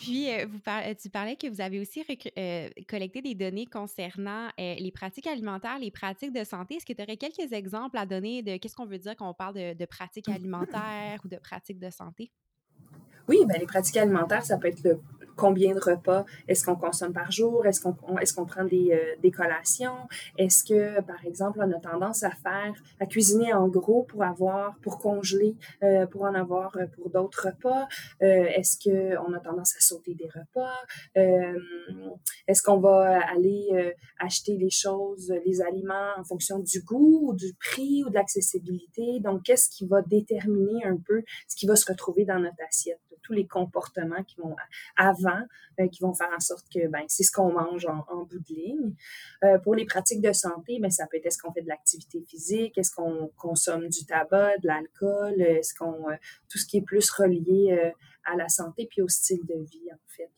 Puis, 0.00 0.32
euh, 0.32 0.46
vous 0.48 0.58
euh, 0.66 0.94
tu 1.00 1.10
parlais 1.10 1.36
que 1.36 1.46
vous 1.46 1.60
avez 1.60 1.78
aussi 1.78 2.02
euh, 2.38 2.68
collecté 2.88 3.20
des 3.20 3.34
données 3.34 3.66
concernant 3.66 4.48
les 4.58 4.90
pratiques 4.92 5.26
alimentaires, 5.26 5.78
les 5.78 5.90
pratiques 5.90 6.32
de 6.32 6.42
santé. 6.42 6.76
Est-ce 6.76 6.86
que 6.86 6.94
tu 6.94 7.02
aurais 7.02 7.18
quelques 7.18 7.52
exemples 7.52 7.98
à 7.98 8.06
donner 8.06 8.42
de 8.42 8.56
qu'est-ce 8.56 8.74
qu'on 8.74 8.86
veut 8.86 8.98
dire 8.98 9.14
quand 9.16 9.28
on 9.28 9.34
parle 9.34 9.54
de, 9.54 9.74
de 9.74 9.84
pratiques 9.84 10.28
alimentaires 10.34 11.20
ou 11.24 11.28
de 11.28 11.36
pratiques 11.36 11.78
de 11.78 11.90
santé? 11.90 12.32
Oui, 13.28 13.44
ben, 13.46 13.58
les 13.60 13.66
pratiques 13.66 13.98
alimentaires, 13.98 14.44
ça 14.44 14.56
peut 14.56 14.68
être 14.68 14.82
le, 14.82 14.98
combien 15.40 15.74
de 15.74 15.80
repas 15.80 16.24
est-ce 16.48 16.64
qu'on 16.64 16.76
consomme 16.76 17.14
par 17.14 17.30
jour, 17.32 17.66
est-ce 17.66 17.80
qu'on 17.80 17.96
est-ce 18.18 18.34
qu'on 18.34 18.44
prend 18.44 18.64
des, 18.64 18.92
euh, 18.92 19.16
des 19.22 19.30
collations, 19.30 20.00
est-ce 20.36 20.62
que 20.64 21.00
par 21.00 21.24
exemple 21.24 21.60
on 21.62 21.72
a 21.72 21.80
tendance 21.80 22.22
à 22.22 22.30
faire 22.30 22.74
à 23.00 23.06
cuisiner 23.06 23.52
en 23.54 23.66
gros 23.68 24.02
pour 24.02 24.22
avoir 24.22 24.76
pour 24.82 24.98
congeler 24.98 25.56
euh, 25.82 26.06
pour 26.06 26.22
en 26.22 26.34
avoir 26.34 26.76
euh, 26.76 26.86
pour 26.94 27.08
d'autres 27.10 27.48
repas, 27.48 27.88
est-ce 28.20 28.76
que 28.84 29.16
on 29.26 29.32
a 29.32 29.40
tendance 29.40 29.74
à 29.78 29.80
sauter 29.80 30.14
des 30.14 30.28
repas, 30.28 30.76
est-ce 31.14 32.62
qu'on 32.62 32.80
va 32.80 33.20
aller 33.34 33.94
acheter 34.18 34.56
les 34.56 34.70
choses, 34.70 35.32
les 35.46 35.62
aliments 35.62 36.10
en 36.18 36.24
fonction 36.24 36.58
du 36.58 36.82
goût 36.82 37.20
ou 37.28 37.34
du 37.34 37.54
prix 37.54 38.04
ou 38.04 38.10
de 38.10 38.14
l'accessibilité, 38.14 39.20
donc 39.20 39.42
qu'est-ce 39.44 39.70
qui 39.70 39.86
va 39.86 40.02
déterminer 40.02 40.84
un 40.84 40.96
peu 40.96 41.22
ce 41.48 41.56
qui 41.56 41.66
va 41.66 41.76
se 41.76 41.90
retrouver 41.90 42.24
dans 42.24 42.38
notre 42.38 42.62
assiette? 42.68 43.09
Tous 43.22 43.32
les 43.32 43.46
comportements 43.46 44.22
qui 44.24 44.36
vont 44.40 44.56
avant, 44.96 45.42
euh, 45.78 45.88
qui 45.88 46.00
vont 46.00 46.14
faire 46.14 46.30
en 46.34 46.40
sorte 46.40 46.66
que 46.72 46.88
ben, 46.88 47.04
c'est 47.08 47.22
ce 47.22 47.32
qu'on 47.32 47.52
mange 47.52 47.86
en, 47.86 48.24
bout 48.24 48.38
de 48.38 48.54
ligne. 48.54 48.94
Euh, 49.44 49.58
pour 49.58 49.74
les 49.74 49.84
pratiques 49.84 50.20
de 50.20 50.32
santé, 50.32 50.78
ben, 50.80 50.90
ça 50.90 51.06
peut 51.06 51.16
être 51.16 51.26
est-ce 51.26 51.38
qu'on 51.38 51.52
fait 51.52 51.62
de 51.62 51.68
l'activité 51.68 52.22
physique, 52.22 52.76
est-ce 52.78 52.94
qu'on 52.94 53.30
consomme 53.36 53.88
du 53.88 54.04
tabac, 54.04 54.58
de 54.58 54.66
l'alcool, 54.66 55.40
est-ce 55.40 55.74
qu'on 55.74 56.10
euh, 56.10 56.16
tout 56.48 56.58
ce 56.58 56.66
qui 56.66 56.78
est 56.78 56.82
plus 56.82 57.10
relié 57.10 57.92
à 58.24 58.36
la 58.36 58.48
santé 58.48 58.86
puis 58.90 59.02
au 59.02 59.08
style 59.08 59.44
de 59.46 59.64
vie, 59.64 59.92
en 59.92 60.08
fait. 60.08 60.30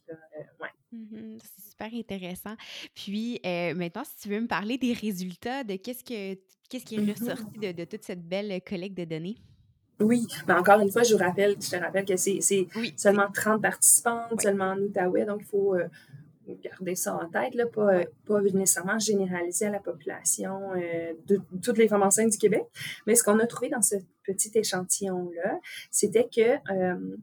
ouais. 0.60 0.68
Mm-hmm. 0.92 1.38
c'est 1.40 1.70
super 1.70 1.90
intéressant. 1.94 2.54
Puis 2.94 3.40
maintenant, 3.44 4.04
si 4.04 4.16
tu 4.22 4.28
veux 4.28 4.40
me 4.40 4.46
parler 4.46 4.78
des 4.78 4.92
résultats, 4.92 5.64
de 5.64 5.76
qu'est-ce 5.76 6.04
que 6.04 6.38
qu'est-ce 6.68 6.84
qui 6.84 6.96
est 6.96 6.98
mm-hmm. 6.98 7.20
ressorti 7.20 7.58
de, 7.58 7.72
de 7.72 7.84
toute 7.84 8.04
cette 8.04 8.26
belle 8.26 8.60
collecte 8.62 8.96
de 8.96 9.04
données? 9.04 9.36
Oui, 10.00 10.26
mais 10.48 10.54
encore 10.54 10.80
une 10.80 10.90
fois, 10.90 11.02
je 11.02 11.14
vous 11.14 11.22
rappelle, 11.22 11.56
je 11.60 11.70
te 11.70 11.76
rappelle 11.76 12.04
que 12.04 12.16
c'est 12.16 12.40
seulement 12.96 13.30
30 13.32 13.62
participantes, 13.62 14.40
seulement 14.40 14.72
en 14.72 14.78
Outaouais, 14.78 15.24
donc 15.24 15.40
il 15.42 15.46
faut 15.46 15.74
euh, 15.74 15.86
garder 16.62 16.94
ça 16.94 17.14
en 17.14 17.28
tête, 17.28 17.54
là, 17.54 17.66
pas, 17.66 18.00
pas 18.26 18.40
nécessairement 18.40 18.98
généraliser 18.98 19.66
à 19.66 19.70
la 19.70 19.78
population 19.78 20.72
euh, 20.74 21.12
de 21.26 21.40
toutes 21.62 21.78
les 21.78 21.88
femmes 21.88 22.02
enceintes 22.02 22.32
du 22.32 22.38
Québec. 22.38 22.64
Mais 23.06 23.14
ce 23.14 23.22
qu'on 23.22 23.38
a 23.38 23.46
trouvé 23.46 23.68
dans 23.68 23.82
ce 23.82 23.96
petit 24.24 24.50
échantillon-là, 24.54 25.60
c'était 25.90 26.28
que, 26.28 26.72
euh, 26.72 27.16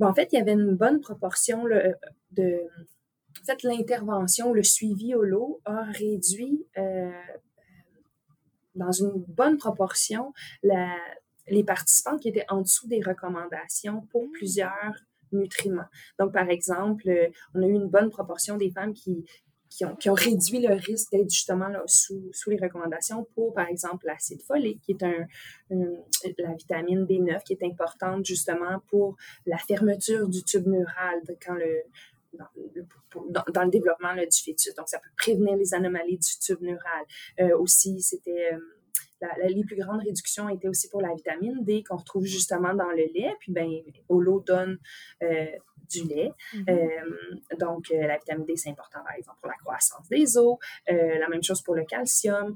en 0.00 0.14
fait, 0.14 0.28
il 0.32 0.38
y 0.38 0.42
avait 0.42 0.52
une 0.52 0.74
bonne 0.74 1.00
proportion 1.00 1.64
de... 2.32 2.62
En 3.40 3.44
fait, 3.44 3.62
l'intervention, 3.62 4.52
le 4.52 4.62
suivi 4.62 5.14
au 5.14 5.22
lot 5.22 5.60
a 5.64 5.84
réduit 5.84 6.66
dans 8.74 8.92
une 8.92 9.12
bonne 9.28 9.58
proportion 9.58 10.32
la, 10.62 10.96
les 11.52 11.64
participants 11.64 12.16
qui 12.16 12.28
étaient 12.28 12.46
en 12.48 12.62
dessous 12.62 12.88
des 12.88 13.00
recommandations 13.00 14.06
pour 14.10 14.24
mmh. 14.24 14.32
plusieurs 14.32 14.94
nutriments. 15.32 15.88
Donc, 16.18 16.32
par 16.32 16.48
exemple, 16.48 17.08
euh, 17.08 17.28
on 17.54 17.62
a 17.62 17.66
eu 17.66 17.72
une 17.72 17.88
bonne 17.88 18.10
proportion 18.10 18.56
des 18.56 18.70
femmes 18.70 18.92
qui, 18.92 19.24
qui, 19.68 19.84
ont, 19.84 19.96
qui 19.96 20.10
ont 20.10 20.14
réduit 20.14 20.60
le 20.60 20.74
risque 20.74 21.10
d'être 21.12 21.30
justement 21.30 21.68
là, 21.68 21.82
sous, 21.86 22.30
sous 22.32 22.50
les 22.50 22.58
recommandations 22.58 23.26
pour, 23.34 23.54
par 23.54 23.68
exemple, 23.68 24.06
l'acide 24.06 24.42
folique, 24.42 24.80
qui 24.82 24.92
est 24.92 25.02
un, 25.02 25.26
la 26.38 26.54
vitamine 26.54 27.04
B9, 27.04 27.42
qui 27.42 27.54
est 27.54 27.64
importante 27.64 28.24
justement 28.24 28.80
pour 28.88 29.16
la 29.46 29.58
fermeture 29.58 30.28
du 30.28 30.42
tube 30.42 30.66
neural 30.66 31.20
quand 31.44 31.54
le, 31.54 31.82
dans 32.34 32.46
le, 32.56 33.52
dans, 33.52 33.62
le 33.62 33.70
développement 33.70 34.12
là, 34.12 34.24
du 34.26 34.38
fœtus. 34.42 34.74
Donc, 34.74 34.88
ça 34.88 34.98
peut 34.98 35.10
prévenir 35.16 35.56
les 35.56 35.74
anomalies 35.74 36.18
du 36.18 36.38
tube 36.40 36.60
neural. 36.60 37.04
Euh, 37.40 37.56
aussi, 37.58 38.00
c'était... 38.00 38.54
Euh, 38.54 38.58
les 39.48 39.64
plus 39.64 39.76
grandes 39.76 40.00
réductions 40.00 40.48
étaient 40.48 40.68
aussi 40.68 40.88
pour 40.88 41.00
la 41.00 41.14
vitamine 41.14 41.62
D 41.62 41.84
qu'on 41.88 41.96
retrouve 41.96 42.24
justement 42.24 42.74
dans 42.74 42.90
le 42.90 43.04
lait. 43.14 43.34
Puis, 43.38 43.52
ben, 43.52 43.70
Holo 44.08 44.40
donne 44.40 44.78
du 45.92 46.08
lait. 46.08 46.32
Mm-hmm. 46.54 46.70
Euh, 46.70 47.56
donc, 47.58 47.90
euh, 47.90 48.06
la 48.06 48.16
vitamine 48.16 48.44
D, 48.44 48.56
c'est 48.56 48.70
important, 48.70 49.00
par 49.04 49.14
exemple, 49.16 49.38
pour 49.40 49.50
la 49.50 49.56
croissance 49.56 50.08
des 50.08 50.36
os. 50.36 50.56
Euh, 50.90 51.18
la 51.18 51.28
même 51.28 51.42
chose 51.42 51.62
pour 51.62 51.74
le 51.74 51.84
calcium, 51.84 52.54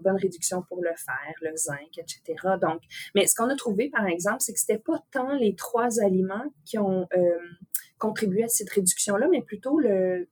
bonne 0.00 0.16
réduction 0.16 0.62
pour 0.62 0.82
le 0.82 0.90
fer, 0.96 1.32
le 1.40 1.56
zinc, 1.56 1.98
etc. 1.98 2.56
Donc, 2.60 2.82
mais 3.14 3.26
ce 3.26 3.34
qu'on 3.34 3.48
a 3.48 3.56
trouvé, 3.56 3.88
par 3.90 4.06
exemple, 4.06 4.38
c'est 4.40 4.52
que 4.52 4.60
c'était 4.60 4.78
pas 4.78 5.02
tant 5.10 5.34
les 5.34 5.54
trois 5.54 6.00
aliments 6.00 6.52
qui 6.64 6.78
ont 6.78 7.08
contribué 7.98 8.44
à 8.44 8.48
cette 8.48 8.70
réduction-là, 8.70 9.28
mais 9.30 9.42
plutôt 9.42 9.78
le, 9.78 10.28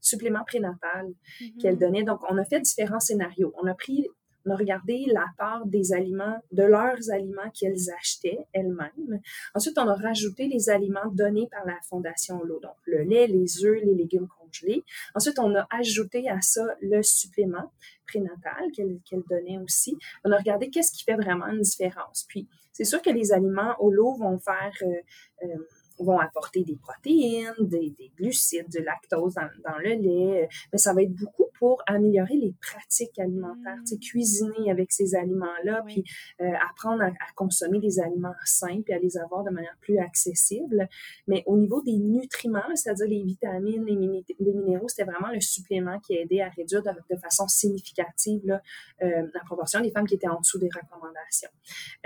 supplément 0.00 0.42
prénatal 0.44 1.06
mm-hmm. 1.06 1.60
qu'elle 1.60 1.78
donnait. 1.78 2.02
Donc, 2.02 2.20
on 2.28 2.36
a 2.36 2.44
fait 2.44 2.60
différents 2.60 2.98
scénarios. 2.98 3.54
On 3.62 3.68
a 3.68 3.74
pris 3.74 4.08
on 4.46 4.50
a 4.50 4.56
regardé 4.56 5.04
la 5.12 5.26
part 5.38 5.66
des 5.66 5.92
aliments, 5.92 6.42
de 6.52 6.62
leurs 6.62 7.10
aliments 7.10 7.50
qu'elles 7.54 7.90
achetaient 7.98 8.46
elles-mêmes. 8.52 9.20
Ensuite, 9.54 9.78
on 9.78 9.88
a 9.88 9.94
rajouté 9.94 10.48
les 10.48 10.70
aliments 10.70 11.10
donnés 11.12 11.48
par 11.50 11.64
la 11.66 11.76
Fondation 11.88 12.42
L'eau, 12.44 12.60
donc 12.60 12.76
le 12.86 13.02
lait, 13.02 13.26
les 13.26 13.64
œufs, 13.64 13.80
les 13.82 13.94
légumes 13.94 14.28
congelés. 14.28 14.84
Ensuite, 15.14 15.38
on 15.38 15.54
a 15.54 15.66
ajouté 15.70 16.28
à 16.28 16.40
ça 16.40 16.64
le 16.80 17.02
supplément 17.02 17.72
prénatal 18.06 18.70
qu'elle 18.72 19.22
donnait 19.28 19.58
aussi. 19.58 19.96
On 20.24 20.32
a 20.32 20.36
regardé 20.36 20.70
qu'est-ce 20.70 20.92
qui 20.92 21.04
fait 21.04 21.16
vraiment 21.16 21.46
une 21.46 21.62
différence. 21.62 22.24
Puis, 22.28 22.48
c'est 22.72 22.84
sûr 22.84 23.02
que 23.02 23.10
les 23.10 23.32
aliments 23.32 23.74
au 23.80 23.90
lot 23.90 24.16
vont 24.16 24.38
faire... 24.38 24.72
Euh, 24.82 25.46
euh, 25.46 25.56
vont 25.98 26.18
apporter 26.18 26.64
des 26.64 26.76
protéines, 26.76 27.54
des, 27.60 27.94
glucides, 28.16 28.68
du 28.68 28.82
lactose 28.82 29.34
dans, 29.34 29.78
le 29.78 29.94
lait, 29.94 30.48
mais 30.72 30.78
ça 30.78 30.92
va 30.92 31.02
être 31.02 31.14
beaucoup 31.14 31.46
pour 31.62 31.80
améliorer 31.86 32.34
les 32.34 32.54
pratiques 32.60 33.16
alimentaires, 33.20 33.78
mmh. 33.78 33.98
cuisiner 34.00 34.68
avec 34.68 34.90
ces 34.90 35.14
aliments-là, 35.14 35.84
puis 35.86 36.02
euh, 36.40 36.50
apprendre 36.68 37.04
à, 37.04 37.12
consommer 37.36 37.78
des 37.78 38.00
aliments 38.00 38.34
sains, 38.44 38.80
puis 38.84 38.92
à 38.92 38.98
les 38.98 39.16
avoir 39.16 39.44
de 39.44 39.50
manière 39.50 39.76
plus 39.80 39.96
accessible. 39.98 40.88
Mais 41.28 41.44
au 41.46 41.56
niveau 41.56 41.80
des 41.82 41.98
nutriments, 41.98 42.74
c'est-à-dire 42.74 43.06
les 43.06 43.22
vitamines, 43.22 43.84
les, 43.84 44.52
minéraux, 44.52 44.88
c'était 44.88 45.08
vraiment 45.08 45.32
le 45.32 45.40
supplément 45.40 46.00
qui 46.00 46.18
a 46.18 46.22
aidé 46.22 46.40
à 46.40 46.48
réduire 46.48 46.82
de, 46.82 47.16
façon 47.16 47.46
significative 47.46 48.40
là, 48.44 48.60
euh, 49.02 49.28
la 49.32 49.40
proportion 49.46 49.80
des 49.80 49.92
femmes 49.92 50.08
qui 50.08 50.14
étaient 50.14 50.26
en 50.26 50.40
dessous 50.40 50.58
des 50.58 50.68
recommandations. 50.74 51.50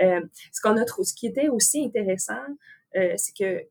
Euh, 0.01 0.21
ce 0.51 0.61
qu'on 0.61 0.77
a 0.77 0.85
ce 0.85 1.13
qui 1.15 1.25
était 1.25 1.49
aussi 1.49 1.83
intéressant, 1.83 2.45
c'est 2.93 3.35
que 3.37 3.67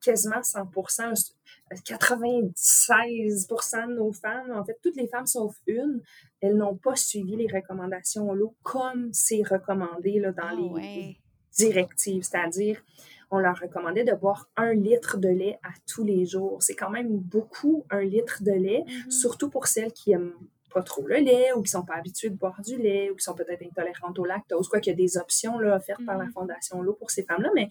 quasiment 0.00 0.40
100% 0.40 1.34
96% 1.74 3.88
de 3.88 3.94
nos 3.94 4.12
femmes, 4.12 4.52
en 4.52 4.64
fait, 4.64 4.78
toutes 4.82 4.96
les 4.96 5.08
femmes 5.08 5.26
sauf 5.26 5.54
une, 5.66 6.00
elles 6.40 6.56
n'ont 6.56 6.76
pas 6.76 6.96
suivi 6.96 7.36
les 7.36 7.46
recommandations 7.46 8.32
l'eau 8.32 8.54
comme 8.62 9.10
c'est 9.12 9.42
recommandé 9.42 10.18
là, 10.18 10.32
dans 10.32 10.44
ah 10.44 10.54
les 10.54 11.18
directives. 11.56 12.22
C'est-à-dire, 12.22 12.82
on 13.30 13.38
leur 13.38 13.58
recommandait 13.58 14.04
de 14.04 14.14
boire 14.14 14.48
un 14.56 14.72
litre 14.72 15.18
de 15.18 15.28
lait 15.28 15.58
à 15.62 15.70
tous 15.86 16.04
les 16.04 16.24
jours. 16.24 16.62
C'est 16.62 16.74
quand 16.74 16.90
même 16.90 17.18
beaucoup, 17.18 17.84
un 17.90 18.00
litre 18.00 18.42
de 18.42 18.52
lait, 18.52 18.84
mm-hmm. 18.86 19.10
surtout 19.10 19.50
pour 19.50 19.66
celles 19.66 19.92
qui 19.92 20.12
aiment 20.12 20.32
pas 20.72 20.82
trop 20.82 21.06
le 21.06 21.16
lait 21.16 21.52
ou 21.54 21.62
qui 21.62 21.70
sont 21.70 21.84
pas 21.84 21.94
habituées 21.94 22.30
de 22.30 22.36
boire 22.36 22.60
du 22.62 22.76
lait 22.76 23.10
ou 23.10 23.16
qui 23.16 23.24
sont 23.24 23.34
peut-être 23.34 23.62
intolérantes 23.62 24.18
au 24.18 24.24
lactose, 24.24 24.68
quoi 24.68 24.80
qu'il 24.80 24.92
y 24.92 24.94
a 24.94 24.96
des 24.96 25.16
options 25.16 25.58
là, 25.58 25.76
offertes 25.76 26.04
par 26.04 26.18
la 26.18 26.26
mm-hmm. 26.26 26.32
Fondation 26.32 26.82
L'eau 26.82 26.94
pour 26.94 27.10
ces 27.10 27.24
femmes-là, 27.24 27.50
mais 27.54 27.68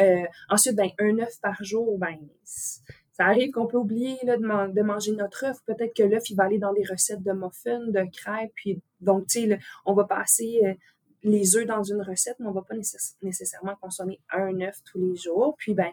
euh, 0.00 0.24
ensuite, 0.48 0.76
ben, 0.76 0.90
un 0.98 1.18
œuf 1.18 1.40
par 1.40 1.62
jour, 1.62 1.98
ben, 1.98 2.18
ça 2.44 3.24
arrive 3.24 3.50
qu'on 3.50 3.66
peut 3.66 3.78
oublier 3.78 4.18
là, 4.24 4.36
de, 4.36 4.82
manger 4.82 5.12
notre 5.12 5.44
œuf. 5.44 5.58
Peut-être 5.64 5.94
que 5.94 6.02
l'œuf, 6.02 6.28
il 6.28 6.36
va 6.36 6.44
aller 6.44 6.58
dans 6.58 6.72
des 6.72 6.84
recettes 6.84 7.22
de 7.22 7.32
muffins, 7.32 7.86
de 7.86 8.04
crêpes. 8.12 8.52
Puis, 8.54 8.82
donc, 9.00 9.26
tu 9.26 9.48
sais, 9.48 9.58
on 9.86 9.94
va 9.94 10.04
passer 10.04 10.60
euh, 10.64 10.74
les 11.22 11.56
œufs 11.56 11.66
dans 11.66 11.82
une 11.82 12.02
recette, 12.02 12.36
mais 12.38 12.46
on 12.46 12.52
va 12.52 12.62
pas 12.62 12.74
nécessairement 13.22 13.74
consommer 13.80 14.20
un 14.30 14.60
œuf 14.60 14.82
tous 14.84 14.98
les 14.98 15.16
jours. 15.16 15.54
Puis, 15.56 15.72
ben, 15.72 15.90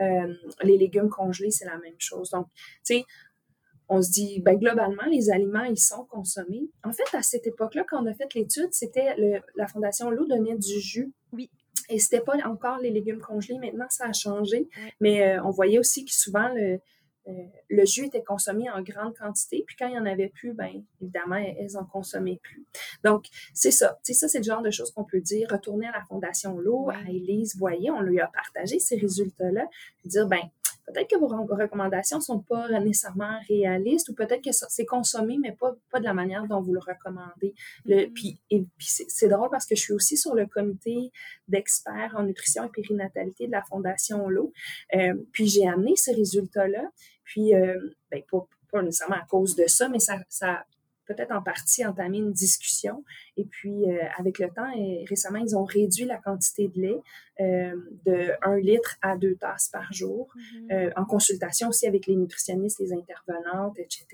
euh, 0.00 0.34
les 0.62 0.76
légumes 0.76 1.08
congelés, 1.08 1.50
c'est 1.50 1.64
la 1.64 1.78
même 1.78 1.98
chose. 1.98 2.30
Donc, 2.30 2.46
tu 2.84 2.96
sais, 2.96 3.04
on 3.88 4.02
se 4.02 4.10
dit, 4.10 4.40
ben, 4.40 4.58
globalement, 4.58 5.04
les 5.10 5.30
aliments, 5.30 5.64
ils 5.64 5.78
sont 5.78 6.04
consommés. 6.04 6.68
En 6.84 6.92
fait, 6.92 7.16
à 7.16 7.22
cette 7.22 7.46
époque-là, 7.46 7.84
quand 7.88 8.02
on 8.02 8.06
a 8.06 8.14
fait 8.14 8.34
l'étude, 8.34 8.68
c'était 8.72 9.16
la 9.54 9.66
Fondation 9.66 10.10
L'eau 10.10 10.26
donnait 10.26 10.56
du 10.56 10.80
jus. 10.80 11.12
Oui. 11.32 11.50
Et 11.88 11.98
c'était 11.98 12.20
pas 12.20 12.34
encore 12.44 12.78
les 12.78 12.90
légumes 12.90 13.20
congelés. 13.20 13.58
Maintenant, 13.58 13.86
ça 13.88 14.06
a 14.06 14.12
changé. 14.12 14.68
Mais 15.00 15.22
euh, 15.22 15.42
on 15.44 15.50
voyait 15.50 15.78
aussi 15.78 16.04
que 16.04 16.12
souvent, 16.12 16.48
le, 16.54 16.80
euh, 17.28 17.32
le 17.68 17.84
jus 17.84 18.06
était 18.06 18.22
consommé 18.22 18.70
en 18.70 18.82
grande 18.82 19.16
quantité. 19.16 19.64
Puis 19.66 19.76
quand 19.76 19.88
il 19.88 19.92
n'y 19.92 19.98
en 19.98 20.06
avait 20.06 20.28
plus, 20.28 20.52
ben 20.52 20.70
évidemment, 21.00 21.36
elles 21.36 21.76
en 21.76 21.84
consommaient 21.84 22.38
plus. 22.42 22.64
Donc, 23.02 23.26
c'est 23.52 23.70
ça. 23.70 23.98
Ça, 24.02 24.28
c'est 24.28 24.38
le 24.38 24.44
genre 24.44 24.62
de 24.62 24.70
choses 24.70 24.92
qu'on 24.92 25.04
peut 25.04 25.20
dire. 25.20 25.48
Retourner 25.50 25.88
à 25.88 25.92
la 25.92 26.04
Fondation 26.04 26.58
L'eau, 26.58 26.88
à 26.90 27.10
Élise 27.10 27.56
voyez, 27.56 27.90
on 27.90 28.00
lui 28.00 28.20
a 28.20 28.28
partagé 28.28 28.78
ces 28.78 28.96
résultats-là. 28.96 29.66
Puis 29.98 30.08
dire, 30.08 30.26
ben 30.28 30.42
peut-être 30.86 31.10
que 31.10 31.16
vos 31.16 31.26
recommandations 31.26 32.20
sont 32.20 32.40
pas 32.40 32.68
nécessairement 32.80 33.38
réalistes 33.48 34.08
ou 34.08 34.14
peut-être 34.14 34.42
que 34.42 34.50
c'est 34.52 34.84
consommé, 34.84 35.38
mais 35.40 35.52
pas, 35.52 35.74
pas 35.90 35.98
de 35.98 36.04
la 36.04 36.14
manière 36.14 36.46
dont 36.46 36.60
vous 36.60 36.72
le 36.72 36.80
recommandez. 36.80 37.54
Le, 37.84 38.06
mm-hmm. 38.06 38.12
Puis, 38.12 38.40
c'est 38.78 39.28
drôle 39.28 39.50
parce 39.50 39.66
que 39.66 39.74
je 39.74 39.80
suis 39.80 39.92
aussi 39.92 40.16
sur 40.16 40.34
le 40.34 40.46
comité 40.46 41.10
d'experts 41.48 42.14
en 42.16 42.22
nutrition 42.22 42.64
et 42.64 42.68
périnatalité 42.68 43.46
de 43.46 43.52
la 43.52 43.62
Fondation 43.62 44.28
L'eau. 44.28 44.52
Euh, 44.94 45.14
puis 45.32 45.48
j'ai 45.48 45.66
amené 45.66 45.96
ces 45.96 46.12
résultats-là. 46.12 46.90
Puis, 47.24 47.54
euh, 47.54 47.78
ben, 48.10 48.22
pas, 48.30 48.46
pas 48.70 48.82
nécessairement 48.82 49.16
à 49.16 49.26
cause 49.26 49.56
de 49.56 49.66
ça, 49.66 49.88
mais 49.88 49.98
ça, 49.98 50.18
ça 50.28 50.64
peut-être 51.06 51.32
en 51.32 51.42
partie 51.42 51.86
entamé 51.86 52.18
une 52.18 52.32
discussion. 52.32 53.04
Et 53.36 53.44
puis, 53.44 53.90
euh, 53.90 53.98
avec 54.18 54.38
le 54.38 54.50
temps, 54.50 54.70
et 54.76 55.04
récemment, 55.08 55.38
ils 55.38 55.56
ont 55.56 55.64
réduit 55.64 56.04
la 56.04 56.18
quantité 56.18 56.68
de 56.68 56.80
lait 56.80 57.00
de 57.38 58.30
1 58.42 58.56
litre 58.56 58.96
à 59.02 59.16
2 59.16 59.36
tasses 59.36 59.68
par 59.72 59.92
jour, 59.92 60.28
mm-hmm. 60.34 60.72
euh, 60.72 60.90
en 60.96 61.04
consultation 61.04 61.68
aussi 61.68 61.86
avec 61.86 62.06
les 62.06 62.16
nutritionnistes, 62.16 62.80
les 62.80 62.92
intervenantes, 62.92 63.78
etc. 63.78 64.06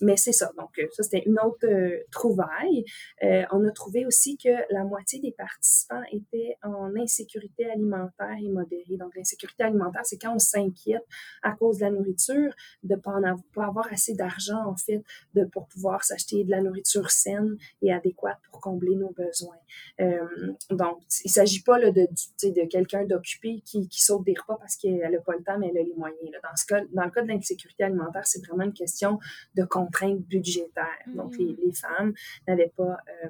mais 0.00 0.16
c'est 0.16 0.32
ça. 0.32 0.50
Donc, 0.56 0.80
ça, 0.92 1.02
c'était 1.02 1.22
une 1.26 1.38
autre 1.40 1.66
trouvaille. 2.10 2.84
on 3.22 3.66
a 3.66 3.70
trouvé 3.72 4.06
aussi 4.06 4.36
que 4.36 4.50
la 4.72 4.84
moitié 4.84 5.20
des 5.20 5.32
participants 5.32 6.02
étaient 6.12 6.56
en 6.62 6.94
insécurité 6.96 7.70
alimentaire 7.70 8.36
et 8.42 8.48
modérée. 8.48 8.96
Donc, 8.98 9.14
l'insécurité 9.16 9.64
alimentaire, 9.64 10.02
c'est 10.04 10.18
quand 10.18 10.34
on 10.34 10.38
s'inquiète 10.38 11.06
à 11.42 11.52
cause 11.52 11.78
de 11.78 11.84
la 11.84 11.90
nourriture, 11.90 12.52
de 12.82 12.94
ne 12.94 13.00
pas, 13.00 13.20
pas 13.54 13.66
avoir 13.66 13.92
assez 13.92 14.14
d'argent, 14.14 14.64
en 14.66 14.76
fait, 14.76 15.02
de 15.34 15.44
pour 15.44 15.66
pouvoir 15.66 16.04
s'acheter 16.04 16.44
de 16.44 16.50
la 16.50 16.60
nourriture 16.60 17.10
saine 17.10 17.56
et 17.82 17.92
adéquate 17.92 18.38
pour 18.50 18.60
combler 18.60 18.96
nos 18.96 19.10
besoins. 19.10 19.56
Euh, 20.00 20.26
donc, 20.70 20.98
il 21.24 21.28
ne 21.28 21.32
s'agit 21.32 21.62
pas 21.62 21.69
là, 21.78 21.90
de, 21.90 22.06
de 22.42 22.68
quelqu'un 22.68 23.04
d'occupé 23.04 23.62
qui, 23.64 23.88
qui, 23.88 24.02
saute 24.02 24.24
des 24.24 24.34
repas 24.38 24.56
parce 24.56 24.76
qu'elle 24.76 24.98
n'a 24.98 25.20
pas 25.20 25.34
le 25.34 25.42
temps, 25.42 25.58
mais 25.58 25.68
elle 25.68 25.78
a 25.78 25.82
les 25.82 25.94
moyens. 25.94 26.18
Dans, 26.42 26.56
ce 26.56 26.66
cas, 26.66 26.80
dans 26.92 27.04
le 27.04 27.10
cas 27.10 27.22
de 27.22 27.28
l'insécurité 27.28 27.84
alimentaire, 27.84 28.26
c'est 28.26 28.44
vraiment 28.44 28.64
une 28.64 28.72
question 28.72 29.18
de 29.54 29.64
contraintes 29.64 30.20
budgétaires. 30.20 30.86
Donc, 31.14 31.36
les, 31.38 31.52
mm. 31.52 31.56
les 31.64 31.72
femmes 31.72 32.14
n'avaient 32.46 32.72
pas... 32.76 32.98
Euh, 33.24 33.28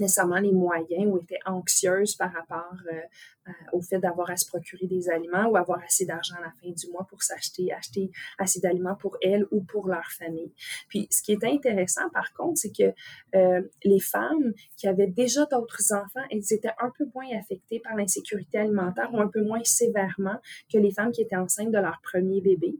nécessairement 0.00 0.38
les 0.38 0.52
moyens 0.52 1.06
ou 1.06 1.18
étaient 1.18 1.38
anxieuses 1.46 2.14
par 2.14 2.32
rapport 2.32 2.76
euh, 2.92 3.52
au 3.72 3.80
fait 3.80 3.98
d'avoir 3.98 4.30
à 4.30 4.36
se 4.36 4.46
procurer 4.46 4.86
des 4.86 5.08
aliments 5.08 5.46
ou 5.46 5.56
avoir 5.56 5.80
assez 5.82 6.04
d'argent 6.04 6.34
à 6.36 6.40
la 6.40 6.52
fin 6.60 6.70
du 6.70 6.90
mois 6.90 7.06
pour 7.08 7.22
s'acheter 7.22 7.72
acheter 7.72 8.10
assez 8.38 8.60
d'aliments 8.60 8.96
pour 8.96 9.16
elles 9.22 9.46
ou 9.50 9.62
pour 9.62 9.88
leur 9.88 10.06
famille. 10.10 10.52
Puis 10.88 11.06
ce 11.10 11.22
qui 11.22 11.32
est 11.32 11.44
intéressant 11.44 12.08
par 12.10 12.32
contre, 12.32 12.58
c'est 12.58 12.72
que 12.72 12.92
euh, 13.36 13.62
les 13.84 14.00
femmes 14.00 14.52
qui 14.76 14.88
avaient 14.88 15.06
déjà 15.06 15.46
d'autres 15.46 15.92
enfants, 15.92 16.24
elles 16.30 16.52
étaient 16.52 16.74
un 16.80 16.90
peu 16.96 17.06
moins 17.14 17.26
affectées 17.38 17.80
par 17.80 17.94
l'insécurité 17.94 18.58
alimentaire 18.58 19.12
ou 19.12 19.20
un 19.20 19.28
peu 19.28 19.42
moins 19.42 19.62
sévèrement 19.64 20.40
que 20.72 20.78
les 20.78 20.92
femmes 20.92 21.12
qui 21.12 21.22
étaient 21.22 21.36
enceintes 21.36 21.70
de 21.70 21.78
leur 21.78 22.00
premier 22.02 22.40
bébé 22.40 22.74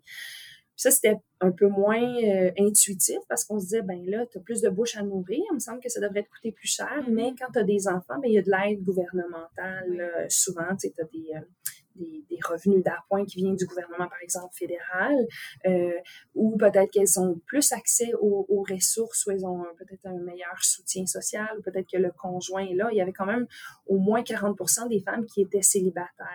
ça, 0.77 0.91
c'était 0.91 1.17
un 1.41 1.51
peu 1.51 1.69
moins 1.69 2.03
euh, 2.23 2.51
intuitif 2.59 3.19
parce 3.29 3.45
qu'on 3.45 3.59
se 3.59 3.65
disait, 3.65 3.83
ben 3.83 4.05
là, 4.07 4.27
tu 4.31 4.39
as 4.39 4.41
plus 4.41 4.61
de 4.61 4.69
bouche 4.69 4.97
à 4.97 5.03
nourrir, 5.03 5.43
il 5.51 5.55
me 5.55 5.59
semble 5.59 5.81
que 5.81 5.89
ça 5.89 6.01
devrait 6.01 6.23
te 6.23 6.29
coûter 6.29 6.53
plus 6.53 6.69
cher, 6.69 7.03
mm-hmm. 7.03 7.13
mais 7.13 7.35
quand 7.39 7.51
tu 7.53 7.59
as 7.59 7.65
des 7.65 7.89
enfants, 7.89 8.19
ben, 8.21 8.27
il 8.29 8.35
y 8.35 8.39
a 8.39 8.43
de 8.43 8.51
l'aide 8.51 8.83
gouvernementale. 8.83 10.27
souvent, 10.29 10.77
tu 10.79 10.89
as 10.99 11.05
des, 11.05 11.33
euh, 11.35 11.41
des, 11.97 12.39
revenus 12.45 12.85
d'appoint 12.85 13.25
qui 13.25 13.39
viennent 13.39 13.57
du 13.57 13.67
gouvernement, 13.67 14.09
par 14.09 14.21
exemple, 14.23 14.55
fédéral, 14.55 15.27
euh, 15.67 15.93
ou 16.35 16.57
peut-être 16.57 16.91
qu'elles 16.91 17.19
ont 17.19 17.41
plus 17.47 17.73
accès 17.73 18.13
aux, 18.21 18.65
ressources, 18.69 19.27
ou 19.27 19.31
elles 19.31 19.45
ont 19.45 19.65
peut-être 19.79 20.07
un 20.07 20.19
meilleur 20.19 20.63
soutien 20.63 21.07
social, 21.07 21.49
ou 21.59 21.63
peut-être 21.63 21.89
que 21.91 21.97
le 21.97 22.13
conjoint 22.13 22.65
est 22.67 22.75
là. 22.75 22.89
Il 22.93 22.99
y 22.99 23.01
avait 23.01 23.13
quand 23.13 23.27
même 23.27 23.47
au 23.87 23.97
moins 23.99 24.23
40 24.23 24.89
des 24.89 25.01
femmes 25.01 25.25
qui 25.27 25.41
étaient 25.41 25.63
célibataires. 25.63 26.29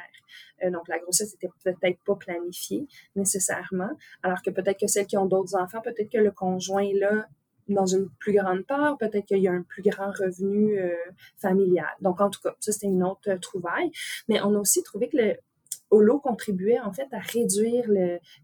Euh, 0.64 0.72
donc, 0.72 0.88
la 0.88 1.00
grossesse 1.00 1.34
n'était 1.34 1.54
peut-être 1.64 2.00
pas 2.04 2.16
planifiée 2.16 2.88
nécessairement, 3.16 3.92
alors 4.24 4.42
que 4.42 4.50
peut-être 4.50 4.80
que 4.80 4.88
celles 4.88 5.08
qui 5.08 5.18
ont 5.18 5.28
d'autres 5.28 5.56
enfants, 5.56 5.82
peut-être 5.82 6.12
que 6.12 6.18
le 6.18 6.32
conjoint 6.32 6.84
est 6.84 6.98
là 6.98 7.28
dans 7.68 7.86
une 7.86 8.10
plus 8.20 8.34
grande 8.34 8.66
part, 8.66 8.98
peut-être 8.98 9.26
qu'il 9.26 9.40
y 9.40 9.48
a 9.48 9.52
un 9.52 9.64
plus 9.64 9.82
grand 9.82 10.12
revenu 10.12 10.80
euh, 10.80 10.94
familial. 11.38 11.90
Donc, 12.02 12.22
en 12.22 12.30
tout 12.30 12.42
cas, 12.42 12.56
ça, 12.60 12.72
c'était 12.72 12.88
une 12.88 13.04
autre 13.04 13.34
trouvaille. 13.36 13.92
Mais 14.28 14.42
on 14.42 14.56
a 14.56 14.60
aussi 14.60 14.84
trouvé 14.84 15.10
que 15.10 15.18
le, 15.18 15.36
Holo 15.92 16.20
contribuait 16.20 16.80
en 16.80 16.92
fait 16.92 17.08
à 17.12 17.20
réduire 17.20 17.86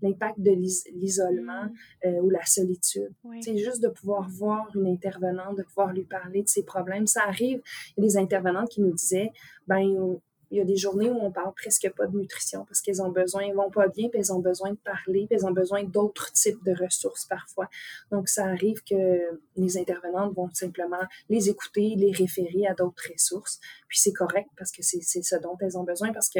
l'impact 0.01 0.39
de 0.39 0.51
l'isolement 0.51 1.69
mm. 2.03 2.09
ou 2.21 2.29
la 2.29 2.45
solitude. 2.45 3.13
C'est 3.41 3.57
juste 3.57 3.81
de 3.81 3.87
pouvoir 3.87 4.29
voir 4.29 4.69
une 4.75 4.87
intervenante, 4.87 5.57
de 5.57 5.63
pouvoir 5.63 5.93
lui 5.93 6.03
parler 6.03 6.43
de 6.43 6.49
ses 6.49 6.63
problèmes. 6.63 7.07
Ça 7.07 7.23
arrive, 7.23 7.61
il 7.95 8.03
y 8.03 8.05
a 8.05 8.09
des 8.09 8.17
intervenantes 8.17 8.69
qui 8.69 8.81
nous 8.81 8.93
disaient, 8.93 9.31
ben 9.67 10.19
il 10.51 10.57
y 10.57 10.61
a 10.61 10.63
des 10.63 10.77
journées 10.77 11.09
où 11.09 11.19
on 11.19 11.31
parle 11.31 11.53
presque 11.53 11.89
pas 11.95 12.07
de 12.07 12.17
nutrition 12.17 12.63
parce 12.65 12.81
qu'elles 12.81 13.01
ont 13.01 13.09
besoin, 13.09 13.43
elles 13.43 13.55
vont 13.55 13.69
pas 13.69 13.87
bien, 13.87 14.09
puis 14.09 14.19
elles 14.19 14.31
ont 14.31 14.39
besoin 14.39 14.71
de 14.71 14.77
parler, 14.77 15.27
puis 15.27 15.37
elles 15.37 15.45
ont 15.45 15.51
besoin 15.51 15.83
d'autres 15.83 16.31
types 16.31 16.63
de 16.63 16.73
ressources 16.73 17.25
parfois. 17.25 17.69
Donc, 18.11 18.29
ça 18.29 18.45
arrive 18.45 18.81
que 18.83 19.39
les 19.55 19.77
intervenantes 19.77 20.33
vont 20.33 20.49
simplement 20.53 21.01
les 21.29 21.49
écouter, 21.49 21.95
les 21.97 22.11
référer 22.11 22.65
à 22.67 22.73
d'autres 22.73 23.11
ressources. 23.11 23.59
Puis 23.87 23.99
c'est 23.99 24.13
correct 24.13 24.49
parce 24.57 24.71
que 24.71 24.81
c'est 24.81 25.01
ce 25.01 25.35
dont 25.35 25.57
elles 25.59 25.77
ont 25.77 25.83
besoin 25.83 26.13
parce 26.13 26.29
que 26.29 26.39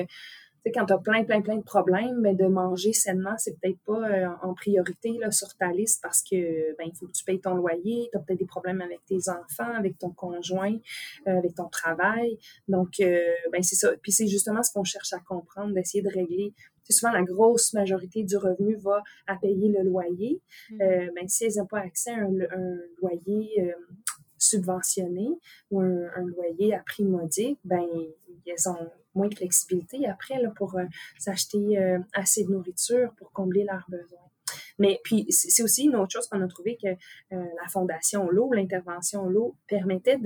quand 0.74 0.86
tu 0.86 0.94
as 0.94 0.98
plein, 0.98 1.24
plein, 1.24 1.42
plein 1.42 1.58
de 1.58 1.64
problèmes, 1.64 2.20
mais 2.22 2.34
de 2.34 2.46
manger 2.46 2.94
sainement, 2.94 3.36
c'est 3.38 3.60
peut-être 3.60 3.80
pas 3.86 4.10
euh, 4.10 4.28
en 4.42 4.54
priorité 4.54 5.18
là, 5.20 5.32
sur 5.32 5.56
ta 5.56 5.72
liste 5.72 6.02
parce 6.02 6.22
que 6.22 6.76
ben, 6.78 6.86
il 6.86 6.96
faut 6.96 7.08
que 7.08 7.12
tu 7.12 7.24
payes 7.24 7.40
ton 7.40 7.56
loyer, 7.56 8.10
tu 8.12 8.18
as 8.18 8.22
peut-être 8.22 8.40
des 8.40 8.46
problèmes 8.46 8.82
avec 8.82 9.00
tes 9.06 9.30
enfants, 9.30 9.72
avec 9.76 9.98
ton 9.98 10.12
conjoint, 10.12 10.76
euh, 11.28 11.38
avec 11.38 11.56
ton 11.56 11.70
travail. 11.70 12.38
Donc, 12.68 13.00
euh, 13.00 13.20
ben, 13.52 13.64
c'est 13.64 13.76
ça. 13.76 13.92
Puis 14.02 14.12
c'est 14.12 14.28
justement 14.28 14.64
ce 14.64 14.72
qu'on 14.72 14.84
cherche 14.84 15.14
à 15.14 15.20
comprendre, 15.20 15.74
d'essayer 15.74 16.02
de 16.02 16.10
régler 16.10 16.54
souvent 16.90 17.12
la 17.12 17.24
grosse 17.24 17.74
majorité 17.74 18.24
du 18.24 18.38
revenu 18.38 18.76
va 18.78 19.04
à 19.28 19.36
payer 19.36 19.68
le 19.68 19.84
loyer. 19.84 20.40
Mmh. 20.70 20.78
ben, 20.78 21.28
si 21.28 21.44
elles 21.44 21.58
n'ont 21.58 21.66
pas 21.66 21.80
accès 21.80 22.12
à 22.12 22.20
un, 22.20 22.78
loyer 23.02 23.74
subventionné 24.38 25.30
ou 25.72 25.82
un, 25.82 26.26
loyer 26.26 26.76
à 26.76 26.80
prix 26.80 27.04
modique, 27.04 27.60
ben 27.64 27.86
elles 28.46 28.70
ont 28.70 28.90
moins 29.18 29.28
de 29.28 29.36
flexibilité 29.36 30.08
après 30.08 30.42
là, 30.42 30.52
pour 30.56 30.78
euh, 30.78 30.86
s'acheter 31.18 31.78
euh, 31.78 32.00
assez 32.14 32.44
de 32.44 32.52
nourriture 32.52 33.12
pour 33.18 33.32
combler 33.32 33.64
leurs 33.64 33.86
besoins. 33.90 34.20
Mais 34.80 35.02
puis, 35.04 35.26
c'est 35.30 35.64
aussi 35.64 35.86
une 35.86 35.96
autre 35.96 36.14
chose 36.14 36.28
qu'on 36.28 36.42
a 36.42 36.48
trouvé 36.48 36.78
que 36.82 36.88
euh, 36.88 36.96
la 37.32 37.68
Fondation 37.68 38.30
L'eau, 38.30 38.54
l'intervention 38.54 39.28
L'eau, 39.28 39.56
permettait 39.68 40.18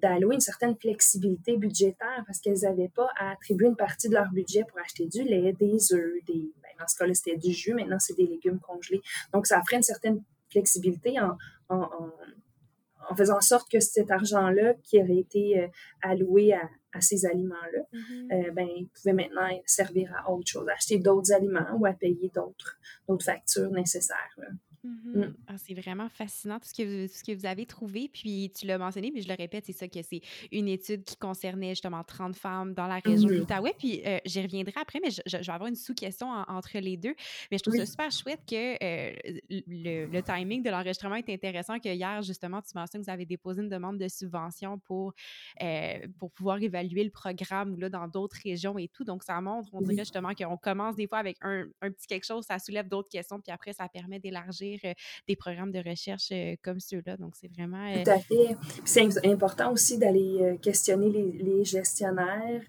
d'allouer 0.00 0.36
une 0.36 0.40
certaine 0.40 0.76
flexibilité 0.76 1.56
budgétaire 1.58 2.22
parce 2.26 2.38
qu'elles 2.38 2.60
n'avaient 2.62 2.88
pas 2.88 3.08
à 3.18 3.32
attribuer 3.32 3.66
une 3.66 3.76
partie 3.76 4.08
de 4.08 4.14
leur 4.14 4.30
budget 4.30 4.64
pour 4.64 4.78
acheter 4.78 5.06
du 5.06 5.24
lait, 5.24 5.52
des 5.52 5.92
œufs, 5.92 6.24
des, 6.26 6.52
ben, 6.62 6.70
dans 6.78 6.86
ce 6.86 6.96
cas-là, 6.96 7.12
c'était 7.12 7.36
du 7.36 7.52
jus, 7.52 7.74
maintenant 7.74 7.98
c'est 7.98 8.16
des 8.16 8.26
légumes 8.26 8.60
congelés. 8.60 9.02
Donc, 9.34 9.46
ça 9.46 9.58
offrait 9.58 9.76
une 9.76 9.82
certaine 9.82 10.22
flexibilité 10.48 11.16
en 11.20 11.36
faisant 13.14 13.36
en 13.36 13.40
sorte 13.40 13.70
que 13.70 13.80
cet 13.80 14.10
argent-là 14.10 14.74
qui 14.82 15.00
avait 15.00 15.18
été 15.18 15.68
alloué 16.02 16.54
à, 16.54 16.68
à 16.96 17.00
ces 17.00 17.26
aliments-là, 17.26 17.82
mm-hmm. 17.92 18.48
euh, 18.48 18.50
ben, 18.52 18.66
ils 18.66 18.88
pouvaient 18.88 19.12
maintenant 19.12 19.48
servir 19.66 20.12
à 20.16 20.30
autre 20.30 20.48
chose, 20.48 20.66
acheter 20.68 20.98
d'autres 20.98 21.32
aliments 21.32 21.66
ou 21.78 21.86
à 21.86 21.92
payer 21.92 22.30
d'autres 22.34 22.78
factures 23.22 23.70
nécessaires. 23.70 24.36
Mm. 24.86 25.34
Ah, 25.46 25.58
c'est 25.58 25.74
vraiment 25.74 26.08
fascinant 26.08 26.58
tout 26.58 26.68
ce, 26.68 26.74
que 26.74 26.82
vous, 26.82 27.12
ce 27.12 27.24
que 27.24 27.32
vous 27.32 27.46
avez 27.46 27.66
trouvé. 27.66 28.08
Puis 28.12 28.50
tu 28.54 28.66
l'as 28.66 28.78
mentionné, 28.78 29.10
mais 29.14 29.22
je 29.22 29.28
le 29.28 29.34
répète, 29.34 29.66
c'est 29.66 29.72
ça 29.72 29.88
que 29.88 30.02
c'est 30.02 30.20
une 30.52 30.68
étude 30.68 31.04
qui 31.04 31.16
concernait 31.16 31.70
justement 31.70 32.02
30 32.04 32.36
femmes 32.36 32.74
dans 32.74 32.86
la 32.86 32.98
région 32.98 33.28
de 33.28 33.34
mm-hmm. 33.34 33.38
l'Outaouais. 33.38 33.74
Puis 33.78 34.02
euh, 34.06 34.18
j'y 34.24 34.42
reviendrai 34.42 34.74
après, 34.80 35.00
mais 35.02 35.10
je, 35.10 35.36
vais 35.36 35.50
avoir 35.50 35.68
une 35.68 35.76
sous-question 35.76 36.28
entre 36.48 36.78
les 36.78 36.96
deux. 36.96 37.14
Mais 37.50 37.58
je 37.58 37.62
trouve 37.62 37.76
ça 37.76 37.86
super 37.86 38.10
chouette 38.10 38.40
que 38.48 38.82
euh, 38.82 39.12
le, 39.50 40.20
timing 40.20 40.62
de 40.62 40.70
l'enregistrement 40.70 41.16
est 41.16 41.28
intéressant, 41.28 41.78
que 41.78 41.88
hier, 41.88 42.22
justement, 42.22 42.60
tu 42.62 42.70
mentionnes 42.74 43.02
que 43.02 43.06
vous 43.06 43.12
avez 43.12 43.26
déposé 43.26 43.62
une 43.62 43.68
demande 43.68 43.98
de 43.98 44.08
subvention 44.08 44.78
pour, 44.78 45.14
euh, 45.62 45.98
pour 46.18 46.30
pouvoir 46.30 46.60
évaluer 46.62 47.04
le 47.04 47.10
programme 47.10 47.78
là, 47.78 47.88
dans 47.88 48.08
d'autres 48.08 48.36
régions 48.42 48.78
et 48.78 48.88
tout. 48.88 49.04
Donc, 49.04 49.22
ça 49.22 49.40
montre, 49.40 49.68
on 49.72 49.80
dirait 49.80 50.04
justement 50.04 50.34
qu'on 50.34 50.56
commence 50.56 50.96
des 50.96 51.06
fois 51.06 51.18
avec 51.18 51.36
un, 51.42 51.66
un 51.80 51.90
petit 51.90 52.06
quelque 52.06 52.26
chose, 52.26 52.44
ça 52.44 52.58
soulève 52.58 52.88
d'autres 52.88 53.08
questions, 53.08 53.40
puis 53.40 53.52
après, 53.52 53.72
ça 53.72 53.88
permet 53.88 54.18
d'élargir 54.18 54.75
euh, 54.84 54.92
des 55.28 55.36
programmes 55.36 55.72
de 55.72 55.78
recherche 55.78 56.28
euh, 56.32 56.54
comme 56.62 56.80
ceux-là. 56.80 57.16
Donc, 57.16 57.34
c'est 57.36 57.50
vraiment... 57.52 57.92
Tout 58.04 58.10
à 58.10 58.18
fait. 58.18 58.56
C'est 58.84 59.26
important 59.26 59.72
aussi 59.72 59.98
d'aller 59.98 60.38
euh, 60.40 60.56
questionner 60.56 61.10
les, 61.10 61.64
gestionnaires 61.64 62.62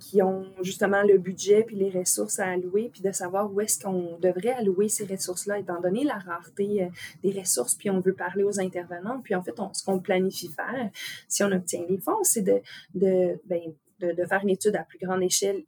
qui 0.00 0.22
ont 0.22 0.46
justement 0.62 1.02
le 1.02 1.18
budget 1.18 1.62
puis 1.62 1.76
les 1.76 1.90
ressources 1.90 2.38
à 2.40 2.46
allouer, 2.46 2.88
puis 2.90 3.00
de 3.02 3.12
savoir 3.12 3.52
où 3.52 3.60
est-ce 3.60 3.78
qu'on 3.78 4.18
devrait 4.18 4.54
allouer 4.54 4.88
ces 4.88 5.04
ressources-là, 5.04 5.58
étant 5.58 5.80
donné 5.80 6.04
la 6.04 6.18
rareté 6.18 6.88
des 7.22 7.38
ressources, 7.38 7.74
puis 7.74 7.90
on 7.90 8.00
veut 8.00 8.14
parler 8.14 8.42
aux 8.42 8.58
intervenants. 8.58 9.20
Puis 9.22 9.34
en 9.34 9.42
fait, 9.42 9.54
ce 9.72 9.84
qu'on 9.84 10.00
planifie 10.00 10.48
faire, 10.48 10.90
si 11.28 11.44
on 11.44 11.52
obtient 11.52 11.84
les 11.88 11.98
fonds, 11.98 12.24
c'est 12.24 12.42
de, 12.42 12.60
de, 12.94 13.40
ben, 13.46 13.72
de, 14.00 14.24
faire 14.24 14.40
une 14.42 14.50
étude 14.50 14.76
à 14.76 14.84
plus 14.84 14.98
grande 14.98 15.22
échelle 15.22 15.62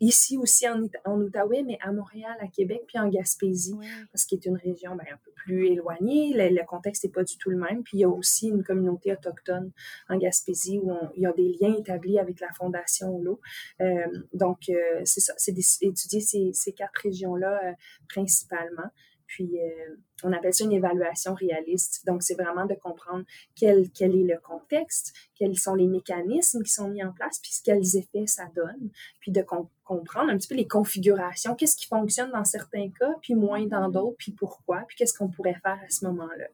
ici 0.00 0.36
aussi 0.36 0.68
en, 0.68 0.86
en, 1.04 1.20
Outaouais, 1.20 1.62
mais 1.62 1.78
à 1.80 1.92
Montréal, 1.92 2.36
à 2.40 2.46
Québec, 2.48 2.82
puis 2.86 2.98
en 2.98 3.08
Gaspésie, 3.08 3.76
parce 4.12 4.24
qu'il 4.24 4.38
est 4.38 4.46
une 4.46 4.56
région 4.56 4.94
ben, 4.96 5.04
un 5.12 5.16
peu 5.24 5.30
plus 5.44 5.66
éloignée. 5.66 6.32
Le, 6.34 6.66
contexte 6.66 7.04
n'est 7.04 7.10
pas 7.10 7.24
du 7.24 7.36
tout 7.38 7.50
le 7.50 7.56
même. 7.56 7.82
Puis 7.82 7.98
il 7.98 8.00
y 8.00 8.04
a 8.04 8.08
aussi 8.08 8.48
une 8.48 8.62
communauté 8.62 9.12
autochtone 9.12 9.70
en 10.08 10.16
Gaspésie 10.18 10.78
où 10.78 10.92
il 11.16 11.22
y 11.22 11.26
a 11.26 11.32
des 11.32 11.56
liens 11.60 11.74
établis 11.76 12.18
avec 12.18 12.40
la 12.40 12.52
Fondation 12.52 13.18
L'eau. 13.18 13.40
Euh, 13.80 14.06
donc, 14.32 14.68
euh, 14.68 15.00
c'est 15.04 15.20
ça, 15.20 15.32
c'est 15.36 15.52
d'étudier 15.52 16.20
ces, 16.20 16.50
ces, 16.52 16.72
quatre 16.72 17.00
régions-là 17.02 17.60
euh, 17.64 17.72
principalement. 18.08 18.90
Puis, 19.28 19.60
euh, 19.60 19.96
on 20.24 20.32
appelle 20.32 20.54
ça 20.54 20.64
une 20.64 20.72
évaluation 20.72 21.34
réaliste. 21.34 22.04
Donc, 22.06 22.22
c'est 22.22 22.34
vraiment 22.34 22.64
de 22.66 22.74
comprendre 22.74 23.24
quel, 23.54 23.90
quel 23.90 24.16
est 24.16 24.24
le 24.24 24.38
contexte, 24.40 25.14
quels 25.36 25.56
sont 25.56 25.74
les 25.74 25.86
mécanismes 25.86 26.62
qui 26.62 26.72
sont 26.72 26.88
mis 26.88 27.04
en 27.04 27.12
place, 27.12 27.38
puis 27.40 27.52
quels 27.62 27.96
effets 27.96 28.26
ça 28.26 28.46
donne, 28.56 28.90
puis 29.20 29.30
de 29.30 29.42
comprendre 29.84 30.30
un 30.30 30.38
petit 30.38 30.48
peu 30.48 30.54
les 30.54 30.66
configurations, 30.66 31.54
qu'est-ce 31.54 31.76
qui 31.76 31.86
fonctionne 31.86 32.32
dans 32.32 32.44
certains 32.44 32.90
cas, 32.90 33.12
puis 33.20 33.34
moins 33.34 33.66
dans 33.66 33.88
d'autres, 33.90 34.16
puis 34.18 34.32
pourquoi, 34.32 34.84
puis 34.88 34.96
qu'est-ce 34.96 35.16
qu'on 35.16 35.28
pourrait 35.28 35.60
faire 35.62 35.78
à 35.84 35.90
ce 35.90 36.06
moment-là. 36.06 36.48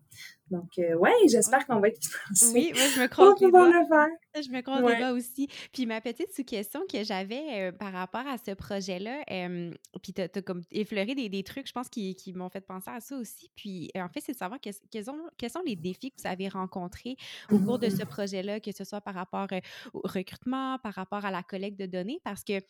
Donc, 0.51 0.79
euh, 0.79 0.95
ouais, 0.97 1.12
j'espère 1.27 1.66
qu'on 1.66 1.81
va 1.81 1.89
être 1.89 1.99
financé. 2.03 2.53
Oui, 2.55 2.73
moi, 2.75 2.83
je 2.95 3.01
me 3.01 3.07
crois 3.09 3.35
les 3.41 3.47
le 3.47 3.87
faire. 3.87 4.43
Je 4.43 4.51
me 4.51 4.61
crois 4.61 4.83
ouais. 4.83 4.99
les 4.99 5.11
aussi. 5.11 5.49
Puis 5.73 5.87
ma 5.87 6.01
petite 6.01 6.35
sous-question 6.35 6.83
que 6.91 7.03
j'avais 7.03 7.69
euh, 7.69 7.73
par 7.73 7.93
rapport 7.93 8.27
à 8.27 8.37
ce 8.37 8.51
projet-là, 8.53 9.23
euh, 9.31 9.73
puis 10.03 10.12
tu 10.12 10.21
as, 10.21 10.29
comme 10.43 10.62
effleuré 10.71 11.15
des, 11.15 11.31
des, 11.31 11.43
trucs, 11.43 11.66
je 11.66 11.73
pense, 11.73 11.89
qui, 11.89 12.15
qui 12.15 12.35
m'ont 12.35 12.51
fait 12.51 12.61
penser 12.61 12.91
à 12.91 13.01
ça 13.01 13.16
aussi. 13.16 13.51
Puis 13.57 13.91
en 13.97 14.09
fait, 14.09 14.21
c'est 14.21 14.33
de 14.33 14.37
savoir 14.37 14.61
quels, 14.61 14.75
quels, 14.91 15.51
sont 15.51 15.62
les 15.65 15.77
défis 15.77 16.11
que 16.11 16.21
vous 16.21 16.29
avez 16.29 16.49
rencontrés 16.49 17.16
au 17.51 17.59
cours 17.59 17.79
de 17.79 17.89
ce 17.89 18.05
projet-là, 18.05 18.61
que 18.61 18.73
ce 18.73 18.85
soit 18.85 19.01
par 19.01 19.15
rapport 19.15 19.49
au 19.95 20.03
recrutement, 20.05 20.79
par 20.79 20.93
rapport 20.95 21.25
à 21.25 21.31
la 21.31 21.43
collecte 21.43 21.79
de 21.79 21.87
données, 21.87 22.21
parce 22.23 22.45
que 22.45 22.61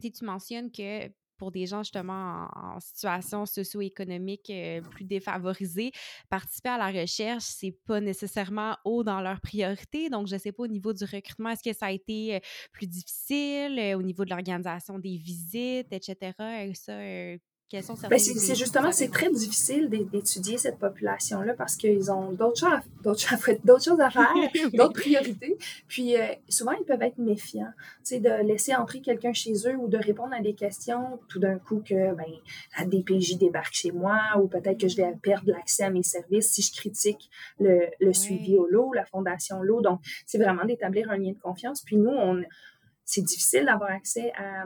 tu 0.00 0.24
mentionnes 0.24 0.70
que 0.72 1.08
pour 1.42 1.50
des 1.50 1.66
gens 1.66 1.82
justement 1.82 2.46
en, 2.54 2.78
situation 2.78 3.46
socio-économique 3.46 4.48
euh, 4.48 4.80
plus 4.80 5.04
défavorisée, 5.04 5.90
participer 6.30 6.68
à 6.68 6.78
la 6.78 7.00
recherche, 7.00 7.42
c'est 7.42 7.76
pas 7.84 8.00
nécessairement 8.00 8.76
haut 8.84 9.02
dans 9.02 9.20
leur 9.20 9.40
priorité. 9.40 10.08
Donc, 10.08 10.28
je 10.28 10.36
sais 10.36 10.52
pas 10.52 10.62
au 10.62 10.68
niveau 10.68 10.92
du 10.92 11.02
recrutement, 11.02 11.48
est-ce 11.48 11.68
que 11.68 11.76
ça 11.76 11.86
a 11.86 11.90
été 11.90 12.36
euh, 12.36 12.38
plus 12.70 12.86
difficile 12.86 13.76
euh, 13.76 13.98
au 13.98 14.02
niveau 14.02 14.24
de 14.24 14.30
l'organisation 14.30 15.00
des 15.00 15.16
visites, 15.16 15.92
etc. 15.92 16.32
Ça, 16.74 16.94
ben, 18.08 18.18
c'est 18.18 18.54
justement, 18.54 18.92
c'est 18.92 19.10
très 19.10 19.30
difficile 19.30 19.88
d'étudier 19.88 20.58
cette 20.58 20.78
population-là 20.78 21.54
parce 21.54 21.76
qu'ils 21.76 22.10
ont 22.10 22.32
d'autres 22.32 22.58
choses, 22.58 22.80
d'autres 23.64 23.84
choses 23.84 24.00
à 24.00 24.10
faire, 24.10 24.32
d'autres 24.74 25.00
priorités. 25.00 25.56
Puis 25.88 26.16
euh, 26.16 26.26
souvent, 26.48 26.72
ils 26.72 26.84
peuvent 26.84 27.02
être 27.02 27.18
méfiants. 27.18 27.72
Tu 27.98 28.16
sais, 28.16 28.20
de 28.20 28.46
laisser 28.46 28.74
entrer 28.74 29.00
quelqu'un 29.00 29.32
chez 29.32 29.54
eux 29.66 29.76
ou 29.76 29.88
de 29.88 29.96
répondre 29.96 30.34
à 30.34 30.40
des 30.40 30.54
questions 30.54 31.18
tout 31.28 31.38
d'un 31.38 31.58
coup 31.58 31.82
que 31.84 32.14
ben, 32.14 32.26
la 32.78 32.84
DPJ 32.84 33.38
débarque 33.38 33.74
chez 33.74 33.90
moi 33.90 34.18
ou 34.38 34.48
peut-être 34.48 34.78
que 34.78 34.88
je 34.88 34.96
vais 34.96 35.12
perdre 35.22 35.50
l'accès 35.50 35.84
à 35.84 35.90
mes 35.90 36.02
services 36.02 36.50
si 36.50 36.62
je 36.62 36.72
critique 36.72 37.30
le, 37.58 37.86
le 38.00 38.12
suivi 38.12 38.56
au 38.56 38.66
lot, 38.66 38.92
la 38.92 39.06
fondation 39.06 39.62
l'eau. 39.62 39.80
Donc, 39.80 40.00
c'est 40.26 40.38
vraiment 40.38 40.64
d'établir 40.64 41.10
un 41.10 41.16
lien 41.16 41.32
de 41.32 41.40
confiance. 41.40 41.82
Puis 41.82 41.96
nous, 41.96 42.10
on 42.10 42.42
c'est 43.04 43.22
difficile 43.22 43.66
d'avoir 43.66 43.90
accès 43.90 44.32
à, 44.36 44.64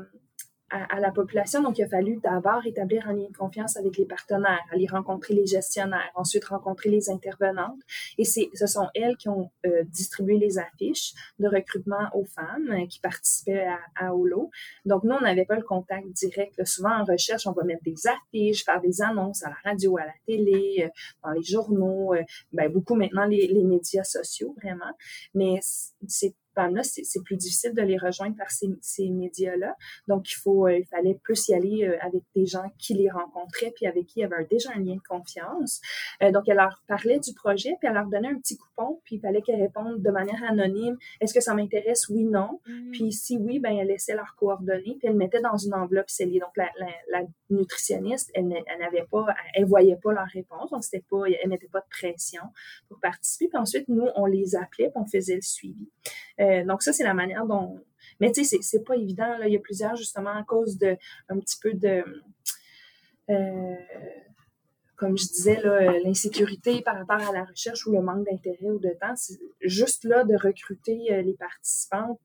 à, 0.70 1.00
la 1.00 1.12
population. 1.12 1.62
Donc, 1.62 1.78
il 1.78 1.84
a 1.84 1.88
fallu 1.88 2.18
d'abord 2.22 2.66
établir 2.66 3.08
un 3.08 3.12
lien 3.12 3.28
de 3.30 3.36
confiance 3.36 3.76
avec 3.76 3.96
les 3.96 4.04
partenaires, 4.04 4.64
aller 4.72 4.86
rencontrer 4.86 5.34
les 5.34 5.46
gestionnaires, 5.46 6.10
ensuite 6.14 6.44
rencontrer 6.46 6.90
les 6.90 7.08
intervenantes. 7.08 7.80
Et 8.18 8.24
ce 8.24 8.66
sont 8.66 8.88
elles 8.94 9.16
qui 9.16 9.28
ont 9.28 9.50
euh, 9.64 9.84
distribué 9.84 10.38
les 10.38 10.58
affiches 10.58 11.12
de 11.38 11.48
recrutement 11.48 12.08
aux 12.14 12.24
femmes 12.24 12.70
euh, 12.70 12.86
qui 12.86 12.98
participaient 13.00 13.66
à, 13.66 13.78
à 13.94 14.14
Holo. 14.14 14.50
Donc, 14.84 15.04
nous, 15.04 15.14
on 15.14 15.20
n'avait 15.20 15.44
pas 15.44 15.56
le 15.56 15.62
contact 15.62 16.08
direct. 16.08 16.64
souvent, 16.64 17.00
en 17.00 17.04
recherche, 17.04 17.46
on 17.46 17.52
va 17.52 17.62
mettre 17.62 17.84
des 17.84 18.06
affiches, 18.06 18.64
faire 18.64 18.80
des 18.80 19.02
annonces 19.02 19.44
à 19.44 19.50
la 19.50 19.70
radio, 19.70 19.96
à 19.98 20.06
la 20.06 20.14
télé, 20.26 20.84
euh, 20.84 20.88
dans 21.22 21.30
les 21.30 21.42
journaux, 21.42 22.14
ben, 22.52 22.70
beaucoup 22.72 22.94
maintenant 22.94 23.24
les, 23.24 23.46
les 23.46 23.62
médias 23.62 24.04
sociaux, 24.04 24.54
vraiment. 24.60 24.92
Mais 25.34 25.60
c'est 26.08 26.34
femmes-là, 26.56 26.82
c'est 26.82 27.22
plus 27.22 27.36
difficile 27.36 27.74
de 27.74 27.82
les 27.82 27.98
rejoindre 27.98 28.36
par 28.36 28.50
ces, 28.50 28.68
ces 28.80 29.08
médias-là. 29.08 29.76
Donc, 30.08 30.30
il, 30.30 30.34
faut, 30.34 30.68
il 30.68 30.84
fallait 30.86 31.18
plus 31.22 31.48
y 31.48 31.54
aller 31.54 31.86
avec 32.00 32.22
des 32.34 32.46
gens 32.46 32.64
qui 32.78 32.94
les 32.94 33.10
rencontraient, 33.10 33.72
puis 33.74 33.86
avec 33.86 34.06
qui 34.06 34.20
il 34.20 34.22
y 34.22 34.24
avait 34.24 34.44
déjà 34.50 34.70
un 34.74 34.80
lien 34.80 34.94
de 34.94 35.02
confiance. 35.08 35.80
donc, 36.20 36.44
elle 36.48 36.56
leur 36.56 36.82
parlait 36.88 37.18
du 37.18 37.32
projet, 37.34 37.76
puis 37.78 37.88
elle 37.88 37.94
leur 37.94 38.06
donnait 38.06 38.28
un 38.28 38.38
petit 38.38 38.56
coupon, 38.56 39.00
puis 39.04 39.16
il 39.16 39.20
fallait 39.20 39.42
qu'elles 39.42 39.60
répondent 39.60 40.02
de 40.02 40.10
manière 40.10 40.42
anonyme. 40.48 40.96
Est-ce 41.20 41.34
que 41.34 41.40
ça 41.40 41.54
m'intéresse? 41.54 42.08
Oui, 42.08 42.24
non. 42.24 42.60
Mm-hmm. 42.66 42.90
Puis 42.92 43.12
si 43.12 43.36
oui, 43.38 43.58
ben 43.58 43.76
elle 43.76 43.88
laissait 43.88 44.14
leurs 44.14 44.34
coordonnées, 44.36 44.96
puis 44.98 45.08
elle 45.08 45.16
mettait 45.16 45.40
dans 45.40 45.56
une 45.56 45.74
enveloppe 45.74 46.10
scellée. 46.10 46.38
Donc, 46.38 46.56
la, 46.56 46.70
la, 47.10 47.22
nutritionniste, 47.48 48.30
elle, 48.34 48.48
n'avait 48.48 49.06
pas, 49.10 49.26
elle 49.54 49.66
voyait 49.66 49.96
pas 49.96 50.12
leur 50.12 50.26
réponse, 50.26 50.70
donc 50.70 50.82
c'était 50.82 51.04
pas, 51.08 51.22
elle 51.26 51.48
mettait 51.48 51.68
pas 51.68 51.80
de 51.80 51.88
pression 51.88 52.42
pour 52.88 52.98
participer. 52.98 53.48
Puis 53.48 53.58
ensuite, 53.58 53.88
nous, 53.88 54.08
on 54.16 54.26
les 54.26 54.56
appelait, 54.56 54.90
puis 54.90 54.96
on 54.96 55.06
faisait 55.06 55.36
le 55.36 55.42
suivi. 55.42 55.88
Euh, 56.40 56.44
donc 56.64 56.82
ça, 56.82 56.92
c'est 56.92 57.04
la 57.04 57.14
manière 57.14 57.46
dont... 57.46 57.80
Mais 58.20 58.32
tu 58.32 58.44
sais, 58.44 58.58
c'est 58.60 58.84
pas 58.84 58.96
évident. 58.96 59.36
Là. 59.38 59.46
Il 59.48 59.52
y 59.52 59.56
a 59.56 59.60
plusieurs, 59.60 59.96
justement, 59.96 60.30
à 60.30 60.42
cause 60.42 60.78
de 60.78 60.96
un 61.28 61.38
petit 61.38 61.58
peu 61.60 61.72
de... 61.72 62.04
Euh, 63.30 63.74
comme 64.96 65.18
je 65.18 65.26
disais, 65.26 65.60
l'insécurité 66.04 66.80
par 66.80 66.96
rapport 66.96 67.28
à 67.28 67.32
la 67.32 67.44
recherche 67.44 67.86
ou 67.86 67.92
le 67.92 68.00
manque 68.00 68.24
d'intérêt 68.24 68.70
ou 68.70 68.78
de 68.78 68.90
temps, 68.98 69.14
c'est 69.14 69.38
juste 69.60 70.04
là 70.04 70.24
de 70.24 70.34
recruter 70.34 71.12
euh, 71.12 71.20
les 71.20 71.34
participantes, 71.34 72.18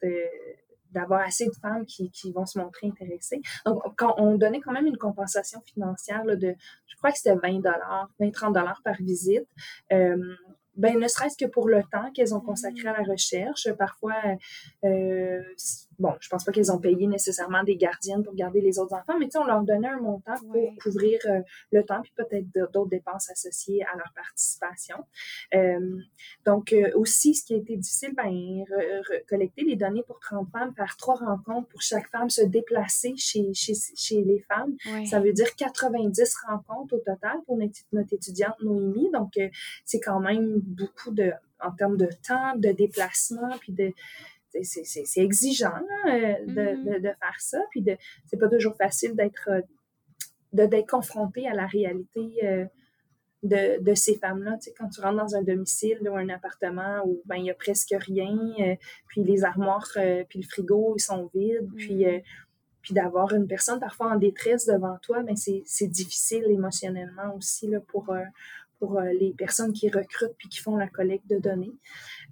d'avoir 0.91 1.21
assez 1.21 1.45
de 1.45 1.53
femmes 1.61 1.85
qui, 1.85 2.11
qui, 2.11 2.31
vont 2.31 2.45
se 2.45 2.59
montrer 2.59 2.87
intéressées. 2.87 3.41
Donc, 3.65 3.81
on 4.17 4.35
donnait 4.35 4.61
quand 4.61 4.71
même 4.71 4.87
une 4.87 4.97
compensation 4.97 5.61
financière 5.61 6.23
de, 6.25 6.55
je 6.87 6.95
crois 6.97 7.11
que 7.11 7.17
c'était 7.17 7.35
20 7.35 7.59
dollars, 7.59 8.09
20-30 8.19 8.53
dollars 8.53 8.81
par 8.83 8.95
visite. 8.97 9.47
Euh, 9.91 10.35
ben, 10.75 10.99
ne 10.99 11.07
serait-ce 11.07 11.37
que 11.37 11.49
pour 11.49 11.67
le 11.67 11.83
temps 11.91 12.11
qu'elles 12.13 12.33
ont 12.33 12.39
consacré 12.39 12.87
à 12.87 12.97
la 12.97 13.03
recherche. 13.03 13.71
Parfois, 13.73 14.15
euh, 14.83 15.41
bon, 16.01 16.13
je 16.19 16.27
pense 16.27 16.43
pas 16.43 16.51
qu'elles 16.51 16.71
ont 16.71 16.79
payé 16.79 17.07
nécessairement 17.07 17.63
des 17.63 17.77
gardiennes 17.77 18.23
pour 18.23 18.33
garder 18.33 18.59
les 18.59 18.79
autres 18.79 18.93
enfants, 18.93 19.17
mais 19.19 19.29
on 19.37 19.45
leur 19.45 19.61
donnait 19.61 19.87
un 19.87 19.99
montant 19.99 20.33
pour 20.51 20.75
couvrir 20.81 21.19
euh, 21.25 21.41
le 21.71 21.83
temps, 21.83 22.01
puis 22.01 22.11
peut-être 22.15 22.47
d'autres 22.73 22.89
dépenses 22.89 23.29
associées 23.29 23.83
à 23.83 23.95
leur 23.95 24.11
participation. 24.15 24.97
Euh, 25.53 25.99
donc, 26.45 26.73
euh, 26.73 26.91
aussi, 26.95 27.35
ce 27.35 27.45
qui 27.45 27.53
a 27.53 27.57
été 27.57 27.77
difficile, 27.77 28.13
ben, 28.15 28.65
collecter 29.29 29.63
les 29.63 29.75
données 29.75 30.03
pour 30.03 30.19
30 30.19 30.49
femmes, 30.51 30.73
faire 30.75 30.97
trois 30.97 31.15
rencontres 31.15 31.69
pour 31.69 31.81
chaque 31.81 32.09
femme 32.09 32.29
se 32.29 32.41
déplacer 32.41 33.13
chez, 33.15 33.53
chez, 33.53 33.73
chez 33.95 34.23
les 34.23 34.39
femmes. 34.39 34.75
Ça 35.05 35.19
veut 35.19 35.33
dire 35.33 35.55
90 35.55 36.35
rencontres 36.47 36.95
au 36.95 36.99
total 36.99 37.37
pour 37.45 37.57
notre, 37.57 37.79
notre 37.93 38.13
étudiante 38.13 38.55
Noémie. 38.61 39.11
Donc, 39.13 39.33
c'est 39.85 39.99
quand 39.99 40.19
même 40.19 40.59
beaucoup 40.59 41.11
de 41.11 41.31
en 41.63 41.71
termes 41.71 41.97
de 41.97 42.09
temps, 42.27 42.55
de 42.57 42.71
déplacement, 42.71 43.51
puis 43.59 43.71
de, 43.71 43.93
c'est 44.63 45.21
exigeant 45.21 45.81
euh, 46.07 46.09
mm-hmm. 46.09 46.83
de, 46.85 46.99
de, 46.99 47.07
faire 47.07 47.39
ça. 47.39 47.59
Puis 47.71 47.83
c'est 48.25 48.37
pas 48.37 48.49
toujours 48.49 48.75
facile 48.75 49.15
d'être 49.15 49.49
euh, 49.49 49.61
d'être 50.53 50.89
confronté 50.89 51.47
à 51.47 51.53
la 51.53 51.65
réalité 51.65 52.29
euh, 52.43 52.65
de, 53.43 53.81
de, 53.81 53.93
ces 53.95 54.17
femmes-là. 54.17 54.57
Tu 54.57 54.65
sais, 54.65 54.73
quand 54.77 54.89
tu 54.89 54.99
rentres 54.99 55.23
dans 55.23 55.35
un 55.35 55.43
domicile 55.43 55.99
ou 56.01 56.15
un 56.15 56.27
appartement 56.29 57.01
où 57.05 57.21
ben 57.25 57.37
il 57.37 57.45
y 57.45 57.51
a 57.51 57.55
presque 57.55 57.95
rien, 57.97 58.77
puis 59.07 59.23
les 59.23 59.43
armoires, 59.45 59.87
puis 60.29 60.39
le 60.39 60.47
frigo, 60.47 60.95
ils 60.97 61.01
sont 61.01 61.29
vides, 61.33 61.69
puis 61.77 62.03
mm-hmm. 62.03 62.23
puis 62.81 62.93
d'avoir 62.93 63.33
une 63.33 63.47
personne 63.47 63.79
parfois 63.79 64.11
en 64.11 64.17
détresse 64.17 64.65
devant 64.65 64.97
toi, 65.01 65.23
ben 65.23 65.35
c'est 65.37 65.87
difficile 65.87 66.43
émotionnellement 66.49 67.33
aussi 67.35 67.67
là, 67.67 67.79
pour 67.79 68.13
pour 68.81 68.97
euh, 68.97 69.13
les 69.13 69.31
personnes 69.33 69.73
qui 69.73 69.89
recrutent 69.89 70.35
puis 70.39 70.49
qui 70.49 70.57
font 70.57 70.75
la 70.75 70.87
collecte 70.87 71.29
de 71.29 71.37
données. 71.37 71.77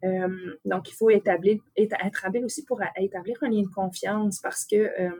Euh, 0.04 0.58
donc, 0.66 0.90
il 0.90 0.96
faut 0.96 1.12
établir, 1.12 1.60
être 1.78 2.26
aussi 2.44 2.66
pour 2.66 2.82
établir 2.98 3.38
un 3.44 3.50
lien 3.50 3.62
de 3.62 3.70
confiance 3.70 4.40
parce 4.42 4.66
que 4.66 4.76
euh, 4.76 5.12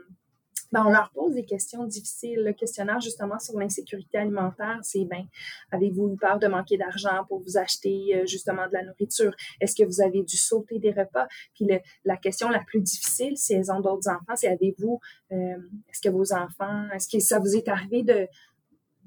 ben, 0.72 0.84
on 0.86 0.90
leur 0.90 1.10
pose 1.12 1.34
des 1.34 1.44
questions 1.44 1.84
difficiles. 1.84 2.42
Le 2.44 2.52
questionnaire, 2.52 3.00
justement, 3.00 3.38
sur 3.38 3.58
l'insécurité 3.58 4.18
alimentaire, 4.18 4.78
c'est, 4.82 5.04
ben, 5.04 5.24
avez-vous 5.70 6.14
eu 6.14 6.16
peur 6.16 6.38
de 6.40 6.48
manquer 6.48 6.76
d'argent 6.76 7.24
pour 7.28 7.40
vous 7.40 7.56
acheter, 7.56 8.24
justement, 8.26 8.66
de 8.68 8.74
la 8.74 8.84
nourriture? 8.84 9.34
Est-ce 9.60 9.74
que 9.74 9.84
vous 9.84 10.00
avez 10.00 10.22
dû 10.22 10.36
sauter 10.36 10.78
des 10.78 10.92
repas? 10.92 11.26
Puis 11.54 11.66
la 12.04 12.16
question 12.16 12.50
la 12.50 12.60
plus 12.60 12.80
difficile, 12.80 13.36
si 13.36 13.54
elles 13.54 13.72
ont 13.72 13.80
d'autres 13.80 14.08
enfants, 14.08 14.36
c'est 14.36 14.46
avez-vous, 14.46 15.00
est-ce 15.30 16.00
que 16.00 16.08
vos 16.08 16.32
enfants, 16.32 16.88
est-ce 16.94 17.08
que 17.08 17.20
ça 17.20 17.40
vous 17.40 17.56
est 17.56 17.66
arrivé 17.66 18.04
de, 18.04 18.28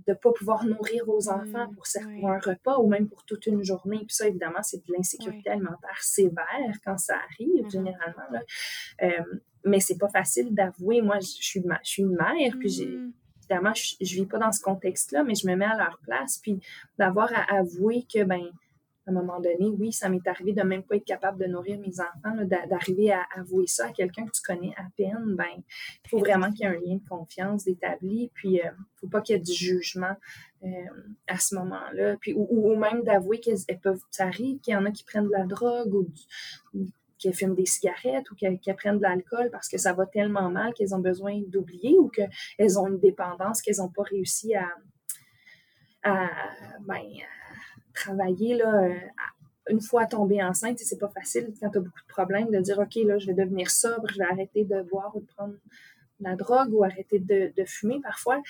de 0.08 0.14
pas 0.14 0.32
pouvoir 0.32 0.66
nourrir 0.66 1.06
vos 1.06 1.30
enfants 1.30 1.68
pour, 1.74 1.86
un 2.30 2.40
repas 2.40 2.78
ou 2.80 2.88
même 2.88 3.08
pour 3.08 3.24
toute 3.24 3.46
une 3.48 3.64
journée. 3.64 4.00
Puis 4.00 4.16
ça, 4.16 4.28
évidemment, 4.28 4.62
c'est 4.62 4.86
de 4.86 4.94
l'insécurité 4.96 5.50
alimentaire 5.50 6.02
sévère 6.02 6.74
quand 6.84 6.98
ça 6.98 7.16
arrive, 7.16 7.66
mm-hmm. 7.66 7.72
généralement. 7.72 8.30
Là. 8.32 8.40
Euh, 9.04 9.24
mais 9.66 9.80
c'est 9.80 9.98
pas 9.98 10.10
facile 10.10 10.54
d'avouer. 10.54 11.02
Moi, 11.02 11.20
je 11.20 11.28
suis, 11.28 11.62
je 11.62 11.90
suis 11.90 12.04
une 12.04 12.16
mère, 12.16 12.54
puis 12.60 12.70
j'ai 12.70 12.86
mm-hmm. 12.86 13.12
évidemment, 13.40 13.74
je, 13.74 13.96
je 14.02 14.16
vis 14.16 14.26
pas 14.26 14.40
dans 14.40 14.52
ce 14.52 14.62
contexte-là, 14.62 15.24
mais 15.24 15.36
je 15.36 15.48
me 15.48 15.56
mets 15.56 15.66
à 15.66 15.78
leur 15.78 16.00
place, 16.04 16.40
puis 16.40 16.60
d'avoir 16.98 17.30
à 17.34 17.58
avouer 17.58 18.06
que, 18.12 18.24
ben 18.24 18.44
à 19.06 19.12
un 19.12 19.14
moment 19.14 19.40
donné, 19.40 19.68
oui, 19.68 19.92
ça 19.92 20.08
m'est 20.08 20.26
arrivé 20.28 20.54
de 20.54 20.62
même 20.62 20.84
pas 20.84 20.96
être 20.96 21.06
capable 21.06 21.44
de 21.44 21.50
nourrir 21.50 21.78
mes 21.80 22.00
enfants, 22.00 22.36
d'arriver 22.70 23.12
à 23.12 23.26
avouer 23.36 23.68
ça 23.68 23.88
à 23.88 23.92
quelqu'un 23.92 24.26
que 24.26 24.32
tu 24.32 24.42
connais 24.42 24.74
à 24.78 24.86
peine, 24.96 25.36
ben, 25.36 25.46
il 25.58 26.10
faut 26.10 26.20
vraiment 26.20 26.52
qu'il 26.52 26.62
y 26.62 26.64
ait 26.64 26.76
un 26.76 26.80
lien 26.80 26.96
de 26.96 27.08
confiance 27.08 27.68
établi, 27.68 28.32
puis 28.34 28.54
il 28.54 28.62
euh, 28.62 28.72
faut 28.96 29.08
pas 29.08 29.22
qu'il 29.22 29.36
y 29.36 29.40
ait 29.40 29.42
du 29.42 29.52
jugement 29.52 30.16
euh, 30.64 30.68
à 31.28 31.38
ce 31.38 31.56
moment-là, 31.56 32.16
puis 32.22 32.34
ou, 32.34 32.76
même 32.76 33.04
d'avouer 33.04 33.40
qu'elles 33.40 33.60
peuvent, 33.82 34.02
ça 34.10 34.26
arrive 34.26 34.60
qu'il 34.62 34.74
y 34.74 34.78
en 34.78 34.86
a 34.86 34.92
qui 34.92 35.04
prennent 35.04 35.28
de 35.28 35.32
la 35.32 35.46
drogue 35.46 35.94
ou, 35.94 36.08
qui 37.18 37.32
fument 37.32 37.56
des 37.56 37.66
cigarettes 37.66 38.30
ou 38.32 38.36
qui 38.36 38.74
prennent 38.74 38.98
de 38.98 39.04
l'alcool 39.04 39.50
parce 39.50 39.70
que 39.70 39.78
ça 39.78 39.94
va 39.94 40.06
tellement 40.06 40.50
mal 40.50 40.74
qu'elles 40.74 40.94
ont 40.94 41.00
besoin 41.00 41.42
d'oublier 41.48 41.98
ou 41.98 42.10
qu'elles 42.10 42.80
ont 42.80 42.88
une 42.88 43.00
dépendance 43.00 43.62
qu'elles 43.62 43.78
n'ont 43.78 43.90
pas 43.90 44.04
réussi 44.04 44.56
à, 44.56 44.68
à 46.04 46.30
ben, 46.82 47.02
travailler 48.04 48.56
là, 48.56 48.84
euh, 48.84 48.94
une 49.70 49.82
fois 49.82 50.06
tombée 50.06 50.44
enceinte, 50.44 50.80
c'est 50.80 51.00
pas 51.00 51.10
facile 51.10 51.54
quand 51.60 51.70
tu 51.70 51.78
as 51.78 51.82
beaucoup 51.82 52.02
de 52.02 52.08
problèmes 52.08 52.52
de 52.52 52.60
dire 52.60 52.80
OK, 52.80 52.96
là, 52.96 53.18
je 53.18 53.28
vais 53.28 53.34
devenir 53.34 53.72
sobre, 53.72 54.08
je 54.10 54.18
vais 54.18 54.26
arrêter 54.26 54.66
de 54.66 54.82
boire 54.82 55.16
ou 55.16 55.22
de 55.22 55.26
prendre 55.26 55.56
la 56.20 56.36
drogue 56.36 56.74
ou 56.74 56.84
arrêter 56.84 57.20
de, 57.20 57.52
fumer. 57.66 58.00
Parfois, 58.02 58.42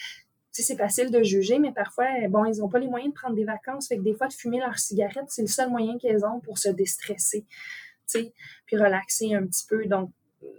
c'est 0.52 0.78
facile 0.78 1.12
de 1.12 1.24
juger, 1.24 1.60
mais 1.60 1.72
parfois, 1.72 2.08
bon, 2.30 2.46
ils 2.46 2.60
n'ont 2.60 2.70
pas 2.70 2.80
les 2.80 2.88
moyens 2.88 3.14
de 3.14 3.20
prendre 3.20 3.36
des 3.36 3.46
vacances. 3.46 3.88
Fait 3.88 3.98
que 3.98 4.04
des 4.04 4.14
fois, 4.14 4.28
de 4.28 4.34
fumer 4.34 4.60
leur 4.60 4.78
cigarette, 4.78 5.26
c'est 5.28 5.42
le 5.42 5.48
seul 5.48 5.70
moyen 5.70 5.98
qu'elles 5.98 6.26
ont 6.26 6.40
pour 6.40 6.58
se 6.58 6.70
déstresser, 6.70 7.46
puis 8.08 8.78
relaxer 8.78 9.34
un 9.34 9.46
petit 9.46 9.66
peu. 9.68 9.86
Donc, 9.86 10.12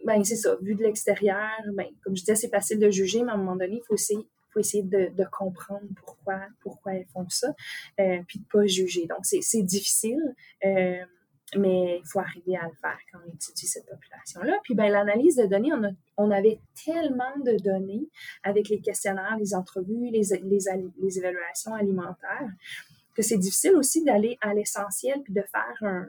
ben, 0.04 0.24
c'est 0.24 0.36
ça. 0.36 0.56
Vu 0.62 0.74
de 0.74 0.82
l'extérieur, 0.82 1.50
ben, 1.74 1.86
comme 2.02 2.16
je 2.16 2.22
disais, 2.22 2.36
c'est 2.36 2.48
facile 2.48 2.78
de 2.78 2.90
juger, 2.90 3.22
mais 3.22 3.32
à 3.32 3.34
un 3.34 3.38
moment 3.38 3.56
donné, 3.56 3.76
il 3.76 3.86
faut 3.86 3.94
essayer 3.94 4.26
faut 4.54 4.60
essayer 4.60 4.82
de, 4.82 5.24
comprendre 5.30 5.86
pourquoi, 5.96 6.40
pourquoi 6.60 6.94
elles 6.94 7.06
font 7.12 7.28
ça, 7.28 7.54
euh, 8.00 8.20
puis 8.26 8.38
de 8.38 8.44
pas 8.50 8.66
juger. 8.66 9.06
Donc, 9.06 9.24
c'est 9.24 9.62
difficile, 9.62 10.34
euh, 10.64 11.04
mais 11.56 11.98
il 11.98 12.06
faut 12.06 12.20
arriver 12.20 12.56
à 12.56 12.66
le 12.66 12.74
faire 12.80 12.98
quand 13.12 13.18
on 13.24 13.32
étudie 13.32 13.66
cette 13.66 13.86
population-là. 13.86 14.58
Puis, 14.62 14.74
ben, 14.74 14.90
l'analyse 14.90 15.36
de 15.36 15.46
données, 15.46 15.72
on, 15.72 15.84
a, 15.84 15.90
on 16.16 16.30
avait 16.30 16.60
tellement 16.84 17.36
de 17.44 17.56
données 17.62 18.08
avec 18.42 18.68
les 18.68 18.80
questionnaires, 18.80 19.36
les 19.38 19.54
entrevues, 19.54 20.10
les, 20.10 20.22
les, 20.42 20.58
les 21.00 21.18
évaluations 21.18 21.74
alimentaires, 21.74 22.48
que 23.14 23.22
c'est 23.22 23.38
difficile 23.38 23.74
aussi 23.74 24.04
d'aller 24.04 24.38
à 24.40 24.54
l'essentiel 24.54 25.22
puis 25.22 25.32
de 25.32 25.42
faire 25.42 25.76
un, 25.82 26.08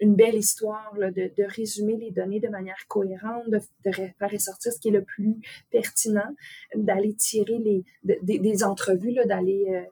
une 0.00 0.14
belle 0.14 0.34
histoire, 0.34 0.92
de, 0.94 1.44
résumer 1.44 1.96
les 1.96 2.10
données 2.10 2.40
de 2.40 2.48
manière 2.48 2.86
cohérente, 2.88 3.48
de, 3.48 3.60
faire 3.92 4.30
ressortir 4.30 4.72
ce 4.72 4.78
qui 4.78 4.88
est 4.88 4.92
le 4.92 5.04
plus 5.04 5.36
pertinent, 5.70 6.34
d'aller 6.74 7.14
tirer 7.14 7.58
les, 7.58 7.84
des 8.22 8.64
entrevues, 8.64 9.14
d'aller 9.26 9.66
euh, 9.70 9.82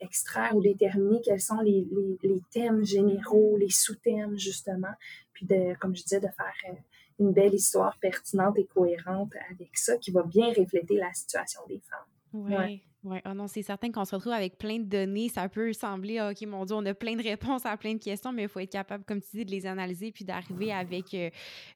extraire 0.00 0.54
ou 0.56 0.62
déterminer 0.62 1.20
quels 1.22 1.40
sont 1.40 1.60
les, 1.60 1.86
thèmes 2.52 2.84
généraux, 2.84 3.56
les 3.56 3.70
sous-thèmes, 3.70 4.38
justement, 4.38 4.94
puis 5.32 5.46
de, 5.46 5.74
comme 5.78 5.94
je 5.96 6.02
disais, 6.02 6.20
de 6.20 6.28
faire 6.28 6.70
euh, 6.70 6.74
une 7.18 7.32
belle 7.32 7.54
histoire 7.54 7.98
pertinente 7.98 8.58
et 8.58 8.64
cohérente 8.64 9.32
avec 9.50 9.76
ça 9.76 9.96
qui 9.96 10.10
va 10.10 10.22
bien 10.22 10.52
refléter 10.52 10.96
la 10.96 11.12
situation 11.12 11.60
des 11.68 11.80
femmes. 11.80 12.08
Oui. 12.32 12.82
Oui, 13.04 13.18
oh 13.26 13.34
non, 13.34 13.48
c'est 13.48 13.62
certain 13.62 13.90
qu'on 13.90 14.04
se 14.04 14.14
retrouve 14.14 14.32
avec 14.32 14.58
plein 14.58 14.78
de 14.78 14.84
données. 14.84 15.28
Ça 15.28 15.48
peut 15.48 15.72
sembler, 15.72 16.18
ah, 16.18 16.30
OK, 16.30 16.40
mon 16.42 16.64
Dieu, 16.64 16.76
on 16.76 16.86
a 16.86 16.94
plein 16.94 17.16
de 17.16 17.22
réponses 17.22 17.66
à 17.66 17.76
plein 17.76 17.94
de 17.94 17.98
questions, 17.98 18.32
mais 18.32 18.42
il 18.42 18.48
faut 18.48 18.60
être 18.60 18.70
capable, 18.70 19.02
comme 19.02 19.20
tu 19.20 19.38
dis, 19.38 19.44
de 19.44 19.50
les 19.50 19.66
analyser 19.66 20.12
puis 20.12 20.24
d'arriver 20.24 20.72
avec 20.72 21.12
euh, 21.14 21.28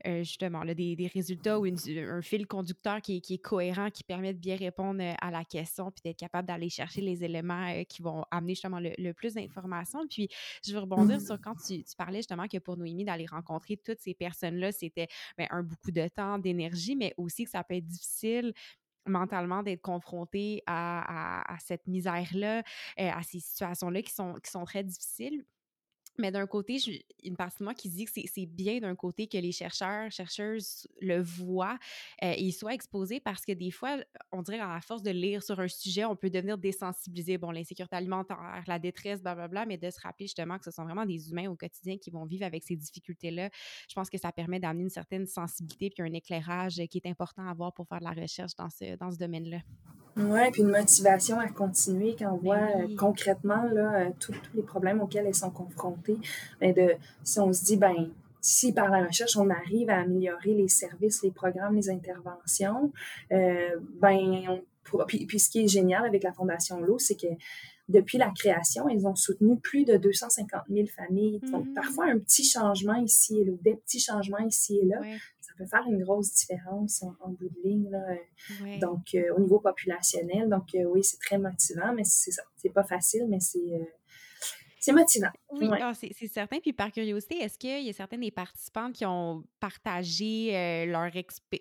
euh, 0.07 0.19
justement 0.19 0.63
là, 0.63 0.73
des, 0.73 0.95
des, 0.95 1.09
résultats 1.09 1.59
ou 1.59 1.67
un 1.67 2.23
fil 2.23 2.47
conducteur 2.47 3.01
qui, 3.01 3.21
qui, 3.21 3.35
est 3.35 3.39
cohérent, 3.39 3.91
qui 3.91 4.05
permet 4.05 4.35
de 4.35 4.39
bien 4.39 4.55
répondre 4.55 5.03
euh, 5.03 5.15
à 5.21 5.33
la 5.33 5.45
question 5.45 5.91
puis 5.91 6.01
d'être 6.05 6.17
capable 6.19 6.47
d'aller 6.47 6.69
chercher 6.69 7.01
les 7.01 7.25
éléments 7.25 7.83
qui 7.89 8.03
vont 8.03 8.25
amener 8.31 8.55
justement 8.55 8.79
le, 8.79 9.13
plus 9.13 9.35
d'informations. 9.35 10.07
Puis 10.07 10.29
je 10.65 10.73
veux 10.75 10.79
rebondir 10.79 11.21
sur 11.21 11.41
quand 11.41 11.57
tu, 11.57 11.83
tu, 11.83 11.97
parlais 11.97 12.19
justement 12.19 12.47
que 12.47 12.59
pour 12.59 12.77
Noémie, 12.77 13.05
d'aller 13.05 13.27
rencontrer 13.27 13.77
toutes 13.77 13.99
ces 13.99 14.15
personnes-là, 14.15 14.71
c'était 14.71 15.09
ben, 15.37 15.49
un 15.51 15.65
beaucoup 15.65 15.91
de 15.91 16.07
temps, 16.07 16.39
d'énergie, 16.39 16.95
mais 16.95 17.15
aussi 17.17 17.45
que 17.45 17.51
ça 17.51 17.65
peut 17.65 17.75
être 17.75 17.87
difficile 17.87 18.53
mentalement 19.07 19.63
d'être 19.63 19.83
confronté 19.83 20.63
à, 20.67 21.57
cette 21.61 21.87
misère-là, 21.87 22.59
euh, 22.59 23.11
à 23.11 23.23
ces 23.23 23.41
situations-là 23.41 24.03
qui 24.03 24.13
sont, 24.13 24.35
qui 24.35 24.51
sont 24.51 24.65
très 24.65 24.85
difficiles. 24.85 25.45
Mais 26.19 26.31
d'un 26.31 26.47
côté, 26.47 26.79
je, 26.79 26.93
une 27.25 27.37
partie 27.37 27.59
de 27.59 27.65
moi 27.65 27.75
qui 27.75 27.89
dit 27.89 28.05
que 28.05 28.11
c'est 28.15 28.47
bien 28.47 28.81
d'un 28.81 28.95
côté 28.95 29.27
que 29.27 29.39
les 29.39 29.53
chercheurs, 29.53 30.11
chercheuses 30.11 30.87
le 31.01 31.21
voient 31.21 31.79
euh, 32.23 32.35
et 32.37 32.51
soient 32.53 32.75
exposés 32.75 33.21
parce 33.21 33.45
que 33.45 33.53
des 33.53 33.71
fois, 33.71 33.97
on 34.33 34.43
dirait 34.43 34.61
à 34.61 34.75
la 34.75 34.81
force 34.81 35.03
de 35.03 35.11
lire 35.11 35.43
sur 35.43 35.59
un 35.61 35.69
sujet, 35.69 36.05
on 36.05 36.17
peut 36.17 36.31
devenir 36.31 36.59
désensibilisé. 36.59 37.39
Bon, 37.39 37.51
l'insécurité 37.51 37.97
alimentaire, 37.97 38.39
la 38.67 38.79
détresse, 38.79 39.23
blablabla, 39.23 39.67
mais 39.67 39.77
de 39.77 39.91
se 39.91 40.01
rappeler 40.01 40.27
justement 40.27 40.59
que 40.59 40.65
ce 40.65 40.71
sont 40.71 40.85
vraiment 40.85 41.07
des 41.07 41.31
humains 41.31 41.49
au 41.49 41.57
quotidien 41.57 41.97
qui 41.99 42.11
vont 42.11 42.25
vivre 42.25 42.45
avec 42.45 42.65
ces 42.65 42.77
difficultés-là. 42.77 43.51
Je 43.89 43.95
pense 43.95 44.11
que 44.11 44.19
ça 44.19 44.33
permet 44.33 44.61
d'amener 44.61 44.85
une 44.85 44.91
certaine 44.91 45.27
sensibilité 45.27 45.91
puis 45.91 46.03
un 46.03 46.13
éclairage 46.13 46.81
qui 46.91 46.99
est 46.99 47.07
important 47.07 47.47
à 47.47 47.51
avoir 47.51 47.73
pour 47.73 47.87
faire 47.89 48.01
de 48.01 48.05
la 48.05 48.13
recherche 48.13 48.55
dans 48.57 48.71
ce, 48.71 48.97
dans 48.97 49.11
ce 49.11 49.19
domaine-là. 49.19 49.59
Oui, 50.19 50.51
puis 50.51 50.63
une 50.63 50.71
motivation 50.71 51.39
à 51.39 51.49
continuer 51.49 52.17
quand 52.19 52.33
on 52.33 52.37
ben 52.37 52.43
voit 52.43 52.57
euh, 52.57 52.97
concrètement 52.97 53.63
là, 53.65 53.97
euh, 53.97 54.11
tous 54.19 54.33
les 54.55 54.63
problèmes 54.63 55.03
auxquels 55.03 55.27
elles 55.27 55.35
sont 55.35 55.51
confrontées. 55.51 56.06
De, 56.61 56.95
si 57.25 57.41
on 57.41 57.53
se 57.53 57.65
dit, 57.65 57.77
ben 57.77 58.11
si 58.41 58.73
par 58.73 58.89
la 58.91 59.05
recherche, 59.05 59.37
on 59.37 59.51
arrive 59.51 59.91
à 59.91 60.01
améliorer 60.01 60.55
les 60.55 60.69
services, 60.69 61.23
les 61.23 61.33
programmes, 61.33 61.75
les 61.75 61.91
interventions, 61.91 62.93
euh, 63.33 63.77
ben 64.01 64.61
puis, 65.09 65.27
puis, 65.27 65.41
ce 65.41 65.51
qui 65.51 65.65
est 65.65 65.69
génial 65.69 66.05
avec 66.05 66.23
la 66.23 66.33
Fondation 66.33 66.81
L'eau, 66.81 66.99
c'est 67.01 67.17
que 67.17 67.27
depuis 67.89 68.19
la 68.19 68.31
création, 68.31 68.89
ils 68.89 69.05
ont 69.05 69.17
soutenu 69.17 69.59
plus 69.59 69.85
de 69.85 69.97
250 69.97 70.63
000 70.71 70.87
familles. 70.87 71.41
Donc, 71.41 71.67
mm-hmm. 71.67 71.75
parfois, 71.75 72.07
un 72.07 72.19
petit 72.19 72.45
changement 72.45 72.95
ici 72.95 73.41
et 73.41 73.45
là, 73.45 73.53
des 73.63 73.75
petits 73.75 73.99
changements 73.99 74.45
ici 74.47 74.79
et 74.81 74.85
là, 74.85 75.01
peut 75.57 75.67
faire 75.67 75.85
une 75.87 76.03
grosse 76.03 76.33
différence 76.33 77.03
en, 77.03 77.31
bout 77.31 77.49
de 77.49 77.63
ligne. 77.69 77.91
Là. 77.91 78.79
Donc, 78.81 79.15
euh, 79.15 79.35
au 79.37 79.41
niveau 79.41 79.59
populationnel, 79.59 80.49
donc 80.49 80.75
euh, 80.75 80.85
oui, 80.85 81.03
c'est 81.03 81.19
très 81.19 81.39
motivant, 81.39 81.93
mais 81.95 82.05
c'est 82.05 82.31
ça. 82.31 82.43
C'est 82.57 82.73
pas 82.73 82.85
facile, 82.85 83.27
mais 83.29 83.41
c'est 83.41 83.59
euh, 83.59 83.85
c'est 84.87 84.93
motivant. 84.93 85.31
Oui, 85.51 85.69
ah, 85.81 85.93
c'est 85.95 86.29
certain. 86.29 86.59
Puis 86.61 86.73
par 86.73 86.93
curiosité, 86.93 87.39
est-ce 87.39 87.59
qu'il 87.59 87.83
y 87.83 87.89
a 87.89 87.93
certains 87.93 88.19
des 88.19 88.31
participants 88.31 88.93
qui 88.93 89.05
ont 89.05 89.43
partagé 89.59 90.57
euh, 90.57 90.87
leur 90.87 91.11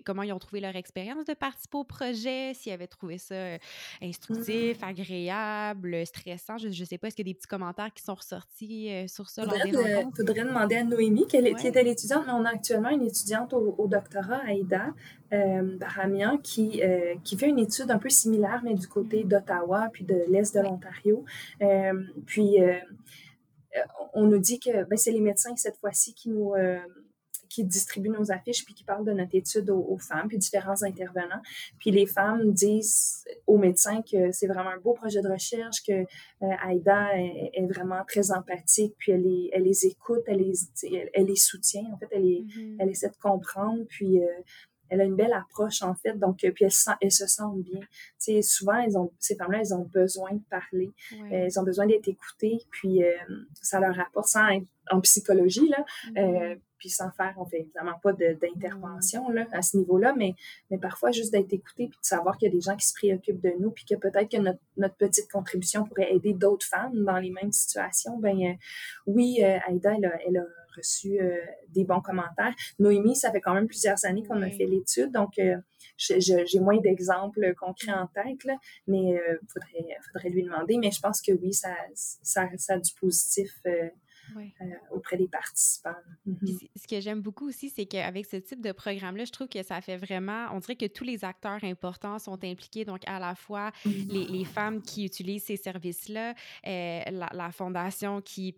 comment 0.06 0.24
ils 0.24 0.34
ont 0.34 0.40
trouvé 0.40 0.60
leur 0.60 0.76
expérience 0.76 1.26
de 1.26 1.34
participer 1.34 1.78
au 1.78 1.84
projet, 1.84 2.54
s'ils 2.54 2.72
avaient 2.72 2.88
trouvé 2.88 3.18
ça 3.18 3.36
euh, 3.36 3.58
instructif, 4.02 4.82
mmh. 4.82 4.84
agréable, 4.84 6.06
stressant? 6.06 6.58
Je 6.58 6.68
ne 6.68 6.86
sais 6.86 6.98
pas, 6.98 7.08
est-ce 7.08 7.16
qu'il 7.16 7.26
y 7.26 7.30
a 7.30 7.34
des 7.34 7.38
petits 7.38 7.48
commentaires 7.48 7.92
qui 7.94 8.04
sont 8.04 8.16
ressortis 8.16 8.92
euh, 8.92 9.08
sur 9.08 9.30
ça? 9.30 9.44
Il 9.44 9.74
faudrait, 9.74 10.44
demander 10.44 10.76
à 10.76 10.84
Noémie, 10.84 11.26
qui 11.28 11.38
était 11.38 11.84
l'étudiante, 11.84 12.26
mais 12.28 12.34
on 12.34 12.46
a 12.46 12.50
actuellement 12.50 12.90
une 12.90 13.04
étudiante 13.04 13.54
au, 13.54 13.88
doctorat, 13.88 14.42
Aïda 14.46 14.94
Baramian, 15.32 16.38
qui, 16.38 16.82
qui 17.24 17.38
fait 17.38 17.50
une 17.50 17.60
étude 17.60 17.92
un 17.92 17.98
peu 17.98 18.10
similaire, 18.10 18.62
mais 18.64 18.74
du 18.74 18.88
côté 18.88 19.24
d'Ottawa, 19.24 19.90
puis 19.92 20.06
de 20.06 20.24
l'Est 20.30 20.56
de 20.56 20.62
l'Ontario. 20.62 21.26
puis 22.26 22.62
euh, 22.76 22.80
on 24.14 24.28
nous 24.28 24.40
dit 24.40 24.60
que 24.60 24.84
ben, 24.86 24.98
c'est 24.98 25.12
les 25.12 25.22
médecins 25.22 25.56
cette 25.56 25.78
fois-ci 25.78 26.14
qui 26.14 26.30
nous 26.30 26.54
euh, 26.54 26.80
qui 27.50 27.64
distribuent 27.64 28.10
nos 28.10 28.32
affiches 28.32 28.66
puis 28.66 28.74
qui 28.74 28.84
parlent 28.84 29.06
de 29.06 29.14
notre 29.14 29.36
étude 29.36 29.70
aux, 29.70 29.98
femmes 29.98 30.28
puis 30.28 30.38
différents 30.38 30.84
intervenants. 30.84 31.42
Puis 31.80 31.92
les 31.92 32.06
femmes 32.06 32.52
disent 32.52 33.24
aux 33.48 33.58
médecins 33.58 34.02
que 34.02 34.32
c'est 34.32 34.48
vraiment 34.48 34.72
un 34.72 34.80
beau 34.80 34.94
projet 34.94 35.22
de 35.22 35.30
recherche, 35.30 35.84
que 35.88 35.94
euh, 35.94 36.64
Aïda 36.64 37.18
est, 37.18 37.66
vraiment 37.68 38.04
très 38.08 38.32
empathique 38.32 38.96
puis 38.98 39.12
elle 39.12 39.24
les, 39.24 39.50
elle 39.54 39.64
les 39.64 39.86
écoute, 39.86 40.24
elle 40.28 40.40
les, 40.40 40.54
elle, 41.14 41.26
les 41.26 41.36
soutient. 41.36 41.86
En 41.94 41.98
fait, 41.98 42.08
elle, 42.12 42.24
mm-hmm. 42.24 42.78
elle 42.80 42.90
essaie 42.90 43.10
de 43.10 43.18
comprendre 43.22 43.84
puis 43.88 44.20
elle 44.90 45.02
a 45.02 45.04
une 45.04 45.16
belle 45.16 45.34
approche 45.34 45.82
en 45.82 45.96
fait. 45.96 46.14
Donc 46.14 46.38
puis 46.38 46.66
elles, 46.66 47.12
se 47.12 47.28
sentent 47.28 47.62
bien. 47.62 47.80
Tu 47.80 47.88
sais 48.18 48.42
souvent 48.42 48.80
elles 48.80 48.98
ont 48.98 49.12
ces 49.20 49.36
femmes 49.36 49.52
là 49.52 49.60
elles 49.60 49.74
ont 49.74 49.90
besoin 49.94 50.34
de 50.34 50.44
parler. 50.50 50.92
Elles 51.32 51.60
ont 51.60 51.64
besoin 51.64 51.88
d'être 51.88 52.08
écoutées 52.08 52.60
puis 52.72 53.04
euh, 53.04 53.14
ça 53.62 53.80
leur 53.80 54.00
apporte 54.00 54.28
sans 54.28 54.48
être 54.50 54.68
en 54.92 55.02
psychologie 55.02 55.68
là. 55.70 55.84
Mm-hmm. 56.08 56.20
euh, 56.20 56.56
puis 56.78 56.90
sans 56.90 57.10
faire 57.12 57.34
on 57.38 57.46
fait 57.46 57.62
évidemment 57.62 57.98
pas 58.04 58.14
d'intervention 58.14 59.30
là 59.30 59.48
à 59.52 59.64
ce 59.64 59.78
niveau 59.78 59.98
là 59.98 60.14
mais 60.16 60.36
mais 60.70 60.78
parfois 60.78 61.10
juste 61.10 61.32
d'être 61.32 61.52
écouté 61.54 61.88
puis 61.88 61.98
de 62.00 62.06
savoir 62.06 62.38
qu'il 62.38 62.50
y 62.50 62.52
a 62.52 62.54
des 62.54 62.62
gens 62.62 62.76
qui 62.76 62.86
se 62.86 62.94
préoccupent 62.94 63.42
de 63.42 63.54
nous 63.60 63.72
puis 63.72 63.86
que 63.86 63.96
peut-être 63.96 64.30
que 64.30 64.38
notre, 64.38 64.60
notre, 64.78 64.96
petite 64.96 65.32
contribution 65.32 65.86
pourrait 65.86 66.14
aider 66.14 66.34
d'autres 66.34 66.68
femmes 66.68 67.04
dans 67.04 67.18
les 67.18 67.32
mêmes 67.32 67.52
situations 67.52 68.20
ben 68.20 68.40
euh, 68.40 68.54
oui 69.08 69.42
Aïda 69.42 69.96
elle 69.96 70.06
a, 70.06 70.22
elle 70.28 70.38
a 70.38 70.46
reçu 70.76 71.20
euh, 71.20 71.38
des 71.70 71.84
bons 71.84 72.02
commentaires. 72.02 72.54
Noémie, 72.80 73.16
ça 73.16 73.32
fait 73.32 73.42
quand 73.42 73.54
même 73.54 73.68
plusieurs 73.68 74.04
années 74.06 74.24
qu'on 74.24 74.42
a 74.42 74.50
fait 74.50 74.66
l'étude, 74.66 75.12
donc 75.12 75.38
euh, 75.40 75.58
j'ai 75.98 76.60
moins 76.60 76.80
d'exemples 76.80 77.54
concrets 77.56 77.94
en 77.94 78.08
tête, 78.08 78.48
mais 78.88 79.02
il 79.02 79.18
euh, 79.18 79.38
faudrait, 80.12 80.30
lui 80.30 80.44
demander. 80.44 80.78
Mais 80.78 80.92
je 80.92 81.00
pense 81.00 81.22
que 81.22 81.32
oui, 81.32 81.54
ça, 81.54 81.76
ça, 81.94 82.48
a 82.70 82.80
du 82.80 82.94
positif. 83.00 83.52
auprès 84.92 85.18
des 85.18 85.28
participants. 85.28 85.96
Mm-hmm. 86.28 86.70
Ce 86.76 86.88
que 86.88 87.00
j'aime 87.00 87.22
beaucoup 87.22 87.48
aussi, 87.48 87.70
c'est 87.70 87.86
qu'avec 87.86 88.26
ce 88.26 88.38
type 88.38 88.60
de 88.60 88.72
programme-là, 88.72 89.24
je 89.24 89.32
trouve 89.32 89.48
que 89.48 89.62
ça 89.62 89.82
fait 89.82 89.98
vraiment, 89.98 90.48
on 90.52 90.60
dirait 90.60 90.76
que 90.76 90.88
tous 90.88 91.04
les 91.04 91.24
acteurs 91.24 91.64
importants 91.64 92.18
sont 92.18 92.44
impliqués, 92.44 92.86
donc 92.86 93.02
à 93.06 93.20
la 93.20 93.36
fois 93.36 93.72
les, 93.86 94.46
femmes 94.46 94.82
qui 94.82 95.06
utilisent 95.06 95.46
ces 95.46 95.58
services-là, 95.58 96.34
la, 96.64 97.30
la, 97.32 97.52
fondation 97.52 98.22
qui 98.22 98.56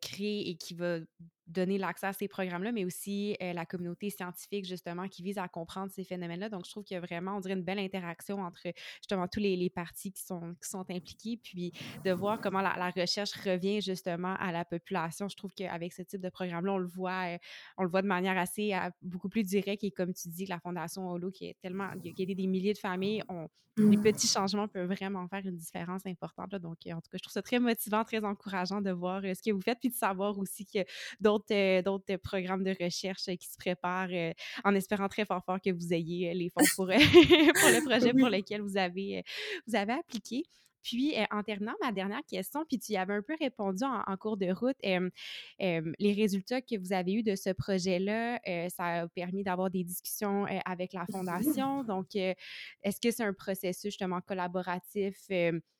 crée 0.00 0.40
et 0.40 0.54
qui 0.54 0.74
va 0.74 0.98
donner 1.46 1.78
l'accès 1.78 2.06
à 2.06 2.12
ces 2.12 2.28
programmes-là, 2.28 2.72
mais 2.72 2.84
aussi 2.84 3.36
euh, 3.42 3.52
la 3.52 3.66
communauté 3.66 4.10
scientifique, 4.10 4.64
justement, 4.64 5.08
qui 5.08 5.22
vise 5.22 5.38
à 5.38 5.48
comprendre 5.48 5.90
ces 5.92 6.04
phénomènes-là. 6.04 6.48
Donc, 6.48 6.64
je 6.64 6.70
trouve 6.70 6.84
qu'il 6.84 6.94
y 6.94 6.98
a 6.98 7.00
vraiment, 7.00 7.36
on 7.36 7.40
dirait, 7.40 7.54
une 7.54 7.62
belle 7.62 7.78
interaction 7.78 8.40
entre, 8.40 8.62
justement, 8.98 9.26
tous 9.28 9.40
les, 9.40 9.56
les 9.56 9.70
parties 9.70 10.12
qui 10.12 10.22
sont, 10.22 10.54
qui 10.62 10.68
sont 10.68 10.84
impliquées, 10.90 11.38
puis 11.42 11.72
de 12.04 12.12
voir 12.12 12.40
comment 12.40 12.60
la, 12.60 12.90
recherche 12.90 13.32
revient, 13.32 13.80
justement, 13.80 14.34
à 14.38 14.52
la 14.52 14.64
population. 14.64 15.28
Je 15.28 15.36
trouve 15.36 15.52
qu'avec 15.54 15.92
ce 15.92 16.02
type 16.02 16.20
de 16.20 16.30
programme-là, 16.30 16.72
on 16.72 16.78
le 16.78 16.88
voit, 16.88 17.34
euh, 17.34 17.38
on 17.76 17.82
le 17.82 17.88
voit 17.88 18.02
de 18.02 18.08
manière 18.08 18.38
assez, 18.38 18.72
beaucoup 19.02 19.28
plus 19.28 19.44
directe, 19.44 19.84
et 19.84 19.90
comme 19.90 20.12
tu 20.12 20.28
dis, 20.28 20.46
la 20.46 20.60
Fondation 20.60 21.08
Holo, 21.08 21.30
qui 21.30 21.46
est 21.46 21.56
tellement, 21.60 21.90
qui 22.00 22.08
a 22.08 22.22
aidé 22.22 22.34
des 22.34 22.46
milliers 22.46 22.72
de 22.72 22.78
familles, 22.78 23.22
on, 23.28 23.48
les 23.76 23.96
mmh. 23.96 24.02
petits 24.02 24.28
changements 24.28 24.68
peuvent 24.68 24.92
vraiment 24.92 25.26
faire 25.28 25.46
une 25.46 25.56
différence 25.56 26.04
importante. 26.04 26.54
Donc, 26.56 26.76
en 26.86 27.00
tout 27.00 27.10
cas, 27.10 27.16
je 27.16 27.22
trouve 27.22 27.32
ça 27.32 27.42
très 27.42 27.58
motivant, 27.58 28.04
très 28.04 28.22
encourageant 28.22 28.82
de 28.82 28.90
voir 28.90 29.22
euh, 29.24 29.32
ce 29.34 29.42
que 29.42 29.50
vous 29.50 29.62
faites, 29.62 29.78
puis 29.80 29.88
de 29.88 29.94
savoir 29.94 30.38
aussi 30.38 30.66
que 30.66 30.80
d'autres 31.20 31.31
euh, 31.50 31.82
d'autres 31.82 32.16
programmes 32.16 32.64
de 32.64 32.74
recherche 32.80 33.24
qui 33.24 33.46
se 33.46 33.56
préparent 33.58 34.10
euh, 34.12 34.32
en 34.64 34.74
espérant 34.74 35.08
très 35.08 35.24
fort 35.24 35.42
fort 35.44 35.60
que 35.60 35.70
vous 35.70 35.92
ayez 35.92 36.30
euh, 36.30 36.34
les 36.34 36.50
fonds 36.50 36.64
pour, 36.76 36.86
pour 36.86 36.92
le 36.94 37.84
projet 37.84 38.12
pour 38.12 38.28
lequel 38.28 38.62
vous 38.62 38.76
avez, 38.76 39.22
vous 39.66 39.76
avez 39.76 39.92
appliqué. 39.92 40.44
Puis, 40.82 41.14
en 41.30 41.42
terminant, 41.42 41.74
ma 41.80 41.92
dernière 41.92 42.24
question, 42.26 42.64
puis 42.66 42.78
tu 42.78 42.92
y 42.92 42.96
avais 42.96 43.14
un 43.14 43.22
peu 43.22 43.34
répondu 43.38 43.84
en, 43.84 44.16
cours 44.16 44.36
de 44.36 44.52
route, 44.52 44.76
les 44.82 46.12
résultats 46.12 46.60
que 46.60 46.78
vous 46.78 46.92
avez 46.92 47.14
eus 47.14 47.22
de 47.22 47.34
ce 47.36 47.50
projet-là, 47.50 48.40
ça 48.68 49.02
a 49.02 49.08
permis 49.08 49.42
d'avoir 49.42 49.70
des 49.70 49.84
discussions 49.84 50.46
avec 50.64 50.92
la 50.92 51.06
Fondation. 51.06 51.84
Donc, 51.84 52.14
est-ce 52.14 53.00
que 53.00 53.10
c'est 53.10 53.24
un 53.24 53.32
processus 53.32 53.92
justement 53.92 54.20
collaboratif? 54.20 55.16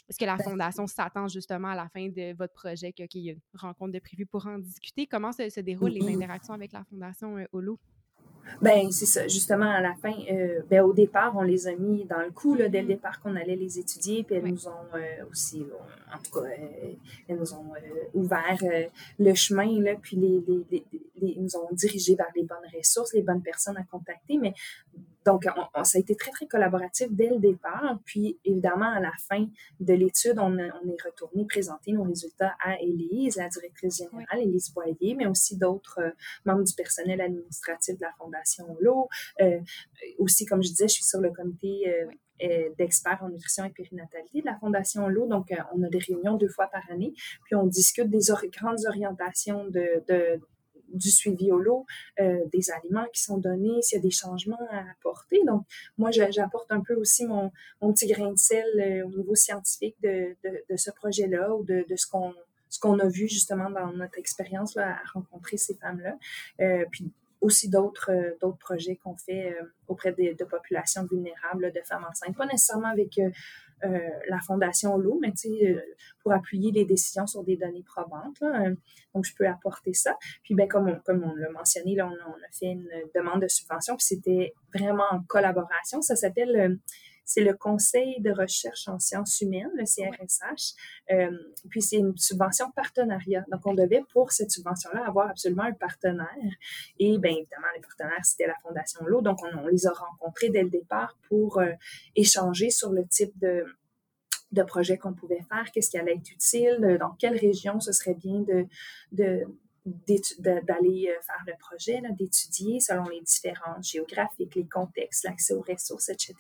Est-ce 0.09 0.19
que 0.19 0.25
la 0.25 0.37
ben 0.37 0.45
Fondation 0.45 0.87
s'attend 0.87 1.29
justement 1.29 1.69
à 1.69 1.75
la 1.75 1.89
fin 1.89 2.09
de 2.09 2.37
votre 2.37 2.53
projet 2.53 2.93
qu'il 2.93 3.23
y 3.23 3.31
ait 3.31 3.33
une 3.33 3.61
rencontre 3.61 3.93
de 3.93 3.99
prévu 3.99 4.27
pour 4.27 4.47
en 4.47 4.59
discuter? 4.59 5.07
Comment 5.07 5.33
se, 5.33 5.61
déroulent 5.61 5.93
les 5.93 6.15
interactions 6.15 6.55
avec 6.55 6.73
la 6.73 6.85
Fondation 6.85 7.37
Holo? 7.53 7.79
Ben, 8.61 8.91
c'est 8.93 9.07
ça. 9.07 9.27
Justement, 9.29 9.71
à 9.71 9.81
la 9.81 9.95
fin, 9.95 10.15
euh, 10.31 10.61
ben, 10.71 10.83
au 10.83 10.93
départ, 10.93 11.35
on 11.37 11.43
les 11.43 11.67
a 11.67 11.75
mis 11.75 12.05
dans 12.05 12.21
le 12.21 12.31
coup, 12.31 12.55
là, 12.55 12.69
dès 12.69 12.79
le 12.81 12.85
mm-hmm. 12.85 12.89
départ 12.89 13.21
qu'on 13.21 13.35
allait 13.37 13.57
les 13.57 13.79
étudier, 13.79 14.23
puis 14.23 14.37
elles 14.37 14.47
nous 14.47 14.69
ont 14.69 14.97
euh, 14.97 15.25
aussi, 15.31 15.67
en 16.15 16.19
tout 16.23 16.41
cas, 16.41 16.47
euh, 16.47 16.93
elles 17.29 17.39
nous 17.39 17.55
ont 17.55 17.73
ouvert 18.15 18.59
le 19.19 19.35
chemin, 19.35 19.81
là, 19.81 19.95
puis 20.01 20.17
les, 20.17 20.43
les, 20.71 20.85
les, 21.21 21.37
nous 21.39 21.57
ont 21.57 21.69
dirigés 21.73 22.15
vers 22.15 22.31
les 22.37 22.43
bonnes 22.43 22.59
ressources, 22.77 23.13
les 23.15 23.23
bonnes 23.23 23.43
personnes 23.43 23.77
à 23.77 23.85
contacter. 23.85 24.39
Mais 24.39 24.55
donc, 25.25 25.45
ça 25.85 25.99
a 25.99 26.01
été 26.01 26.17
très, 26.17 26.31
très 26.33 26.47
collaboratif 26.47 27.09
dès 27.11 27.29
le 27.29 27.39
départ. 27.39 27.99
Puis, 28.05 28.39
évidemment, 28.45 28.91
à 28.91 29.01
la 29.01 29.13
fin 29.29 29.47
de 29.81 29.95
l'étude, 29.95 30.39
on, 30.39 30.53
on, 30.53 30.57
est 30.59 31.03
retourné 31.05 31.45
présenter 31.47 31.93
nos 31.93 32.03
résultats 32.03 32.55
à 32.65 32.81
Élise, 32.81 33.37
la 33.37 33.49
directrice 33.49 33.99
générale, 33.99 34.41
Élise 34.41 34.73
Boyer, 34.73 35.15
mais 35.15 35.27
aussi 35.27 35.57
d'autres 35.57 36.01
euh, 36.01 36.11
membres 36.45 36.65
du 36.65 36.75
personnel 36.75 37.21
administratif 37.21 37.97
de 37.97 38.03
la 38.03 38.13
Fondation 38.19 38.77
L'eau. 38.81 39.09
Euh, 39.41 39.61
aussi, 40.19 40.45
comme 40.45 40.63
je 40.63 40.69
disais, 40.69 40.89
je 40.89 40.95
suis 40.95 41.05
sur 41.05 41.21
le 41.21 41.31
comité 41.31 41.95
euh, 42.43 42.69
d'experts 42.77 43.21
en 43.23 43.29
nutrition 43.29 43.65
et 43.65 43.71
périnatalité 43.71 44.41
de 44.41 44.47
la 44.47 44.57
Fondation 44.59 45.07
L'eau. 45.09 45.29
Donc, 45.29 45.53
on 45.75 45.83
a 45.85 45.89
des 45.89 45.99
réunions 45.99 46.37
deux 46.37 46.49
fois 46.49 46.67
par 46.67 46.83
année, 46.91 47.13
puis 47.45 47.55
on 47.55 47.67
discute 47.67 48.11
des 48.11 48.21
grandes 48.51 48.85
orientations 48.87 49.67
de, 49.67 50.03
de, 50.09 50.41
du 50.93 51.11
suivi 51.11 51.51
au 51.53 51.59
lot, 51.59 51.87
euh, 52.21 52.41
des 52.53 52.71
aliments 52.71 53.07
qui 53.13 53.23
sont 53.23 53.39
donnés, 53.39 53.83
s'il 53.83 53.97
y 53.97 54.01
a 54.01 54.03
des 54.03 54.11
changements 54.11 54.59
à 54.71 54.91
apporter. 54.91 55.41
Donc, 55.47 55.65
moi, 55.99 56.11
j'apporte 56.11 56.71
un 56.71 56.81
peu 56.81 56.95
aussi 56.95 57.27
mon, 57.27 57.51
mon, 57.81 57.93
petit 57.93 58.07
grain 58.07 58.33
de 58.33 58.39
sel 58.39 58.65
euh, 58.79 59.07
au 59.07 59.11
niveau 59.11 59.35
scientifique 59.35 59.97
de, 60.03 60.37
de, 60.45 60.77
ce 60.77 60.91
projet-là 60.91 61.55
ou 61.55 61.65
de, 61.65 61.85
de 61.89 61.97
ce 61.97 62.07
qu'on 62.07 62.35
ce 62.69 62.81
qu'on 62.81 62.99
a 63.01 63.07
vu 63.07 63.29
justement 63.29 63.69
dans 63.69 63.93
notre 63.93 64.19
expérience 64.19 64.79
à 64.79 64.97
rencontrer 65.13 65.59
ces 65.59 65.75
femmes-là. 65.75 66.17
Euh, 66.61 66.87
puis 66.91 67.13
aussi 67.43 67.69
d'autres 67.69 68.37
projets 68.61 68.97
qu'on 68.97 69.15
fait 69.15 69.55
auprès 69.89 70.13
de, 70.13 70.35
de, 70.35 70.45
populations 70.45 71.05
vulnérables, 71.05 71.71
de 71.71 71.81
femmes 71.85 72.07
enceintes, 72.09 72.35
pas 72.37 72.47
nécessairement 72.47 72.89
avec 72.89 73.21
la 73.83 74.41
Fondation 74.47 74.97
L'eau, 74.97 75.19
mais 75.21 75.33
tu 75.33 75.49
sais, 75.49 75.85
pour 76.23 76.33
appuyer 76.33 76.71
les 76.73 76.85
décisions 76.85 77.27
sur 77.27 77.43
des 77.45 77.57
données 77.57 77.85
probantes. 77.85 78.41
donc, 79.15 79.25
je 79.25 79.35
peux 79.37 79.47
apporter 79.47 79.93
ça. 79.93 80.17
Puis, 80.43 80.55
ben, 80.55 80.69
comme 80.69 80.89
on, 80.89 81.01
comme 81.01 81.25
on 81.25 81.35
l'a 81.35 81.51
mentionné, 81.51 81.95
là, 81.95 82.07
on, 82.07 82.31
on, 82.31 82.35
a 82.35 82.53
fait 82.53 82.67
une 82.67 82.89
demande 83.15 83.43
de 83.43 83.49
subvention, 83.49 83.97
puis 83.97 84.07
c'était 84.07 84.55
vraiment 84.75 85.07
en 85.11 85.23
collaboration. 85.23 86.01
Ça 86.03 86.17
s'appelle 86.17 86.79
c'est 87.25 87.43
le 87.43 87.55
Conseil 87.55 88.21
de 88.21 88.31
recherche 88.31 88.89
en 88.89 88.99
sciences 88.99 89.41
humaines, 89.41 89.71
le 89.75 89.85
CRSH. 89.85 90.75
Euh, 91.11 91.31
puis 91.69 91.83
c'est 91.83 91.97
une 91.97 92.17
subvention 92.17 92.71
partenariat. 92.73 93.45
Donc 93.51 93.67
on 93.67 93.75
devait 93.75 94.03
pour 94.13 94.33
cette 94.33 94.51
subvention-là 94.51 95.05
avoir 95.07 95.31
absolument 95.31 95.65
un 95.65 95.73
partenaire. 95.73 96.27
Et 96.99 97.19
bien 97.19 97.33
évidemment, 97.33 97.69
les 97.75 97.81
partenaires, 97.81 98.25
c'était 98.25 98.47
la 98.47 98.57
Fondation 98.63 99.05
L'eau. 99.07 99.23
Donc 99.23 99.39
on, 99.43 99.67
les 99.67 99.87
a 99.87 99.93
rencontrés 99.93 100.51
dès 100.51 100.63
le 100.63 100.71
départ 100.71 101.17
pour 101.29 101.59
euh, 101.59 101.73
échanger 102.17 102.71
sur 102.71 102.93
le 102.93 103.07
type 103.07 103.39
de 103.39 103.65
de 104.53 104.63
projets 104.63 104.99
qu'on 104.99 105.15
pouvait 105.15 105.41
faire, 105.49 105.65
qu'est-ce 105.73 105.91
qui 105.91 105.97
allait 105.97 106.13
être 106.13 106.31
utile, 106.31 106.99
dans 107.01 107.13
quelle 107.13 107.39
région 107.39 107.81
ce 107.81 107.91
serait 107.91 108.13
bien 108.13 108.41
de, 108.41 108.67
de, 109.11 109.47
d'aller 109.85 111.09
euh, 111.11 111.21
faire 111.23 111.43
le 111.47 111.55
projet, 111.59 112.01
d'étudier 112.11 112.79
selon 112.79 113.05
les 113.05 113.21
différences 113.21 113.91
géographiques, 113.91 114.55
les 114.55 114.69
contextes, 114.69 115.25
l'accès 115.25 115.55
aux 115.55 115.63
ressources, 115.63 116.09
etc. 116.09 116.35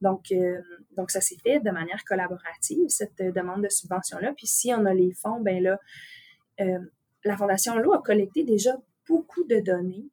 Donc, 0.00 0.32
euh, 0.32 0.60
donc 0.96 1.10
ça 1.10 1.20
s'est 1.20 1.36
fait 1.42 1.60
de 1.60 1.70
manière 1.70 2.02
collaborative, 2.04 2.88
cette 2.88 3.20
euh, 3.20 3.30
demande 3.30 3.62
de 3.62 3.68
subvention-là. 3.68 4.32
Puis 4.36 4.46
si 4.46 4.72
on 4.72 4.86
a 4.86 4.94
les 4.94 5.12
fonds, 5.12 5.40
ben 5.40 5.62
là, 5.62 5.78
la 7.24 7.36
Fondation 7.36 7.76
L'eau 7.76 7.92
a 7.92 8.02
collecté 8.02 8.44
déjà 8.44 8.76
beaucoup 9.08 9.42
de 9.44 9.58
données. 9.58 10.06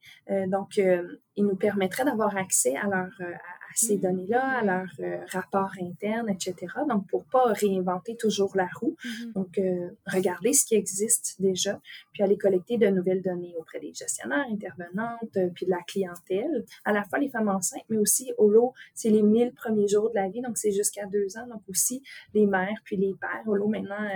donc, 0.47 0.77
il 0.77 1.45
nous 1.45 1.55
permettrait 1.55 2.05
d'avoir 2.05 2.35
accès 2.37 2.75
à 2.75 2.87
leur, 2.87 3.11
ces 3.75 3.97
mmh. 3.97 4.01
données-là, 4.01 4.59
à 4.59 4.63
leur 4.63 4.87
euh, 4.99 5.19
rapport 5.31 5.71
interne, 5.81 6.29
etc. 6.29 6.55
Donc, 6.87 7.07
pour 7.07 7.25
pas 7.25 7.53
réinventer 7.53 8.15
toujours 8.15 8.55
la 8.55 8.67
roue. 8.79 8.95
Mmh 9.03 9.31
Donc, 9.33 9.57
euh, 9.57 9.89
regarder 10.07 10.53
ce 10.53 10.65
qui 10.65 10.75
existe 10.75 11.35
déjà, 11.39 11.79
puis 12.13 12.23
aller 12.23 12.37
collecter 12.37 12.77
de 12.77 12.87
nouvelles 12.87 13.21
données 13.21 13.53
auprès 13.57 13.79
des 13.79 13.93
gestionnaires, 13.93 14.45
intervenantes, 14.49 15.37
euh, 15.37 15.49
puis 15.53 15.65
de 15.65 15.71
la 15.71 15.81
clientèle. 15.87 16.65
À 16.85 16.93
la 16.93 17.03
fois 17.03 17.19
les 17.19 17.29
femmes 17.29 17.49
enceintes, 17.49 17.83
mais 17.89 17.97
aussi 17.97 18.31
au 18.37 18.49
lot, 18.49 18.73
c'est 18.93 19.09
les 19.09 19.21
1000 19.21 19.53
premiers 19.53 19.87
jours 19.87 20.09
de 20.09 20.15
la 20.15 20.29
vie, 20.29 20.41
donc 20.41 20.57
c'est 20.57 20.71
jusqu'à 20.71 21.05
deux 21.05 21.37
ans. 21.37 21.47
Donc, 21.47 21.61
aussi 21.67 22.03
les 22.33 22.45
mères, 22.45 22.79
puis 22.83 22.97
les 22.97 23.13
pères. 23.19 23.43
Au 23.47 23.55
lot, 23.55 23.67
maintenant, 23.67 24.09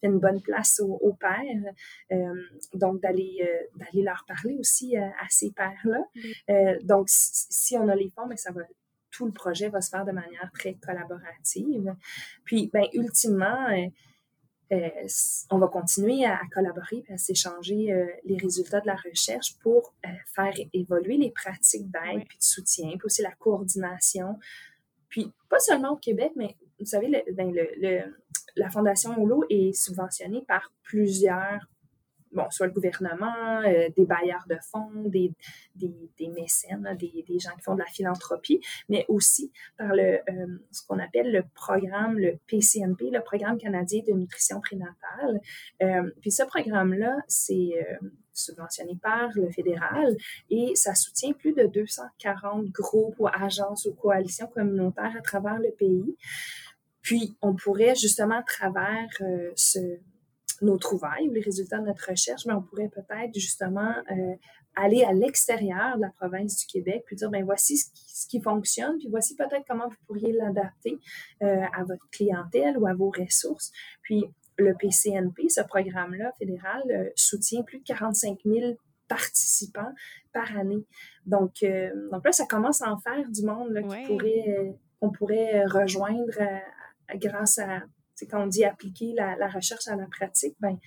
fait 0.00 0.08
une 0.08 0.18
bonne 0.18 0.42
place 0.42 0.80
aux, 0.80 1.16
pères. 1.18 1.72
donc, 2.74 3.00
d'aller 3.00 3.38
d'aller 3.76 4.02
leur 4.02 4.24
parler 4.26 4.56
aussi 4.58 4.96
à, 4.96 5.12
ces 5.28 5.50
pères-là. 5.50 6.78
donc, 6.82 7.06
si, 7.08 7.76
on 7.76 7.88
a 7.88 7.94
les 7.94 8.10
fonds, 8.10 8.26
mais 8.26 8.36
ça 8.36 8.52
va 8.52 8.62
tout 9.16 9.24
le 9.24 9.32
projet 9.32 9.68
va 9.68 9.80
se 9.80 9.88
faire 9.88 10.04
de 10.04 10.12
manière 10.12 10.50
très 10.52 10.74
collaborative. 10.74 11.94
Puis, 12.44 12.70
ben, 12.72 12.84
ultimement, 12.92 13.66
euh, 13.70 13.86
euh, 14.72 15.08
on 15.50 15.58
va 15.58 15.68
continuer 15.68 16.26
à, 16.26 16.38
collaborer 16.52 17.04
et 17.08 17.14
à 17.14 17.16
s'échanger 17.16 17.92
euh, 17.92 18.06
les 18.24 18.36
résultats 18.36 18.80
de 18.80 18.86
la 18.86 18.96
recherche 18.96 19.56
pour 19.60 19.94
faire 20.34 20.52
évoluer 20.74 21.16
les 21.16 21.30
pratiques 21.30 21.90
d'aide 21.90 22.26
puis 22.28 22.38
de 22.38 22.44
soutien, 22.44 22.90
puis 22.90 23.06
aussi 23.06 23.22
la 23.22 23.32
coordination. 23.32 24.38
Puis, 25.08 25.32
pas 25.48 25.60
seulement 25.60 25.92
au 25.92 25.96
Québec, 25.96 26.32
mais 26.36 26.56
vous 26.78 26.84
savez, 26.84 27.08
le, 27.08 27.32
ben, 27.32 27.54
la 28.56 28.70
Fondation 28.70 29.18
Holo 29.22 29.44
est 29.48 29.72
subventionnée 29.72 30.42
par 30.46 30.72
plusieurs 30.82 31.66
bon, 32.36 32.48
soit 32.50 32.66
le 32.66 32.72
gouvernement, 32.72 33.62
euh, 33.64 33.88
des 33.96 34.04
bailleurs 34.04 34.44
de 34.48 34.56
fonds, 34.70 34.90
des, 35.06 35.32
des, 35.74 35.92
des 36.18 36.28
mécènes, 36.28 36.96
des, 36.98 37.24
des, 37.26 37.38
gens 37.38 37.50
qui 37.56 37.62
font 37.62 37.74
de 37.74 37.80
la 37.80 37.86
philanthropie, 37.86 38.60
mais 38.88 39.04
aussi 39.08 39.50
par 39.76 39.88
le, 39.88 40.20
euh, 40.28 40.46
ce 40.70 40.86
qu'on 40.86 40.98
appelle 40.98 41.32
le 41.32 41.42
programme, 41.54 42.18
le 42.18 42.38
PCNP, 42.46 43.10
le 43.10 43.22
Programme 43.22 43.58
canadien 43.58 44.02
de 44.06 44.12
nutrition 44.12 44.60
prénatale. 44.60 45.40
Euh, 45.82 46.10
puis 46.20 46.30
ce 46.30 46.44
programme-là, 46.44 47.16
c'est 47.26 47.72
subventionné 48.32 48.98
par 49.02 49.30
le 49.34 49.50
fédéral 49.50 50.14
et 50.50 50.72
ça 50.74 50.94
soutient 50.94 51.32
plus 51.32 51.54
de 51.54 51.66
240 51.66 52.66
groupes 52.66 53.14
ou 53.18 53.26
agences 53.28 53.86
ou 53.86 53.94
coalitions 53.94 54.46
communautaires 54.48 55.14
à 55.16 55.22
travers 55.22 55.58
le 55.58 55.70
pays. 55.70 56.16
Puis, 57.00 57.36
on 57.40 57.54
pourrait 57.54 57.94
justement 57.94 58.38
à 58.38 58.42
travers 58.42 59.08
ce, 59.54 59.78
nos 60.62 60.78
trouvailles 60.78 61.28
ou 61.28 61.32
les 61.32 61.40
résultats 61.40 61.78
de 61.78 61.86
notre 61.86 62.10
recherche, 62.10 62.46
mais 62.46 62.54
on 62.54 62.62
pourrait 62.62 62.88
peut-être 62.88 63.34
justement 63.34 63.92
euh, 64.10 64.34
aller 64.74 65.04
à 65.04 65.12
l'extérieur 65.12 65.96
de 65.96 66.02
la 66.02 66.10
province 66.10 66.58
du 66.58 66.66
Québec, 66.66 67.02
puis 67.06 67.16
dire, 67.16 67.30
ben 67.30 67.44
voici 67.44 67.76
ce 67.78 68.26
qui, 68.28 68.40
fonctionne, 68.40 68.98
puis 68.98 69.08
voici 69.10 69.34
peut-être 69.36 69.64
comment 69.68 69.88
vous 69.88 69.96
pourriez 70.06 70.32
l'adapter 70.32 70.98
euh, 71.42 71.62
à 71.74 71.84
votre 71.84 72.08
clientèle 72.10 72.78
ou 72.78 72.86
à 72.86 72.94
vos 72.94 73.10
ressources. 73.10 73.72
Puis 74.02 74.24
le 74.58 74.74
PCNP, 74.74 75.48
ce 75.48 75.60
programme-là 75.62 76.32
fédéral, 76.38 76.82
euh, 76.90 77.08
soutient 77.14 77.62
plus 77.62 77.78
de 77.78 77.84
45 77.84 78.38
000 78.44 78.74
participants 79.08 79.92
par 80.32 80.56
année. 80.56 80.84
Donc, 81.26 81.64
donc 82.10 82.24
là, 82.24 82.32
ça 82.32 82.44
commence 82.44 82.82
à 82.82 82.92
en 82.92 82.98
faire 82.98 83.30
du 83.30 83.42
monde 83.42 83.70
là, 83.70 83.82
qui 83.82 84.06
pourrait, 84.06 84.74
qu'on 85.00 85.10
pourrait 85.10 85.64
rejoindre 85.64 86.34
grâce 87.14 87.58
à, 87.58 87.82
c'est 88.16 88.26
quand 88.26 88.42
on 88.42 88.46
dit 88.46 88.64
appliquer 88.64 89.12
la, 89.12 89.48
recherche 89.48 89.86
à 89.86 89.94
la 89.94 90.06
pratique, 90.06 90.56
ben 90.58 90.78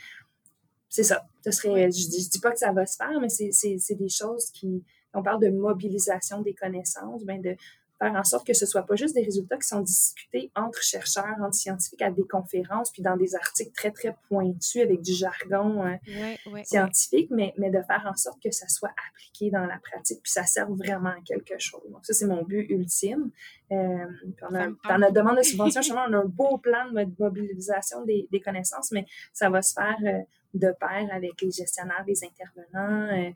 c'est 0.89 1.03
ça. 1.03 1.26
Ce 1.45 1.51
serait, 1.51 1.91
je, 1.91 2.10
dis, 2.10 2.27
dis 2.27 2.39
pas 2.39 2.51
que 2.51 2.57
ça 2.57 2.73
va 2.73 2.85
se 2.85 2.97
faire, 2.97 3.22
mais 3.22 3.30
c'est 3.30 3.95
des 3.95 4.10
choses 4.10 4.49
qui, 4.49 4.84
on 5.14 5.23
parle 5.23 5.41
de 5.41 5.49
mobilisation 5.49 6.41
des 6.41 6.56
connaissances, 6.56 7.23
ben 7.23 7.41
de 7.41 7.56
faire 7.99 8.15
en 8.15 8.23
sorte 8.23 8.47
que 8.47 8.53
ce 8.53 8.65
soit 8.65 8.84
pas 8.84 8.95
juste 8.95 9.13
des 9.13 9.23
résultats 9.23 9.57
qui 9.57 9.67
sont 9.67 9.81
discutés 9.81 10.51
entre 10.55 10.81
chercheurs, 10.81 11.35
entre 11.41 11.53
scientifiques 11.53 12.01
à 12.01 12.09
des 12.09 12.26
conférences, 12.26 12.91
puis 12.91 13.01
dans 13.01 13.17
des 13.17 13.35
articles 13.35 13.71
très, 13.73 13.91
très 13.91 14.15
pointus 14.30 14.81
avec 14.81 15.01
du 15.01 15.13
jargon 15.13 15.85
euh, 15.85 16.63
scientifique, 16.63 17.30
Mais, 17.30 17.53
mais 17.57 17.69
de 17.69 17.81
faire 17.81 18.09
en 18.09 18.15
sorte 18.15 18.41
que 18.41 18.51
ça 18.51 18.67
soit 18.69 18.91
appliqué 19.09 19.51
dans 19.51 19.65
la 19.65 19.77
pratique, 19.80 20.21
puis 20.23 20.31
ça 20.31 20.45
serve 20.45 20.71
vraiment 20.77 21.09
à 21.09 21.21
quelque 21.26 21.59
chose. 21.59 21.84
Donc 21.91 22.05
ça, 22.05 22.13
c'est 22.13 22.26
mon 22.26 22.43
but 22.43 22.69
ultime. 22.69 23.31
Euh, 23.71 24.05
on 24.49 24.55
a, 24.55 24.67
dans 24.67 24.97
notre 24.97 25.13
demande 25.13 25.38
de 25.38 25.43
subvention, 25.43 25.81
justement, 25.84 26.05
on 26.07 26.13
a 26.13 26.17
un 26.19 26.26
beau 26.26 26.57
plan 26.57 26.89
de 26.91 27.05
mobilisation 27.19 28.05
des, 28.05 28.27
des 28.31 28.39
connaissances, 28.39 28.91
mais 28.91 29.05
ça 29.34 29.49
va 29.49 29.61
se 29.61 29.73
faire 29.73 29.97
euh, 30.03 30.23
de 30.53 30.73
pair 30.80 31.07
avec 31.11 31.41
les 31.41 31.51
gestionnaires, 31.51 32.03
les 32.07 32.23
intervenants, 32.23 33.34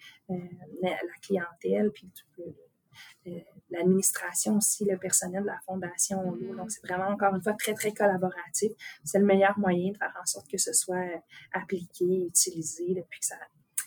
la, 0.82 0.98
clientèle, 1.22 1.92
puis 1.92 2.10
tout 2.16 2.56
l'administration 3.74 4.58
aussi, 4.58 4.86
le 4.86 4.98
personnel 4.98 5.44
de 5.44 5.48
la 5.48 5.60
Fondation 5.66 6.36
mm-hmm. 6.36 6.56
Donc, 6.56 6.72
c'est 6.72 6.86
vraiment, 6.86 7.10
encore 7.10 7.36
une 7.36 7.42
fois, 7.42 7.54
très, 7.54 7.74
très 7.74 7.94
collaboratif. 7.94 8.72
C'est 9.04 9.20
le 9.20 9.26
meilleur 9.26 9.58
moyen 9.58 9.92
de 9.92 9.98
faire 9.98 10.14
en 10.22 10.26
sorte 10.26 10.50
que 10.50 10.58
ce 10.58 10.74
soit 10.74 10.96
euh, 10.96 11.18
appliqué, 11.54 12.26
utilisé, 12.28 13.04
puis 13.10 13.20
que 13.20 13.26
ça, 13.26 13.36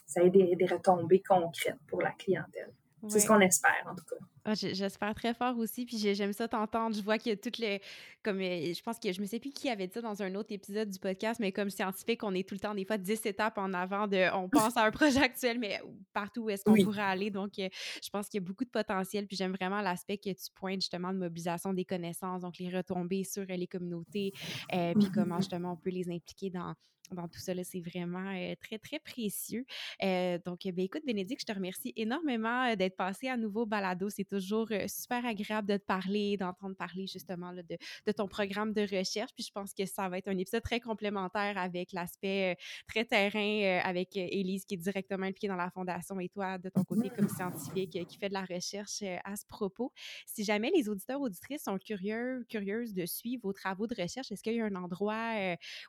ça 0.06 0.22
ait 0.22 0.30
des, 0.30 0.56
des 0.56 0.66
retombées 0.66 1.22
concrètes 1.22 1.78
pour 1.88 2.02
la 2.02 2.10
clientèle. 2.12 2.72
C'est 3.08 3.20
ce 3.20 3.26
qu'on 3.26 3.40
espère, 3.40 3.84
en 3.86 3.94
tout 3.94 4.04
cas. 4.04 4.16
Ah, 4.48 4.54
j'espère 4.54 5.12
très 5.16 5.34
fort 5.34 5.58
aussi, 5.58 5.84
puis 5.84 5.98
j'aime 5.98 6.32
ça 6.32 6.46
t'entendre. 6.46 6.94
Je 6.94 7.02
vois 7.02 7.18
que 7.18 7.34
toutes 7.34 7.58
les. 7.58 7.80
Comme 8.22 8.40
euh, 8.40 8.72
je 8.72 8.80
pense 8.80 8.96
que 9.00 9.12
je 9.12 9.20
me 9.20 9.26
sais 9.26 9.40
plus 9.40 9.50
qui 9.50 9.68
avait 9.68 9.88
dit 9.88 9.94
ça 9.94 10.00
dans 10.00 10.22
un 10.22 10.32
autre 10.36 10.52
épisode 10.52 10.88
du 10.88 11.00
podcast, 11.00 11.40
mais 11.40 11.50
comme 11.50 11.68
scientifique, 11.68 12.22
on 12.22 12.32
est 12.32 12.48
tout 12.48 12.54
le 12.54 12.60
temps, 12.60 12.72
des 12.72 12.84
fois, 12.84 12.96
10 12.96 13.26
étapes 13.26 13.58
en 13.58 13.72
avant 13.74 14.06
de. 14.06 14.32
On 14.34 14.48
pense 14.48 14.76
à 14.76 14.84
un 14.84 14.92
projet 14.92 15.20
actuel, 15.20 15.58
mais 15.58 15.80
partout 16.12 16.42
où 16.42 16.50
est-ce 16.50 16.62
qu'on 16.62 16.76
pourrait 16.76 17.02
aller. 17.02 17.30
Donc, 17.30 17.58
euh, 17.58 17.68
je 18.00 18.08
pense 18.08 18.28
qu'il 18.28 18.40
y 18.40 18.44
a 18.44 18.46
beaucoup 18.46 18.64
de 18.64 18.70
potentiel, 18.70 19.26
puis 19.26 19.36
j'aime 19.36 19.52
vraiment 19.52 19.80
l'aspect 19.80 20.18
que 20.18 20.30
tu 20.30 20.50
pointes 20.54 20.80
justement 20.80 21.12
de 21.12 21.18
mobilisation 21.18 21.72
des 21.72 21.84
connaissances, 21.84 22.42
donc 22.42 22.58
les 22.58 22.70
retombées 22.70 23.24
sur 23.24 23.42
euh, 23.42 23.56
les 23.56 23.66
communautés, 23.66 24.32
puis 24.70 25.10
comment 25.12 25.38
justement 25.38 25.72
on 25.72 25.76
peut 25.76 25.90
les 25.90 26.08
impliquer 26.08 26.50
dans 26.50 26.72
dans 27.14 27.28
tout 27.28 27.38
ça. 27.38 27.52
C'est 27.64 27.80
vraiment 27.80 28.32
très, 28.60 28.78
très 28.78 28.98
précieux. 28.98 29.64
donc, 30.00 30.60
ben, 30.64 30.80
écoute, 30.80 31.02
Bénédicte, 31.06 31.42
je 31.42 31.52
te 31.52 31.56
remercie 31.56 31.92
énormément 31.96 32.74
d'être 32.76 32.96
passé 32.96 33.28
à 33.28 33.36
nouveau 33.36 33.66
balado. 33.66 34.08
C'est 34.10 34.24
toujours 34.24 34.68
super 34.86 35.24
agréable 35.24 35.68
de 35.68 35.76
te 35.76 35.84
parler, 35.84 36.36
d'entendre 36.36 36.76
parler 36.76 37.06
justement 37.06 37.52
de, 37.52 37.62
de, 37.62 38.12
ton 38.12 38.28
programme 38.28 38.72
de 38.72 38.82
recherche. 38.82 39.32
Puis 39.34 39.44
je 39.44 39.52
pense 39.52 39.72
que 39.72 39.86
ça 39.86 40.08
va 40.08 40.18
être 40.18 40.28
un 40.28 40.38
épisode 40.38 40.62
très 40.62 40.80
complémentaire 40.80 41.58
avec 41.58 41.92
l'aspect 41.92 42.56
très 42.88 43.04
terrain 43.04 43.80
avec 43.84 44.16
Élise 44.16 44.64
qui 44.64 44.74
est 44.74 44.78
directement 44.78 45.26
impliquée 45.26 45.48
dans 45.48 45.56
la 45.56 45.70
fondation 45.70 46.18
et 46.20 46.28
toi 46.28 46.58
de 46.58 46.68
ton 46.68 46.84
côté 46.84 47.10
comme 47.10 47.28
scientifique 47.28 48.06
qui 48.06 48.18
fait 48.18 48.28
de 48.28 48.34
la 48.34 48.44
recherche 48.44 49.02
à 49.24 49.36
ce 49.36 49.46
propos. 49.46 49.92
Si 50.26 50.44
jamais 50.44 50.70
les 50.74 50.88
auditeurs 50.88 51.20
auditrices 51.20 51.64
sont 51.64 51.78
curieux, 51.78 52.44
curieuses 52.48 52.94
de 52.94 53.06
suivre 53.06 53.42
vos 53.44 53.52
travaux 53.52 53.86
de 53.86 53.94
recherche, 54.00 54.30
est-ce 54.32 54.42
qu'il 54.42 54.54
y 54.54 54.60
a 54.60 54.64
un 54.64 54.74
endroit 54.74 55.34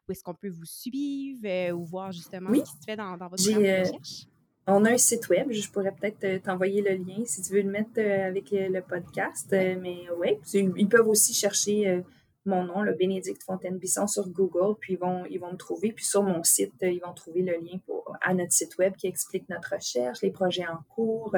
où 0.08 0.12
est-ce 0.12 0.24
qu'on 0.24 0.36
peut 0.36 0.50
vous 0.50 0.66
suivre? 0.66 1.07
Euh, 1.46 1.72
ou 1.72 1.84
voir 1.84 2.12
justement 2.12 2.54
ce 2.54 2.62
qui 2.62 2.72
se 2.72 2.86
fait 2.86 2.96
dans, 2.96 3.16
votre 3.18 3.50
euh, 3.50 3.80
recherche? 3.82 4.26
On 4.66 4.84
a 4.84 4.92
un 4.92 4.98
site 4.98 5.30
web, 5.30 5.52
je 5.52 5.70
pourrais 5.70 5.94
peut-être 5.94 6.24
euh, 6.26 6.40
t'envoyer 6.40 6.82
le 6.82 6.96
lien 6.96 7.24
si 7.26 7.42
tu 7.42 7.54
veux 7.54 7.62
le 7.62 7.70
mettre 7.70 8.00
avec 8.00 8.52
le 8.52 8.82
podcast. 8.82 9.48
mais 9.52 10.08
oui, 10.20 10.38
ils 10.54 10.90
peuvent 10.90 11.08
aussi 11.08 11.34
chercher 11.34 12.04
mon 12.48 12.64
nom, 12.64 12.82
le 12.82 12.94
Bénédicte 12.94 13.44
Fontaine-Bisson, 13.44 14.08
sur 14.08 14.28
Google, 14.30 14.76
puis 14.80 14.94
ils 14.94 15.00
vont, 15.00 15.26
ils 15.26 15.40
vont 15.40 15.52
me 15.52 15.58
trouver. 15.58 15.92
Puis 15.92 16.06
sur 16.06 16.24
mon 16.24 16.44
site, 16.44 16.74
ils 16.82 17.00
vont 17.00 17.14
trouver 17.14 17.42
le 17.42 17.54
lien 17.54 17.78
pour, 17.86 18.16
à 18.22 18.34
notre 18.34 18.52
site 18.52 18.78
web 18.78 18.96
qui 18.96 19.08
explique 19.08 19.48
notre 19.50 19.76
recherche, 19.76 20.22
les 20.22 20.32
projets 20.32 20.66
en 20.66 20.80
cours, 20.90 21.36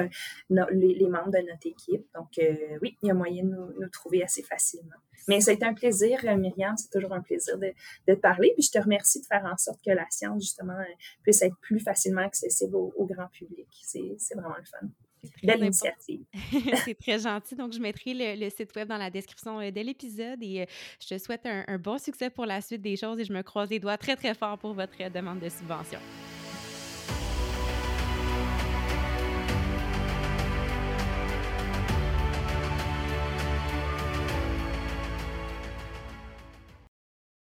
les, 0.48 1.08
membres 1.08 1.30
de 1.30 1.38
notre 1.38 1.66
équipe. 1.66 2.06
Donc, 2.14 2.28
oui, 2.82 2.96
il 3.02 3.08
y 3.08 3.10
a 3.10 3.14
moyen 3.14 3.44
de 3.44 3.50
nous, 3.50 3.88
trouver 3.90 4.22
assez 4.22 4.42
facilement. 4.42 4.96
Mais 5.28 5.40
ça 5.40 5.50
a 5.50 5.54
été 5.54 5.66
un 5.66 5.74
plaisir, 5.74 6.20
Myriam, 6.36 6.76
c'est 6.76 6.90
toujours 6.90 7.12
un 7.12 7.20
plaisir 7.20 7.58
de, 7.58 7.72
de, 8.08 8.14
te 8.14 8.20
parler. 8.20 8.52
Puis 8.54 8.62
je 8.62 8.70
te 8.70 8.82
remercie 8.82 9.20
de 9.20 9.26
faire 9.26 9.44
en 9.44 9.56
sorte 9.56 9.80
que 9.84 9.90
la 9.90 10.06
science, 10.10 10.42
justement, 10.42 10.78
puisse 11.22 11.42
être 11.42 11.56
plus 11.60 11.80
facilement 11.80 12.22
accessible 12.22 12.74
au, 12.76 12.92
au 12.96 13.04
grand 13.04 13.28
public. 13.28 13.68
C'est 13.82 14.16
vraiment 14.34 14.56
le 14.56 14.64
fun. 14.64 14.88
Belle 15.42 15.64
initiative. 15.64 16.20
c'est 16.84 16.98
très 16.98 17.18
gentil. 17.18 17.54
Donc, 17.54 17.72
je 17.72 17.78
mettrai 17.78 18.36
le, 18.36 18.50
site 18.50 18.74
web 18.76 18.88
dans 18.88 18.96
la 18.96 19.10
description 19.10 19.60
euh, 19.60 19.70
de 19.70 19.80
l'épisode 19.80 20.42
et 20.42 20.62
euh, 20.62 20.64
je 21.00 21.14
te 21.14 21.18
souhaite 21.18 21.46
un, 21.46 21.64
un, 21.66 21.78
bon 21.78 21.98
succès 21.98 22.30
pour 22.30 22.46
la 22.46 22.60
suite 22.60 22.82
des 22.82 22.96
choses 22.96 23.20
et 23.20 23.24
je 23.24 23.32
me 23.32 23.42
croise 23.42 23.70
les 23.70 23.78
doigts 23.78 23.98
très, 23.98 24.16
très 24.16 24.34
fort 24.34 24.58
pour 24.58 24.74
votre 24.74 24.96
demande 25.10 25.40
de 25.40 25.48
subvention. 25.48 25.98